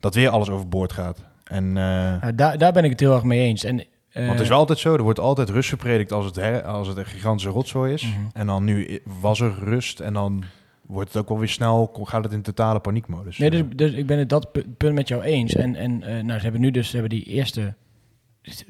dat 0.00 0.14
weer 0.14 0.28
alles 0.28 0.50
overboord 0.50 0.92
gaat. 0.92 1.18
En, 1.48 1.64
eh, 1.76 1.82
Ja, 2.20 2.32
daar, 2.32 2.58
daar 2.58 2.72
ben 2.72 2.84
ik 2.84 2.90
het 2.90 3.00
heel 3.00 3.14
erg 3.14 3.22
mee 3.22 3.40
eens. 3.40 3.64
En, 3.64 3.80
eh, 3.80 3.86
want 4.12 4.30
het 4.30 4.40
is 4.40 4.48
wel 4.48 4.58
altijd 4.58 4.78
zo, 4.78 4.94
er 4.94 5.02
wordt 5.02 5.20
altijd 5.20 5.48
rust 5.50 5.68
gepredikt 5.68 6.12
als 6.12 6.24
het, 6.24 6.36
her, 6.36 6.62
als 6.62 6.88
het 6.88 6.96
een 6.96 7.06
gigantische 7.06 7.50
rotzooi 7.50 7.92
is. 7.92 8.02
Mhm. 8.02 8.14
En 8.32 8.46
dan 8.46 8.64
nu 8.64 9.00
was 9.20 9.40
er 9.40 9.54
rust 9.64 10.00
en 10.00 10.12
dan 10.12 10.44
wordt 10.86 11.12
het 11.12 11.22
ook 11.22 11.28
wel 11.28 11.38
weer 11.38 11.48
snel, 11.48 11.90
gaat 12.02 12.24
het 12.24 12.32
in 12.32 12.42
totale 12.42 12.80
paniekmodus. 12.80 13.38
Nee, 13.38 13.50
dus, 13.50 13.62
dus 13.76 13.92
ik 13.92 14.06
ben 14.06 14.18
het 14.18 14.28
dat 14.28 14.52
pu- 14.52 14.64
punt 14.76 14.94
met 14.94 15.08
jou 15.08 15.22
eens. 15.22 15.54
En, 15.54 15.74
en 15.74 16.02
eh, 16.02 16.22
nou, 16.22 16.36
ze 16.38 16.42
hebben 16.42 16.60
nu 16.60 16.70
dus 16.70 16.86
ze 16.90 16.96
hebben 16.96 17.18
die 17.18 17.24
eerste, 17.24 17.74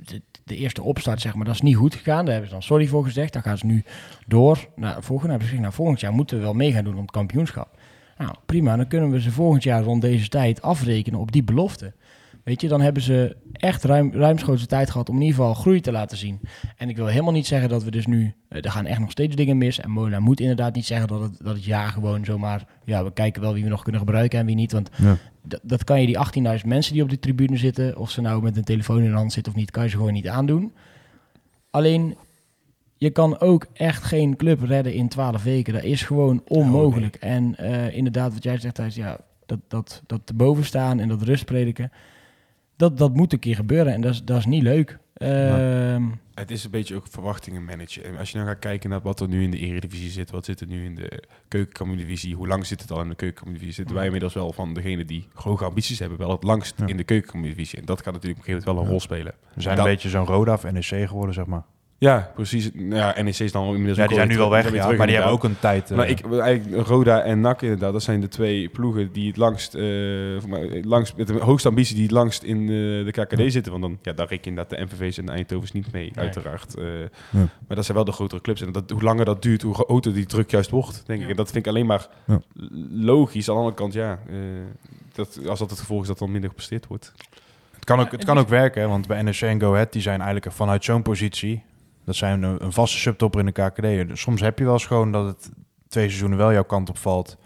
de, 0.05 0.22
de 0.45 0.57
eerste 0.57 0.83
opstart, 0.83 1.20
zeg 1.20 1.35
maar, 1.35 1.45
dat 1.45 1.55
is 1.55 1.61
niet 1.61 1.76
goed 1.76 1.95
gegaan. 1.95 2.24
Daar 2.24 2.33
hebben 2.33 2.47
ze 2.49 2.53
dan 2.55 2.62
sorry 2.62 2.87
voor 2.87 3.05
gezegd. 3.05 3.33
Dan 3.33 3.43
gaan 3.43 3.59
ze 3.59 3.66
nu 3.66 3.85
door. 4.26 4.68
Nou, 4.76 5.03
volgende 5.03 5.31
hebben 5.31 5.49
ze 5.49 5.55
gezegd, 5.55 5.61
nou, 5.61 5.72
volgend 5.74 6.01
jaar 6.01 6.12
moeten 6.12 6.37
we 6.37 6.43
wel 6.43 6.55
mee 6.55 6.72
gaan 6.72 6.85
doen 6.85 6.95
om 6.95 7.01
het 7.03 7.11
kampioenschap. 7.11 7.79
Nou, 8.18 8.35
prima. 8.47 8.76
Dan 8.76 8.87
kunnen 8.87 9.11
we 9.11 9.20
ze 9.20 9.31
volgend 9.31 9.62
jaar 9.62 9.83
rond 9.83 10.03
deze 10.03 10.29
tijd 10.29 10.62
afrekenen 10.62 11.20
op 11.20 11.33
die 11.33 11.43
belofte. 11.45 11.93
Weet 12.49 12.61
je, 12.61 12.68
dan 12.68 12.80
hebben 12.80 13.03
ze 13.03 13.36
echt 13.53 13.84
ruim, 13.84 14.12
ruimschoots 14.12 14.66
tijd 14.66 14.90
gehad 14.90 15.09
om 15.09 15.14
in 15.14 15.22
ieder 15.22 15.36
geval 15.36 15.55
groei 15.55 15.80
te 15.80 15.92
laten 15.92 16.16
zien. 16.16 16.40
En 16.76 16.88
ik 16.88 16.96
wil 16.96 17.07
helemaal 17.07 17.32
niet 17.32 17.46
zeggen 17.46 17.68
dat 17.68 17.84
we 17.84 17.90
dus 17.90 18.07
nu... 18.07 18.34
eh, 18.49 18.64
er 18.64 18.70
gaan 18.70 18.86
echt 18.86 18.99
nog 18.99 19.11
steeds 19.11 19.36
dingen 19.36 19.59
mis. 19.59 19.80
En 19.80 19.90
Mola 19.90 20.20
moet 20.20 20.40
inderdaad 20.40 20.74
niet 20.74 20.86
zeggen 20.86 21.09
dat 21.09 21.20
het, 21.20 21.38
dat 21.38 21.55
het 21.55 21.64
jaar 21.64 21.88
gewoon 21.88 22.24
zomaar... 22.24 22.66
Ja, 22.84 23.05
we 23.05 23.12
kijken 23.12 23.42
wel 23.42 23.53
wie 23.53 23.62
we 23.62 23.68
nog 23.68 23.82
kunnen 23.82 24.01
gebruiken 24.01 24.38
en 24.38 24.46
wie 24.46 24.55
niet. 24.55 24.72
Want 24.72 24.90
Ja. 24.96 25.16
dat, 25.62 25.84
kan 25.84 26.01
je 26.01 26.07
die 26.07 26.59
18.000 26.61 26.66
mensen 26.66 26.92
die 26.92 27.03
op 27.03 27.11
de 27.11 27.18
tribune 27.18 27.57
zitten... 27.57 27.96
of 27.96 28.11
ze 28.11 28.20
nou 28.20 28.42
met 28.42 28.57
een 28.57 28.64
telefoon 28.64 29.03
in 29.03 29.11
de 29.11 29.16
hand 29.16 29.32
zitten 29.32 29.53
of 29.53 29.59
niet... 29.59 29.70
kan 29.70 29.82
je 29.82 29.88
ze 29.88 29.96
gewoon 29.96 30.12
niet 30.12 30.28
aandoen. 30.28 30.72
Alleen, 31.70 32.16
je 32.96 33.11
kan 33.11 33.40
ook 33.40 33.66
echt 33.72 34.05
geen 34.05 34.36
club 34.36 34.62
redden 34.62 34.94
in 34.94 35.09
12 35.09 35.42
weken. 35.42 35.72
Dat 35.72 35.82
is 35.82 36.03
gewoon 36.03 36.42
onmogelijk. 36.46 37.16
En 37.16 37.57
eh, 37.57 37.96
inderdaad, 37.96 38.32
wat 38.34 38.42
jij 38.42 38.59
zegt, 38.59 38.74
Thijs, 38.74 38.94
ja, 38.94 39.18
dat, 39.46 39.59
dat, 39.68 40.03
dat 40.07 40.20
te 40.24 40.34
boven 40.34 40.64
staan 40.64 41.01
en 41.01 41.09
dat 41.09 41.22
rust 41.22 41.44
prediken... 41.44 41.92
dat, 42.79 42.99
dat 42.99 43.14
moet 43.14 43.33
een 43.33 43.39
keer 43.39 43.55
gebeuren 43.55 43.93
en 43.93 44.01
dat 44.01 44.12
is, 44.12 44.24
dat 44.24 44.39
is 44.39 44.47
niet 44.47 44.62
leuk. 44.62 44.99
Ehm, 45.14 46.03
Het 46.35 46.51
is 46.51 46.64
een 46.64 46.70
beetje 46.70 46.95
ook 46.97 47.07
verwachtingen 47.11 47.64
managen. 47.64 48.05
En 48.05 48.16
als 48.18 48.31
je 48.31 48.37
nou 48.37 48.49
gaat 48.49 48.59
kijken 48.59 48.91
naar 48.91 49.01
wat 49.01 49.20
er 49.20 49.29
nu 49.29 49.43
in 49.43 49.51
de 49.51 49.59
Eredivisie 49.59 50.11
zit, 50.11 50.31
wat 50.31 50.45
zit 50.45 50.61
er 50.61 50.66
nu 50.66 50.85
in 50.85 50.95
de 50.95 51.22
keukenkampioen-divisie, 51.49 52.35
hoe 52.35 52.47
lang 52.47 52.66
zit 52.66 52.81
het 52.81 52.91
al 52.91 53.01
in 53.01 53.09
de 53.09 53.14
keukenkampioen-divisie, 53.14 53.74
zitten 53.74 53.95
wij 53.95 54.05
inmiddels 54.05 54.35
wel 54.35 54.53
van 54.53 54.74
degene 54.74 55.05
die 55.05 55.26
hoge 55.35 55.64
ambities 55.64 55.99
hebben, 55.99 56.18
wel 56.18 56.31
het 56.31 56.43
langst 56.43 56.74
Ja. 56.79 56.87
in 56.87 56.97
de 56.97 57.05
keukenkampioen-divisie. 57.05 57.79
En 57.79 57.85
dat 57.85 58.03
gaat 58.03 58.12
natuurlijk 58.12 58.41
op 58.41 58.47
een 58.47 58.53
gegeven 58.53 58.74
moment 58.74 58.87
wel 58.89 58.97
een 58.97 59.09
rol 59.09 59.16
spelen. 59.16 59.35
We 59.55 59.62
zijn 59.62 59.76
Dat- 59.76 59.85
een 59.87 59.91
beetje 59.93 60.09
zo'n 60.09 60.26
Roda 60.26 60.53
of 60.53 60.70
NEC 60.72 61.09
geworden, 61.09 61.35
zeg 61.35 61.47
maar. 61.47 61.62
Ja, 62.01 62.30
precies. 62.34 62.70
Nou 62.74 62.94
Ja, 62.94 63.22
NEC 63.22 63.38
is 63.38 63.53
dan 63.53 63.64
inmiddels 63.66 63.96
Ja, 63.96 64.03
ook 64.03 64.09
die 64.09 64.16
zijn 64.18 64.28
nu 64.28 64.36
wel 64.36 64.51
weg, 64.51 64.72
ja, 64.74 64.90
maar 64.92 65.07
die 65.07 65.14
hebben 65.16 65.32
ook 65.32 65.44
een 65.44 65.59
tijd... 65.59 65.90
eh, 65.90 65.96
Maar 65.96 66.09
ik, 66.09 66.32
eigenlijk 66.32 66.86
Roda 66.86 67.20
en 67.22 67.40
NAC 67.40 67.62
inderdaad, 67.62 67.92
dat 67.92 68.03
zijn 68.03 68.20
de 68.20 68.28
twee 68.28 68.68
ploegen 68.68 69.12
die 69.12 69.26
het 69.28 69.36
langst, 69.36 69.74
eh, 69.74 69.82
voor 70.38 70.49
mij, 70.49 70.82
langst 70.84 71.16
met 71.16 71.26
de 71.26 71.32
hoogste 71.40 71.68
ambitie 71.68 71.94
die 71.94 72.03
het 72.03 72.12
langst 72.12 72.42
in 72.42 72.61
eh, 72.61 72.68
de 72.68 73.11
KKD 73.11 73.53
zitten. 73.53 73.72
Want 73.72 73.82
dan, 73.84 73.99
ja, 74.03 74.12
daar 74.12 74.26
reken 74.28 74.53
je 74.53 74.59
inderdaad 74.59 74.78
de 74.78 74.84
MVV's 74.84 75.18
en 75.18 75.26
de 75.26 75.32
Eindhovens 75.32 75.72
niet 75.72 75.92
mee, 75.92 76.12
uiteraard. 76.14 76.74
eh. 76.74 76.84
Maar 77.66 77.76
dat 77.76 77.84
zijn 77.84 77.96
wel 77.96 78.07
de 78.07 78.12
grotere 78.12 78.40
clubs. 78.40 78.61
En 78.61 78.72
dat, 78.72 78.90
hoe 78.90 79.03
langer 79.03 79.24
dat 79.24 79.42
duurt, 79.42 79.62
hoe 79.62 79.74
groter 79.74 80.14
die 80.14 80.26
druk 80.26 80.51
juist 80.51 80.70
wordt, 80.70 81.03
denk 81.07 81.22
ik. 81.22 81.28
En 81.28 81.36
dat 81.36 81.51
vind 81.51 81.66
ik 81.66 81.72
alleen 81.72 81.86
maar 81.86 82.09
Ja. 82.24 82.40
logisch. 82.90 83.49
Aan 83.49 83.55
de 83.55 83.61
andere 83.61 83.76
kant, 83.78 83.92
ja, 83.92 84.18
eh, 84.28 84.36
dat, 85.14 85.40
als 85.49 85.59
dat 85.59 85.70
het 85.70 85.78
gevolg 85.78 86.03
is 86.03 86.09
dat 86.09 86.18
dan 86.18 86.30
minder 86.30 86.49
gepresteerd 86.51 86.86
wordt. 86.86 87.12
Het 87.74 87.84
kan 87.84 88.01
ook, 88.01 88.11
het 88.12 88.24
kan 88.24 88.38
ook 88.38 88.49
werken, 88.49 88.88
want 88.88 89.07
bij 89.07 89.22
NEC 89.22 89.40
en 89.40 89.61
Go 89.61 89.72
Ahead, 89.72 89.92
die 89.92 90.03
zijn 90.03 90.20
eigenlijk 90.20 90.53
vanuit 90.55 90.84
zo'n 90.84 91.03
positie... 91.03 91.62
Dat 92.09 92.17
zijn 92.17 92.43
een, 92.43 92.65
een 92.65 92.73
vaste 92.73 92.99
subtopper 92.99 93.41
in 93.41 93.47
de 93.47 93.53
KKD. 93.53 94.09
Dus 94.09 94.21
soms 94.21 94.41
heb 94.41 94.59
je 94.59 94.65
wel 94.65 94.73
eens 94.73 94.87
gewoon 94.87 95.13
dat 95.13 95.27
het 95.27 95.51
twee 95.89 96.07
seizoenen 96.09 96.39
wel 96.39 96.53
jouw 96.53 96.65
kant 96.65 96.89
op 96.89 96.99
valt. 96.99 97.37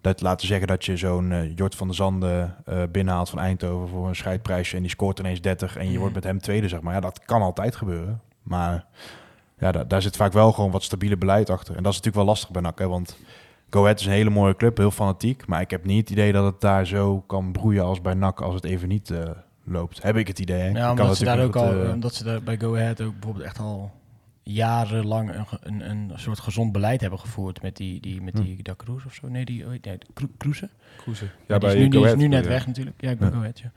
Dat 0.00 0.20
laten 0.20 0.46
zeggen 0.46 0.66
dat 0.66 0.84
je 0.84 0.96
zo'n 0.96 1.32
eh, 1.32 1.56
Jort 1.56 1.74
van 1.74 1.86
der 1.86 1.96
Zanden 1.96 2.56
eh, 2.64 2.82
binnenhaalt 2.92 3.30
van 3.30 3.38
Eindhoven 3.38 3.88
voor 3.88 4.08
een 4.08 4.16
scheidprijsje 4.16 4.76
en 4.76 4.82
die 4.82 4.90
scoort 4.90 5.18
ineens 5.18 5.40
30 5.40 5.76
en 5.76 5.84
je 5.84 5.90
Mhm. 5.90 5.98
wordt 5.98 6.14
met 6.14 6.24
hem 6.24 6.38
tweede, 6.40 6.68
zeg 6.68 6.80
maar. 6.80 6.94
Ja, 6.94 7.00
dat 7.00 7.20
kan 7.24 7.42
altijd 7.42 7.76
gebeuren. 7.76 8.20
Maar 8.42 8.84
ja, 9.58 9.72
da- 9.72 9.84
daar 9.84 10.02
zit 10.02 10.16
vaak 10.16 10.32
wel 10.32 10.52
gewoon 10.52 10.70
wat 10.70 10.82
stabiele 10.82 11.16
beleid 11.16 11.50
achter. 11.50 11.76
En 11.76 11.82
dat 11.82 11.92
is 11.92 11.98
natuurlijk 11.98 12.24
wel 12.24 12.34
lastig 12.34 12.50
bij 12.50 12.62
NAC, 12.62 12.78
hè, 12.78 12.88
want 12.88 13.18
Go 13.70 13.82
Ahead 13.82 14.00
is 14.00 14.06
een 14.06 14.12
hele 14.12 14.30
mooie 14.30 14.56
club, 14.56 14.76
heel 14.76 14.90
fanatiek. 14.90 15.46
Maar 15.46 15.60
ik 15.60 15.70
heb 15.70 15.84
niet 15.84 16.00
het 16.00 16.10
idee 16.10 16.32
dat 16.32 16.44
het 16.44 16.60
daar 16.60 16.86
zo 16.86 17.20
kan 17.26 17.52
broeien 17.52 17.84
als 17.84 18.00
bij 18.00 18.14
NAC 18.14 18.40
als 18.40 18.54
het 18.54 18.64
even 18.64 18.88
niet 18.88 19.10
eh, 19.10 19.18
loopt. 19.70 20.02
Heb 20.02 20.16
ik 20.16 20.26
het 20.28 20.38
idee. 20.38 20.60
hè. 20.60 20.68
Ja, 20.68 20.90
omdat 20.90 21.16
ze 21.16 21.24
daar 21.24 21.42
ook 21.42 21.56
al, 21.56 21.90
omdat 21.92 22.14
ze 22.14 22.24
daar 22.24 22.42
bij 22.42 22.58
Go 22.58 22.76
Ahead 22.76 23.00
ook 23.00 23.12
bijvoorbeeld 23.12 23.44
echt 23.44 23.58
al 23.58 23.98
jarenlang 24.42 25.30
een, 25.34 25.46
een, 25.62 25.90
een 25.90 26.12
soort 26.14 26.38
gezond 26.40 26.72
beleid 26.72 27.00
hebben 27.00 27.18
gevoerd 27.18 27.62
met 27.62 27.76
die, 27.76 28.00
die, 28.00 28.22
met 28.22 28.34
Hm. 28.38 28.42
die 28.42 28.62
Cruz 28.76 29.04
of 29.04 29.14
zo. 29.14 29.28
Nee, 29.28 29.44
die, 29.44 29.64
nee, 29.64 29.98
Cru- 30.14 30.28
Cruze. 30.38 30.68
Kroeze. 30.96 31.24
Ja, 31.24 31.30
Ja, 31.46 31.58
die 31.58 31.68
is 31.68 31.74
nu, 31.74 31.88
die 31.88 32.06
is 32.06 32.14
nu 32.14 32.26
net 32.28 32.44
ja. 32.44 32.50
weg 32.50 32.66
natuurlijk. 32.66 33.00
Ja, 33.00 33.10
ik 33.10 33.18
ben 33.18 33.28
Ja. 33.28 33.34
Go 33.34 33.40
Ahead, 33.40 33.58
ja. 33.60 33.70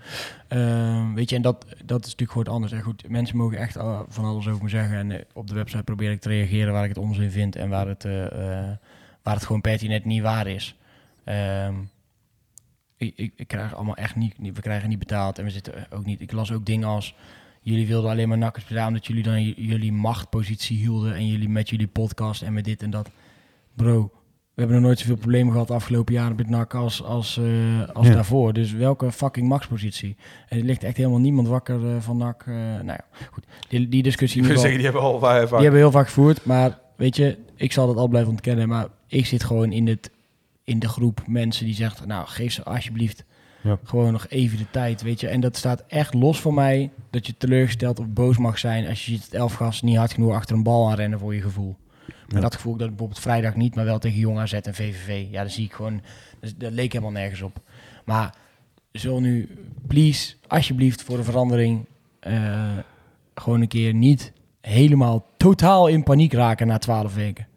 Ehm, 0.48 1.14
weet 1.14 1.30
je, 1.30 1.36
en 1.36 1.42
dat, 1.42 1.66
dat 1.86 2.00
is 2.06 2.12
natuurlijk 2.12 2.32
gewoon 2.32 2.54
anders. 2.54 2.72
En 2.74 2.82
goed, 2.82 3.10
mensen 3.10 3.38
mogen 3.38 3.58
echt 3.58 3.76
eh, 3.76 4.00
van 4.08 4.26
alles 4.26 4.48
over 4.48 4.64
me 4.64 4.70
zeggen. 4.70 4.98
En 4.98 5.12
eh, 5.12 5.20
op 5.34 5.48
de 5.48 5.54
website 5.56 5.84
probeer 5.84 6.12
ik 6.12 6.22
te 6.22 6.30
reageren 6.30 6.74
waar 6.74 6.84
ik 6.84 6.90
het 6.90 6.98
onzin 6.98 7.32
vind 7.32 7.56
en 7.56 7.70
waar 7.70 7.88
het, 7.88 8.06
eh, 8.06 8.26
waar 9.24 9.34
het 9.36 9.46
gewoon 9.46 9.62
pertinent 9.62 10.06
niet 10.06 10.22
waar 10.22 10.48
is. 10.48 10.76
Ehm, 11.24 11.74
ik, 13.04 13.14
ik, 13.16 13.34
ik 13.36 13.48
krijg 13.48 13.76
allemaal 13.76 13.96
echt 13.96 14.16
niet, 14.16 14.36
we 14.38 14.62
krijgen 14.62 14.90
niet 14.90 15.00
betaald 15.00 15.38
en 15.38 15.44
we 15.44 15.50
zitten 15.52 15.88
ook 15.92 16.06
niet. 16.06 16.22
Ik 16.22 16.32
las 16.32 16.52
ook 16.52 16.66
dingen 16.66 16.88
als, 16.88 17.16
jullie 17.62 17.88
wilden 17.88 18.12
alleen 18.12 18.28
maar 18.28 18.38
nakkers 18.38 18.66
betalen 18.66 18.88
omdat 18.88 19.06
jullie 19.08 19.24
dan 19.24 19.44
jullie 19.44 19.92
machtpositie 19.92 20.78
hielden 20.78 21.16
en 21.16 21.28
jullie 21.28 21.50
met 21.50 21.70
jullie 21.70 21.88
podcast 21.88 22.42
en 22.42 22.54
met 22.54 22.66
dit 22.66 22.82
en 22.82 22.90
dat. 22.90 23.10
Bro, 23.76 24.12
we 24.54 24.62
hebben 24.62 24.76
nog 24.76 24.86
nooit 24.86 25.00
zoveel 25.00 25.16
problemen 25.16 25.52
gehad 25.52 25.68
de 25.68 25.74
afgelopen 25.74 26.14
jaren 26.14 26.36
met 26.36 26.50
NAC 26.50 26.74
als, 26.74 27.04
als, 27.04 27.38
eh, 27.38 27.90
als 27.94 28.08
Ja. 28.08 28.14
daarvoor. 28.14 28.54
Dus 28.54 28.72
welke 28.72 29.12
fucking 29.12 29.48
maxpositie? 29.48 30.16
En 30.48 30.58
er 30.58 30.64
ligt 30.64 30.84
echt 30.84 30.98
helemaal 30.98 31.20
niemand 31.20 31.48
wakker 31.48 31.96
eh, 31.96 32.02
van 32.02 32.18
NAC. 32.18 32.44
eh, 32.48 32.54
nou 32.56 32.86
ja, 32.86 33.06
goed. 33.32 33.46
Die, 33.70 33.90
die 33.90 34.04
discussie... 34.04 34.42
Ik 34.42 34.48
wil 34.48 34.58
zeggen, 34.58 34.76
die 34.76 34.84
hebben 34.86 35.02
al 35.04 35.20
vaak... 35.20 35.48
die 35.50 35.58
hebben 35.58 35.80
heel 35.80 35.92
vaak 35.92 36.06
gevoerd, 36.06 36.46
maar 36.46 36.80
weet 36.98 37.16
je, 37.16 37.38
ik 37.56 37.72
zal 37.72 37.88
dat 37.88 37.98
al 37.98 38.08
blijven 38.08 38.32
ontkennen. 38.32 38.68
Maar 38.68 38.88
ik 39.08 39.26
zit 39.26 39.44
gewoon 39.44 39.72
in, 39.72 39.88
het, 39.88 40.12
in 40.64 40.80
de 40.80 40.88
groep 40.90 41.22
mensen 41.28 41.66
die 41.66 41.76
zegt, 41.76 42.06
nou 42.06 42.28
geef 42.28 42.54
ze 42.54 42.64
alsjeblieft 42.64 43.24
Ja. 43.62 43.78
gewoon 43.84 44.12
nog 44.12 44.28
even 44.30 44.58
de 44.58 44.70
tijd, 44.72 45.02
weet 45.02 45.20
je. 45.20 45.28
En 45.28 45.40
dat 45.40 45.58
staat 45.58 45.84
echt 45.88 46.14
los 46.14 46.40
voor 46.40 46.54
mij 46.54 46.92
dat 47.10 47.28
je 47.28 47.38
teleurgesteld 47.38 48.00
of 48.00 48.08
boos 48.08 48.38
mag 48.38 48.60
zijn 48.60 48.88
als 48.88 49.06
je 49.06 49.12
ziet 49.12 49.22
dat 49.32 49.40
elf 49.40 49.54
gasten 49.54 49.88
niet 49.88 49.98
hard 49.98 50.14
genoeg 50.14 50.34
achter 50.34 50.56
een 50.56 50.64
bal 50.64 50.90
aanrennen 50.90 51.20
voor 51.20 51.36
je 51.36 51.42
gevoel. 51.42 51.76
Maar 52.08 52.36
Ja. 52.36 52.40
dat 52.40 52.56
gevoel 52.56 52.74
dat 52.74 52.82
ik 52.82 52.90
bijvoorbeeld 52.90 53.20
vrijdag 53.20 53.56
niet, 53.56 53.76
maar 53.76 53.86
wel 53.86 54.00
tegen 54.00 54.20
Jong 54.20 54.40
AZ 54.40 54.54
en 54.54 54.74
VVV. 54.76 55.26
Ja, 55.32 55.42
dat 55.44 55.52
zie 55.52 55.66
ik 55.66 55.74
gewoon, 55.74 56.02
dat, 56.40 56.54
dat 56.58 56.72
leek 56.72 56.92
helemaal 56.92 57.14
nergens 57.14 57.42
op. 57.42 57.62
Maar 58.06 58.36
zul 58.92 59.20
nu, 59.20 59.50
please, 59.88 60.36
alsjeblieft 60.48 61.04
voor 61.04 61.18
de 61.18 61.24
verandering, 61.24 61.86
eh, 62.20 62.78
gewoon 63.36 63.62
een 63.62 63.68
keer 63.68 63.94
niet 63.94 64.34
helemaal 64.62 65.26
totaal 65.38 65.88
in 65.88 66.04
paniek 66.04 66.34
raken 66.34 66.68
na 66.68 66.78
twaalf 66.78 67.16
weken. 67.16 67.48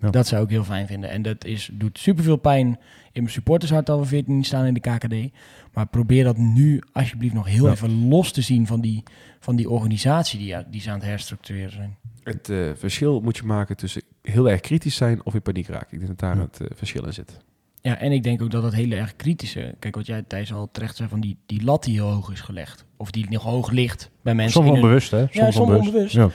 Ja. 0.00 0.10
Dat 0.10 0.26
zou 0.26 0.44
ik 0.44 0.50
heel 0.50 0.64
fijn 0.64 0.86
vinden. 0.86 1.10
En 1.10 1.22
dat 1.22 1.44
is, 1.44 1.70
doet 1.72 1.98
superveel 1.98 2.36
pijn 2.36 2.66
in 3.12 3.22
mijn 3.22 3.30
supportershart 3.34 3.86
dat 3.86 3.98
we 3.98 4.04
14 4.04 4.36
niet 4.36 4.46
staan 4.46 4.66
in 4.66 4.74
de 4.74 4.80
KKD. 4.80 5.32
Maar 5.72 5.86
probeer 5.86 6.24
dat 6.24 6.36
nu 6.36 6.82
alsjeblieft 6.92 7.34
nog 7.34 7.46
heel 7.46 7.66
Ja. 7.66 7.72
even 7.72 8.08
los 8.08 8.32
te 8.32 8.40
zien 8.42 8.66
van 8.66 8.80
die, 8.80 9.02
van 9.40 9.56
die 9.56 9.70
organisatie 9.70 10.38
die, 10.38 10.56
die 10.70 10.80
ze 10.80 10.90
aan 10.90 10.98
het 10.98 11.04
herstructureren 11.08 11.72
zijn. 11.72 11.96
Het 12.22 12.48
eh, 12.48 12.70
verschil 12.76 13.20
moet 13.20 13.36
je 13.36 13.42
maken 13.42 13.76
tussen 13.76 14.02
heel 14.22 14.50
erg 14.50 14.60
kritisch 14.60 14.96
zijn 14.96 15.24
of 15.24 15.34
in 15.34 15.42
paniek 15.42 15.66
raken. 15.66 15.88
Ik 15.90 15.98
denk 15.98 16.06
dat 16.06 16.18
daar 16.18 16.36
Ja. 16.36 16.42
het 16.42 16.60
eh, 16.60 16.66
verschil 16.76 17.04
in 17.06 17.12
zit. 17.12 17.38
Ja, 17.82 17.98
en 17.98 18.12
ik 18.12 18.22
denk 18.22 18.42
ook 18.42 18.50
dat 18.50 18.62
dat 18.62 18.72
hele 18.74 18.94
erg 18.96 19.16
kritische... 19.16 19.74
Kijk, 19.78 19.94
wat 19.94 20.06
jij 20.06 20.22
Thijs 20.22 20.52
al 20.52 20.68
terecht 20.72 20.96
zei 20.96 21.08
van 21.08 21.20
die, 21.20 21.36
die 21.46 21.64
lat 21.64 21.84
die 21.84 21.94
heel 21.94 22.10
hoog 22.12 22.30
is 22.32 22.40
gelegd. 22.40 22.84
Of 22.96 23.10
die 23.10 23.26
nog 23.30 23.42
hoog 23.42 23.70
ligt 23.70 24.10
bij 24.22 24.34
mensen. 24.34 24.64
Soms 24.64 24.74
onbewust, 24.76 25.10
hè? 25.10 25.26
Soms 25.30 25.54
soms 25.54 25.70
onbewust. 25.86 26.14
Ja. 26.14 26.30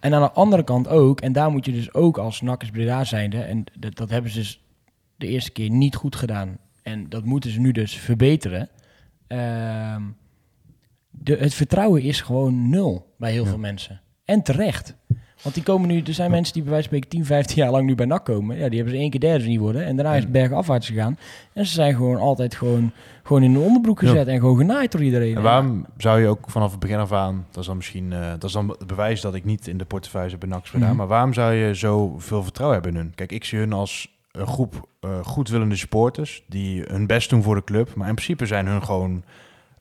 En 0.00 0.14
aan 0.14 0.22
de 0.22 0.30
andere 0.32 0.64
kant 0.64 0.88
ook, 0.88 1.20
en 1.20 1.32
daar 1.32 1.50
moet 1.50 1.64
je 1.64 1.72
dus 1.72 1.94
ook 1.94 2.18
als 2.18 2.40
Nakkers 2.40 2.70
Breda 2.70 3.04
zijnde, 3.04 3.40
en 3.42 3.64
dat, 3.78 3.96
dat 3.96 4.10
hebben 4.10 4.30
ze 4.30 4.38
dus 4.38 4.62
de 5.16 5.26
eerste 5.26 5.50
keer 5.50 5.70
niet 5.70 5.94
goed 5.94 6.16
gedaan. 6.16 6.58
En 6.82 7.08
dat 7.08 7.24
moeten 7.24 7.50
ze 7.50 7.60
nu 7.60 7.72
dus 7.72 7.94
verbeteren. 7.96 8.68
Ehm, 9.26 10.02
de, 11.10 11.36
het 11.36 11.54
vertrouwen 11.54 12.02
is 12.02 12.20
gewoon 12.20 12.68
nul 12.70 13.14
bij 13.18 13.32
heel 13.32 13.42
Ja. 13.42 13.48
veel 13.48 13.58
mensen. 13.58 14.00
En 14.24 14.42
terecht. 14.42 14.96
Want 15.42 15.54
die 15.54 15.64
komen 15.64 15.88
nu, 15.88 16.00
er 16.02 16.14
zijn 16.14 16.30
mensen 16.30 16.52
die 16.54 16.62
bij 16.62 16.72
wijze 16.72 16.88
van 16.88 16.96
spreken 16.98 17.18
10, 17.18 17.26
15 17.28 17.56
jaar 17.56 17.70
lang 17.70 17.86
nu 17.86 17.94
bij 17.94 18.06
NAC 18.06 18.24
komen. 18.24 18.56
Ja, 18.58 18.68
die 18.68 18.76
hebben 18.76 18.94
ze 18.94 19.00
één 19.00 19.10
keer 19.10 19.20
derde 19.20 19.44
niet 19.46 19.58
worden. 19.58 19.84
En 19.84 19.96
daarna 19.96 20.14
is 20.14 20.22
het 20.22 20.32
bergafwaarts 20.32 20.86
gegaan. 20.86 21.18
En 21.52 21.66
ze 21.66 21.72
zijn 21.72 21.94
gewoon 21.94 22.16
altijd 22.16 22.54
gewoon, 22.54 22.92
gewoon 23.22 23.42
in 23.42 23.54
een 23.54 23.60
onderbroek 23.62 24.00
Ja. 24.00 24.08
gezet 24.08 24.26
en 24.26 24.38
gewoon 24.40 24.56
genaaid 24.56 24.92
door 24.92 25.02
iedereen. 25.02 25.36
En 25.36 25.42
waarom 25.42 25.86
zou 25.96 26.20
je 26.20 26.26
ook 26.28 26.50
vanaf 26.50 26.70
het 26.70 26.80
begin 26.80 26.98
af 26.98 27.12
aan, 27.12 27.46
dat 27.50 27.60
is 27.60 27.66
dan 27.66 27.76
misschien 27.76 28.12
eh, 28.12 28.30
dat 28.30 28.44
is 28.44 28.52
dan 28.52 28.68
het 28.68 28.86
bewijs 28.86 29.20
dat 29.20 29.34
ik 29.34 29.44
niet 29.44 29.66
in 29.66 29.78
de 29.78 29.84
portefeuille 29.84 30.30
heb 30.30 30.40
bij 30.40 30.48
NAC 30.48 30.66
gedaan, 30.66 30.88
Mhm. 30.88 30.96
maar 30.96 31.06
waarom 31.06 31.32
zou 31.32 31.52
je 31.54 31.74
zoveel 31.74 32.42
vertrouwen 32.42 32.80
hebben 32.80 32.96
in 33.00 33.04
hun? 33.06 33.14
Kijk, 33.14 33.32
ik 33.32 33.44
zie 33.44 33.58
hun 33.58 33.72
als 33.72 34.16
een 34.32 34.46
groep 34.46 34.88
eh, 35.00 35.18
goedwillende 35.24 35.76
supporters 35.76 36.42
die 36.48 36.82
hun 36.86 37.06
best 37.06 37.30
doen 37.30 37.42
voor 37.42 37.54
de 37.54 37.64
club, 37.64 37.94
maar 37.94 38.08
in 38.08 38.14
principe 38.14 38.46
zijn 38.46 38.66
hun 38.66 38.82
gewoon 38.84 39.22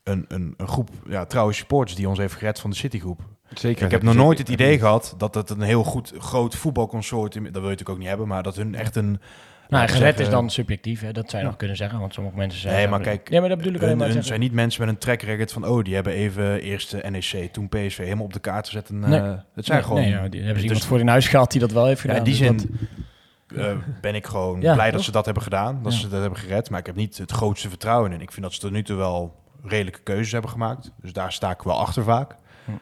een, 0.03 0.25
een, 0.27 0.53
een 0.57 0.67
groep 0.67 0.89
ja, 1.07 1.25
trouwe 1.25 1.53
supporters 1.53 1.97
die 1.97 2.09
ons 2.09 2.17
heeft 2.17 2.33
gered 2.33 2.59
van 2.59 2.69
de 2.69 2.75
Citygroep. 2.75 3.19
Zeker. 3.53 3.85
ik 3.85 3.91
heb 3.91 4.01
nog 4.03 4.15
nooit 4.15 4.37
het 4.37 4.49
idee 4.49 4.79
gehad 4.79 5.15
dat 5.17 5.35
het 5.35 5.49
een 5.49 5.61
heel 5.61 5.83
goed 5.83 6.13
groot 6.17 6.55
voetbalconsortium, 6.55 7.43
dat 7.43 7.51
wil 7.53 7.61
je 7.61 7.67
natuurlijk 7.67 7.89
ook 7.89 7.97
niet 7.97 8.07
hebben, 8.07 8.27
maar 8.27 8.43
dat 8.43 8.55
hun 8.55 8.75
echt 8.75 8.95
een... 8.95 9.19
Nou, 9.69 9.87
zeggen, 9.89 10.23
is 10.23 10.29
dan 10.29 10.49
subjectief, 10.49 11.01
hè? 11.01 11.11
dat 11.11 11.23
zou 11.25 11.37
je 11.37 11.43
Ja. 11.43 11.47
nog 11.47 11.55
kunnen 11.57 11.77
zeggen, 11.77 11.99
want 11.99 12.13
sommige 12.13 12.35
mensen 12.37 12.59
zeggen... 12.59 12.79
Nee, 12.79 12.89
maar 12.89 12.99
kijk, 12.99 13.29
Nee, 13.29 13.39
maar 13.39 13.49
dat 13.49 13.57
bedoel 13.57 13.73
ik 13.73 13.81
Hun, 13.81 13.97
maar. 13.97 14.09
hun 14.09 14.23
zijn 14.23 14.39
niet 14.39 14.51
mensen 14.51 14.81
met 14.81 14.89
een 14.89 14.97
track 14.99 15.21
record 15.21 15.51
van, 15.51 15.65
oh, 15.67 15.83
die 15.83 15.95
hebben 15.95 16.13
even 16.13 16.61
eerst 16.61 16.91
de 16.91 17.03
NEC, 17.09 17.53
toen 17.53 17.69
PSV 17.69 17.97
helemaal 17.97 18.23
op 18.25 18.33
de 18.33 18.39
kaart 18.39 18.65
gezet. 18.67 18.89
En, 18.89 18.99
Nee. 18.99 19.19
eh, 19.19 19.31
het 19.53 19.65
zijn 19.65 19.77
Nee, 19.77 19.87
gewoon... 19.87 20.01
nee, 20.01 20.11
ja, 20.11 20.27
die 20.27 20.41
hebben 20.41 20.47
ze 20.47 20.53
dus- 20.53 20.63
iemand 20.63 20.85
voor 20.85 20.99
in 20.99 21.07
huis 21.07 21.27
gehad 21.27 21.51
die 21.51 21.61
dat 21.61 21.71
wel 21.71 21.85
heeft 21.85 22.01
Ja, 22.01 22.09
gedaan. 22.09 22.17
in 22.17 22.23
die 22.31 22.37
dus 22.37 22.47
zin 22.47 22.77
dat- 23.47 23.57
eh, 23.65 23.77
ben 24.01 24.15
ik 24.15 24.25
gewoon 24.25 24.61
Ja, 24.61 24.73
blij 24.73 24.91
dat 24.91 25.01
ze 25.01 25.11
dat 25.11 25.25
hebben 25.25 25.43
gedaan, 25.43 25.79
dat 25.83 25.93
Ja. 25.93 25.99
ze 25.99 26.07
dat 26.09 26.21
hebben 26.21 26.39
gered. 26.39 26.69
Maar 26.69 26.79
ik 26.79 26.85
heb 26.85 26.95
niet 26.95 27.17
het 27.17 27.31
grootste 27.31 27.69
vertrouwen 27.69 28.11
in. 28.11 28.21
Ik 28.21 28.31
vind 28.31 28.45
dat 28.45 28.53
ze 28.53 28.59
tot 28.59 28.71
nu 28.71 28.83
toe 28.83 28.97
wel 28.97 29.35
redelijke 29.63 29.99
keuzes 30.03 30.31
hebben 30.31 30.51
gemaakt. 30.51 30.91
Dus 31.01 31.13
daar 31.13 31.31
sta 31.31 31.51
ik 31.51 31.61
wel 31.61 31.79
achter 31.79 32.03
vaak. 32.03 32.35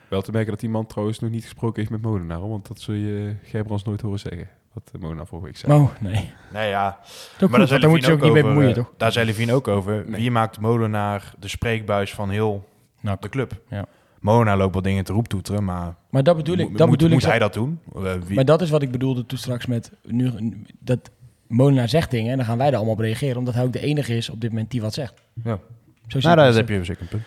Wel 0.08 0.22
te 0.22 0.32
merken 0.32 0.52
dat 0.52 0.60
die 0.60 0.70
man 0.70 0.86
trouwens 0.86 1.20
nog 1.20 1.30
niet 1.30 1.44
gesproken 1.44 1.80
heeft 1.80 1.92
met 1.92 2.02
Molenaar. 2.02 2.50
Want 2.50 2.68
dat 2.68 2.80
zul 2.80 2.94
je 2.94 3.36
Gerbrands 3.44 3.84
nooit 3.84 4.02
horen 4.02 4.20
zeggen. 4.20 4.48
Wat 4.74 4.90
eh, 4.94 5.02
Molenaar 5.02 5.28
vorige 5.28 5.48
week 5.48 5.58
zei. 5.58 5.74
Oh, 5.74 5.90
nee. 6.00 6.32
Nee, 6.54 6.70
ja. 6.70 7.00
Dat 7.38 7.50
maar 7.50 7.68
goed, 7.68 7.82
daar 7.82 7.90
moet 7.90 8.06
je 8.06 8.12
ook 8.12 8.22
niet 8.22 8.34
mee 8.34 8.44
bemoeien, 8.44 8.70
eh, 8.70 8.76
toch? 8.76 8.92
Daar 8.98 9.12
zei 9.12 9.26
Levine 9.26 9.54
ook 9.54 9.68
over. 9.68 10.04
Nee. 10.10 10.22
Wie 10.22 10.32
maakt 10.32 10.60
Molenaar 10.60 11.34
de 11.40 11.48
spreekbuis 11.48 12.14
van 12.14 12.30
heel 12.30 12.66
Nou, 13.02 13.18
de 13.20 13.30
club? 13.30 13.62
Ja. 13.70 13.86
Molenaar 14.20 14.58
loopt 14.58 14.74
wel 14.74 14.82
dingen 14.82 15.04
te 15.04 15.14
roeptoeteren, 15.14 15.64
maar 15.64 15.96
maar 16.10 16.24
dat 16.24 16.36
bedoel 16.38 16.58
ik. 16.58 16.70
moet, 16.70 16.78
Dat 16.78 16.88
moet, 16.88 16.98
bedoel 16.98 17.14
moet 17.14 17.24
ik 17.24 17.30
hij 17.30 17.40
dat 17.40 17.54
doen? 17.54 17.80
Eh, 17.96 18.14
wie- 18.26 18.36
Maar 18.36 18.46
dat 18.46 18.62
is 18.62 18.70
wat 18.70 18.82
ik 18.82 18.92
bedoelde 18.92 19.26
toen 19.26 19.38
straks 19.38 19.66
met... 19.66 19.92
Nu, 20.04 20.32
dat 20.80 21.10
Molenaar 21.48 21.90
zegt 21.90 22.12
dingen 22.12 22.32
en 22.32 22.38
dan 22.38 22.46
gaan 22.46 22.58
wij 22.58 22.68
er 22.68 22.76
allemaal 22.76 22.94
op 22.94 23.00
reageren. 23.00 23.38
Omdat 23.38 23.54
hij 23.54 23.64
ook 23.64 23.74
de 23.74 23.80
enige 23.80 24.16
is 24.18 24.30
op 24.30 24.42
dit 24.42 24.50
moment 24.50 24.72
die 24.72 24.82
wat 24.82 24.94
zegt. 24.94 25.14
Ja. 25.44 25.60
Zo 26.08 26.20
zie 26.20 26.30
nou, 26.30 26.36
daar 26.36 26.54
heb 26.54 26.70
je 26.70 26.84
zeker 26.84 27.02
een 27.02 27.08
punt. 27.08 27.24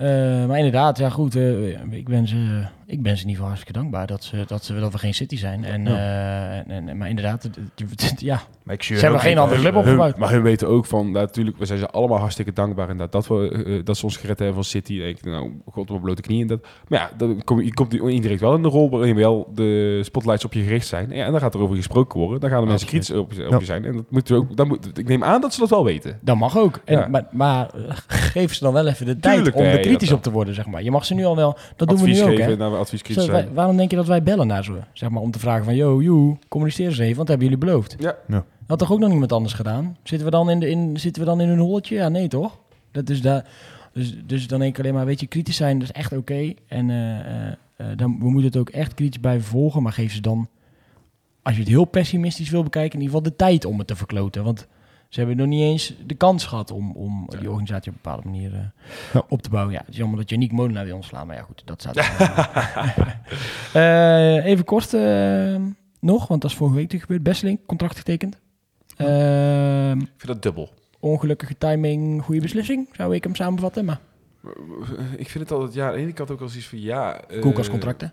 Eh, 0.00 0.46
maar 0.46 0.56
inderdaad, 0.56 0.98
ja 0.98 1.08
goed. 1.10 1.36
eh, 1.36 1.68
ik, 1.90 2.08
ben 2.08 2.28
ze, 2.28 2.62
ik 2.90 3.02
ben 3.02 3.16
ze 3.16 3.26
niet 3.26 3.36
voor 3.36 3.46
hartstikke 3.46 3.78
dankbaar 3.78 4.06
dat, 4.06 4.24
ze, 4.24 4.44
dat, 4.46 4.64
ze, 4.64 4.80
dat 4.80 4.92
we 4.92 4.98
geen 4.98 5.14
City 5.14 5.36
zijn. 5.36 5.64
En, 5.64 5.86
eh, 5.86 6.56
en, 6.56 6.88
en- 6.88 6.96
maar 6.96 7.08
inderdaad, 7.08 7.48
ja, 8.16 8.40
Maar 8.62 8.74
ik 8.74 8.82
zie 8.82 8.96
ze 8.96 9.02
hebben 9.02 9.20
geen 9.20 9.38
andere 9.38 9.60
club 9.60 9.74
opgebouwd. 9.74 10.16
maar 10.18 10.30
hun 10.30 10.42
weten 10.42 10.68
ook 10.68 10.86
van, 10.86 11.10
nou, 11.10 11.24
natuurlijk, 11.24 11.58
we 11.58 11.66
zijn 11.66 11.78
ze 11.78 11.90
allemaal 11.90 12.18
hartstikke 12.18 12.52
dankbaar 12.52 12.90
inderdaad, 12.90 13.12
dat, 13.12 13.26
we, 13.26 13.64
eh, 13.66 13.84
dat 13.84 13.96
ze 13.96 14.04
ons 14.04 14.16
gered 14.16 14.38
hebben 14.38 14.54
van 14.54 14.64
City. 14.64 15.00
En 15.00 15.08
ik, 15.08 15.24
nou, 15.24 15.52
god 15.66 15.82
op 15.82 15.88
mijn 15.88 16.00
blote 16.00 16.22
knieën. 16.22 16.46
Dat. 16.46 16.60
Maar 16.88 16.98
ja, 16.98 17.10
dan 17.16 17.44
kom 17.44 17.60
je, 17.60 17.74
komt 17.74 17.94
indirect 17.94 18.40
wel 18.40 18.54
in 18.54 18.62
de 18.62 18.68
rol 18.68 18.90
waarin 18.90 19.14
wel 19.16 19.50
de 19.54 20.00
spotlights 20.04 20.44
op 20.44 20.52
je 20.52 20.62
gericht 20.62 20.86
zijn. 20.86 21.10
Ja, 21.10 21.24
en 21.24 21.30
dan 21.30 21.40
gaat 21.40 21.54
er 21.54 21.60
over 21.60 21.76
gesproken 21.76 22.20
worden. 22.20 22.40
Dan 22.40 22.50
gaan 22.50 22.60
de 22.62 22.66
mensen 22.68 22.88
kritisch 22.88 23.10
op, 23.10 23.32
op 23.50 23.60
je 23.60 23.64
zijn. 23.64 23.84
En 23.84 23.92
dat 23.96 24.10
moeten 24.10 24.34
we 24.34 24.40
ook, 24.40 24.56
dan 24.56 24.68
moet, 24.68 24.98
ik 24.98 25.08
neem 25.08 25.24
aan 25.24 25.40
dat 25.40 25.54
ze 25.54 25.60
dat 25.60 25.70
wel 25.70 25.84
weten. 25.84 26.18
Dat 26.22 26.36
mag 26.36 26.58
ook. 26.58 26.80
En, 26.84 26.98
Ja. 26.98 27.08
Maar, 27.08 27.26
maar 27.30 27.70
eh, 27.74 27.96
geef 28.06 28.54
ze 28.54 28.64
dan 28.64 28.72
wel 28.72 28.86
even 28.86 29.06
de 29.06 29.18
tijd 29.18 29.34
Tuurlijk, 29.34 29.56
om 29.56 29.62
nee, 29.62 29.72
er 29.72 29.80
kritisch 29.80 30.12
op 30.12 30.22
te 30.22 30.30
worden, 30.30 30.54
zeg 30.54 30.66
maar. 30.66 30.82
Je 30.82 30.90
mag 30.90 31.04
ze 31.04 31.14
nu 31.14 31.24
al 31.24 31.36
wel, 31.36 31.58
dat 31.76 31.88
doen 31.88 31.98
we 31.98 32.06
nu 32.08 32.22
ook, 32.22 32.28
geven, 32.28 32.60
hè. 32.60 32.78
Advies 32.80 33.02
kritisch 33.02 33.24
Zo, 33.24 33.30
wij- 33.30 33.42
zijn. 33.42 33.54
waarom 33.54 33.76
denk 33.76 33.90
je 33.90 33.96
dat 33.96 34.06
wij 34.06 34.22
bellen 34.22 34.46
naar 34.46 34.64
ze, 34.64 34.78
zeg 34.92 35.08
maar, 35.10 35.22
om 35.22 35.30
te 35.30 35.38
vragen 35.38 35.64
van, 35.64 35.74
yo, 35.74 36.02
joe, 36.02 36.36
communiceer 36.48 36.86
eens 36.86 36.98
even, 36.98 37.16
want 37.16 37.28
hebben 37.28 37.46
jullie 37.46 37.64
beloofd. 37.64 37.96
Ja. 37.98 38.16
Ja. 38.28 38.44
Had 38.66 38.78
toch 38.78 38.92
ook 38.92 38.98
nog 38.98 39.08
niemand 39.08 39.32
anders 39.32 39.54
gedaan? 39.54 39.96
Zitten 40.02 40.26
we 40.26 40.32
dan 40.32 40.50
in, 40.50 40.60
de, 40.60 40.68
in, 40.70 40.96
zitten 40.96 41.22
we 41.22 41.28
dan 41.28 41.40
in 41.40 41.48
een 41.48 41.58
holletje? 41.58 41.94
Ja, 41.94 42.08
nee, 42.08 42.28
toch? 42.28 42.58
Dat 42.90 43.10
is 43.10 43.20
daar, 43.22 43.46
dus, 43.92 44.14
dus 44.26 44.46
dan 44.46 44.58
denk 44.58 44.76
ik 44.76 44.82
alleen 44.82 44.94
maar, 44.94 45.06
weet 45.06 45.20
je, 45.20 45.26
kritisch 45.26 45.56
zijn, 45.56 45.78
dat 45.78 45.88
is 45.88 45.94
echt 45.94 46.12
oké. 46.16 46.52
En 46.68 46.90
eh, 46.90 47.18
eh, 47.20 47.52
eh, 47.76 47.86
dan, 47.96 48.18
we 48.18 48.24
moeten 48.30 48.44
het 48.50 48.56
ook 48.56 48.68
echt 48.70 48.94
kritisch 48.94 49.20
blijven 49.20 49.48
volgen, 49.48 49.82
maar 49.82 49.92
geef 49.92 50.12
ze 50.12 50.20
dan, 50.20 50.48
als 51.42 51.54
je 51.54 51.60
het 51.60 51.70
heel 51.70 51.84
pessimistisch 51.84 52.50
wil 52.50 52.62
bekijken, 52.62 52.98
in 52.98 53.04
ieder 53.04 53.16
geval 53.16 53.30
de 53.30 53.36
tijd 53.36 53.64
om 53.64 53.78
het 53.78 53.86
te 53.86 53.96
verkloten. 53.96 54.44
Want 54.44 54.66
ze 55.10 55.18
hebben 55.18 55.36
nog 55.36 55.46
niet 55.46 55.62
eens 55.62 55.94
de 56.06 56.14
kans 56.14 56.44
gehad 56.44 56.70
om, 56.70 56.92
om 56.92 57.26
die 57.38 57.48
organisatie 57.50 57.90
op 57.90 57.96
een 57.96 58.02
bepaalde 58.02 58.28
manier 58.28 58.54
eh, 58.54 58.60
Ja. 59.12 59.22
op 59.28 59.42
te 59.42 59.50
bouwen. 59.50 59.72
Ja, 59.74 59.80
het 59.80 59.88
is 59.88 59.96
jammer 59.96 60.18
dat 60.18 60.30
je 60.30 60.36
niet 60.36 60.52
Molenaar 60.52 60.84
wil 60.84 60.94
ontslaan, 60.94 61.26
maar 61.26 61.36
ja 61.36 61.42
goed, 61.42 61.62
dat 61.64 61.80
staat 61.80 61.96
Eh, 63.72 64.44
Even 64.46 64.64
kort 64.64 64.94
eh, 64.94 65.56
nog, 66.00 66.26
want 66.28 66.42
dat 66.42 66.50
is 66.50 66.56
vorige 66.56 66.76
week 66.76 67.00
gebeurd. 67.00 67.22
Besseling, 67.22 67.58
contract 67.66 67.96
getekend. 67.96 68.38
Ehm, 68.96 69.98
Ik 70.00 70.06
vind 70.16 70.26
dat 70.26 70.42
dubbel. 70.42 70.70
ongelukkige 71.00 71.58
timing, 71.58 72.22
goede 72.22 72.40
beslissing, 72.40 72.88
zou 72.92 73.14
ik 73.14 73.24
hem 73.24 73.34
samenvatten. 73.34 73.84
Maar 73.84 74.00
Ik 75.16 75.28
vind 75.28 75.44
het 75.48 75.52
altijd, 75.52 75.74
ja, 75.74 75.86
aan 75.86 75.92
de 75.94 75.98
ene 75.98 76.12
kant 76.12 76.30
ook 76.30 76.40
als 76.40 76.56
iets 76.56 76.66
van, 76.68 76.80
ja... 76.80 77.20
koelkastcontracten. 77.40 78.12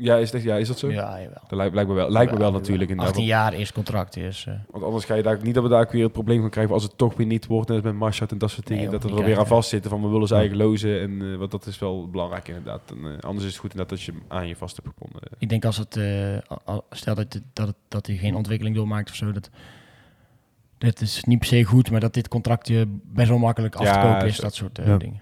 Ja, 0.00 0.16
is 0.16 0.30
dat, 0.30 0.42
ja, 0.42 0.56
is 0.56 0.68
dat 0.68 0.78
zo? 0.78 0.90
Ja, 0.90 1.20
jawel. 1.20 1.40
Dat 1.48 1.58
lijkt, 1.58 1.74
lijkt 1.74 1.88
me 1.90 1.96
wel, 1.96 2.10
lijkt 2.10 2.32
me 2.32 2.38
wel 2.38 2.52
natuurlijk. 2.52 2.90
inderdaad. 2.90 3.14
18 3.14 3.28
jaar 3.28 3.52
eerst 3.52 3.72
contract 3.72 4.16
is. 4.16 4.44
eh, 4.48 4.54
Want 4.70 4.84
anders 4.84 5.04
ga 5.04 5.14
je 5.14 5.22
daar 5.22 5.38
niet 5.42 5.54
dat 5.54 5.62
we 5.62 5.68
daar 5.68 5.80
ook 5.80 5.92
weer 5.92 6.02
het 6.04 6.12
probleem 6.12 6.40
van 6.40 6.50
krijgen 6.50 6.74
als 6.74 6.82
het 6.82 6.98
toch 6.98 7.16
weer 7.16 7.26
niet 7.26 7.46
wordt, 7.46 7.68
net 7.68 7.76
als 7.76 7.86
met 7.86 7.94
Marshall 7.94 8.28
en 8.30 8.38
dat 8.38 8.50
soort 8.50 8.66
dingen, 8.66 8.82
Nee, 8.90 8.98
dat 8.98 9.04
er 9.04 9.24
weer 9.24 9.38
aan 9.38 9.46
vastzitten 9.46 9.90
van 9.90 10.02
we 10.02 10.08
willen 10.08 10.28
ze 10.28 10.34
eigen 10.34 10.56
lozen 10.56 11.00
en 11.00 11.22
eh, 11.32 11.36
want 11.38 11.50
dat 11.50 11.66
is 11.66 11.78
wel 11.78 12.08
belangrijk 12.10 12.48
inderdaad. 12.48 12.80
En, 12.90 13.12
eh, 13.12 13.18
anders 13.18 13.44
is 13.46 13.50
het 13.52 13.60
goed 13.60 13.70
inderdaad 13.70 13.96
dat 13.96 14.06
je 14.06 14.12
hem 14.12 14.22
aan 14.28 14.48
je 14.48 14.56
vast 14.56 14.76
hebt 14.76 14.88
gebonden. 14.88 15.22
ik 15.38 15.48
denk 15.48 15.64
als 15.64 15.76
het, 15.76 15.96
eh, 15.96 16.38
stel 16.90 17.14
dat, 17.14 17.32
het, 17.32 17.42
dat, 17.52 17.66
het, 17.66 17.76
dat 17.88 18.06
hij 18.06 18.16
geen 18.16 18.34
ontwikkeling 18.34 18.76
doormaakt 18.76 19.08
of 19.10 19.14
zo, 19.16 19.32
dat, 19.32 19.50
dat 20.78 21.00
is 21.00 21.24
niet 21.24 21.38
per 21.38 21.48
se 21.48 21.64
goed, 21.64 21.90
maar 21.90 22.00
dat 22.00 22.14
dit 22.14 22.28
contractje 22.28 22.86
best 23.04 23.28
wel 23.28 23.38
makkelijk 23.38 23.74
af 23.74 23.80
te 23.86 23.98
Ja, 23.98 24.12
kopen 24.12 24.26
is, 24.28 24.36
zo. 24.36 24.42
dat 24.42 24.54
soort 24.54 24.80
Ja. 24.84 24.96
dingen. 24.96 25.20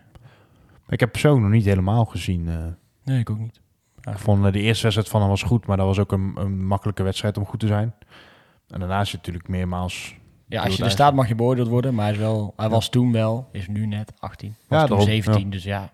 Ik 0.89 1.01
heb 1.01 1.11
persoonlijk 1.11 1.43
nog 1.45 1.53
niet 1.55 1.65
helemaal 1.65 2.05
gezien. 2.05 2.49
eh. 2.49 2.65
Nee, 3.05 3.19
ik 3.19 3.31
ook 3.31 3.39
niet. 3.39 3.61
Ik 4.13 4.19
vond 4.19 4.45
eh, 4.45 4.53
de 4.53 4.61
eerste 4.61 4.83
wedstrijd 4.83 5.09
van 5.11 5.21
hem 5.21 5.31
was 5.31 5.43
goed, 5.43 5.67
maar 5.67 5.77
dat 5.77 5.87
was 5.87 5.99
ook 5.99 6.13
een, 6.13 6.33
een 6.37 6.67
makkelijke 6.67 7.03
wedstrijd 7.03 7.37
om 7.37 7.47
goed 7.47 7.61
te 7.61 7.67
zijn. 7.67 7.95
En 8.69 8.79
daarna 8.81 9.01
is 9.01 9.07
het 9.13 9.17
natuurlijk 9.17 9.49
meermaals... 9.49 10.15
Ja, 10.49 10.63
als 10.63 10.77
je 10.77 10.85
er 10.85 10.91
staat 10.91 11.15
mag 11.15 11.29
je 11.29 11.35
beoordeeld 11.35 11.69
worden, 11.69 11.95
maar 11.95 12.05
hij, 12.05 12.15
is 12.15 12.19
wel, 12.21 12.53
hij 12.57 12.69
was 12.69 12.89
toen 12.89 13.13
wel, 13.13 13.49
is 13.53 13.69
nu 13.69 13.87
net 13.87 14.13
18. 14.19 14.49
Was 14.69 14.81
Ja, 14.81 14.87
toen 14.87 14.97
daarom, 14.97 15.23
17, 15.23 15.51
dus 15.51 15.65
ja. 15.65 15.93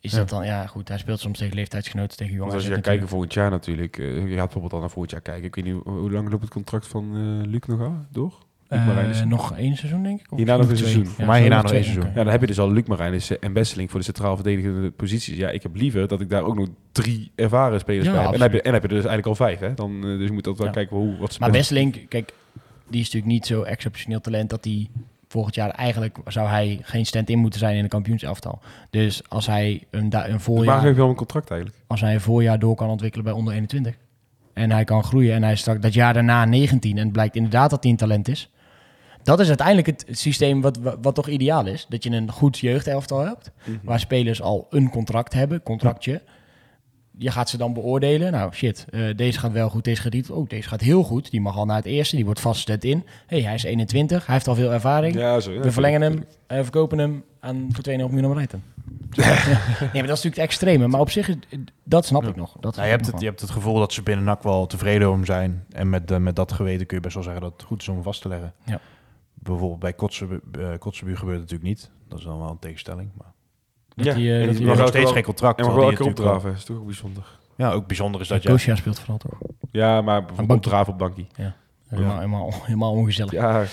Is 0.00 0.12
Ja. 0.12 0.18
dat 0.18 0.28
dan, 0.28 0.44
ja 0.44 0.66
goed, 0.66 0.88
hij 0.88 0.98
speelt 0.98 1.20
soms 1.20 1.38
tegen 1.38 1.54
leeftijdsgenoten, 1.54 2.16
tegen 2.16 2.34
jongens. 2.34 2.54
als 2.54 2.64
je 2.66 2.72
gaat 2.72 2.80
kijken 2.80 3.08
volgend 3.08 3.34
jaar 3.34 3.50
natuurlijk, 3.50 3.98
eh, 3.98 4.06
je 4.14 4.20
gaat 4.22 4.28
bijvoorbeeld 4.36 4.70
dan 4.70 4.80
naar 4.80 4.90
volgend 4.90 5.10
jaar 5.12 5.20
kijken. 5.20 5.44
Ik 5.44 5.54
weet 5.54 5.64
niet, 5.64 5.82
hoe, 5.84 5.98
hoe 5.98 6.10
lang 6.10 6.30
loopt 6.30 6.42
het 6.42 6.52
contract 6.52 6.86
van 6.86 7.04
eh 7.16 7.50
Luc 7.50 7.60
nog 7.66 7.80
aan, 7.80 8.06
door? 8.10 8.38
Luc 8.70 8.86
Marijnissen? 8.86 9.28
nog 9.28 9.56
één 9.56 9.76
seizoen, 9.76 10.02
denk 10.02 10.20
ik. 10.20 10.26
Of 10.32 10.36
Hierna 10.36 10.56
nog 10.56 10.68
een 10.70 10.76
seizoen. 10.76 11.02
Ja, 11.04 11.08
Voor 11.10 11.26
mij 11.26 11.40
hierna 11.40 11.62
nog 11.62 11.72
één 11.72 11.84
seizoen. 11.84 12.06
Ja, 12.14 12.22
dan 12.24 12.26
heb 12.32 12.40
je 12.40 12.46
dus 12.46 12.58
al 12.58 12.70
Luc 12.72 12.84
Marijnissen 12.86 13.40
en 13.40 13.52
Besseling 13.52 13.90
voor 13.90 13.98
de 13.98 14.04
centraal 14.04 14.34
verdedigende 14.34 14.90
posities. 14.90 15.36
Ja, 15.36 15.48
ik 15.50 15.62
heb 15.62 15.76
liever 15.76 16.08
dat 16.08 16.20
ik 16.20 16.28
daar 16.30 16.42
ook 16.42 16.54
nog 16.54 16.68
drie 16.92 17.30
ervaren 17.34 17.80
spelers 17.80 18.06
Ja, 18.06 18.12
bij 18.12 18.22
heb. 18.22 18.32
En 18.32 18.38
dan 18.38 18.48
heb, 18.48 18.52
je, 18.52 18.62
en 18.62 18.64
dan 18.72 18.72
heb 18.80 18.82
je 18.82 18.88
er 18.88 19.02
dus 19.02 19.10
eigenlijk 19.10 19.40
al 19.40 19.46
vijf, 19.46 19.58
hè? 19.60 19.74
Dan, 19.74 19.94
eh, 19.96 20.02
dus 20.18 20.26
je 20.26 20.32
moet 20.32 20.44
dat 20.44 20.56
wel 20.58 20.66
Ja. 20.66 20.72
kijken 20.72 20.96
hoe, 20.96 21.16
wat 21.18 21.32
ze 21.32 21.38
Maar 21.40 21.50
Besseling, 21.50 22.08
kijk, 22.08 22.32
die 22.88 23.00
is 23.00 23.04
natuurlijk 23.06 23.32
niet 23.32 23.46
zo 23.46 23.62
exceptioneel 23.62 24.20
talent 24.20 24.50
dat 24.50 24.64
hij 24.64 24.88
volgend 25.28 25.54
jaar 25.54 25.70
eigenlijk 25.70 26.18
zou 26.26 26.48
hij 26.48 26.78
geen 26.82 27.06
stand-in 27.06 27.38
moeten 27.38 27.58
zijn 27.60 27.76
in 27.76 27.82
een 27.82 27.88
kampioenselftal. 27.88 28.60
Dus 28.90 29.22
als 29.28 29.46
hij 29.46 29.82
een, 29.90 30.08
da- 30.10 30.24
een 30.24 30.30
Maar 30.30 30.40
voorjaar, 30.40 30.82
heeft 30.82 30.96
wel 30.96 31.08
een 31.08 31.14
contract 31.14 31.50
eigenlijk. 31.50 31.80
als 31.86 32.00
hij 32.00 32.14
een 32.14 32.20
voorjaar 32.20 32.58
door 32.58 32.74
kan 32.74 32.88
ontwikkelen 32.88 33.24
bij 33.24 33.34
onder 33.34 33.52
21 33.52 33.94
en 34.52 34.70
hij 34.70 34.84
kan 34.84 35.04
groeien 35.04 35.34
en 35.34 35.42
hij 35.42 35.52
is 35.52 35.60
straks 35.60 35.80
dat 35.80 35.94
jaar 35.94 36.14
daarna 36.14 36.44
19 36.44 36.96
en 36.96 37.02
het 37.04 37.12
blijkt 37.12 37.36
inderdaad 37.36 37.70
dat 37.70 37.82
hij 37.82 37.92
een 37.92 37.98
talent 37.98 38.28
is. 38.28 38.50
Dat 39.22 39.40
is 39.40 39.48
uiteindelijk 39.48 39.86
het 39.86 40.04
systeem 40.10 40.60
wat, 40.60 40.78
wat, 41.02 41.14
toch 41.14 41.28
ideaal 41.28 41.66
is. 41.66 41.86
Dat 41.88 42.04
je 42.04 42.10
een 42.10 42.32
goed 42.32 42.58
jeugdelftal 42.58 43.20
hebt, 43.20 43.50
waar 43.82 44.00
spelers 44.00 44.42
al 44.42 44.66
een 44.70 44.90
contract 44.90 45.32
hebben, 45.32 45.62
contractje. 45.62 46.22
Je 47.18 47.30
gaat 47.30 47.48
ze 47.48 47.56
dan 47.56 47.72
beoordelen. 47.72 48.32
Nou, 48.32 48.52
shit, 48.52 48.86
eh, 48.90 49.00
deze 49.16 49.38
gaat 49.38 49.52
wel 49.52 49.68
goed, 49.70 49.84
deze 49.84 50.02
gaat 50.02 50.12
niet. 50.12 50.30
Oh, 50.30 50.48
deze 50.48 50.68
gaat 50.68 50.80
heel 50.80 51.02
goed. 51.02 51.30
Die 51.30 51.40
mag 51.40 51.56
al 51.56 51.64
naar 51.64 51.76
het 51.76 51.84
eerste, 51.84 52.16
die 52.16 52.24
wordt 52.24 52.40
vast 52.40 52.68
in. 52.68 53.04
hey, 53.26 53.40
hij 53.42 53.54
is 53.54 53.62
21, 53.62 54.26
hij 54.26 54.34
heeft 54.34 54.48
al 54.48 54.54
veel 54.54 54.72
ervaring. 54.72 55.14
Ja, 55.14 55.40
zo. 55.40 55.52
ja, 55.52 55.60
We 55.60 55.72
verlengen 55.72 56.00
hem 56.02 56.24
en 56.46 56.62
verkopen 56.62 56.98
hem 56.98 57.24
aan 57.40 57.68
voor 57.72 57.84
2,5 57.84 57.96
miljoen 58.10 58.32
Brighton. 58.32 58.62
nee, 59.16 59.26
maar 59.26 59.36
dat 59.92 59.92
is 59.92 59.92
natuurlijk 59.92 60.24
het 60.24 60.36
extreme. 60.36 60.86
Maar 60.88 61.00
op 61.00 61.10
zich, 61.10 61.28
is- 61.28 61.36
dat 61.84 62.06
snap 62.06 62.26
ik 62.26 62.36
nog. 62.36 62.56
Dat 62.60 62.74
Nou, 62.76 62.86
je, 62.86 62.92
hebt 62.94 63.06
het, 63.06 63.20
je 63.20 63.26
hebt 63.26 63.40
het 63.40 63.50
gevoel 63.50 63.78
dat 63.78 63.92
ze 63.92 64.02
binnen 64.02 64.24
NAC 64.24 64.42
wel 64.42 64.66
tevreden 64.66 65.10
om 65.10 65.24
zijn. 65.24 65.64
En 65.70 65.88
met, 65.90 66.10
eh, 66.10 66.16
met 66.18 66.36
dat 66.36 66.52
geweten 66.52 66.86
kun 66.86 66.96
je 66.96 67.02
best 67.02 67.14
wel 67.14 67.24
zeggen 67.24 67.42
dat 67.42 67.52
het 67.52 67.62
goed 67.62 67.80
is 67.80 67.88
om 67.88 68.02
vast 68.02 68.22
te 68.22 68.28
leggen. 68.28 68.52
Ja. 68.64 68.80
Bijvoorbeeld 69.42 69.78
bij 69.80 69.92
Kotzebu 69.92 70.40
uh, 70.58 70.68
Kotzebu 70.78 71.16
gebeurt 71.16 71.40
het 71.40 71.50
natuurlijk 71.50 71.68
niet. 71.70 71.90
Dat 72.08 72.18
is 72.18 72.24
dan 72.24 72.38
wel 72.38 72.50
een 72.50 72.58
tegenstelling. 72.58 73.10
Maar 73.18 73.32
Dat 73.94 74.04
Ja, 74.06 74.12
eh, 74.12 74.16
dat 74.46 74.56
die 74.56 74.66
hebt 74.66 74.78
nog 74.78 74.88
steeds 74.88 75.04
wel- 75.04 75.12
geen 75.12 75.22
contract. 75.22 75.58
En 75.58 75.64
mag 75.66 75.74
wel 75.74 76.52
is 76.52 76.64
toch 76.64 76.76
ook 76.76 76.86
bijzonder. 76.86 77.38
Ja, 77.56 77.70
ook 77.72 77.86
bijzonder 77.86 78.20
is 78.20 78.28
Ja, 78.28 78.34
dat 78.34 78.42
je... 78.42 78.48
Kosia 78.48 78.74
speelt 78.74 78.98
vooral 78.98 79.18
toch? 79.18 79.38
Ja, 79.70 80.00
maar 80.02 80.24
bijvoorbeeld 80.24 80.58
opdraven 80.64 80.92
op 80.92 80.98
bankie. 80.98 81.26
Helemaal, 81.88 82.16
helemaal, 82.16 82.52
helemaal 82.62 82.92
ongezellig. 82.92 83.32
Ja, 83.32 83.64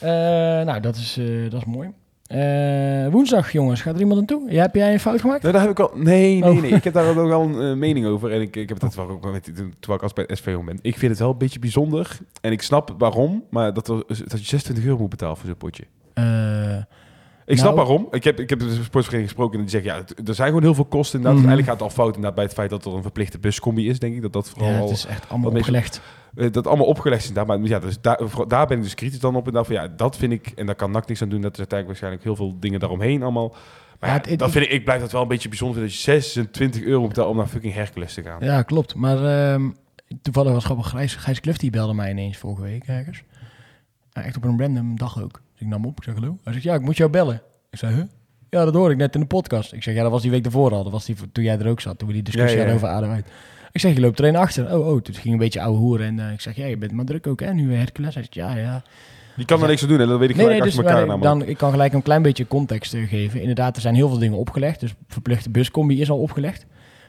Eh, 0.00 0.66
nou, 0.66 0.80
dat 0.80 0.96
is, 0.96 1.16
eh, 1.16 1.50
dat 1.50 1.60
is 1.60 1.64
mooi. 1.66 1.92
Eh, 2.26 3.08
woensdag, 3.12 3.52
jongens, 3.52 3.80
gaat 3.82 3.94
er 3.94 4.00
iemand 4.00 4.20
aan 4.20 4.26
toe? 4.26 4.50
Ja, 4.50 4.62
heb 4.62 4.74
jij 4.74 4.92
een 4.92 5.00
fout 5.00 5.20
gemaakt? 5.20 5.42
Nee, 5.42 5.52
daar 5.52 5.60
heb 5.60 5.70
ik 5.70 5.80
al. 5.80 5.90
Nee, 5.94 6.38
nee, 6.40 6.50
Oh. 6.50 6.60
nee. 6.60 6.70
Ik 6.70 6.84
heb 6.84 6.92
daar 6.94 7.16
ook 7.18 7.30
al 7.30 7.42
een 7.42 7.70
eh, 7.70 7.76
mening 7.76 8.06
over. 8.06 8.32
En 8.32 8.40
ik, 8.40 8.56
ik 8.56 8.68
heb 8.68 8.80
het 8.80 8.94
wel 8.94 9.08
ook 9.08 9.32
met, 9.32 9.44
terwijl 9.44 9.70
ik 9.94 10.02
als 10.02 10.12
bij 10.12 10.28
SV 10.28 10.56
ben. 10.64 10.78
Ik 10.82 10.98
vind 10.98 11.10
het 11.10 11.20
wel 11.20 11.30
een 11.30 11.38
beetje 11.38 11.58
bijzonder. 11.58 12.18
En 12.40 12.52
ik 12.52 12.62
snap 12.62 12.94
waarom. 12.98 13.44
Maar 13.50 13.72
dat, 13.74 13.88
er, 13.88 14.04
dat 14.06 14.16
je 14.40 14.46
26 14.46 14.84
euro 14.84 14.98
moet 14.98 15.08
betalen 15.10 15.36
voor 15.36 15.46
zo'n 15.46 15.56
potje. 15.56 15.84
Eh, 16.14 16.76
Ik 17.46 17.58
snap 17.58 17.74
Nou- 17.74 17.86
waarom. 17.86 18.08
Ik 18.10 18.24
heb, 18.24 18.40
ik 18.40 18.50
heb 18.50 18.58
de 18.58 18.70
sportvereniging 18.70 19.22
gesproken 19.24 19.54
en 19.58 19.60
die 19.60 19.70
zeggen, 19.70 19.90
ja, 19.92 19.98
het- 19.98 20.28
er 20.28 20.34
zijn 20.34 20.48
gewoon 20.48 20.62
heel 20.62 20.74
veel 20.74 20.84
kosten. 20.84 21.18
Inderdaad. 21.18 21.40
Mhm. 21.42 21.48
Eigenlijk 21.50 21.78
gaat 21.78 21.88
het 21.88 21.96
al 21.98 22.04
fout 22.04 22.14
inderdaad 22.14 22.34
bij 22.34 22.44
het 22.44 22.52
feit 22.54 22.70
dat 22.70 22.84
er 22.84 22.92
een 22.94 23.02
verplichte 23.02 23.38
buscombi 23.38 23.88
is, 23.88 23.98
denk 23.98 24.14
ik. 24.14 24.22
Dat 24.22 24.32
dat 24.32 24.48
vooral 24.50 24.70
ja, 24.70 24.80
het 24.80 24.90
is 24.90 25.06
echt 25.06 25.28
allemaal 25.28 25.50
opgelegd. 25.50 26.00
eh, 26.34 26.52
dat 26.52 26.66
allemaal 26.66 26.86
opgelegd 26.86 27.22
is 27.22 27.28
inderdaad. 27.28 27.58
Maar 27.58 27.68
ja, 27.68 27.78
dus 27.78 28.00
daar, 28.00 28.20
daar 28.48 28.66
ben 28.66 28.76
ik 28.76 28.82
dus 28.82 28.94
kritisch 28.94 29.20
dan 29.20 29.36
op. 29.36 29.46
En 29.46 29.52
dan 29.52 29.64
van, 29.66 29.74
ja, 29.74 29.88
dat 29.88 30.16
vind 30.16 30.32
ik, 30.32 30.46
en 30.56 30.66
daar 30.66 30.74
kan 30.74 30.90
NAC 30.90 31.08
niks 31.08 31.22
aan 31.22 31.28
doen. 31.28 31.40
Dat 31.40 31.52
is 31.52 31.58
uiteindelijk 31.58 32.00
waarschijnlijk 32.00 32.22
heel 32.24 32.48
veel 32.48 32.60
dingen 32.60 32.80
daaromheen 32.80 33.22
allemaal. 33.22 33.48
Maar 33.48 34.08
Ja, 34.08 34.14
ja, 34.16 34.20
het- 34.22 34.30
het- 34.30 34.38
dat 34.38 34.50
vind 34.50 34.64
ik, 34.64 34.70
ik 34.70 34.84
blijf 34.84 35.00
dat 35.00 35.12
wel 35.12 35.22
een 35.22 35.28
beetje 35.28 35.48
bijzonder. 35.48 35.80
Dat 35.80 35.92
je 35.94 35.98
26 36.00 36.82
euro 36.82 37.06
betaalt 37.06 37.28
om 37.28 37.36
naar 37.36 37.46
fucking 37.46 37.74
Hercules 37.74 38.14
te 38.14 38.22
gaan. 38.22 38.44
Ja, 38.44 38.62
klopt. 38.62 38.94
Maar 38.94 39.24
ehm, 39.52 39.70
toevallig 40.22 40.52
was 40.52 40.64
grappig. 40.64 40.88
Gijs, 40.88 41.14
Gijs 41.14 41.40
Kluft 41.40 41.60
die 41.60 41.70
belde 41.70 41.94
mij 41.94 42.10
ineens 42.10 42.36
vorige 42.36 42.62
week 42.62 42.84
ergens. 42.86 43.22
Echt 44.12 44.36
op 44.36 44.44
een 44.44 44.60
random 44.60 44.98
dag 44.98 45.22
ook. 45.22 45.42
Dus 45.54 45.62
ik 45.62 45.68
nam 45.68 45.84
op. 45.84 45.96
Ik 45.96 46.04
zeg 46.04 46.14
hallo. 46.14 46.38
Hij 46.44 46.52
zegt 46.52 46.64
ja, 46.64 46.74
ik 46.74 46.80
moet 46.80 46.96
jou 46.96 47.10
bellen. 47.10 47.42
Ik 47.70 47.78
zei 47.78 47.94
huh? 47.94 48.04
Ja, 48.50 48.64
dat 48.64 48.74
hoorde 48.74 48.92
ik 48.92 48.98
net 48.98 49.14
in 49.14 49.20
de 49.20 49.26
podcast. 49.26 49.72
Ik 49.72 49.82
zeg 49.82 49.94
ja, 49.94 50.02
dat 50.02 50.10
was 50.10 50.22
die 50.22 50.30
week 50.30 50.44
ervoor 50.44 50.72
al. 50.72 50.82
Dat 50.82 50.92
was 50.92 51.04
die 51.04 51.16
toen 51.32 51.44
jij 51.44 51.58
er 51.58 51.68
ook 51.68 51.80
zat. 51.80 51.98
Toen 51.98 52.08
we 52.08 52.14
die 52.14 52.22
discussie 52.22 52.58
Ja, 52.58 52.64
ja, 52.64 52.70
ja. 52.70 52.72
hadden 52.72 52.90
over 52.90 53.04
adem 53.04 53.16
uit. 53.16 53.32
Ik 53.72 53.80
zeg 53.80 53.94
je 53.94 54.00
loopt 54.00 54.18
er 54.18 54.24
een 54.24 54.36
achter. 54.36 54.78
Oh, 54.78 54.88
oh. 54.88 55.00
Toen 55.00 55.14
ging 55.14 55.34
een 55.34 55.40
beetje 55.40 55.60
ouwe 55.60 55.78
hoeren. 55.78 56.06
En 56.06 56.18
eh, 56.18 56.32
ik 56.32 56.40
zeg 56.40 56.56
ja, 56.56 56.66
je 56.66 56.76
bent 56.76 56.92
maar 56.92 57.04
druk 57.04 57.26
ook 57.26 57.40
hè. 57.40 57.52
Nu 57.52 57.74
Hercules. 57.74 58.14
Hij 58.14 58.22
zegt 58.22 58.34
ja, 58.34 58.56
ja. 58.56 58.82
Je 59.36 59.44
kan 59.44 59.62
er 59.62 59.68
niks 59.68 59.82
aan 59.82 59.88
doen 59.88 60.00
en 60.00 60.08
dat 60.08 60.18
weet 60.18 60.30
ik 60.30 60.36
Nee, 60.36 60.44
gelijk 60.44 60.62
nee, 60.64 60.72
dus 60.72 60.84
elkaar 60.84 61.20
dan, 61.20 61.46
ik 61.46 61.56
kan 61.56 61.70
gelijk 61.70 61.92
een 61.92 62.02
klein 62.02 62.22
beetje 62.22 62.46
context 62.46 62.94
eh, 62.94 63.08
geven. 63.08 63.40
Inderdaad, 63.40 63.76
er 63.76 63.82
zijn 63.82 63.94
heel 63.94 64.08
veel 64.08 64.18
dingen 64.18 64.38
opgelegd. 64.38 64.80
Dus 64.80 64.94
verplichte 65.08 65.50
buscombi 65.50 66.00
is 66.00 66.10
al 66.10 66.18
opgelegd. 66.18 66.66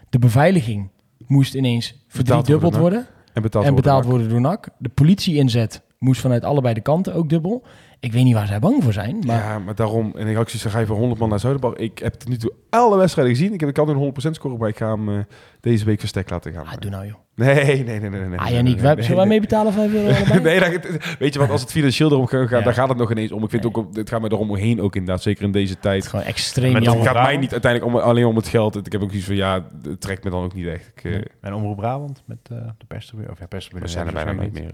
De 0.09 0.19
beveiliging 0.19 0.89
moest 1.27 1.53
ineens 1.53 2.05
verdriedubbeld 2.07 2.75
worden, 2.75 2.81
worden. 2.81 3.07
En 3.33 3.41
betaald 3.41 3.65
en 3.65 3.71
worden. 3.71 3.75
betaald 3.75 4.05
worden 4.05 4.29
door 4.29 4.41
NAC. 4.41 4.67
De 4.77 4.89
politie-inzet 4.89 5.81
moest 6.05 6.21
vanuit 6.21 6.43
allebei 6.43 6.73
de 6.73 6.81
kanten 6.81 7.13
ook 7.13 7.29
dubbel. 7.29 7.63
Ik 7.99 8.11
weet 8.13 8.23
niet 8.23 8.33
waar 8.33 8.47
zij 8.47 8.59
bang 8.59 8.83
voor 8.83 8.93
zijn, 8.93 9.17
maar 9.27 9.37
Ja, 9.37 9.59
maar 9.59 9.75
daarom. 9.75 10.13
En 10.15 10.27
ik 10.27 10.35
had 10.35 10.49
zoiets, 10.49 10.69
ga 10.71 10.79
je 10.79 10.85
voor 10.85 10.97
100 10.97 11.19
man 11.19 11.29
naar 11.29 11.39
Zuiderbar. 11.39 11.79
Ik 11.79 11.99
heb 11.99 12.13
tot 12.13 12.29
nu 12.29 12.37
toe 12.37 12.51
alle 12.69 12.97
wedstrijden 12.97 13.35
gezien. 13.35 13.53
Ik, 13.53 13.59
heb, 13.59 13.69
ik 13.69 13.75
kan 13.75 13.87
nu 13.87 13.93
een 14.05 14.13
100% 14.27 14.31
scoren, 14.31 14.57
maar 14.57 14.69
ik 14.69 14.77
ga 14.77 14.89
hem 14.95 15.09
eh, 15.09 15.23
deze 15.59 15.85
week 15.85 15.99
verstek 15.99 16.29
laten 16.29 16.53
gaan. 16.53 16.65
ah, 16.65 16.73
doe 16.79 16.91
nou 16.91 17.05
joh. 17.05 17.15
Nee, 17.35 17.55
nee, 17.55 17.83
nee, 17.83 17.99
nee. 17.99 18.09
nee, 18.09 18.19
nee 18.29 18.37
Ah, 18.39 18.45
nee, 18.45 18.53
Yannick, 18.53 18.81
nee, 18.81 18.91
zullen 19.01 19.07
wij 19.07 19.15
nee. 19.15 19.25
mee 19.27 19.39
betalen 19.39 19.73
5 19.73 19.93
euro? 19.93 20.13
Nee, 20.41 20.59
dat- 20.59 21.15
weet 21.19 21.33
je 21.33 21.39
wat, 21.39 21.49
als 21.49 21.61
het 21.61 21.71
financieel 21.71 22.11
erom 22.11 22.27
gaat, 22.27 22.49
Ja. 22.49 22.61
dan 22.61 22.73
gaat 22.73 22.89
het 22.89 22.97
nog 22.97 23.11
ineens 23.11 23.31
om. 23.31 23.43
Ik 23.43 23.49
vind 23.49 23.65
ook, 23.65 23.87
het 23.93 24.09
gaat 24.09 24.21
me 24.21 24.31
eromheen 24.31 24.81
ook 24.81 24.95
inderdaad, 24.95 25.21
zeker 25.23 25.43
in 25.43 25.51
deze 25.51 25.73
Het 25.73 25.81
tijd. 25.81 26.03
is 26.03 26.09
gewoon 26.09 26.25
extreem 26.25 26.73
Met 26.73 26.85
Het 26.85 27.01
gaat 27.07 27.13
mij 27.23 27.37
niet 27.37 27.51
uiteindelijk 27.51 27.93
om, 27.93 27.99
alleen 28.01 28.25
om 28.25 28.35
het 28.35 28.47
geld. 28.47 28.85
Ik 28.85 28.91
heb 28.91 29.01
ook 29.01 29.11
iets 29.11 29.25
van, 29.25 29.35
ja, 29.35 29.65
het 29.83 30.01
trekt 30.01 30.23
me 30.23 30.29
dan 30.29 30.43
ook 30.43 30.53
niet 30.53 30.67
echt. 30.67 30.91
Ik, 30.95 31.03
eh, 31.03 31.21
En 31.41 31.53
Omroep 31.53 31.77
Brabant 31.77 32.23
met 32.25 32.37
eh, 32.51 32.57
de 32.77 32.85
perstribune. 32.87 33.31
Of 33.31 33.39
ja, 33.39 33.45
perstribune. 33.47 33.85
we 33.85 33.91
zijn 33.91 34.07
er 34.07 34.13
bijna 34.13 34.31
niet 34.31 34.53
meer. 34.53 34.71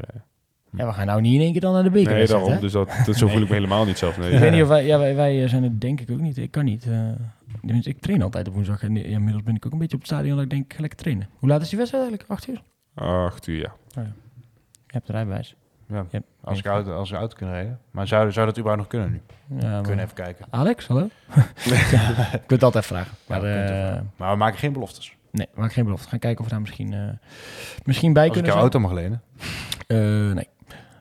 Eh. 0.74 0.80
Ja, 0.80 0.86
we 0.86 0.94
gaan 0.94 1.06
nou 1.06 1.22
niet 1.22 1.34
in 1.34 1.40
één 1.42 1.52
keer 1.52 1.62
dan 1.62 1.74
naar 1.74 1.84
de 1.84 1.90
beker. 1.90 2.14
Nee, 2.14 2.28
daarom. 2.28 2.60
Dus 2.60 2.72
dat, 2.72 2.90
dat, 3.06 3.16
zo 3.16 3.28
voel 3.28 3.42
ik 3.42 3.48
me 3.48 3.54
helemaal 3.54 3.86
niet 3.86 3.98
zelf. 3.98 4.18
Nee. 4.18 4.32
Ik 4.32 4.40
weet 4.40 4.52
niet 4.52 4.62
of 4.62 4.68
wij, 4.78 4.86
ja, 4.86 4.98
wij, 5.00 5.16
wij 5.16 5.44
eh, 5.44 5.50
zijn 5.50 5.64
het 5.64 5.82
denk 5.82 6.00
ik 6.02 6.12
ook 6.12 6.20
niet. 6.20 6.38
Ik 6.38 6.52
kan 6.52 6.66
niet. 6.66 6.86
eh, 6.88 7.80
ik 7.86 8.00
train 8.02 8.22
altijd 8.22 8.48
op 8.48 8.54
woensdag. 8.54 8.84
En 8.84 8.96
ja, 8.96 9.04
inmiddels 9.04 9.44
ben 9.44 9.56
ik 9.56 9.66
ook 9.66 9.72
een 9.72 9.78
beetje 9.80 9.96
op 9.96 10.02
het 10.02 10.12
stadion 10.12 10.36
dat 10.36 10.44
ik 10.44 10.50
denk, 10.50 10.64
ik 10.66 10.74
ga 10.74 10.80
lekker 10.82 11.00
trainen. 11.00 11.30
Hoe 11.40 11.50
laat 11.50 11.62
is 11.62 11.70
die 11.70 11.78
wedstrijd 11.78 12.04
eigenlijk? 12.10 12.32
Acht 12.40 12.48
uur? 12.48 12.62
Acht 13.26 13.48
uur, 13.48 13.60
ja. 13.60 13.74
Je 14.88 14.98
hebt 14.98 15.08
de 15.08 15.14
rijbewijs. 15.14 15.56
Ja, 15.88 16.06
Ja, 16.12 16.20
als 16.42 16.60
ik 16.60 16.66
auto, 16.66 16.94
als 16.96 17.12
ik 17.12 17.18
auto 17.18 17.36
kunnen 17.36 17.56
rijden. 17.56 17.80
Maar 17.92 18.08
zou, 18.08 18.32
zou 18.32 18.46
dat 18.46 18.58
überhaupt 18.58 18.82
nog 18.82 19.02
kunnen 19.02 19.12
nu? 19.12 19.22
Ja, 19.60 19.70
maar- 19.72 19.82
Kunnen 19.82 20.04
even 20.06 20.16
kijken. 20.16 20.46
Alex, 20.50 20.88
hallo? 20.88 21.04
ik 21.66 22.44
wil 22.48 22.58
het 22.58 22.64
altijd 22.64 22.86
vragen. 22.86 23.12
Maar, 23.28 23.38
Ja, 23.38 23.44
we 23.44 23.50
kunnen 23.50 23.62
het 23.64 23.72
eh, 23.72 23.78
even 23.78 23.88
vragen. 23.92 24.12
maar 24.18 24.32
we 24.32 24.38
maken 24.38 24.60
geen 24.60 24.74
beloftes. 24.74 25.16
nee, 25.32 25.48
maak 25.56 25.74
geen 25.74 25.84
belofte. 25.84 26.10
Gaan 26.10 26.20
kijken 26.20 26.40
of 26.40 26.46
we 26.46 26.52
daar 26.52 26.62
misschien, 26.62 26.94
eh, 26.94 27.00
misschien 27.84 28.14
bij 28.14 28.28
Als 28.28 28.38
ik 28.38 28.44
kunnen 28.44 28.60
jouw 28.60 28.70
zijn. 28.70 28.74
auto 28.74 28.80
mag 28.80 28.92
lenen. 28.92 29.22
Eh, 29.88 30.34
nee. 30.36 30.48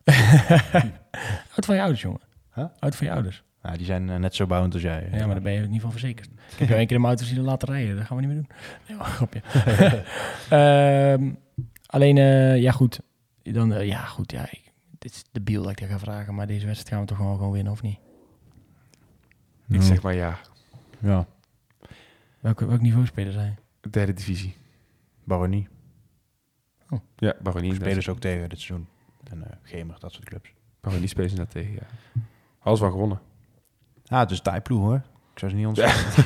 Oud 1.55 1.65
van 1.65 1.75
je 1.75 1.81
ouders, 1.81 2.03
jongen. 2.03 2.21
Huh? 2.55 2.65
Oud 2.79 2.97
van 2.97 3.07
je 3.07 3.13
ouders. 3.13 3.43
Nou, 3.63 3.77
die 3.77 3.87
zijn 3.87 4.11
eh, 4.11 4.17
net 4.17 4.35
zo 4.35 4.47
bouwend 4.47 4.73
als 4.73 4.83
jij. 4.83 5.09
Ja, 5.13 5.27
maar 5.27 5.35
daar 5.35 5.43
ben 5.43 5.53
je 5.53 5.59
in 5.59 5.65
ieder 5.65 5.75
geval 5.75 5.91
verzekerd. 5.91 6.27
Ik 6.27 6.59
heb 6.59 6.69
jou 6.69 6.79
één 6.79 6.87
keer 6.87 6.97
in 6.97 7.03
mijn 7.03 7.17
auto 7.17 7.35
zien 7.35 7.45
laten 7.45 7.69
rijden. 7.69 7.97
Dat 7.97 8.07
gaan 8.07 8.17
we 8.17 8.23
niet 8.23 8.33
meer 8.33 8.43
doen. 8.43 8.57
Nee, 8.89 8.97
maar, 8.97 9.07
grapje. 9.07 9.43
Ehm, 10.51 11.31
alleen, 11.87 12.19
eh, 12.19 12.61
ja 12.61 12.73
goed. 12.73 13.01
Dan, 13.43 13.73
eh, 13.73 13.87
ja 13.87 14.05
goed, 14.05 14.33
ja. 14.33 14.43
Ik, 14.51 14.73
dit 14.99 15.13
is 15.13 15.25
de 15.33 15.41
biel 15.41 15.63
dat 15.63 15.71
ik 15.71 15.81
dat 15.81 15.89
ga 15.89 15.99
vragen. 15.99 16.35
Maar 16.35 16.47
deze 16.47 16.67
wedstrijd 16.67 16.95
gaan 16.95 17.01
we 17.01 17.07
toch 17.07 17.17
gewoon, 17.17 17.37
gewoon 17.37 17.53
winnen, 17.53 17.73
of 17.73 17.83
niet? 17.83 17.99
Ik 19.69 19.83
zeg 19.83 20.03
maar 20.03 20.15
ja. 20.15 20.39
Ja, 20.99 21.27
Welk, 22.41 22.61
welk 22.61 22.81
niveau 22.81 23.07
spelen 23.07 23.33
zij? 23.33 23.55
Derde 23.91 24.13
divisie. 24.13 24.57
Baronie. 25.25 25.69
Ja, 27.17 27.35
Baronie. 27.43 27.75
Spelen 27.75 28.03
ze 28.03 28.11
ook 28.11 28.21
tegen 28.21 28.49
dit 28.49 28.61
seizoen. 28.61 28.87
En 29.31 29.43
eh 29.45 29.51
Gemer, 29.63 29.97
dat 29.99 30.13
soort 30.13 30.25
clubs. 30.25 30.53
Baronie 30.81 31.09
spelen 31.09 31.31
ze 31.31 31.37
daar 31.37 31.49
tegen, 31.49 31.73
ja. 31.73 32.21
Alles 32.63 32.81
wel 32.81 32.91
gewonnen. 32.91 33.21
Ah, 34.07 34.19
het 34.21 34.31
is 34.31 34.41
Taiploe 34.41 34.81
hoor. 34.81 35.03
Ik 35.33 35.39
zou 35.39 35.51
ze 35.51 35.57
niet 35.57 35.67
ontzetten. 35.77 36.25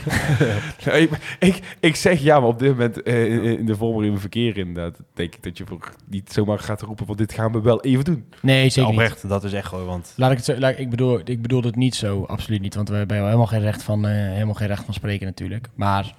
Nee, 0.93 1.09
maar 1.11 1.37
ik, 1.39 1.77
ik 1.81 1.97
zeg 1.97 2.21
ja, 2.21 2.41
maar 2.41 2.49
op 2.49 2.59
dit 2.59 2.69
moment 2.71 3.03
eh, 3.03 3.25
in, 3.33 3.59
in 3.59 3.67
de 3.67 3.77
vorm 3.77 3.95
waarin 3.95 4.13
we 4.13 4.19
verkeren 4.19 4.67
inderdaad, 4.67 5.01
denk 5.15 5.35
ik 5.35 5.43
dat 5.43 5.59
je 5.59 5.67
voor 5.67 5.93
niet 6.09 6.33
zomaar 6.33 6.59
gaat 6.59 6.83
roepen 6.83 7.07
van 7.07 7.17
dit 7.17 7.33
gaan 7.33 7.53
we 7.53 7.61
wel 7.61 7.81
even 7.83 8.05
doen. 8.05 8.25
Nee, 8.43 8.69
zeker 8.71 8.91
niet. 8.91 9.01
Oprecht, 9.01 9.29
dat 9.29 9.45
is 9.45 9.53
echt 9.53 9.67
gewoon, 9.69 9.87
want... 9.87 10.13
Laat 10.17 10.31
ik 10.31 10.37
het 10.37 10.47
zo, 10.47 10.59
laat, 10.59 10.79
ik, 10.79 10.91
bedoel, 10.91 11.21
ik 11.25 11.43
bedoel 11.43 11.63
het 11.63 11.77
niet 11.77 11.95
zo, 11.95 12.23
absoluut 12.25 12.61
niet. 12.61 12.75
Want 12.75 12.89
we 12.89 12.95
hebben 12.97 13.25
helemaal 13.25 13.47
geen 13.47 13.61
recht 13.61 13.83
van, 13.83 14.07
eh, 14.07 14.13
helemaal 14.13 14.55
geen 14.55 14.69
recht 14.69 14.85
van 14.85 14.95
spreken 14.95 15.27
natuurlijk. 15.27 15.69
Maar 15.75 16.15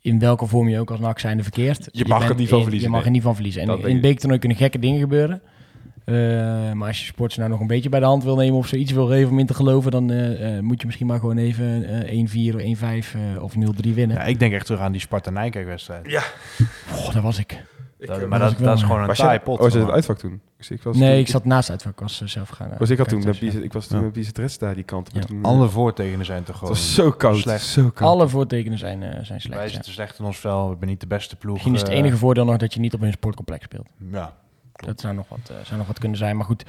in 0.00 0.18
welke 0.18 0.46
vorm 0.46 0.68
je 0.68 0.78
ook 0.80 0.90
als 0.90 1.00
NAC 1.00 1.18
zijnde 1.18 1.42
verkeert. 1.42 1.88
Je 1.92 2.04
mag 2.06 2.28
er 2.28 2.34
niet 2.34 2.48
van 2.48 2.56
in- 2.58 2.62
verliezen, 2.62 2.90
Je 2.90 2.96
mag 2.96 3.04
er 3.04 3.10
niet 3.10 3.22
van 3.22 3.34
verliezen. 3.34 3.60
En 3.62 3.66
Dat 3.68 3.78
in 3.84 3.96
ik. 3.96 4.02
beektoernooi 4.02 4.40
kunnen 4.40 4.58
gekke 4.58 4.78
dingen 4.78 5.00
gebeuren. 5.00 5.42
Eh, 6.04 6.14
maar 6.72 6.88
als 6.88 6.98
je 7.00 7.04
sports 7.06 7.36
nou 7.36 7.50
nog 7.50 7.60
een 7.60 7.66
beetje 7.66 7.88
bij 7.88 8.00
de 8.00 8.06
hand 8.06 8.24
wil 8.24 8.36
nemen 8.36 8.58
of 8.58 8.66
zoiets 8.66 8.92
wil 8.92 9.06
geven 9.06 9.30
om 9.30 9.38
in 9.38 9.46
te 9.46 9.54
geloven, 9.54 9.90
dan 9.90 10.10
eh, 10.10 10.56
eh, 10.56 10.62
moet 10.62 10.80
je 10.80 10.86
misschien 10.86 11.06
maar 11.06 11.18
gewoon 11.20 11.36
even 11.38 11.84
eh 12.06 12.18
1-4, 12.18 12.58
1-5 12.60 13.14
eh, 13.14 13.42
of 13.42 13.54
0-3 13.54 13.94
winnen. 13.94 14.16
Ja, 14.16 14.22
ik 14.22 14.38
denk 14.38 14.52
echt 14.52 14.66
terug 14.66 14.80
aan 14.80 14.92
die 14.92 15.00
Sparta-Nijkerk-wedstrijd. 15.00 16.22
Oh, 16.92 17.12
daar 17.12 17.22
was 17.22 17.38
ik. 17.38 17.62
Dat- 17.98 18.28
maar 18.28 18.38
was 18.38 18.50
dat, 18.50 18.58
ik 18.58 18.64
dat 18.64 18.74
is 18.74 18.80
ja. 18.80 18.86
gewoon 18.86 19.00
een 19.00 19.06
Was 19.06 19.16
taai 19.18 19.30
jij, 19.30 19.40
pot. 19.40 19.58
was 19.58 19.72
je 19.72 19.78
het 19.78 19.90
uitvak 19.90 20.18
toen? 20.18 20.40
Dus 20.56 20.70
ik 20.70 20.82
was 20.82 20.96
Nee, 20.96 21.10
toen- 21.10 21.18
ik 21.18 21.28
zat 21.28 21.44
naast 21.44 21.62
het 21.68 21.70
uitvak. 21.70 21.92
Ik 21.92 21.98
was 22.00 22.22
zelf 22.24 22.48
gaan. 22.48 22.70
Was 22.78 22.90
ik, 22.90 22.98
had 22.98 23.08
toen 23.08 23.22
kijken, 23.22 23.44
met 23.44 23.52
Bies, 23.54 23.62
ik 23.64 23.72
was 23.72 23.86
toen 23.86 23.98
Ja. 23.98 24.04
met 24.04 24.12
Bies 24.12 24.58
daar 24.58 24.74
die 24.74 24.84
kant. 24.84 25.10
Ja. 25.12 25.20
Toen, 25.20 25.42
Alle 25.44 25.68
voortekenen 25.68 26.24
zijn 26.26 26.38
toch 26.38 26.46
het 26.48 26.56
gewoon... 26.56 26.72
was 26.74 26.94
zo 26.94 27.10
koud. 27.10 27.36
slecht. 27.38 27.64
Zo 27.64 27.82
ja. 27.82 27.90
koud. 27.94 28.10
Alle 28.10 28.28
voortekenen 28.28 28.78
zijn, 28.78 29.02
eh, 29.02 29.08
zijn 29.24 29.40
slecht. 29.40 29.56
Wij 29.56 29.64
ja. 29.66 29.72
zitten 29.72 29.92
slecht 29.92 30.18
in 30.18 30.24
ons 30.24 30.38
vel. 30.38 30.68
We 30.70 30.76
zijn 30.78 30.90
niet 30.90 31.00
de 31.00 31.06
beste 31.06 31.36
ploeg. 31.36 31.52
Misschien 31.54 31.74
is 31.74 31.80
het 31.80 31.90
enige 31.90 32.16
voordeel 32.16 32.44
nog 32.44 32.56
dat 32.56 32.74
je 32.74 32.80
niet 32.80 32.94
op 32.94 33.00
een 33.02 33.12
sportcomplex 33.12 33.64
speelt. 33.64 33.86
Ja, 34.12 34.32
Dat 34.86 35.00
zou 35.00 35.14
nog 35.14 35.28
wat, 35.28 35.50
eh, 35.50 35.56
zou 35.64 35.78
nog 35.78 35.86
wat 35.86 35.98
kunnen 35.98 36.18
zijn. 36.18 36.36
Maar 36.36 36.46
goed, 36.46 36.64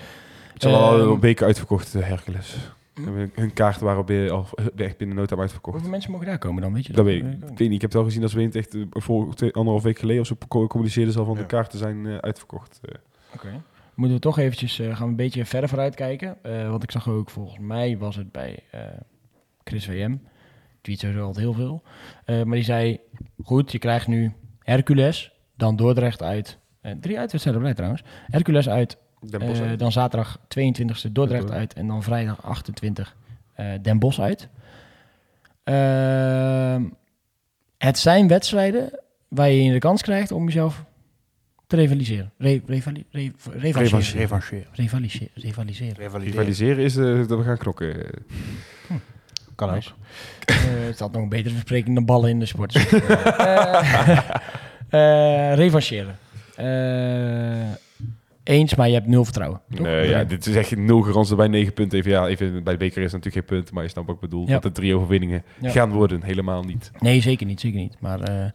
Het 0.54 0.64
is 0.64 0.72
al 0.72 1.00
Ehm, 1.00 1.10
een 1.10 1.20
weken 1.20 1.46
uitverkocht, 1.46 1.96
eh, 1.96 2.08
Hercules. 2.08 2.56
Hun- 2.94 3.32
Hun 3.36 3.54
kaarten 3.54 3.86
waren 3.86 4.06
binnen, 4.06 4.32
al 4.32 4.46
echt 4.76 4.98
binnen 4.98 5.16
no 5.18 5.26
time 5.26 5.42
uitverkocht. 5.42 5.74
hoeveel 5.74 5.92
mensen 5.92 6.12
mogen 6.12 6.28
daar 6.28 6.38
komen 6.38 6.62
dan? 6.62 6.74
Weet 6.74 6.86
je 6.86 6.94
Dat 6.94 7.06
weet 7.06 7.24
ik. 7.24 7.32
Ik 7.34 7.40
weet 7.40 7.60
niet. 7.60 7.72
Ik 7.72 7.82
heb 7.82 7.82
het 7.82 7.94
wel 7.94 8.04
gezien 8.04 8.22
we 8.28 8.42
het 8.42 8.56
echt 8.56 8.76
eh, 8.76 8.82
voor 8.90 9.34
twee, 9.36 9.54
anderhalf 9.54 9.84
week 9.84 10.00
geleden 10.00 10.22
of 10.22 10.28
zo 10.28 10.36
communiceerden 10.68 11.14
ze 11.14 11.20
al 11.20 11.26
van 11.26 11.36
Ja. 11.36 11.40
de 11.42 11.46
kaarten 11.48 11.80
zijn 11.80 12.06
eh, 12.08 12.18
uitverkocht. 12.18 12.80
Eh, 12.82 12.96
Oké. 13.34 13.62
Moeten 13.94 14.16
we 14.16 14.22
toch 14.24 14.38
eventjes, 14.40 14.80
eh, 14.80 14.88
gaan 14.96 15.04
we 15.04 15.10
een 15.10 15.16
beetje 15.16 15.46
verder 15.46 15.70
vooruit 15.70 15.96
kijken. 15.96 16.38
Eh, 16.44 16.70
want 16.70 16.84
ik 16.84 16.92
zag 16.92 17.08
ook, 17.10 17.30
volgens 17.30 17.60
mij 17.60 17.98
was 17.98 18.16
het 18.16 18.32
bij 18.32 18.60
eh, 18.72 18.82
Chris 19.64 19.86
VM. 19.86 20.16
Tweet 20.82 21.00
sowieso 21.00 21.26
altijd 21.26 21.46
heel 21.46 21.54
veel. 21.54 21.84
Eh, 22.26 22.44
maar 22.44 22.56
die 22.56 22.64
zei, 22.64 23.00
goed, 23.44 23.72
je 23.72 23.80
krijgt 23.80 24.08
nu 24.08 24.34
Hercules, 24.60 25.32
dan 25.56 25.76
Dordrecht 25.76 26.22
uit. 26.24 26.58
Eh, 26.84 26.92
drie 27.00 27.20
uitwedstrijden 27.20 27.62
blij 27.62 27.74
trouwens. 27.74 28.04
Hercules 28.28 28.70
uit, 28.70 28.98
Den 29.20 29.40
Bosch 29.40 29.62
eh, 29.62 29.68
uit. 29.68 29.80
dan 29.80 29.92
zaterdag 29.92 30.40
22e 30.40 30.46
Dordrecht 30.46 31.14
Dordrecht. 31.14 31.50
uit. 31.50 31.74
En 31.74 31.88
dan 31.88 32.04
vrijdag 32.04 32.44
28 32.44 33.16
eh 33.54 33.66
Den 33.82 34.00
Bosch 34.00 34.20
uit. 34.20 34.48
Ehm, 35.64 36.84
het 37.78 37.98
zijn 37.98 38.28
wedstrijden 38.28 39.00
waar 39.28 39.50
je 39.50 39.72
de 39.72 39.80
kans 39.80 40.02
krijgt 40.02 40.32
om 40.32 40.46
jezelf 40.46 40.84
te 41.68 41.76
rivaliseren. 41.76 42.32
Re, 42.38 42.62
revali, 42.66 43.06
re, 43.12 43.32
revancheren. 43.44 44.20
revancheren. 44.20 44.68
Rivaliseren. 44.72 45.30
Rivaliseren. 45.34 45.96
Revalideren. 45.96 46.40
Rivaliseren 46.40 46.84
is 46.84 46.94
dat 47.28 47.38
we 47.38 47.44
gaan 47.44 47.58
knokken. 47.58 48.06
Kan 49.56 49.70
ook. 49.70 49.76
Nice. 49.76 49.92
Eh, 50.46 50.56
het 50.86 51.00
had 51.00 51.12
nog 51.12 51.22
een 51.22 51.30
betere 51.30 51.54
verspreking 51.54 51.96
dan 51.96 52.06
ballen 52.06 52.30
in 52.30 52.40
de 52.40 52.46
sport. 52.46 52.74
Eh, 54.90 55.50
eh, 55.52 55.56
revancheren. 55.56 56.16
Eh, 56.56 57.70
eens, 58.44 58.76
maar 58.76 58.88
je 58.88 58.94
hebt 58.94 59.08
nul 59.08 59.24
vertrouwen. 59.24 59.62
Toch? 59.76 59.80
Nee, 59.86 60.08
ja, 60.10 60.24
dit 60.24 60.46
is 60.46 60.56
echt 60.56 60.76
nul 60.78 61.02
garantie 61.02 61.36
bij 61.36 61.48
negen 61.48 61.74
punten. 61.74 61.98
Even, 61.98 62.12
ja, 62.12 62.28
even 62.28 62.64
bij 62.64 62.74
de 62.74 62.80
beker 62.80 63.02
is 63.04 63.12
natuurlijk 63.12 63.48
geen 63.48 63.58
punt, 63.58 63.72
maar 63.72 63.84
je 63.84 63.90
snapt 63.90 64.08
wat 64.08 64.16
ik 64.16 64.22
bedoel. 64.22 64.48
Ja. 64.48 64.54
Dat 64.54 64.66
er 64.66 64.72
drie 64.72 64.96
overwinningen 64.96 65.44
Ja. 65.62 65.70
gaan 65.70 65.92
worden. 65.92 66.24
Helemaal 66.24 66.64
niet. 66.64 66.92
Nee, 67.00 67.22
zeker 67.22 67.46
niet. 67.46 67.60
Zeker 67.60 67.80
niet. 67.80 67.96
Maar 68.00 68.22
eh, 68.22 68.46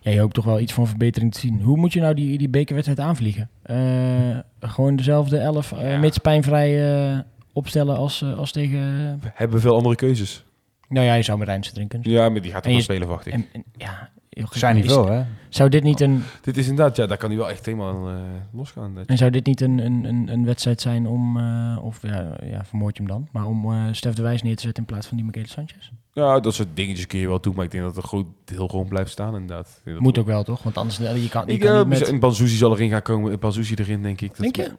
ja, 0.00 0.10
je 0.10 0.20
hoopt 0.20 0.34
toch 0.34 0.44
wel 0.44 0.60
iets 0.60 0.72
van 0.72 0.86
verbetering 0.86 1.32
te 1.32 1.40
zien. 1.40 1.60
Hoe 1.62 1.76
moet 1.76 1.92
je 1.92 2.00
nou 2.00 2.14
die, 2.14 2.38
die 2.38 2.48
bekerwedstrijd 2.48 3.00
aanvliegen? 3.00 3.48
Eh, 3.62 4.38
gewoon 4.60 4.96
dezelfde 4.96 5.38
elf, 5.38 5.74
Ja. 5.80 5.98
mits 5.98 6.18
pijnvrij 6.18 7.24
opstellen 7.52 7.96
als, 7.96 8.24
als 8.36 8.52
tegen... 8.52 8.80
We 9.22 9.30
hebben 9.34 9.60
veel 9.60 9.74
andere 9.76 9.94
keuzes. 9.96 10.44
nou 10.88 11.06
ja, 11.06 11.14
je 11.14 11.22
zou 11.22 11.38
met 11.38 11.48
Rijnse 11.48 11.72
drinken. 11.72 12.00
Ja, 12.02 12.28
maar 12.28 12.40
die 12.40 12.50
gaat 12.52 12.62
toch 12.62 12.72
wel 12.72 12.80
spelen, 12.80 13.08
wacht 13.08 13.26
ik. 13.26 13.32
En, 13.32 13.46
en, 13.52 13.64
ja. 13.76 14.10
Zijn 14.50 14.84
veel, 14.84 15.06
hè? 15.08 15.24
Zou 15.48 15.68
dit 15.68 15.82
niet 15.82 16.00
een, 16.00 16.22
Dit 16.40 16.56
is 16.56 16.68
inderdaad, 16.68 16.96
ja, 16.96 17.06
daar 17.06 17.16
kan 17.16 17.28
hij 17.28 17.38
wel 17.38 17.50
echt 17.50 17.66
helemaal 17.66 18.08
eh, 18.08 18.14
losgaan. 18.52 18.94
Dat- 18.94 19.06
en 19.06 19.16
zou 19.16 19.30
dit 19.30 19.46
niet 19.46 19.60
een, 19.60 19.78
een, 19.78 20.04
een, 20.04 20.28
een 20.32 20.44
wedstrijd 20.44 20.80
zijn 20.80 21.06
om, 21.06 21.36
eh, 21.38 21.78
of 21.82 22.02
ja, 22.02 22.36
ja, 22.44 22.64
vermoord 22.64 22.96
je 22.96 23.02
hem 23.02 23.12
dan, 23.12 23.28
maar 23.32 23.46
om 23.46 23.72
eh 23.72 23.84
Stef 23.92 24.14
de 24.14 24.22
Wijs 24.22 24.42
neer 24.42 24.56
te 24.56 24.62
zetten 24.62 24.82
in 24.82 24.88
plaats 24.88 25.06
van 25.06 25.16
die 25.16 25.26
Michele 25.26 25.48
Sanchez? 25.48 25.90
Ja, 26.12 26.40
dat 26.40 26.54
soort 26.54 26.68
dingetjes 26.74 27.06
kun 27.06 27.18
je 27.18 27.28
wel 27.28 27.40
doen, 27.40 27.54
maar 27.54 27.64
ik 27.64 27.70
denk 27.70 27.84
dat 27.84 27.96
het 27.96 28.04
goed 28.04 28.26
heel 28.44 28.68
gewoon 28.68 28.88
blijft 28.88 29.10
staan 29.10 29.34
inderdaad. 29.34 29.82
Moet 29.98 30.18
ook 30.18 30.26
wel, 30.26 30.42
toch? 30.42 30.62
Want 30.62 30.76
anders 30.76 30.96
je 30.96 31.28
kan, 31.28 31.46
je 31.46 31.52
Ik, 31.52 31.60
kan 31.60 31.76
niet 31.78 31.86
met... 31.86 32.08
Een 32.08 32.20
Banzuzi 32.20 32.56
zal 32.56 32.72
erin 32.72 32.90
gaan 32.90 33.02
komen. 33.02 33.32
Een 33.32 33.38
Banzuzi 33.38 33.74
erin, 33.74 34.02
denk 34.02 34.20
ik. 34.20 34.28
Dat- 34.28 34.38
Denk 34.38 34.56
je? 34.56 34.70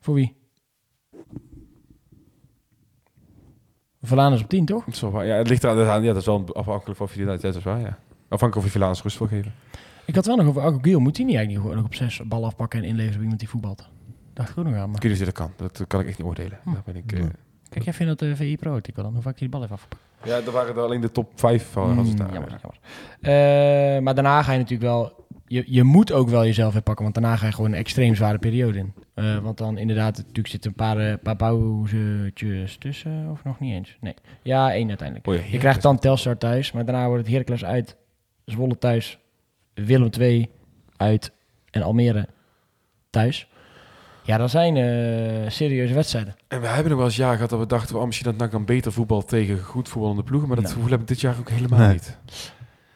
Voor 0.00 0.14
wie? 0.14 0.36
Verlaan 4.02 4.32
is 4.32 4.42
op 4.42 4.48
10, 4.48 4.64
toch? 4.64 4.84
Dat 4.84 4.94
is 4.94 5.00
wel 5.00 5.10
waar. 5.10 5.26
Ja, 5.26 5.36
het 5.36 5.48
ligt 5.48 5.64
eraan. 5.64 6.02
Ja, 6.02 6.12
dat 6.12 6.16
is 6.16 6.26
wel 6.26 6.54
afhankelijk 6.54 6.96
van 6.98 7.06
of 7.06 7.14
je 7.14 7.20
ja, 7.24 7.36
dat 7.36 7.56
is 7.56 7.62
waar, 7.62 7.80
ja. 7.80 7.98
Afhankelijk 8.28 8.56
of 8.56 8.64
je 8.64 8.70
Villaans 8.70 9.02
rust 9.02 9.18
wil 9.18 9.28
geven. 9.28 9.52
Ik 10.04 10.14
had 10.14 10.26
wel 10.26 10.36
nog 10.36 10.46
over 10.46 10.62
Agogiel. 10.62 11.00
Moet 11.00 11.16
hij 11.16 11.26
niet 11.26 11.36
eigenlijk 11.36 11.64
gewoon 11.64 11.82
nog 11.82 11.90
op 11.90 11.94
zes 11.94 12.20
bal 12.24 12.44
afpakken 12.44 12.78
en 12.78 12.84
inleveren 12.84 13.12
bij 13.12 13.22
iemand 13.22 13.40
die 13.40 13.48
voetbalt? 13.48 13.88
Dacht 14.32 14.50
ik 14.50 14.58
ook 14.58 14.64
nog 14.64 14.74
aan. 14.74 14.90
Maar... 14.90 15.00
Kun 15.00 15.16
je 15.16 15.24
dat 15.24 15.32
kan. 15.34 15.52
Dat 15.56 15.84
kan 15.86 16.00
ik 16.00 16.06
echt 16.06 16.18
niet 16.18 16.26
oordelen. 16.26 16.58
Hm. 16.62 16.72
Daar 16.72 16.82
ben 16.84 16.96
ik, 16.96 17.12
eh, 17.12 17.24
Kijk, 17.68 17.84
jij 17.84 17.92
vindt 17.92 18.18
dat 18.18 18.28
de 18.28 18.36
VI 18.36 18.56
Pro 18.56 18.74
artikel 18.74 19.02
dan? 19.02 19.12
Hoe 19.12 19.22
vaak 19.22 19.38
hij 19.38 19.40
die 19.40 19.48
bal 19.48 19.60
heeft 19.60 19.72
afgepakt? 19.72 20.02
Ja, 20.24 20.36
er 20.36 20.50
waren 20.50 20.74
er 20.74 20.82
alleen 20.82 21.00
de 21.00 21.12
top 21.12 21.32
5 21.34 21.70
van. 21.70 21.90
Mm, 21.90 22.16
daar, 22.16 22.32
jammer, 22.32 22.50
ja. 22.50 22.58
jammer. 22.62 23.96
Eh, 23.96 24.02
maar 24.02 24.14
daarna 24.14 24.42
ga 24.42 24.52
je 24.52 24.58
natuurlijk 24.58 24.90
wel... 24.90 25.26
Je, 25.46 25.64
je 25.66 25.82
moet 25.82 26.12
ook 26.12 26.28
wel 26.28 26.44
jezelf 26.44 26.72
herpakken, 26.72 27.02
want 27.02 27.16
daarna 27.16 27.36
ga 27.36 27.46
je 27.46 27.52
gewoon 27.52 27.72
een 27.72 27.78
extreem 27.78 28.14
zware 28.14 28.38
periode 28.38 28.78
in. 28.78 28.92
Eh, 29.14 29.38
want 29.38 29.58
dan 29.58 29.78
inderdaad, 29.78 30.16
natuurlijk 30.16 30.48
zitten 30.48 30.70
een 30.70 30.76
paar, 30.76 30.98
eh, 30.98 31.14
paar 31.22 31.36
pauzetjes 31.36 32.76
tussen, 32.76 33.28
of 33.30 33.44
nog 33.44 33.60
niet 33.60 33.72
eens. 33.72 33.96
Nee. 34.00 34.14
Ja, 34.42 34.72
één 34.72 34.88
uiteindelijk. 34.88 35.28
Oh 35.28 35.34
ja, 35.34 35.40
Je 35.50 35.58
krijgt 35.58 35.82
dan 35.82 35.98
Telstar 35.98 36.38
thuis, 36.38 36.72
maar 36.72 36.84
daarna 36.84 37.06
wordt 37.06 37.22
het 37.22 37.32
Heracles 37.32 37.64
uit, 37.64 37.96
Zwolle 38.48 38.78
thuis, 38.78 39.18
Willem 39.74 40.10
II 40.20 40.48
uit 40.96 41.32
en 41.70 41.82
Almere 41.82 42.28
thuis. 43.10 43.48
Ja, 44.22 44.36
dat 44.36 44.50
zijn 44.50 44.76
eh, 44.76 45.50
serieuze 45.50 45.94
wedstrijden. 45.94 46.36
En 46.48 46.60
we 46.60 46.66
hebben 46.66 46.88
nog 46.88 46.96
wel 46.98 47.06
eens 47.06 47.16
jaar 47.16 47.34
gehad 47.34 47.50
dat 47.50 47.58
we 47.58 47.66
dachten... 47.66 47.96
Oh, 47.98 48.04
misschien 48.06 48.30
dat 48.30 48.36
NAC 48.40 48.50
dan 48.50 48.64
beter 48.64 48.92
voetbal 48.92 49.24
tegen 49.24 49.58
goed 49.62 49.88
voetballende 49.88 50.22
ploegen. 50.22 50.48
Maar 50.48 50.56
dat 50.56 50.66
Nee. 50.66 50.74
gevoel 50.74 50.90
heb 50.90 51.00
ik 51.00 51.06
dit 51.08 51.20
jaar 51.20 51.36
ook 51.38 51.50
helemaal 51.50 51.78
Nee. 51.78 51.92
niet. 51.92 52.18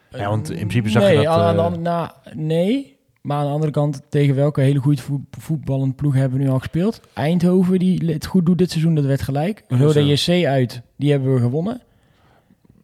Ja, 0.09 0.29
want 0.29 0.49
in 0.49 0.55
principe 0.57 0.89
zag 0.89 1.01
je 1.01 1.07
nee, 1.07 1.17
dat, 1.17 1.25
Aan, 1.27 1.39
aan 1.41 1.55
de 1.55 1.61
andere- 1.61 1.81
nou, 1.81 2.09
nee, 2.33 2.97
maar 3.21 3.37
aan 3.37 3.45
de 3.45 3.51
andere 3.51 3.71
kant, 3.71 4.01
tegen 4.09 4.35
welke 4.35 4.61
hele 4.61 4.79
goede 4.79 5.01
voet, 5.01 5.21
voetballende 5.39 5.95
ploeg 5.95 6.13
hebben 6.13 6.37
we 6.37 6.43
nu 6.43 6.49
al 6.49 6.57
gespeeld? 6.59 7.01
Eindhoven, 7.13 7.79
die 7.79 8.11
het 8.11 8.25
goed 8.25 8.45
doet 8.45 8.57
dit 8.57 8.69
seizoen, 8.71 8.95
dat 8.95 9.05
werd 9.05 9.21
gelijk. 9.21 9.63
Rode. 9.67 10.05
JC 10.05 10.45
uit, 10.45 10.81
die 10.97 11.11
hebben 11.11 11.33
we 11.33 11.39
gewonnen. 11.39 11.81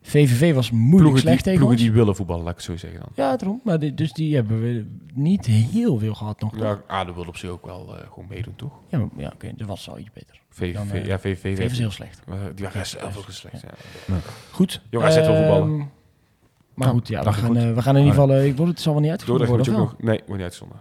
VVV 0.10 0.54
was 0.54 0.72
moeilijk 0.72 0.98
Ploegen, 1.02 1.20
slecht 1.22 1.36
die, 1.36 1.44
tegen 1.44 1.60
ploegen 1.60 1.78
ons. 1.78 1.88
die 1.88 1.92
willen 1.98 2.16
voetballen, 2.16 2.44
laat 2.44 2.52
ik 2.52 2.58
het 2.58 2.66
zo 2.66 2.78
zeggen 2.78 3.00
dan. 3.00 3.10
Ja, 3.16 3.38
daarom. 3.38 3.62
Maar 3.64 3.80
die- 3.80 3.94
dus 3.94 4.14
die 4.14 4.36
hebben 4.36 4.62
we 4.62 4.86
niet 5.14 5.46
heel 5.46 5.98
veel 6.00 6.14
gehad 6.14 6.42
nog. 6.42 6.58
Ja, 6.60 6.82
ADO 6.88 7.14
wil 7.14 7.26
op 7.28 7.38
zich 7.38 7.50
ook 7.50 7.66
wel 7.66 7.98
eh, 7.98 8.08
gewoon 8.12 8.26
meedoen, 8.30 8.56
toch? 8.56 8.74
Ja, 8.88 8.98
maar- 8.98 9.08
ja 9.18 9.32
oké, 9.34 9.52
dat 9.58 9.68
was 9.68 9.90
al 9.90 9.98
iets 10.00 10.12
beter. 10.14 10.42
VVV, 10.50 10.74
Dan, 10.74 10.92
eh, 10.92 11.06
ja, 11.06 11.20
VVV. 11.20 11.58
VVV 11.58 11.72
is 11.72 11.78
heel 11.80 11.92
slecht. 11.92 12.22
Eh, 12.28 12.34
die 12.56 12.66
waren 12.66 12.86
zelf 12.86 13.18
ook 13.18 13.26
slecht. 13.30 13.62
Ja. 14.08 14.16
Goed. 14.52 14.82
Jong 14.90 15.06
AZ 15.06 15.16
wil 15.16 15.26
voetballen. 15.26 15.68
Ehm, 15.70 15.78
Maar 15.78 16.88
Nou, 16.88 17.00
goed, 17.00 17.08
ja, 17.08 17.24
we 17.24 17.34
gaan, 17.34 17.46
goed. 17.48 17.58
eh, 17.58 17.74
we 17.74 17.82
gaan 17.82 17.96
in 17.98 18.04
ieder 18.04 18.20
geval... 18.20 18.36
eh, 18.36 18.46
ik 18.46 18.58
word, 18.58 18.70
het 18.70 18.80
zal 18.80 18.94
wel 18.94 19.02
niet 19.02 19.12
moet 19.12 19.26
worden, 19.26 19.48
je 19.48 19.54
ook 19.60 19.66
wel? 19.66 19.78
nog... 19.78 19.96
Nee, 19.98 20.18
wordt 20.18 20.32
niet 20.32 20.42
uitgezonden. 20.42 20.78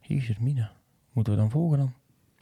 Jezus, 0.00 0.38
Mina. 0.38 0.72
Moeten 1.12 1.32
we 1.32 1.38
dan 1.38 1.50
volgen 1.50 1.78
dan? 1.78 1.92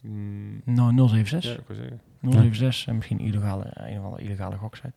Mm, 0.03 0.61
Nou, 0.64 0.95
076. 1.09 1.51
ja, 1.53 1.59
ik 1.59 1.66
wil 1.66 1.77
zeggen. 1.77 2.01
076 2.20 2.87
en 2.87 2.95
misschien 2.97 3.18
illegale, 3.20 3.64
een 3.75 3.99
of 3.99 4.05
andere 4.05 4.22
illegale 4.22 4.57
goksite. 4.57 4.93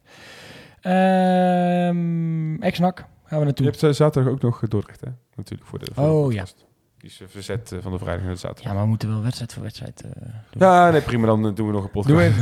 Ehm 0.87 2.61
Ex-NAC 2.61 2.97
gaan 2.97 3.07
we 3.29 3.35
Je 3.37 3.43
naartoe. 3.43 3.65
hebt 3.65 3.83
eh, 3.83 3.89
zaterdag 3.91 4.31
ook 4.33 4.41
nog 4.41 4.59
Dordrecht, 4.67 5.01
hè? 5.01 5.07
Natuurlijk, 5.35 5.69
voor 5.69 5.79
de, 5.79 5.85
voor 5.93 6.03
de 6.03 6.09
Oh, 6.09 6.23
podcast. 6.23 6.65
Die 6.97 7.09
is 7.09 7.21
eh, 7.21 7.27
verzet 7.29 7.71
eh, 7.71 7.79
van 7.81 7.91
de 7.91 7.97
vrijdag 7.97 8.23
naar 8.23 8.33
de 8.33 8.39
zaterdag. 8.39 8.65
Ja, 8.65 8.73
maar 8.73 8.81
we 8.83 8.89
moeten 8.89 9.09
wel 9.09 9.21
wedstrijd 9.21 9.53
voor 9.53 9.63
wedstrijd 9.63 10.01
eh, 10.01 10.11
doen. 10.21 10.67
Ja, 10.67 10.89
nee, 10.91 11.01
prima. 11.01 11.25
Dan 11.25 11.53
doen 11.55 11.67
we 11.67 11.73
nog 11.73 11.83
een 11.83 11.89
podcast. 11.91 12.15
Doe 12.17 12.33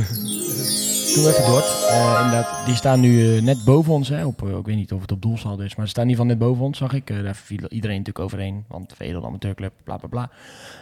Doe 1.14 1.28
even 1.28 1.46
door. 1.46 1.60
Eh, 1.88 2.20
inderdaad, 2.24 2.66
die 2.66 2.74
staan 2.74 3.00
nu 3.00 3.40
net 3.40 3.64
boven 3.64 3.92
ons. 3.92 4.08
Hè, 4.08 4.24
op, 4.26 4.42
ik 4.42 4.66
weet 4.66 4.76
niet 4.76 4.92
of 4.92 5.00
het 5.00 5.12
op 5.12 5.22
doelsaldo 5.22 5.62
is, 5.62 5.74
maar 5.76 5.84
ze 5.86 5.90
staan 5.90 6.04
in 6.04 6.10
ieder 6.10 6.24
geval 6.24 6.38
net 6.38 6.48
boven 6.48 6.64
ons, 6.66 6.78
zag 6.78 6.92
ik. 6.92 7.10
Eh, 7.10 7.22
daar 7.22 7.34
viel 7.34 7.68
iedereen 7.68 7.96
natuurlijk 7.98 8.24
overheen, 8.24 8.64
want 8.68 8.92
Vedel 8.96 9.26
amateurclub, 9.26 9.72
bla 9.84 9.96
bla 9.96 10.08
bla. 10.08 10.30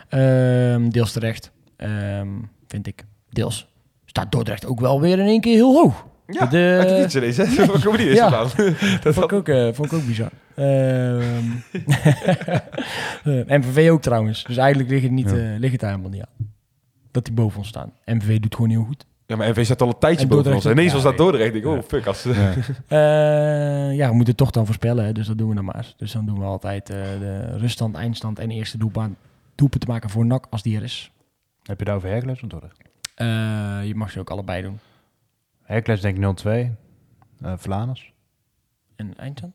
Ehm, 0.09 0.89
deels 0.89 1.13
terecht, 1.13 1.51
ehm, 1.77 2.29
vind 2.69 2.87
ik. 2.87 3.05
Deels 3.31 3.69
staat 4.05 4.33
Dordrecht 4.33 4.67
ook 4.67 4.81
wel 4.81 5.01
weer 5.01 5.19
in 5.19 5.27
één 5.27 5.41
keer 5.41 5.55
heel 5.55 5.75
hoog. 5.75 6.05
Ja, 6.27 6.47
De- 6.47 6.77
uit 6.81 6.89
de 6.89 6.95
niets 6.95 7.15
ineens, 7.17 7.37
hè? 7.37 7.97
Die 7.97 8.15
Ja. 8.15 8.31
Dat 9.03 9.15
vond 9.15 9.25
ik 9.25 9.33
ook, 9.33 9.49
eh, 9.49 9.69
vond 9.73 9.93
ik 9.93 9.99
ook 9.99 10.07
bizar. 10.07 10.31
Ehm 10.55 11.45
eh, 13.25 13.59
MVV 13.59 13.91
ook 13.91 14.03
trouwens. 14.03 14.45
Dus 14.45 14.57
eigenlijk 14.57 14.91
ligt 14.91 15.03
het, 15.03 15.13
niet, 15.13 15.31
Ja. 15.31 15.37
eh, 15.37 15.59
ligt 15.59 15.73
het 15.73 15.81
daar 15.81 15.91
helemaal 15.91 16.11
niet 16.11 16.21
aan. 16.23 16.53
Dat 17.11 17.25
die 17.25 17.35
boven 17.35 17.59
ons 17.59 17.69
staan. 17.69 17.93
MVV 18.05 18.39
doet 18.41 18.55
gewoon 18.55 18.71
heel 18.71 18.85
goed. 18.85 19.07
Ja, 19.27 19.37
maar 19.37 19.49
NV 19.51 19.65
staat 19.65 19.83
al 19.83 19.89
een 19.89 19.99
tijdje 19.99 20.23
En 20.23 20.29
boven 20.29 20.55
ons. 20.55 20.65
En 20.65 20.71
ineens 20.71 20.89
ook. 20.89 20.95
was 20.95 21.03
dat 21.03 21.13
Ja, 21.13 21.19
Dordrecht. 21.19 21.55
Ik 21.55 21.67
oh, 21.67 21.75
Ja. 21.77 21.83
fuck. 21.83 22.07
Als, 22.07 22.23
Ja. 22.23 22.53
Eh, 22.89 23.97
ja, 23.97 24.09
we 24.09 24.15
moeten 24.15 24.27
het 24.27 24.37
toch 24.37 24.51
dan 24.51 24.67
voorspellen. 24.67 25.05
Hè, 25.05 25.13
dus 25.13 25.27
dat 25.27 25.39
doen 25.39 25.49
we 25.49 25.55
dan 25.55 25.65
maar. 25.65 25.95
Dus 25.97 26.13
dan 26.13 26.27
doen 26.27 26.39
we 26.39 26.45
altijd 26.45 26.91
eh, 26.91 26.97
de 27.21 27.57
ruststand, 27.57 27.95
eindstand 27.97 28.39
en 28.39 28.51
eerste 28.51 28.79
doelpunt, 28.79 29.17
doelpunt 29.55 29.83
te 29.85 29.89
maken 29.91 30.11
voor 30.11 30.27
NAC 30.27 30.47
als 30.51 30.63
die 30.63 30.77
er 30.77 30.83
is. 30.83 31.11
Heb 31.63 31.79
je 31.79 31.85
daar 31.85 31.95
over 31.97 32.09
Hercules 32.09 32.43
of 32.43 32.49
Dordrecht? 32.49 32.79
Eh, 33.15 33.27
je 33.85 33.93
mag 33.95 34.11
ze 34.11 34.21
ook 34.21 34.31
allebei 34.31 34.63
doen. 34.63 34.79
Hercules 35.65 36.01
denk 36.01 36.17
ik 36.17 36.23
0-2. 36.23 36.77
eh 37.43 37.53
Vlaanders. 37.57 38.13
En 38.97 39.17
eindstand? 39.17 39.55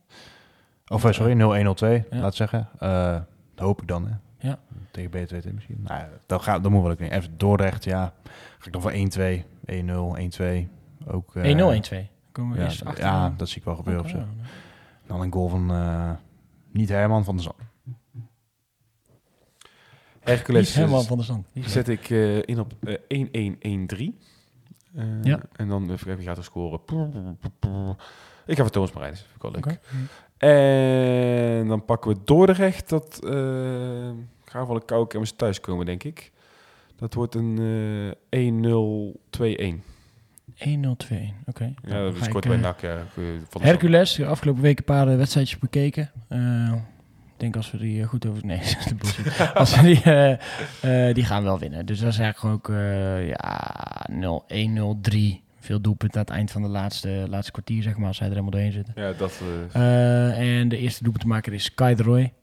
Of 0.87 1.05
eh, 1.05 1.11
sorry, 1.11 1.33
0-1-0-2, 1.33 2.07
Ja. 2.09 2.19
laat 2.21 2.35
zeggen. 2.35 2.69
Eh, 2.79 3.11
dat 3.55 3.65
hoop 3.65 3.81
ik 3.81 3.87
dan, 3.87 4.07
hè. 4.07 4.13
Ja. 4.47 4.59
Tegen 4.91 5.11
B2 5.11 5.53
misschien. 5.53 5.77
Nou, 5.83 6.03
dan, 6.25 6.41
gaat, 6.41 6.63
dan 6.63 6.71
moet 6.71 6.81
wel 6.81 6.91
ik 6.91 6.99
niet. 6.99 7.11
Even 7.11 7.37
Dordrecht, 7.37 7.83
ja. 7.83 8.13
Ga 8.59 8.65
ik 8.65 8.71
dan 8.73 8.81
voor 8.81 8.91
1-2, 8.91 9.45
1-0, 9.65 10.15
1-2. 10.17 10.69
Ook, 11.07 11.35
eh, 11.35 11.43
1-0, 11.43 11.73
1-2. 11.73 12.09
Komen 12.31 12.53
we 12.55 12.59
Ja, 12.61 12.65
eerst 12.65 12.85
achter. 12.85 13.03
ja, 13.03 13.33
dat 13.37 13.49
zie 13.49 13.57
ik 13.57 13.63
wel 13.63 13.75
gebeuren 13.75 14.05
Oké, 14.05 14.13
of 14.13 14.19
zo. 14.19 14.25
ja. 14.41 14.43
Dan 15.07 15.21
een 15.21 15.31
goal 15.33 15.47
van 15.47 15.71
eh, 15.71 16.11
niet 16.71 16.89
Herman 16.89 17.23
van 17.23 17.35
der 17.35 17.43
Zand. 17.43 17.55
Hercules 20.19 20.75
Niet 20.75 20.85
eh, 20.91 20.99
van 20.99 21.17
de 21.17 21.23
stand. 21.23 21.47
Die 21.53 21.63
is 21.63 21.71
zet 21.71 21.87
ik 21.87 22.09
eh, 22.09 22.37
in 22.41 22.59
op 22.59 22.73
eh, 23.07 23.27
1-1-1-3. 23.27 24.17
Eh, 24.95 25.03
Ja. 25.23 25.39
En 25.55 25.67
dan 25.67 25.83
even 25.83 25.95
kijken 25.97 26.17
wie 26.17 26.27
gaat 26.27 26.37
er 26.37 26.43
scoren. 26.43 26.79
Ik 28.45 28.55
ga 28.55 28.61
voor 28.63 28.69
Thomas 28.71 28.91
Marijnis. 28.91 29.19
Vind 29.19 29.35
ik 29.35 29.41
wel 29.41 29.51
leuk. 29.51 29.79
En 31.59 31.67
dan 31.67 31.85
pakken 31.85 32.11
we 32.11 32.17
Dordrecht. 32.23 32.89
Dat 32.89 33.19
uh, 33.23 33.31
gaan 34.45 34.67
we 34.67 34.81
wel 34.87 34.99
een 34.99 35.07
kermis 35.07 35.31
thuiskomen, 35.31 35.85
denk 35.85 36.03
ik. 36.03 36.31
Dat 36.95 37.13
wordt 37.13 37.35
een 37.35 38.15
eh 38.29 39.73
1-0-2-1. 39.73 39.83
1-0-2-1. 40.67 41.33
Oké. 41.45 41.73
Ja, 41.83 41.89
Dan 41.89 42.03
dat 42.03 42.15
is 42.21 42.27
kort 42.27 42.45
eh, 42.45 42.51
bij 42.51 42.59
NAC. 42.59 42.81
Ja, 42.81 43.03
van 43.49 43.61
Hercules, 43.61 44.13
de 44.15 44.25
afgelopen 44.25 44.61
week 44.61 44.77
een 44.77 44.83
paar 44.83 45.07
eh, 45.07 45.15
wedstrijdjes 45.15 45.59
bekeken. 45.59 46.11
Ik 47.39 47.45
denk 47.45 47.55
als 47.55 47.71
we 47.71 47.77
die 47.77 48.01
eh, 48.01 48.07
goed 48.07 48.25
over... 48.25 48.45
Nee, 48.45 48.59
dat 48.89 49.03
de 49.23 49.51
als 49.53 49.75
we 49.75 49.81
die, 49.81 50.01
eh, 50.03 50.31
eh, 51.07 51.15
die 51.15 51.25
gaan 51.25 51.43
wel 51.43 51.59
winnen. 51.59 51.85
Dus 51.85 51.99
dat 51.99 52.11
is 52.11 52.19
eigenlijk 52.19 52.55
ook 52.55 52.69
eh, 52.75 53.27
ja, 53.27 54.05
0-1-0-3. 54.11 55.17
Veel 55.59 55.81
doelpunten 55.81 56.19
aan 56.19 56.25
het 56.25 56.35
eind 56.35 56.51
van 56.51 56.61
de 56.61 56.67
laatste, 56.67 57.25
laatste 57.29 57.51
kwartier, 57.51 57.83
zeg 57.83 57.97
maar, 57.97 58.07
als 58.07 58.17
zij 58.17 58.25
er 58.25 58.31
helemaal 58.31 58.51
doorheen 58.51 58.71
zitten. 58.71 58.93
Ja, 58.95 59.13
dat... 59.13 59.41
en 60.35 60.69
de 60.69 60.77
eerste 60.77 61.03
doelpuntenmaker 61.03 61.53
is 61.53 61.73
Kai 61.73 61.95
de 61.95 62.03
Roy. 62.03 62.33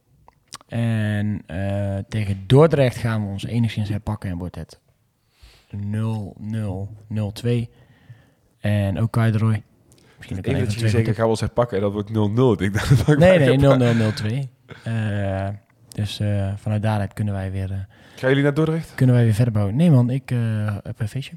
En 0.68 1.44
tegen 2.08 2.44
Dordrecht 2.46 2.96
gaan 2.96 3.22
we 3.22 3.28
ons 3.28 3.44
enigszins 3.44 3.88
herpakken 3.88 4.30
en 4.30 4.38
wordt 4.38 4.54
het 4.54 4.80
0-0-0-2. 5.76 5.80
En 8.60 8.98
ook 8.98 9.12
Kai 9.12 9.32
de 9.32 9.38
Roy. 9.38 9.62
Misschien 10.16 10.38
ook 10.38 10.46
Eén 10.46 10.52
wel 10.52 10.64
dat 10.64 10.74
je 10.74 10.88
zeggen, 10.88 11.14
gaan 11.14 11.24
we 11.24 11.30
ons 11.30 11.40
herpakken 11.40 11.76
en 11.76 11.82
dat 11.82 11.92
wordt 11.92 12.10
0-0. 12.10 12.12
Ik 12.62 12.72
dacht, 12.72 12.88
dat 12.88 13.08
ik 13.08 13.18
Nee, 13.18 13.38
nee, 13.38 13.58
herpakken. 13.58 14.44
0-0-0-2. 14.44 14.55
Eh, 14.84 15.48
dus 15.88 16.20
eh, 16.20 16.52
vanuit 16.56 16.82
daaruit 16.82 17.12
kunnen 17.12 17.34
wij, 17.34 17.50
weer, 17.50 17.70
eh, 17.72 17.78
Gaan 18.16 18.28
jullie 18.28 18.44
naar 18.44 18.54
Dordrecht? 18.54 18.94
kunnen 18.94 19.14
wij 19.14 19.24
weer 19.24 19.34
verder 19.34 19.52
bouwen. 19.52 19.76
Nee 19.76 19.90
man, 19.90 20.10
ik 20.10 20.30
eh, 20.30 20.76
heb 20.82 21.00
een 21.00 21.08
feestje 21.08 21.36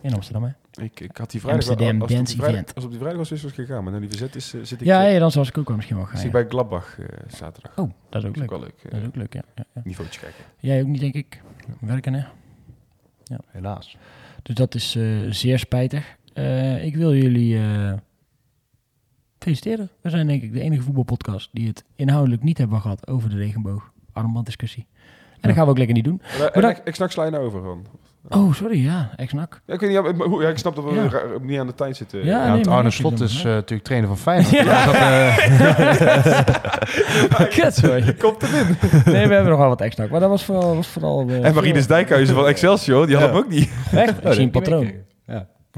in 0.00 0.14
Amsterdam. 0.14 0.42
Hè? 0.44 0.82
Ik, 0.82 1.00
ik 1.00 1.16
had 1.16 1.30
die 1.30 1.40
vrijdag... 1.40 1.68
Amsterdam 1.68 2.00
als, 2.02 2.10
Dance 2.10 2.24
die 2.32 2.42
vrijdag 2.42 2.60
Event. 2.60 2.74
als 2.74 2.84
op 2.84 2.90
die 2.90 2.98
vrijdag 2.98 3.18
was, 3.18 3.32
is 3.32 3.42
het 3.42 3.52
gegaan. 3.52 3.82
Maar 3.82 3.92
naar 3.92 4.00
die 4.00 4.10
verzet 4.10 4.36
is, 4.36 4.48
zit 4.48 4.70
ik, 4.80 4.80
Ja, 4.86 5.02
ja, 5.02 5.18
dan 5.18 5.30
zou 5.30 5.46
ik 5.46 5.58
ook 5.58 5.66
wel 5.66 5.76
misschien 5.76 5.96
wel 5.96 6.06
gaan. 6.06 6.16
zit 6.16 6.26
ik 6.26 6.32
ja. 6.32 6.40
bij 6.40 6.48
Gladbach 6.50 6.98
eh, 6.98 7.06
zaterdag. 7.28 7.78
Oh, 7.78 7.90
dat 8.10 8.22
is 8.22 8.28
ook 8.28 8.34
Dat 8.36 8.42
leuk. 8.42 8.52
ook 8.52 8.58
wel 8.58 8.60
leuk. 8.60 8.90
Dat 8.92 9.00
is 9.00 9.06
ook 9.06 9.16
leuk, 9.16 9.32
ja. 9.32 9.42
ja, 9.54 9.64
ja. 9.74 9.80
Niveautje 9.84 10.20
kijken. 10.20 10.44
Jij 10.58 10.80
ook 10.80 10.86
niet, 10.86 11.00
denk 11.00 11.14
ik. 11.14 11.42
Werken, 11.80 12.12
hè? 12.14 12.24
Helaas. 13.46 13.96
Dus 14.42 14.54
dat 14.54 14.74
is 14.74 14.94
eh, 14.96 15.04
zeer 15.28 15.58
spijtig. 15.58 16.16
Eh, 16.32 16.84
ik 16.84 16.96
wil 16.96 17.14
jullie 17.14 17.56
eh, 17.58 17.92
feliciteren. 19.44 19.88
We 20.00 20.10
zijn 20.10 20.26
denk 20.26 20.42
ik 20.42 20.52
de 20.52 20.60
enige 20.60 20.82
voetbalpodcast 20.82 21.48
die 21.52 21.68
het 21.68 21.84
inhoudelijk 21.96 22.42
niet 22.42 22.58
hebben 22.58 22.80
gehad 22.80 23.06
over 23.08 23.30
de 23.30 23.36
regenboog. 23.36 23.90
Armbanddiscussie. 24.12 24.86
En 25.32 25.48
dat 25.48 25.52
gaan 25.56 25.64
we 25.64 25.70
ook 25.70 25.78
lekker 25.78 25.96
niet 25.96 26.04
doen. 26.04 26.22
Maar, 26.38 26.48
eh, 26.64 26.70
ik, 26.70 26.80
ik 26.84 26.94
snak 26.94 27.10
sla 27.10 27.24
je 27.24 27.30
nou 27.30 27.44
over 27.44 27.60
gewoon. 27.60 27.86
Oh, 28.28 28.54
sorry, 28.54 28.84
ja. 28.84 29.10
Ex-nak. 29.16 29.60
Ja, 29.66 29.74
ik, 29.74 29.80
weet 29.80 29.90
niet, 29.90 30.40
ja, 30.40 30.48
ik 30.48 30.58
snap 30.58 30.74
dat 30.76 30.84
we 30.84 30.94
Ja. 30.94 31.10
niet 31.42 31.58
aan 31.58 31.66
de 31.66 31.74
tijd 31.74 31.96
zitten. 31.96 32.18
Ja, 32.24 32.24
Ja, 32.24 32.42
nee, 32.42 32.50
want 32.50 32.64
maar 32.66 32.74
Arne 32.74 32.82
dat 32.82 32.92
is 32.92 32.98
Slot 32.98 33.20
is 33.20 33.38
eh, 33.38 33.44
natuurlijk 33.44 33.82
trainer 33.84 34.08
van 34.08 34.18
Feyenoord. 34.18 34.50
Ja. 34.50 34.84
Dat, 34.84 34.94
eh, 34.94 35.36
Kut, 37.56 37.74
sorry. 37.74 38.14
Komt 38.18 38.42
erin. 38.42 38.66
Nee, 39.04 39.26
we 39.26 39.34
hebben 39.34 39.50
nog 39.50 39.58
wel 39.58 39.68
wat 39.68 39.80
ex-nak. 39.80 40.10
Maar 40.10 40.20
dat 40.20 40.28
was 40.28 40.44
vooral... 40.44 40.74
Was 40.74 40.86
vooral 40.86 41.28
eh, 41.28 41.44
En 41.44 41.54
Marinus 41.54 41.86
Dijkhuizen 41.86 42.34
van 42.34 42.46
Excelsior, 42.46 43.06
die 43.06 43.16
had 43.16 43.24
Ja. 43.24 43.30
hem 43.30 43.38
ook 43.38 43.48
niet. 43.48 43.70
Echt? 43.92 44.24
Ik 44.24 44.32
zie 44.32 44.42
een 44.42 44.50
patroon. 44.60 44.90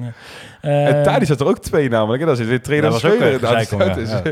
Ja. 0.03 0.13
Eh, 0.61 0.87
en 0.87 1.03
Thadis 1.03 1.29
had 1.29 1.41
er 1.41 1.47
ook 1.47 1.59
twee 1.59 1.89
namelijk. 1.89 2.21
En 2.21 2.27
dan 2.27 2.37
zit 2.37 2.47
weer 2.47 2.63
trainer 2.63 2.91
Dat 2.91 3.03
als 3.03 3.19
was 3.19 3.73
ook 3.73 3.79
dat 3.79 3.97
is-. 3.97 4.11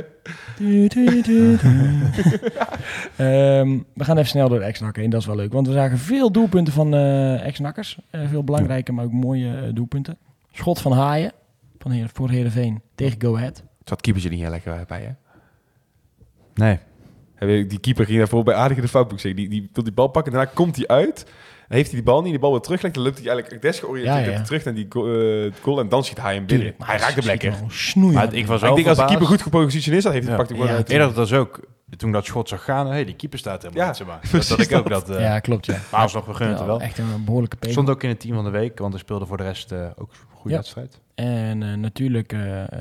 Ehm, 3.17 3.79
we 3.95 4.05
gaan 4.05 4.17
even 4.17 4.29
snel 4.29 4.49
door 4.49 4.59
de 4.59 4.65
ex-nakken 4.65 5.03
heen, 5.03 5.11
dat 5.11 5.21
is 5.21 5.27
wel 5.27 5.37
leuk. 5.37 5.53
Want 5.53 5.67
we 5.67 5.73
zagen 5.73 5.99
veel 5.99 6.33
doelpunten 6.33 6.73
van 6.73 6.95
eh 6.95 7.47
ex-nakkers. 7.47 7.99
Eh, 8.11 8.21
veel 8.29 8.45
belangrijke, 8.45 8.93
maar 8.93 9.05
ook 9.05 9.13
mooie 9.13 9.57
eh, 9.57 9.75
doelpunten. 9.75 10.19
Schot 10.53 10.81
van 10.81 10.93
Haaien 10.93 11.33
van 11.79 11.91
Heer, 11.91 12.11
voor 12.13 12.31
Heerenveen 12.31 12.83
tegen 12.95 13.21
Go 13.21 13.37
Ahead. 13.37 13.63
Zat 13.85 14.01
keepertje 14.01 14.31
niet 14.31 14.41
heel 14.41 14.51
lekker 14.51 14.85
bij, 14.87 15.01
hè? 15.01 15.13
Nee. 16.55 16.79
Die 17.67 17.81
keeper 17.81 18.05
ging 18.05 18.19
daarvoor 18.19 18.45
bij 18.45 18.55
aardig 18.55 18.77
in 18.77 18.83
de 18.83 18.89
foutboek 18.89 19.21
zeggen. 19.21 19.41
Die, 19.41 19.51
die 19.51 19.71
wil 19.73 19.85
die 19.85 19.93
bal 19.93 20.09
pakken, 20.09 20.33
daarna 20.33 20.51
komt 20.55 20.77
hij 20.77 20.87
uit. 20.87 21.27
Dan 21.71 21.79
heeft 21.79 21.91
hij 21.91 22.01
die 22.01 22.11
bal 22.11 22.23
niet, 22.23 22.31
die 22.31 22.41
bal 22.41 22.51
weer 22.51 22.61
teruglegt. 22.61 22.95
Dan 22.95 23.05
loopt 23.05 23.19
hij 23.19 23.29
eigenlijk 23.29 23.63
desgeoriënteerd 23.63 24.37
Ja, 24.37 24.43
terug 24.43 24.65
naar 24.65 24.75
die 24.75 24.85
eh, 24.89 25.53
goal. 25.63 25.81
En 25.81 25.89
dan 25.89 26.05
schiet 26.05 26.21
hij 26.21 26.35
hem 26.35 26.47
binnen. 26.47 26.67
Tuurlijk, 26.67 26.91
hij 26.91 26.99
raakt 26.99 27.15
hem 27.15 27.25
lekker. 27.25 27.55
Snoeien. 27.69 28.15
Maar 28.15 28.35
ik 28.35 28.47
was 28.47 28.61
Maar 28.61 28.69
wel 28.71 28.79
ik 28.79 28.85
denk 28.85 28.89
als 28.89 28.99
de 28.99 29.05
keeper 29.05 29.27
goed 29.27 29.43
gepositioneerd 29.43 30.03
staat, 30.03 30.13
heeft 30.15 30.27
hij 30.27 30.35
Ja. 30.37 30.43
pakt 30.43 30.51
hij 30.59 30.67
gewoon. 30.67 30.83
Eerder 30.83 31.07
dat 31.07 31.17
was 31.17 31.33
ook, 31.33 31.61
toen 31.97 32.13
dat 32.13 32.25
schot 32.25 32.49
zag 32.49 32.65
gaan, 32.65 32.87
hey, 32.87 33.05
die 33.05 33.15
keeper 33.17 33.39
staat 33.39 33.63
helemaal 33.63 33.85
Ja, 33.85 33.91
niet, 33.99 34.07
maar. 34.07 34.21
Dat, 34.33 34.49
dat 34.49 34.61
ik 34.61 34.73
ook 34.75 34.89
dat. 34.89 35.11
eh, 35.11 35.21
ja, 35.21 35.39
klopt 35.41 35.67
ja. 35.67 35.77
Maar 35.93 36.01
alsnog, 36.01 36.25
we 36.27 36.35
gunnen 36.35 36.51
het 36.55 36.61
er 36.61 36.67
wel. 36.71 36.81
Echt 36.81 36.99
een 36.99 37.25
behoorlijke 37.25 37.57
pegel. 37.57 37.73
Stond 37.73 37.91
ook 37.91 38.03
in 38.03 38.09
het 38.09 38.21
team 38.21 38.35
van 38.35 38.45
de 38.45 38.51
week, 38.51 38.79
want 38.79 38.93
hij 38.93 39.03
speelde 39.03 39.27
voor 39.27 39.37
de 39.37 39.43
rest 39.43 39.73
eh, 39.73 39.85
ook 39.97 40.11
een 40.11 40.17
goede 40.37 40.51
Ja. 40.51 40.57
wedstrijd. 40.57 41.01
En 41.15 41.63
eh, 41.63 41.75
natuurlijk 41.75 42.35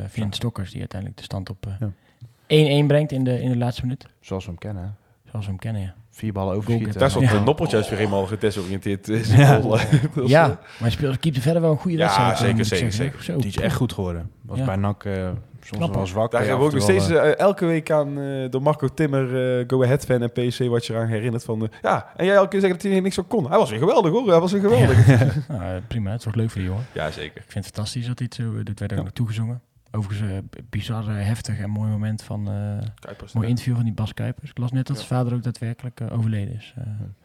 Vint 0.08 0.36
Stokkers 0.36 0.70
die 0.72 0.80
uiteindelijk 0.80 1.20
de 1.20 1.26
stand 1.26 1.50
op 1.50 1.66
eh, 1.68 1.74
Ja. 1.80 2.84
1-1 2.84 2.86
brengt 2.88 3.12
in 3.12 3.24
de, 3.24 3.42
in 3.42 3.50
de 3.50 3.58
laatste 3.58 3.82
minuut. 3.82 4.06
Zoals 4.20 4.44
we 4.46 4.50
hem 4.50 4.60
kennen. 4.60 4.98
Zoals 5.32 5.46
we 5.46 5.52
hem 5.52 5.60
kennen, 5.60 5.82
ja. 5.82 5.94
Vier 6.10 6.34
ballen 6.34 6.56
overschieten. 6.56 7.00
Daar 7.00 7.08
is 7.08 7.14
wat 7.14 7.24
Ja. 7.24 7.34
een 7.34 7.44
noppeltje 7.44 7.78
is 7.78 7.90
weer 7.90 7.98
helemaal 7.98 8.26
gedesoriënteerd 8.26 9.08
is. 9.08 9.36
Ja. 9.36 9.58
Dat 9.60 9.80
is, 10.24 10.30
Ja, 10.30 10.44
eh, 10.44 10.48
maar 10.50 10.60
hij 10.80 10.90
speelt, 10.90 11.20
keepte 11.20 11.42
verder 11.42 11.62
wel 11.62 11.72
een 11.72 11.78
goede 11.78 11.98
Ja, 11.98 12.04
wedstrijd. 12.04 12.32
eh, 12.32 12.38
zeker, 12.66 12.86
ik 12.88 12.94
zeker. 12.94 13.24
Zo, 13.24 13.38
Die 13.38 13.48
is 13.48 13.58
echt 13.58 13.76
goed 13.76 13.94
geworden. 13.94 14.32
Was 14.42 14.58
Ja. 14.58 14.66
bij 14.66 14.76
NAC 14.76 15.04
eh, 15.06 15.14
soms 15.14 15.78
Knap, 15.78 15.90
wel 15.90 15.98
hoor. 15.98 16.08
zwak. 16.08 16.32
Daar 16.32 16.42
hebben 16.42 16.60
we 16.60 16.66
ook 16.66 16.74
nog 16.74 16.82
steeds 16.84 17.10
eh, 17.10 17.38
elke 17.40 17.66
week 17.66 17.92
aan 17.92 18.20
eh, 18.20 18.50
door 18.50 18.62
Marco 18.62 18.88
Timmer, 18.88 19.60
eh 19.60 19.64
Go 19.68 19.84
Ahead 19.84 20.06
fan 20.06 20.22
en 20.22 20.32
PC, 20.32 20.58
wat 20.70 20.86
je 20.86 20.94
eraan 20.94 21.08
herinnert 21.08 21.44
van... 21.44 21.62
eh, 21.62 21.68
ja, 21.82 22.12
en 22.16 22.26
jij 22.26 22.36
elke 22.36 22.48
keer 22.50 22.60
zeggen 22.60 22.80
dat 22.80 22.92
hij 22.92 23.00
niks 23.02 23.16
zo 23.16 23.24
kon. 23.28 23.48
Hij 23.50 23.58
was 23.58 23.70
weer 23.70 23.80
geweldig 23.80 24.12
hoor, 24.12 24.30
hij 24.30 24.40
was 24.40 24.52
weer 24.52 24.62
geweldig. 24.70 25.08
Ja, 25.08 25.18
Nou, 25.48 25.62
eh, 25.62 25.70
prima, 25.88 26.12
het 26.12 26.22
toch 26.22 26.36
leuk 26.36 26.50
voor 26.50 26.62
die 26.62 26.70
jongen. 26.70 26.86
zeker. 27.14 27.42
Ik 27.42 27.52
vind 27.52 27.66
het 27.66 27.74
fantastisch 27.76 28.08
dat 28.08 28.18
hij 28.20 28.28
het 28.30 28.36
zo... 28.46 28.64
Dit 28.64 28.80
werd 28.80 28.92
ook 28.92 28.98
Ja. 28.98 29.04
nog 29.04 29.14
toegezongen. 29.14 29.62
Overigens, 29.92 30.32
eh, 30.32 30.38
bizar 30.70 31.08
eh, 31.08 31.26
heftig 31.26 31.60
en 31.60 31.70
mooi 31.70 31.90
moment 31.90 32.22
van... 32.24 32.52
eh 32.52 32.88
Kuipers. 33.00 33.34
mooi 33.34 33.48
interview 33.48 33.76
van 33.76 33.84
die 33.84 33.94
Bas 33.94 34.14
Kuipers. 34.14 34.50
Ik 34.50 34.58
las 34.58 34.72
net 34.72 34.88
dat 34.88 34.98
Ja. 35.00 35.04
zijn 35.04 35.20
vader 35.20 35.38
ook 35.38 35.44
daadwerkelijk 35.44 36.00
eh, 36.00 36.18
overleden 36.18 36.54
is. 36.56 36.74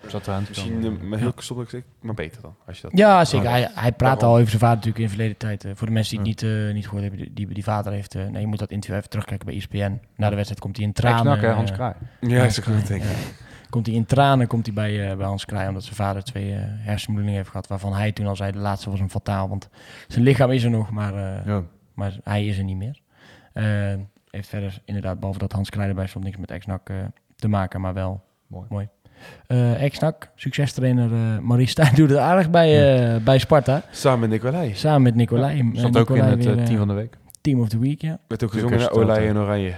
zat 0.07 0.27
eraan 0.27 0.43
te 0.45 0.49
Misschien 0.49 1.09
met 1.09 1.21
heel 1.21 1.33
maar 2.01 2.15
beter 2.15 2.43
dan. 2.43 2.55
Als 2.67 2.77
je 2.77 2.83
dat... 2.83 2.99
Ja, 2.99 3.25
zeker. 3.25 3.47
Ja. 3.47 3.53
Hij, 3.53 3.71
hij 3.75 3.93
praat 3.93 4.23
al 4.23 4.35
over 4.35 4.49
zijn 4.49 4.61
vader 4.61 4.75
natuurlijk 4.77 5.05
in 5.05 5.09
verleden 5.09 5.37
tijd. 5.37 5.67
Voor 5.75 5.87
de 5.87 5.93
mensen 5.93 6.23
die 6.23 6.31
het 6.33 6.41
Ja. 6.41 6.47
niet, 6.49 6.67
eh, 6.69 6.75
niet 6.75 6.85
gehoord 6.85 7.03
hebben, 7.03 7.21
die, 7.21 7.33
die, 7.47 7.55
die 7.55 7.65
vader 7.65 7.93
heeft... 7.93 8.15
eh, 8.15 8.27
nee, 8.27 8.41
je 8.41 8.47
moet 8.47 8.59
dat 8.59 8.71
interview 8.71 8.97
even 8.99 9.11
terugkijken 9.11 9.47
bij 9.47 9.57
ESPN. 9.57 10.01
Na 10.17 10.29
de 10.29 10.35
wedstrijd 10.35 10.61
komt 10.61 10.77
hij 10.77 10.87
in 10.87 10.93
tranen... 10.93 11.33
Ex-NAC, 11.33 11.41
hè, 11.41 11.51
Hans 11.57 11.73
Kraai. 11.73 11.95
Ja, 12.21 12.45
is 12.45 12.59
goed, 12.59 12.87
denk 12.87 13.03
ik. 13.03 13.17
Komt 13.71 13.87
hij 13.87 13.95
in 13.95 14.07
tranen 14.07 14.47
komt 14.47 14.67
hij 14.67 14.75
bij, 14.75 15.11
eh, 15.11 15.17
bij 15.17 15.27
Hans 15.27 15.45
Kraai, 15.45 15.69
omdat 15.69 15.83
zijn 15.83 15.95
vader 15.97 16.23
twee 16.25 16.53
eh 16.55 16.61
hersenbloedingen 16.65 17.37
heeft 17.39 17.51
gehad, 17.51 17.67
waarvan 17.67 17.93
hij 17.95 18.13
toen 18.13 18.27
al 18.27 18.37
zei, 18.37 18.53
de 18.53 18.59
laatste 18.59 18.91
was 18.91 18.99
hem 18.99 19.11
fataal, 19.11 19.49
want 19.49 19.69
zijn 20.09 20.25
lichaam 20.25 20.51
is 20.51 20.65
er 20.65 20.71
nog, 20.71 20.91
maar, 20.91 21.15
eh, 21.15 21.47
Ja. 21.47 21.63
Maar 21.95 22.19
hij 22.25 22.47
is 22.47 22.59
er 22.59 22.65
niet 22.65 22.77
meer. 22.77 22.99
Eh, 23.53 23.65
heeft 24.31 24.49
verder 24.49 24.81
inderdaad, 24.85 25.17
behalve 25.19 25.39
dat 25.39 25.53
Hans 25.53 25.71
Kraai 25.71 25.89
erbij 25.89 26.07
stond, 26.07 26.25
niks 26.25 26.37
met 26.37 26.51
ex-NAC 26.51 26.89
eh, 26.89 26.97
te 27.37 27.49
maken, 27.49 27.81
maar 27.81 27.95
wel 27.95 28.23
Mooi. 28.47 28.67
mooi. 28.69 28.89
Eh 29.47 29.83
ex-NAC, 29.83 30.31
succestrainer 30.35 31.13
eh 31.13 31.39
Maurice 31.39 31.71
Stijn 31.71 31.95
doet 32.01 32.09
het 32.11 32.19
aardig 32.19 32.51
bij, 32.51 33.05
eh, 33.15 33.21
bij 33.25 33.39
Sparta, 33.39 33.83
Samen 33.91 34.21
met 34.21 34.31
Nicolai. 34.31 34.75
samen 34.75 35.03
met 35.03 35.15
Nicolai. 35.15 35.59
Eh, 35.61 35.67
Zat 35.81 35.97
ook 35.97 36.11
in 36.11 36.25
het 36.25 36.45
weer, 36.45 36.65
team 36.65 36.79
van 36.79 36.89
de 36.89 36.95
week. 36.95 37.17
Team 37.41 37.61
of 37.61 37.69
the 37.69 37.79
Week, 37.79 38.01
ja. 38.01 38.19
Werd 38.27 38.45
ook 38.45 38.51
gezongen 38.53 38.79
naar 38.79 38.91
Olij 38.91 39.29
en 39.29 39.37
Oranje. 39.39 39.75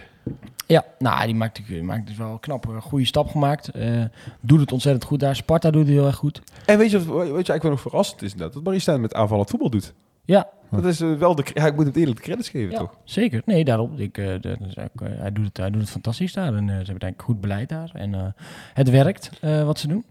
Ja, 0.66 0.84
nou, 0.98 1.24
die 1.26 1.34
maakt, 1.34 1.66
die 1.66 1.82
maakt 1.82 2.06
dus 2.06 2.16
wel 2.16 2.30
een 2.30 2.40
knap, 2.40 2.68
een 2.68 2.80
goede 2.80 3.04
stap 3.04 3.28
gemaakt. 3.28 3.68
Eh, 3.68 4.04
doet 4.40 4.60
het 4.60 4.72
ontzettend 4.72 5.04
goed 5.04 5.20
daar. 5.20 5.36
Sparta 5.36 5.70
doet 5.70 5.80
het 5.86 5.90
heel 5.90 6.06
erg 6.06 6.16
goed. 6.16 6.42
En 6.66 6.78
weet 6.78 6.90
je, 6.90 6.98
wat, 6.98 7.06
weet 7.16 7.26
je 7.26 7.32
eigenlijk 7.32 7.62
wel 7.62 7.70
nog 7.70 7.80
verrassend 7.80 8.22
is? 8.22 8.34
Dat, 8.34 8.52
dat 8.52 8.62
Marie 8.62 8.80
Stijn 8.80 9.00
met 9.00 9.14
aanvallend 9.14 9.50
voetbal 9.50 9.70
doet. 9.70 9.94
Ja, 10.24 10.48
Dat 10.70 10.84
is 10.84 11.00
eh, 11.00 11.14
wel 11.14 11.34
de... 11.34 11.44
Ja, 11.54 11.66
ik 11.66 11.74
moet 11.76 11.84
hem 11.84 11.94
eerlijk 11.94 12.16
de 12.16 12.22
credits 12.22 12.48
geven, 12.48 12.70
ja 12.70 12.78
toch? 12.78 12.98
zeker. 13.04 13.42
Nee, 13.44 13.64
daarom. 13.64 13.92
Ik, 13.96 14.18
eh, 14.18 14.26
dat 14.40 14.60
is 14.60 14.78
ook, 14.78 15.00
eh, 15.00 15.08
hij, 15.18 15.32
doet 15.32 15.44
het, 15.46 15.56
hij 15.56 15.70
doet 15.70 15.80
het 15.80 15.90
fantastisch 15.90 16.32
daar. 16.32 16.54
En 16.54 16.62
eh, 16.68 16.68
ze 16.68 16.74
hebben 16.84 16.98
denk 16.98 17.14
ik 17.14 17.22
goed 17.22 17.40
beleid 17.40 17.68
daar. 17.68 17.90
En 17.92 18.14
eh, 18.14 18.26
het 18.74 18.90
werkt 18.90 19.30
eh, 19.40 19.64
wat 19.64 19.78
ze 19.78 19.88
doen. 19.88 20.04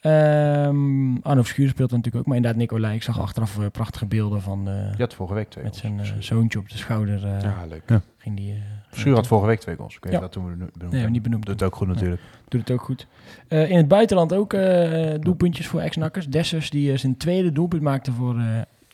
Ehm 0.00 1.16
Arno 1.22 1.42
Verschuur 1.42 1.68
speelt 1.68 1.90
er 1.90 1.96
natuurlijk 1.96 2.16
ook. 2.24 2.26
Maar 2.26 2.36
inderdaad, 2.36 2.60
Nicolai. 2.60 2.94
Ik 2.94 3.02
zag 3.02 3.20
achteraf 3.20 3.58
prachtige 3.72 4.06
beelden 4.06 4.42
van 4.42 4.68
eh, 4.68 4.74
Je 4.74 5.02
had 5.02 5.14
vorige 5.14 5.34
week 5.34 5.48
twee 5.48 5.64
met 5.64 5.76
zijn 5.76 6.00
zoontje 6.18 6.58
op 6.58 6.68
de 6.68 6.76
schouder. 6.76 7.24
eh, 7.26 7.40
Ja, 7.42 7.56
leuk. 7.68 8.00
ging 8.18 8.36
die, 8.36 8.62
Schuur 8.90 9.14
had 9.14 9.26
vorige 9.26 9.46
week 9.46 9.60
twee 9.60 9.76
goals. 9.76 9.96
Ik 9.96 10.04
weet 10.04 10.12
Ja. 10.12 10.20
dat 10.20 10.32
toen 10.32 10.44
we 10.44 10.50
benoemd 10.50 10.76
Nee, 10.80 10.90
hebben. 10.90 11.12
niet 11.12 11.22
benoemd. 11.22 11.46
Doet 11.46 11.60
het 11.60 11.68
ook 11.68 11.76
goed 11.76 11.88
natuurlijk. 11.88 12.20
Doet 12.48 12.60
het 12.60 12.70
ook 12.70 12.82
goed. 12.82 13.06
Eh, 13.48 13.70
in 13.70 13.76
het 13.76 13.88
buitenland 13.88 14.32
ook 14.34 14.52
eh, 14.52 15.14
doelpuntjes 15.20 15.66
voor 15.66 15.80
ex-nakkers. 15.80 16.28
Dessers 16.28 16.70
die 16.70 16.96
zijn 16.96 17.16
tweede 17.16 17.52
doelpunt 17.52 17.82
maakte 17.82 18.12
voor 18.12 18.36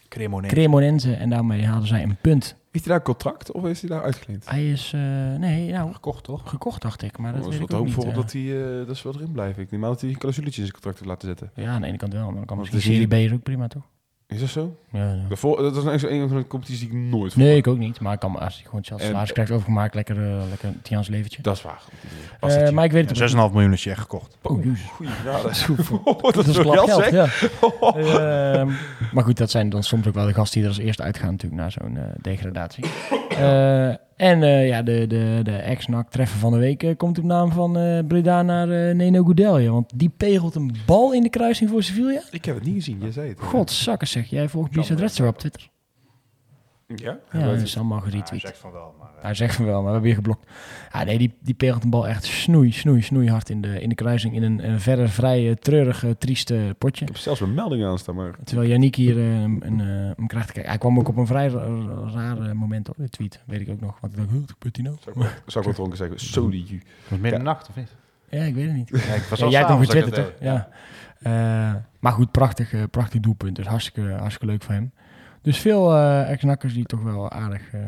Cremonese. 0.08 0.54
Cremonense. 0.54 1.12
En 1.14 1.30
daarmee 1.30 1.64
haalden 1.64 1.88
zij 1.88 2.02
een 2.02 2.16
punt. 2.20 2.56
Is 2.70 2.80
hij 2.80 2.88
daar 2.88 2.96
een 2.98 3.02
contract 3.04 3.52
of 3.52 3.64
is 3.64 3.80
hij 3.80 3.90
daar 3.90 4.02
uitgeleend? 4.02 4.48
Hij 4.50 4.70
is, 4.70 4.92
eh, 4.94 5.00
nee, 5.38 5.72
nou, 5.72 5.92
Gekocht 5.92 6.24
toch? 6.24 6.42
gekocht 6.50 6.82
dacht 6.82 7.02
ik. 7.02 7.18
Maar 7.18 7.32
dat 7.32 7.40
Dat 7.42 7.50
weet 7.50 7.58
is 7.58 7.64
ik 7.64 7.70
wat 7.70 7.80
ook 7.80 7.86
niet. 7.86 7.94
voor 7.94 8.04
eh. 8.04 8.14
dat 8.14 8.32
hij 8.32 8.70
eh, 8.80 8.86
dat 8.86 8.96
is 8.96 9.02
wel 9.02 9.14
erin 9.14 9.32
blijven. 9.32 9.62
Ik 9.62 9.70
neem 9.70 9.84
aan 9.84 9.90
dat 9.90 10.00
hij 10.00 10.10
een 10.10 10.18
clausuletje 10.18 10.60
in 10.60 10.66
zijn 10.66 10.72
contract 10.72 10.98
heeft 10.98 11.10
laten 11.10 11.28
zetten. 11.28 11.50
Ja, 11.64 11.70
aan 11.74 11.80
de 11.80 11.86
ene 11.86 11.96
kant 11.96 12.12
wel. 12.12 12.24
Maar 12.26 12.34
dan 12.34 12.44
kan 12.44 12.58
misschien 12.58 12.80
Serie 12.80 13.06
B 13.06 13.12
is 13.12 13.32
ook 13.32 13.42
prima, 13.42 13.68
toch? 13.68 13.82
Is 14.28 14.40
dat 14.40 14.48
zo? 14.48 14.76
Ja, 14.92 15.12
ja. 15.12 15.50
Dat 15.56 15.76
is 15.76 15.82
nou 16.02 16.08
een 16.12 16.28
van 16.28 16.36
de 16.36 16.46
competities 16.46 16.80
die 16.80 16.88
ik 16.88 16.94
nooit 17.10 17.36
Nee, 17.36 17.56
ik 17.56 17.66
ook 17.66 17.78
niet. 17.78 18.00
Maar 18.00 18.12
ik 18.12 18.18
kan 18.18 18.32
me 18.32 18.38
als 18.38 18.54
hij 18.54 18.64
gewoon 18.64 18.84
zelfs 18.84 19.02
En- 19.02 19.08
salaris 19.08 19.32
krijgt 19.32 19.50
overgemaakt, 19.50 19.94
lekker, 19.94 20.16
eh, 20.16 20.48
lekker 20.48 20.68
een 20.68 20.82
Tiaans 20.82 21.08
leventje. 21.08 21.42
Dat 21.42 21.56
is 21.56 21.62
waar. 21.62 21.82
Eh, 22.40 22.70
maar 22.70 22.84
ik 22.84 22.92
weet 22.92 23.02
het 23.02 23.10
ook 23.10 23.16
6,5 23.16 23.52
miljoen 23.52 23.72
is 23.72 23.84
je 23.84 23.90
echt 23.90 24.00
gekocht. 24.00 24.36
Oh, 24.42 24.64
jezus. 24.64 24.80
Goeie 24.90 25.12
genade. 25.12 25.42
Dat, 26.22 26.34
dat 26.34 26.46
is 26.46 26.56
een 26.56 26.62
wel 26.64 26.72
klap 26.72 26.88
geld, 26.88 27.10
ja. 27.10 27.26
Ehm, 28.58 28.70
maar 29.12 29.24
goed, 29.24 29.36
dat 29.36 29.50
zijn 29.50 29.68
dan 29.68 29.82
soms 29.82 30.06
ook 30.06 30.14
wel 30.14 30.26
de 30.26 30.34
gasten 30.34 30.60
die 30.60 30.68
er 30.70 30.76
als 30.76 30.84
eerste 30.84 31.02
uitgaan 31.02 31.30
natuurlijk 31.30 31.62
na 31.62 31.70
zo'n 31.70 31.96
eh, 31.96 32.02
degradatie. 32.20 32.84
En 34.18 34.42
eh, 34.42 34.68
ja, 34.68 34.82
de, 34.82 35.06
de, 35.06 35.40
de 35.42 35.56
ex-NAC 35.56 36.10
treffer 36.10 36.38
van 36.38 36.52
de 36.52 36.58
week 36.58 36.82
eh, 36.82 36.96
komt 36.96 37.18
op 37.18 37.24
naam 37.24 37.52
van 37.52 37.78
eh, 37.78 37.98
Breda 38.06 38.42
naar 38.42 38.94
Neno 38.94 39.22
Goudelje. 39.22 39.70
Want 39.70 39.92
die 39.94 40.08
pegelt 40.08 40.54
een 40.54 40.74
bal 40.86 41.12
in 41.12 41.22
de 41.22 41.28
kruising 41.28 41.70
voor 41.70 41.82
Sevilla. 41.82 42.20
Ik 42.30 42.44
heb 42.44 42.54
het 42.54 42.64
niet 42.64 42.74
gezien, 42.74 42.98
jij 43.00 43.12
zei 43.12 43.28
het. 43.28 43.40
Godzakken 43.40 44.08
zeg, 44.08 44.30
jij 44.30 44.48
volgt 44.48 44.70
Bizet 44.70 45.00
Redster 45.00 45.26
op 45.26 45.38
Twitter. 45.38 45.68
Ja? 46.96 47.18
Ja, 47.32 47.40
dat 47.46 47.60
is 47.60 47.76
allemaal 47.76 47.96
Ja, 47.98 48.02
hij 48.02 48.12
geretweet. 48.12 48.40
zegt 48.40 48.58
van 48.58 48.72
wel, 48.72 48.94
maar... 48.98 49.08
eh, 49.16 49.22
Hij 49.22 49.34
zegt 49.34 49.54
van 49.54 49.64
wel, 49.64 49.74
maar 49.74 49.82
we 49.84 49.90
hebben 49.90 50.02
weer 50.06 50.14
geblokt. 50.14 50.46
Ja, 50.92 51.04
nee, 51.04 51.18
die, 51.18 51.34
die 51.40 51.54
pegelt 51.54 51.84
een 51.84 51.90
bal 51.90 52.08
echt 52.08 52.24
snoei, 52.24 52.72
snoei, 52.72 53.02
snoei 53.02 53.30
hard 53.30 53.50
in 53.50 53.60
de, 53.60 53.80
in 53.80 53.88
de 53.88 53.94
kruising. 53.94 54.34
In 54.34 54.42
een, 54.42 54.68
een 54.70 54.80
verder 54.80 55.08
vrij 55.08 55.54
treurig, 55.60 56.04
eh, 56.04 56.10
trieste 56.10 56.74
potje. 56.78 57.02
Ik 57.04 57.08
heb 57.10 57.20
zelfs 57.20 57.40
mijn 57.40 57.54
melding 57.54 57.84
aan 57.84 57.98
staan, 57.98 58.14
maar... 58.14 58.34
Terwijl 58.44 58.68
Yannick 58.68 58.94
hier 58.94 59.18
eh, 59.18 59.40
een, 59.42 59.62
een, 59.66 59.78
hem 59.78 60.26
krijgt 60.26 60.46
te 60.46 60.52
kijken. 60.52 60.70
Hij 60.70 60.78
kwam 60.80 60.98
ook 60.98 61.08
op 61.08 61.16
een 61.16 61.26
vrij 61.26 61.48
ra- 61.48 62.10
raar 62.14 62.56
moment 62.56 62.88
op 62.88 62.96
de 62.96 63.08
tweet, 63.08 63.42
weet 63.46 63.60
ik 63.60 63.68
ook 63.68 63.80
nog. 63.80 64.00
Want 64.00 64.12
ik 64.12 64.18
dacht, 64.18 64.30
wat 64.32 64.50
gebeurt 64.50 64.76
hier 64.76 64.84
nou? 64.84 64.96
Zou 65.04 65.16
ik 65.20 65.32
zou 65.46 65.58
ik 65.58 65.64
wel 65.64 65.74
dronken 65.74 65.96
zeggen. 65.96 66.20
Zo 66.20 66.48
die 66.48 66.64
ju. 66.66 66.76
Het 66.76 66.84
was 67.08 67.18
midden 67.18 67.32
in 67.32 67.38
de 67.38 67.50
nacht, 67.50 67.68
of 67.68 67.76
niet? 67.76 67.94
Ja, 68.28 68.42
ik 68.42 68.54
weet 68.54 68.66
het 68.66 68.74
niet. 68.74 68.88
Ja, 68.88 69.14
ik 69.14 69.22
was 69.22 69.38
Ja, 69.38 69.48
jij 69.48 69.58
hebt 69.58 69.70
hem 69.70 69.80
getwitterd, 69.80 70.14
toch? 70.14 70.32
Ja. 70.40 70.68
Eh, 71.18 71.74
maar 72.00 72.12
goed, 72.12 72.30
prachtig, 72.30 72.90
prachtig 72.90 73.20
doelpunt. 73.20 73.56
Dus 73.56 73.66
hartstikke, 73.66 74.10
hartstikke 74.10 74.46
leuk 74.46 74.62
voor 74.62 74.74
hem. 74.74 74.92
Dus 75.42 75.58
veel 75.58 75.94
eh 75.94 76.30
ex-nakkers 76.30 76.74
die 76.74 76.84
toch 76.84 77.02
wel 77.02 77.30
aardig, 77.30 77.72
eh, 77.72 77.80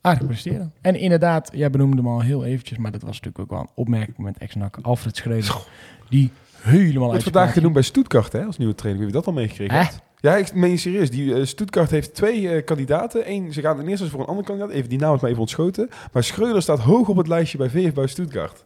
aardig 0.00 0.26
presteren. 0.26 0.72
En 0.80 0.94
inderdaad, 0.94 1.50
jij 1.52 1.70
benoemde 1.70 1.96
hem 1.96 2.08
al 2.08 2.20
heel 2.20 2.44
eventjes, 2.44 2.78
maar 2.78 2.92
dat 2.92 3.02
was 3.02 3.20
natuurlijk 3.20 3.38
ook 3.38 3.50
wel 3.50 3.60
een 3.60 3.74
opmerking 3.74 4.18
met 4.18 4.38
ex-nak. 4.38 4.78
Alfred 4.82 5.16
Schreuder, 5.16 5.62
die 6.08 6.30
helemaal 6.60 6.98
Wordt 6.98 7.12
uit 7.12 7.22
vandaag 7.22 7.52
genoemd 7.52 7.74
bij 7.74 7.82
Stuttgart, 7.82 8.32
hè, 8.32 8.44
als 8.44 8.58
nieuwe 8.58 8.74
trainer. 8.74 9.02
Wie 9.04 9.12
dat 9.12 9.26
al 9.26 9.32
meegekregen? 9.32 9.88
Ja, 10.20 10.36
ik 10.36 10.54
meen 10.54 10.78
serieus. 10.78 11.10
Die 11.10 11.34
eh, 11.34 11.44
Stuttgart 11.44 11.90
heeft 11.90 12.14
twee 12.14 12.62
kandidaten. 12.62 13.30
Eén, 13.30 13.52
ze 13.52 13.60
gaan 13.60 13.80
in 13.80 13.88
eerste 13.88 14.04
instantie 14.04 14.10
voor 14.10 14.20
een 14.20 14.26
andere 14.26 14.46
kandidaat. 14.46 14.74
Even 14.74 14.88
die 14.88 14.98
naam 14.98 15.14
is 15.14 15.20
maar 15.20 15.30
even 15.30 15.42
ontschoten. 15.42 15.88
Maar 16.12 16.24
Schreuder 16.24 16.62
staat 16.62 16.78
hoog 16.78 17.08
op 17.08 17.16
het 17.16 17.28
lijstje 17.28 17.58
bij 17.58 17.70
VF 17.70 17.94
bij 17.94 18.06
Stuttgart. 18.06 18.64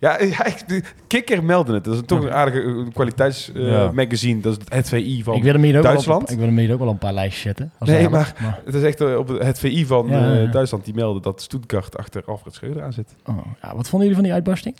Ja, 0.00 0.18
Kikker 1.06 1.44
meldde 1.44 1.74
het. 1.74 1.84
Dat 1.84 1.94
is 1.94 2.00
toch 2.06 2.22
een 2.22 2.30
aardige 2.32 2.60
eh, 2.62 2.92
kwaliteitsmagazine. 2.92 4.40
Dat 4.40 4.52
is 4.58 4.64
het 4.68 4.88
HVI 4.88 5.22
van... 5.22 5.34
Ik 5.34 5.42
wil 5.42 5.52
hem 5.52 5.62
hier 5.62 5.76
ook 5.76 5.82
wel 5.82 5.92
Duitsland? 5.92 6.22
op, 6.22 6.30
ik 6.30 6.36
wil 6.36 6.46
hem 6.46 6.58
hier 6.58 6.72
ook 6.72 6.78
wel 6.78 6.88
een 6.88 6.98
paar 6.98 7.12
lijstjes 7.12 7.42
zetten. 7.42 7.72
Als 7.78 7.88
Nee, 7.90 8.08
maar- 8.08 8.32
helpt. 8.36 8.64
Het 8.66 8.74
is 8.74 8.82
echt 8.82 9.00
eh, 9.00 9.16
op 9.16 9.28
het 9.28 9.58
VI 9.58 9.86
van 9.86 10.06
Ja, 10.08 10.34
eh. 10.42 10.52
Duitsland. 10.52 10.84
Die 10.84 10.94
melden 10.94 11.22
dat 11.22 11.42
Stuttgart 11.42 11.96
achter 11.96 12.24
Alfred 12.24 12.54
Schreuder 12.54 12.82
aan 12.82 12.92
zit. 12.92 13.14
Oh, 13.24 13.38
ja, 13.62 13.76
wat 13.76 13.88
vonden 13.88 13.98
jullie 14.08 14.14
van 14.14 14.22
die 14.24 14.32
uitbarsting? 14.32 14.76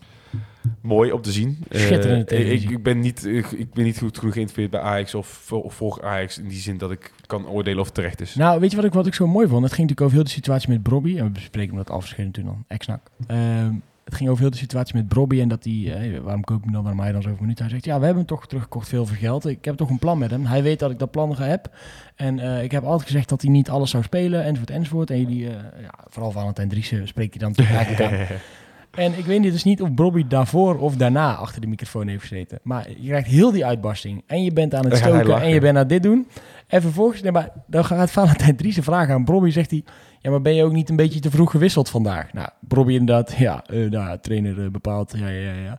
Mooi 0.80 1.12
om 1.12 1.22
te 1.22 1.32
zien. 1.32 1.58
Ik, 1.68 2.30
ik, 2.70 2.82
ben 2.82 3.00
niet, 3.00 3.26
ik, 3.26 3.50
ik 3.50 3.72
ben 3.72 3.84
niet 3.84 3.98
goed 3.98 4.18
genoeg 4.18 4.34
geïnteresseerd 4.34 4.70
bij 4.70 4.80
Ajax 4.80 5.14
of, 5.14 5.50
voor- 5.68 6.02
Ajax. 6.04 6.38
In 6.38 6.48
die 6.48 6.58
zin 6.58 6.78
dat 6.78 6.90
ik 6.90 7.12
kan 7.26 7.46
oordelen 7.48 7.78
of 7.80 7.86
het 7.86 7.94
terecht 7.94 8.20
is. 8.20 8.34
Nou, 8.34 8.60
weet 8.60 8.70
je 8.70 8.76
wat 8.76 8.84
ik, 8.84 8.92
wat 8.92 9.06
ik 9.06 9.14
zo 9.14 9.26
mooi 9.26 9.48
vond? 9.48 9.62
Het 9.64 9.72
ging 9.72 9.88
natuurlijk 9.88 10.00
over 10.00 10.14
heel 10.14 10.24
de 10.24 10.30
situatie 10.40 10.68
met 10.68 10.82
Brobby. 10.82 11.18
En 11.18 11.24
we 11.24 11.30
bespreken 11.30 11.76
dat 11.76 11.90
afgescheiden 11.90 12.32
toen 12.34 12.44
dan, 12.44 12.64
ex-nak. 12.68 13.00
Ehm, 13.26 13.72
het 14.06 14.14
ging 14.14 14.28
over 14.28 14.42
heel 14.42 14.50
de 14.50 14.56
situatie 14.56 14.94
met 14.94 15.08
Brobby 15.08 15.40
en 15.40 15.48
dat 15.48 15.64
hij, 15.64 15.94
eh, 15.94 16.20
waarom 16.20 16.44
koop 16.44 16.56
ik 16.56 16.64
hem 16.64 16.72
dan, 16.72 16.82
waarom 16.82 17.00
hij 17.00 17.12
dan 17.12 17.22
zoveel 17.22 17.40
minuten? 17.40 17.64
Hij 17.64 17.72
zegt, 17.72 17.84
ja, 17.84 17.98
we 17.98 18.04
hebben 18.04 18.24
hem 18.24 18.36
toch 18.36 18.46
teruggekocht 18.46 18.88
veel 18.88 19.06
voor 19.06 19.16
geld. 19.16 19.46
Ik 19.46 19.64
heb 19.64 19.76
toch 19.76 19.90
een 19.90 19.98
plan 19.98 20.18
met 20.18 20.30
hem. 20.30 20.46
Hij 20.46 20.62
weet 20.62 20.78
dat 20.78 20.90
ik 20.90 20.98
dat 20.98 21.10
plan 21.10 21.36
heb. 21.36 21.70
En 22.16 22.38
eh, 22.38 22.62
ik 22.62 22.70
heb 22.70 22.84
altijd 22.84 23.08
gezegd 23.10 23.28
dat 23.28 23.42
hij 23.42 23.50
niet 23.50 23.70
alles 23.70 23.90
zou 23.90 24.02
spelen, 24.02 24.44
enzovoort, 24.44 24.70
enzovoort. 24.70 25.10
En 25.10 25.20
jullie, 25.20 25.46
eh, 25.46 25.54
ja, 25.82 25.94
vooral 26.08 26.30
Valentijn 26.30 26.68
Driessen 26.68 27.08
spreekt 27.08 27.34
hij 27.34 27.42
dan 27.42 27.52
natuurlijk 27.56 27.78
eigenlijk 27.86 28.30
aan. 28.30 28.36
En 28.96 29.18
ik 29.18 29.24
weet 29.24 29.40
niet, 29.40 29.52
dus 29.52 29.64
niet 29.64 29.82
of 29.82 29.94
Brobby 29.94 30.26
daarvoor 30.26 30.78
of 30.78 30.96
daarna 30.96 31.34
achter 31.34 31.60
de 31.60 31.66
microfoon 31.66 32.08
heeft 32.08 32.22
gezeten. 32.22 32.58
Maar 32.62 32.88
je 32.98 33.08
krijgt 33.08 33.28
heel 33.28 33.52
die 33.52 33.66
uitbarsting. 33.66 34.22
En 34.26 34.44
je 34.44 34.52
bent 34.52 34.74
aan 34.74 34.84
het 34.84 34.96
stoken 34.96 35.40
en 35.40 35.48
je 35.48 35.60
bent 35.60 35.78
aan 35.78 35.86
dit 35.86 36.02
doen. 36.02 36.26
En 36.66 36.82
vervolgens, 36.82 37.22
nee, 37.22 37.32
maar 37.32 37.50
dan 37.66 37.84
gaat 37.84 38.10
Valentijn 38.10 38.56
Driessen 38.56 38.82
vragen 38.82 39.14
aan 39.14 39.24
Brobby. 39.24 39.50
Zegt 39.50 39.70
hij, 39.70 39.84
ja, 40.20 40.30
maar 40.30 40.42
ben 40.42 40.54
je 40.54 40.64
ook 40.64 40.72
niet 40.72 40.88
een 40.88 40.96
beetje 40.96 41.20
te 41.20 41.30
vroeg 41.30 41.50
gewisseld 41.50 41.88
vandaag? 41.88 42.32
Nou, 42.32 42.48
Brobby 42.60 42.92
inderdaad, 42.92 43.32
ja, 43.32 43.64
eh 43.66 43.90
nou, 43.90 44.18
trainer 44.20 44.64
eh, 44.64 44.70
bepaalt. 44.70 45.12
Ja, 45.16 45.28
ja, 45.28 45.52
ja, 45.52 45.62
ja. 45.62 45.78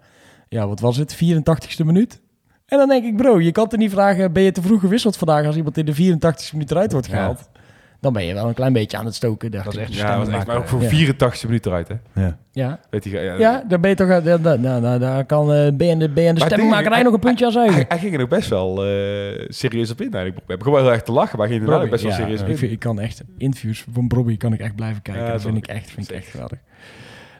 Ja, 0.50 0.68
wat 0.68 0.80
was 0.80 0.98
het? 0.98 1.16
84ste 1.16 1.86
minuut? 1.86 2.22
En 2.66 2.78
dan 2.78 2.88
denk 2.88 3.06
ik, 3.06 3.18
bro, 3.18 3.42
je 3.42 3.52
kan 3.52 3.68
toch 3.68 3.80
niet 3.80 3.92
vragen, 3.92 4.34
ben 4.34 4.44
je 4.44 4.52
te 4.52 4.62
vroeg 4.62 4.80
gewisseld 4.80 5.18
vandaag 5.18 5.46
als 5.46 5.56
iemand 5.56 5.78
in 5.78 5.86
de 5.86 5.96
84ste 5.96 6.52
minuut 6.52 6.72
eruit 6.72 6.92
wordt 6.92 7.08
gehaald? 7.08 7.50
Dan 8.00 8.14
ben 8.14 8.26
je 8.26 8.34
wel 8.34 8.48
een 8.48 8.54
klein 8.54 8.74
beetje 8.74 8.98
aan 8.98 9.06
het 9.06 9.16
stoken. 9.16 9.52
dacht 9.52 9.66
Dat 9.66 9.74
is 9.74 9.80
ik. 9.82 9.88
echt 9.88 9.98
Ja, 9.98 10.18
dat 10.18 10.26
was 10.26 10.36
echt, 10.36 10.48
maar 10.48 10.56
ook 10.58 10.68
voor 10.68 10.82
Ja. 10.82 10.88
84 10.90 11.44
minuten 11.46 11.72
eruit, 11.72 11.88
hè? 11.88 12.22
Ja. 12.22 12.38
Ja, 12.52 12.80
Weet 12.90 13.04
je, 13.04 13.10
ja, 13.10 13.34
ja, 13.34 13.64
dan 13.68 13.82
ben 13.82 13.90
je 13.90 13.96
toch... 13.96 14.10
eh, 14.10 14.24
da- 14.24 14.38
da- 14.58 14.80
da- 14.80 14.98
daar 14.98 15.26
kan 15.26 15.54
eh, 15.54 15.72
ben 15.74 15.88
je 15.88 15.98
de, 15.98 16.10
ben 16.10 16.24
je 16.24 16.34
de 16.34 16.40
stemmingmakerij 16.42 17.04
nog 17.04 17.14
een 17.14 17.20
puntje 17.20 17.46
aan 17.46 17.52
Hij, 17.54 17.62
zuigen. 17.64 17.86
hij 17.88 17.98
ging 18.00 18.14
er 18.16 18.22
ook 18.22 18.30
best 18.30 18.50
wel 18.50 18.86
eh, 18.86 19.46
serieus 19.48 19.92
op 19.92 20.02
in. 20.02 20.14
eigenlijk. 20.14 20.36
We 20.36 20.44
hebben 20.48 20.66
gewoon 20.68 20.82
heel 20.82 20.92
erg 20.92 21.04
te 21.04 21.12
lachen, 21.12 21.38
maar 21.38 21.48
hij 21.48 21.58
ging 21.58 21.70
er 21.70 21.82
ook 21.82 21.90
best 21.90 22.04
wel 22.04 22.12
Ja, 22.12 22.18
serieus 22.18 22.40
op 22.40 22.46
ik, 22.46 22.52
in. 22.52 22.58
vind- 22.58 22.72
ik 22.72 22.80
kan 22.80 23.00
echt 23.00 23.24
interviews 23.38 23.86
van 23.92 24.08
Brobby 24.08 24.38
kan 24.38 24.54
ik 24.54 24.60
echt 24.60 24.76
blijven 24.76 25.02
kijken. 25.02 25.24
Ja, 25.24 25.32
dat 25.32 25.42
vind 25.42 25.58
ik 25.58 25.68
echt, 25.68 25.92
vind 25.92 26.10
ik 26.10 26.16
echt 26.16 26.28
geweldig. 26.28 26.60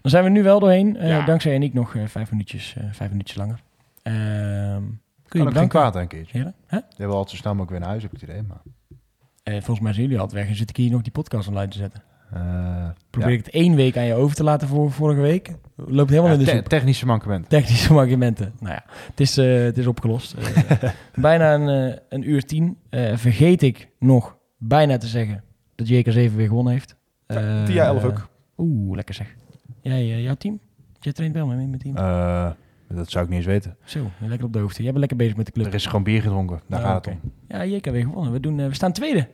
Dan 0.02 0.12
zijn 0.12 0.24
we 0.24 0.30
nu 0.30 0.44
wel 0.44 0.60
doorheen. 0.60 0.98
eh, 0.98 1.10
Ja. 1.10 1.26
Dankzij 1.26 1.52
Eniek 1.52 1.74
nog 1.74 1.96
eh, 1.96 2.02
vijf, 2.06 2.32
minuutjes, 2.32 2.76
eh, 2.78 2.84
vijf 2.92 3.10
minuutjes 3.10 3.38
langer. 3.38 3.60
Ehm, 4.04 4.16
kun 4.16 4.20
je 4.30 4.80
Kan 4.80 4.82
ook 4.82 4.88
geen 5.30 5.44
bedanken. 5.46 5.68
kwaad 5.70 5.96
een 5.96 6.08
keertje. 6.08 6.38
Heren? 6.38 6.54
Hè? 6.68 6.78
Je 6.78 6.84
hebt 6.88 6.98
wel 6.98 7.12
altijd 7.12 7.30
zo 7.30 7.36
snel 7.36 7.52
mogelijk 7.56 7.72
weer 7.72 7.80
naar 7.80 7.90
huis, 7.90 8.04
heb 8.04 8.14
ik 8.14 8.22
het 8.22 8.30
idee. 8.30 8.42
Maar, 8.48 8.58
Eh, 9.48 9.54
volgens 9.54 9.80
mij 9.80 9.92
zijn 9.94 10.06
jullie 10.06 10.20
altijd 10.22 10.42
weg 10.42 10.50
en 10.50 10.56
zit 10.58 10.70
ik 10.70 10.78
hier 10.78 10.92
nog 10.92 11.02
die 11.02 11.12
podcast 11.12 11.48
online 11.48 11.68
te 11.72 11.78
zetten. 11.78 12.04
eh, 12.34 12.90
Probeer 13.10 13.30
ja. 13.30 13.38
ik 13.38 13.46
het 13.46 13.54
één 13.54 13.76
week 13.76 13.98
aan 13.98 14.04
je 14.06 14.14
over 14.14 14.36
te 14.36 14.44
laten 14.44 14.68
voor 14.68 14.92
vorige 14.92 15.22
week. 15.22 15.52
Loopt 15.76 16.10
helemaal 16.10 16.32
Ja, 16.32 16.38
in 16.40 16.46
de 16.46 16.52
te- 16.52 16.70
technische 16.70 17.06
mankement. 17.06 17.50
Technische 17.50 17.94
argumenten. 17.94 18.54
Nou 18.60 18.74
ja, 18.74 18.84
het 19.10 19.20
is, 19.20 19.38
eh, 19.38 19.60
het 19.64 19.78
is 19.78 19.88
opgelost. 19.88 20.36
Bijna 21.16 21.54
een, 21.54 22.00
een 22.10 22.30
uur 22.30 22.46
tien. 22.46 22.78
Vergeet 23.14 23.62
ik 23.62 23.90
nog 24.00 24.38
bijna 24.58 24.98
te 24.98 25.08
zeggen 25.08 25.44
dat 25.76 25.88
JK7 25.90 26.36
weer 26.36 26.48
gewonnen 26.48 26.74
heeft. 26.74 26.96
Eh, 27.26 27.64
Tia 27.64 27.86
11 27.86 28.04
ook. 28.04 28.30
Oeh, 28.58 28.96
lekker 28.96 29.16
zeg. 29.16 29.36
Jij, 29.82 30.22
jouw 30.22 30.36
team? 30.36 30.60
Jij 31.00 31.14
traint 31.14 31.34
wel 31.36 31.48
met 31.48 31.58
mijn 31.58 31.78
team? 31.78 31.96
Dat 32.90 33.10
zou 33.10 33.24
ik 33.24 33.30
niet 33.30 33.40
eens 33.40 33.48
weten. 33.48 33.78
Zo, 33.84 34.12
lekker 34.20 34.46
op 34.48 34.54
de 34.54 34.60
hoogte. 34.60 34.76
Jij 34.78 34.88
bent 34.88 35.00
lekker 35.00 35.18
bezig 35.18 35.36
met 35.36 35.46
de 35.46 35.52
club. 35.52 35.66
Er 35.66 35.74
is 35.74 35.86
gewoon 35.86 36.04
bier 36.04 36.22
gedronken. 36.22 36.62
Daar 36.68 36.80
Ah, 36.80 36.86
gaat 36.86 37.06
het 37.06 37.14
om. 37.24 37.32
Ja, 37.48 37.66
JK 37.66 37.86
weer 37.86 38.02
gewonnen. 38.04 38.32
We, 38.32 38.40
doen, 38.40 38.56
we 38.56 38.74
staan 38.74 38.92
tweede. 38.92 39.28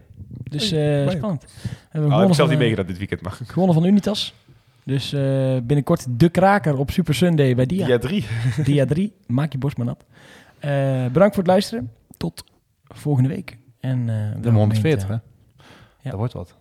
Dus 0.43 0.71
eh, 0.71 1.09
spannend. 1.09 1.41
We 1.41 1.69
hebben 1.89 2.11
Oh, 2.11 2.19
ik 2.21 2.25
heb 2.25 2.35
zelf 2.35 2.49
niet 2.49 2.57
eh, 2.57 2.63
meegedaan 2.63 2.85
dit 2.85 2.97
weekend, 2.97 3.21
maar... 3.21 3.39
gewonnen 3.45 3.75
van 3.75 3.85
Unitas. 3.85 4.33
Dus 4.85 5.13
eh, 5.13 5.21
binnenkort 5.63 6.05
de 6.19 6.29
kraker 6.29 6.77
op 6.77 6.91
Super 6.91 7.15
Sunday 7.15 7.55
bij 7.55 7.65
Dia. 7.65 7.87
Ja, 7.87 7.97
drie. 7.97 8.25
Dia 8.65 8.85
3. 8.85 9.13
Maak 9.27 9.51
je 9.51 9.57
borst 9.57 9.77
maar 9.77 9.85
nat. 9.85 10.05
Eh, 10.59 10.69
bedankt 11.05 11.35
voor 11.35 11.43
het 11.43 11.47
luisteren. 11.47 11.91
Tot 12.17 12.43
volgende 12.83 13.29
week. 13.29 13.57
En, 13.79 13.99
eh, 13.99 14.05
De 14.05 14.39
welkom 14.41 14.55
140, 14.55 15.09
in 15.09 15.13
hè? 15.13 15.19
eh, 16.01 16.09
Dat 16.09 16.13
wordt 16.13 16.33
wat. 16.33 16.57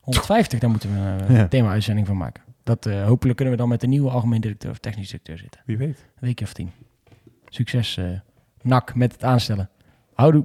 150, 0.00 0.58
daar 0.58 0.70
moeten 0.70 0.92
we 0.94 0.98
een 1.28 1.34
Ja. 1.34 1.48
thema-uitzending 1.48 2.06
van 2.06 2.16
maken. 2.16 2.42
Dat, 2.62 2.86
eh, 2.86 3.04
hopelijk 3.06 3.36
kunnen 3.36 3.54
we 3.54 3.60
dan 3.60 3.68
met 3.70 3.80
de 3.80 3.86
nieuwe 3.86 4.10
algemeen 4.10 4.40
directeur 4.40 4.70
of 4.70 4.78
technisch 4.78 5.06
directeur 5.06 5.38
zitten. 5.38 5.60
Wie 5.66 5.76
weet. 5.76 5.98
Een 5.98 6.26
weekje 6.26 6.44
of 6.44 6.52
tien. 6.52 6.70
Succes, 7.48 7.96
eh 7.96 8.04
NAC, 8.62 8.94
met 8.94 9.12
het 9.12 9.24
aanstellen. 9.24 9.68
Houdoe. 10.14 10.44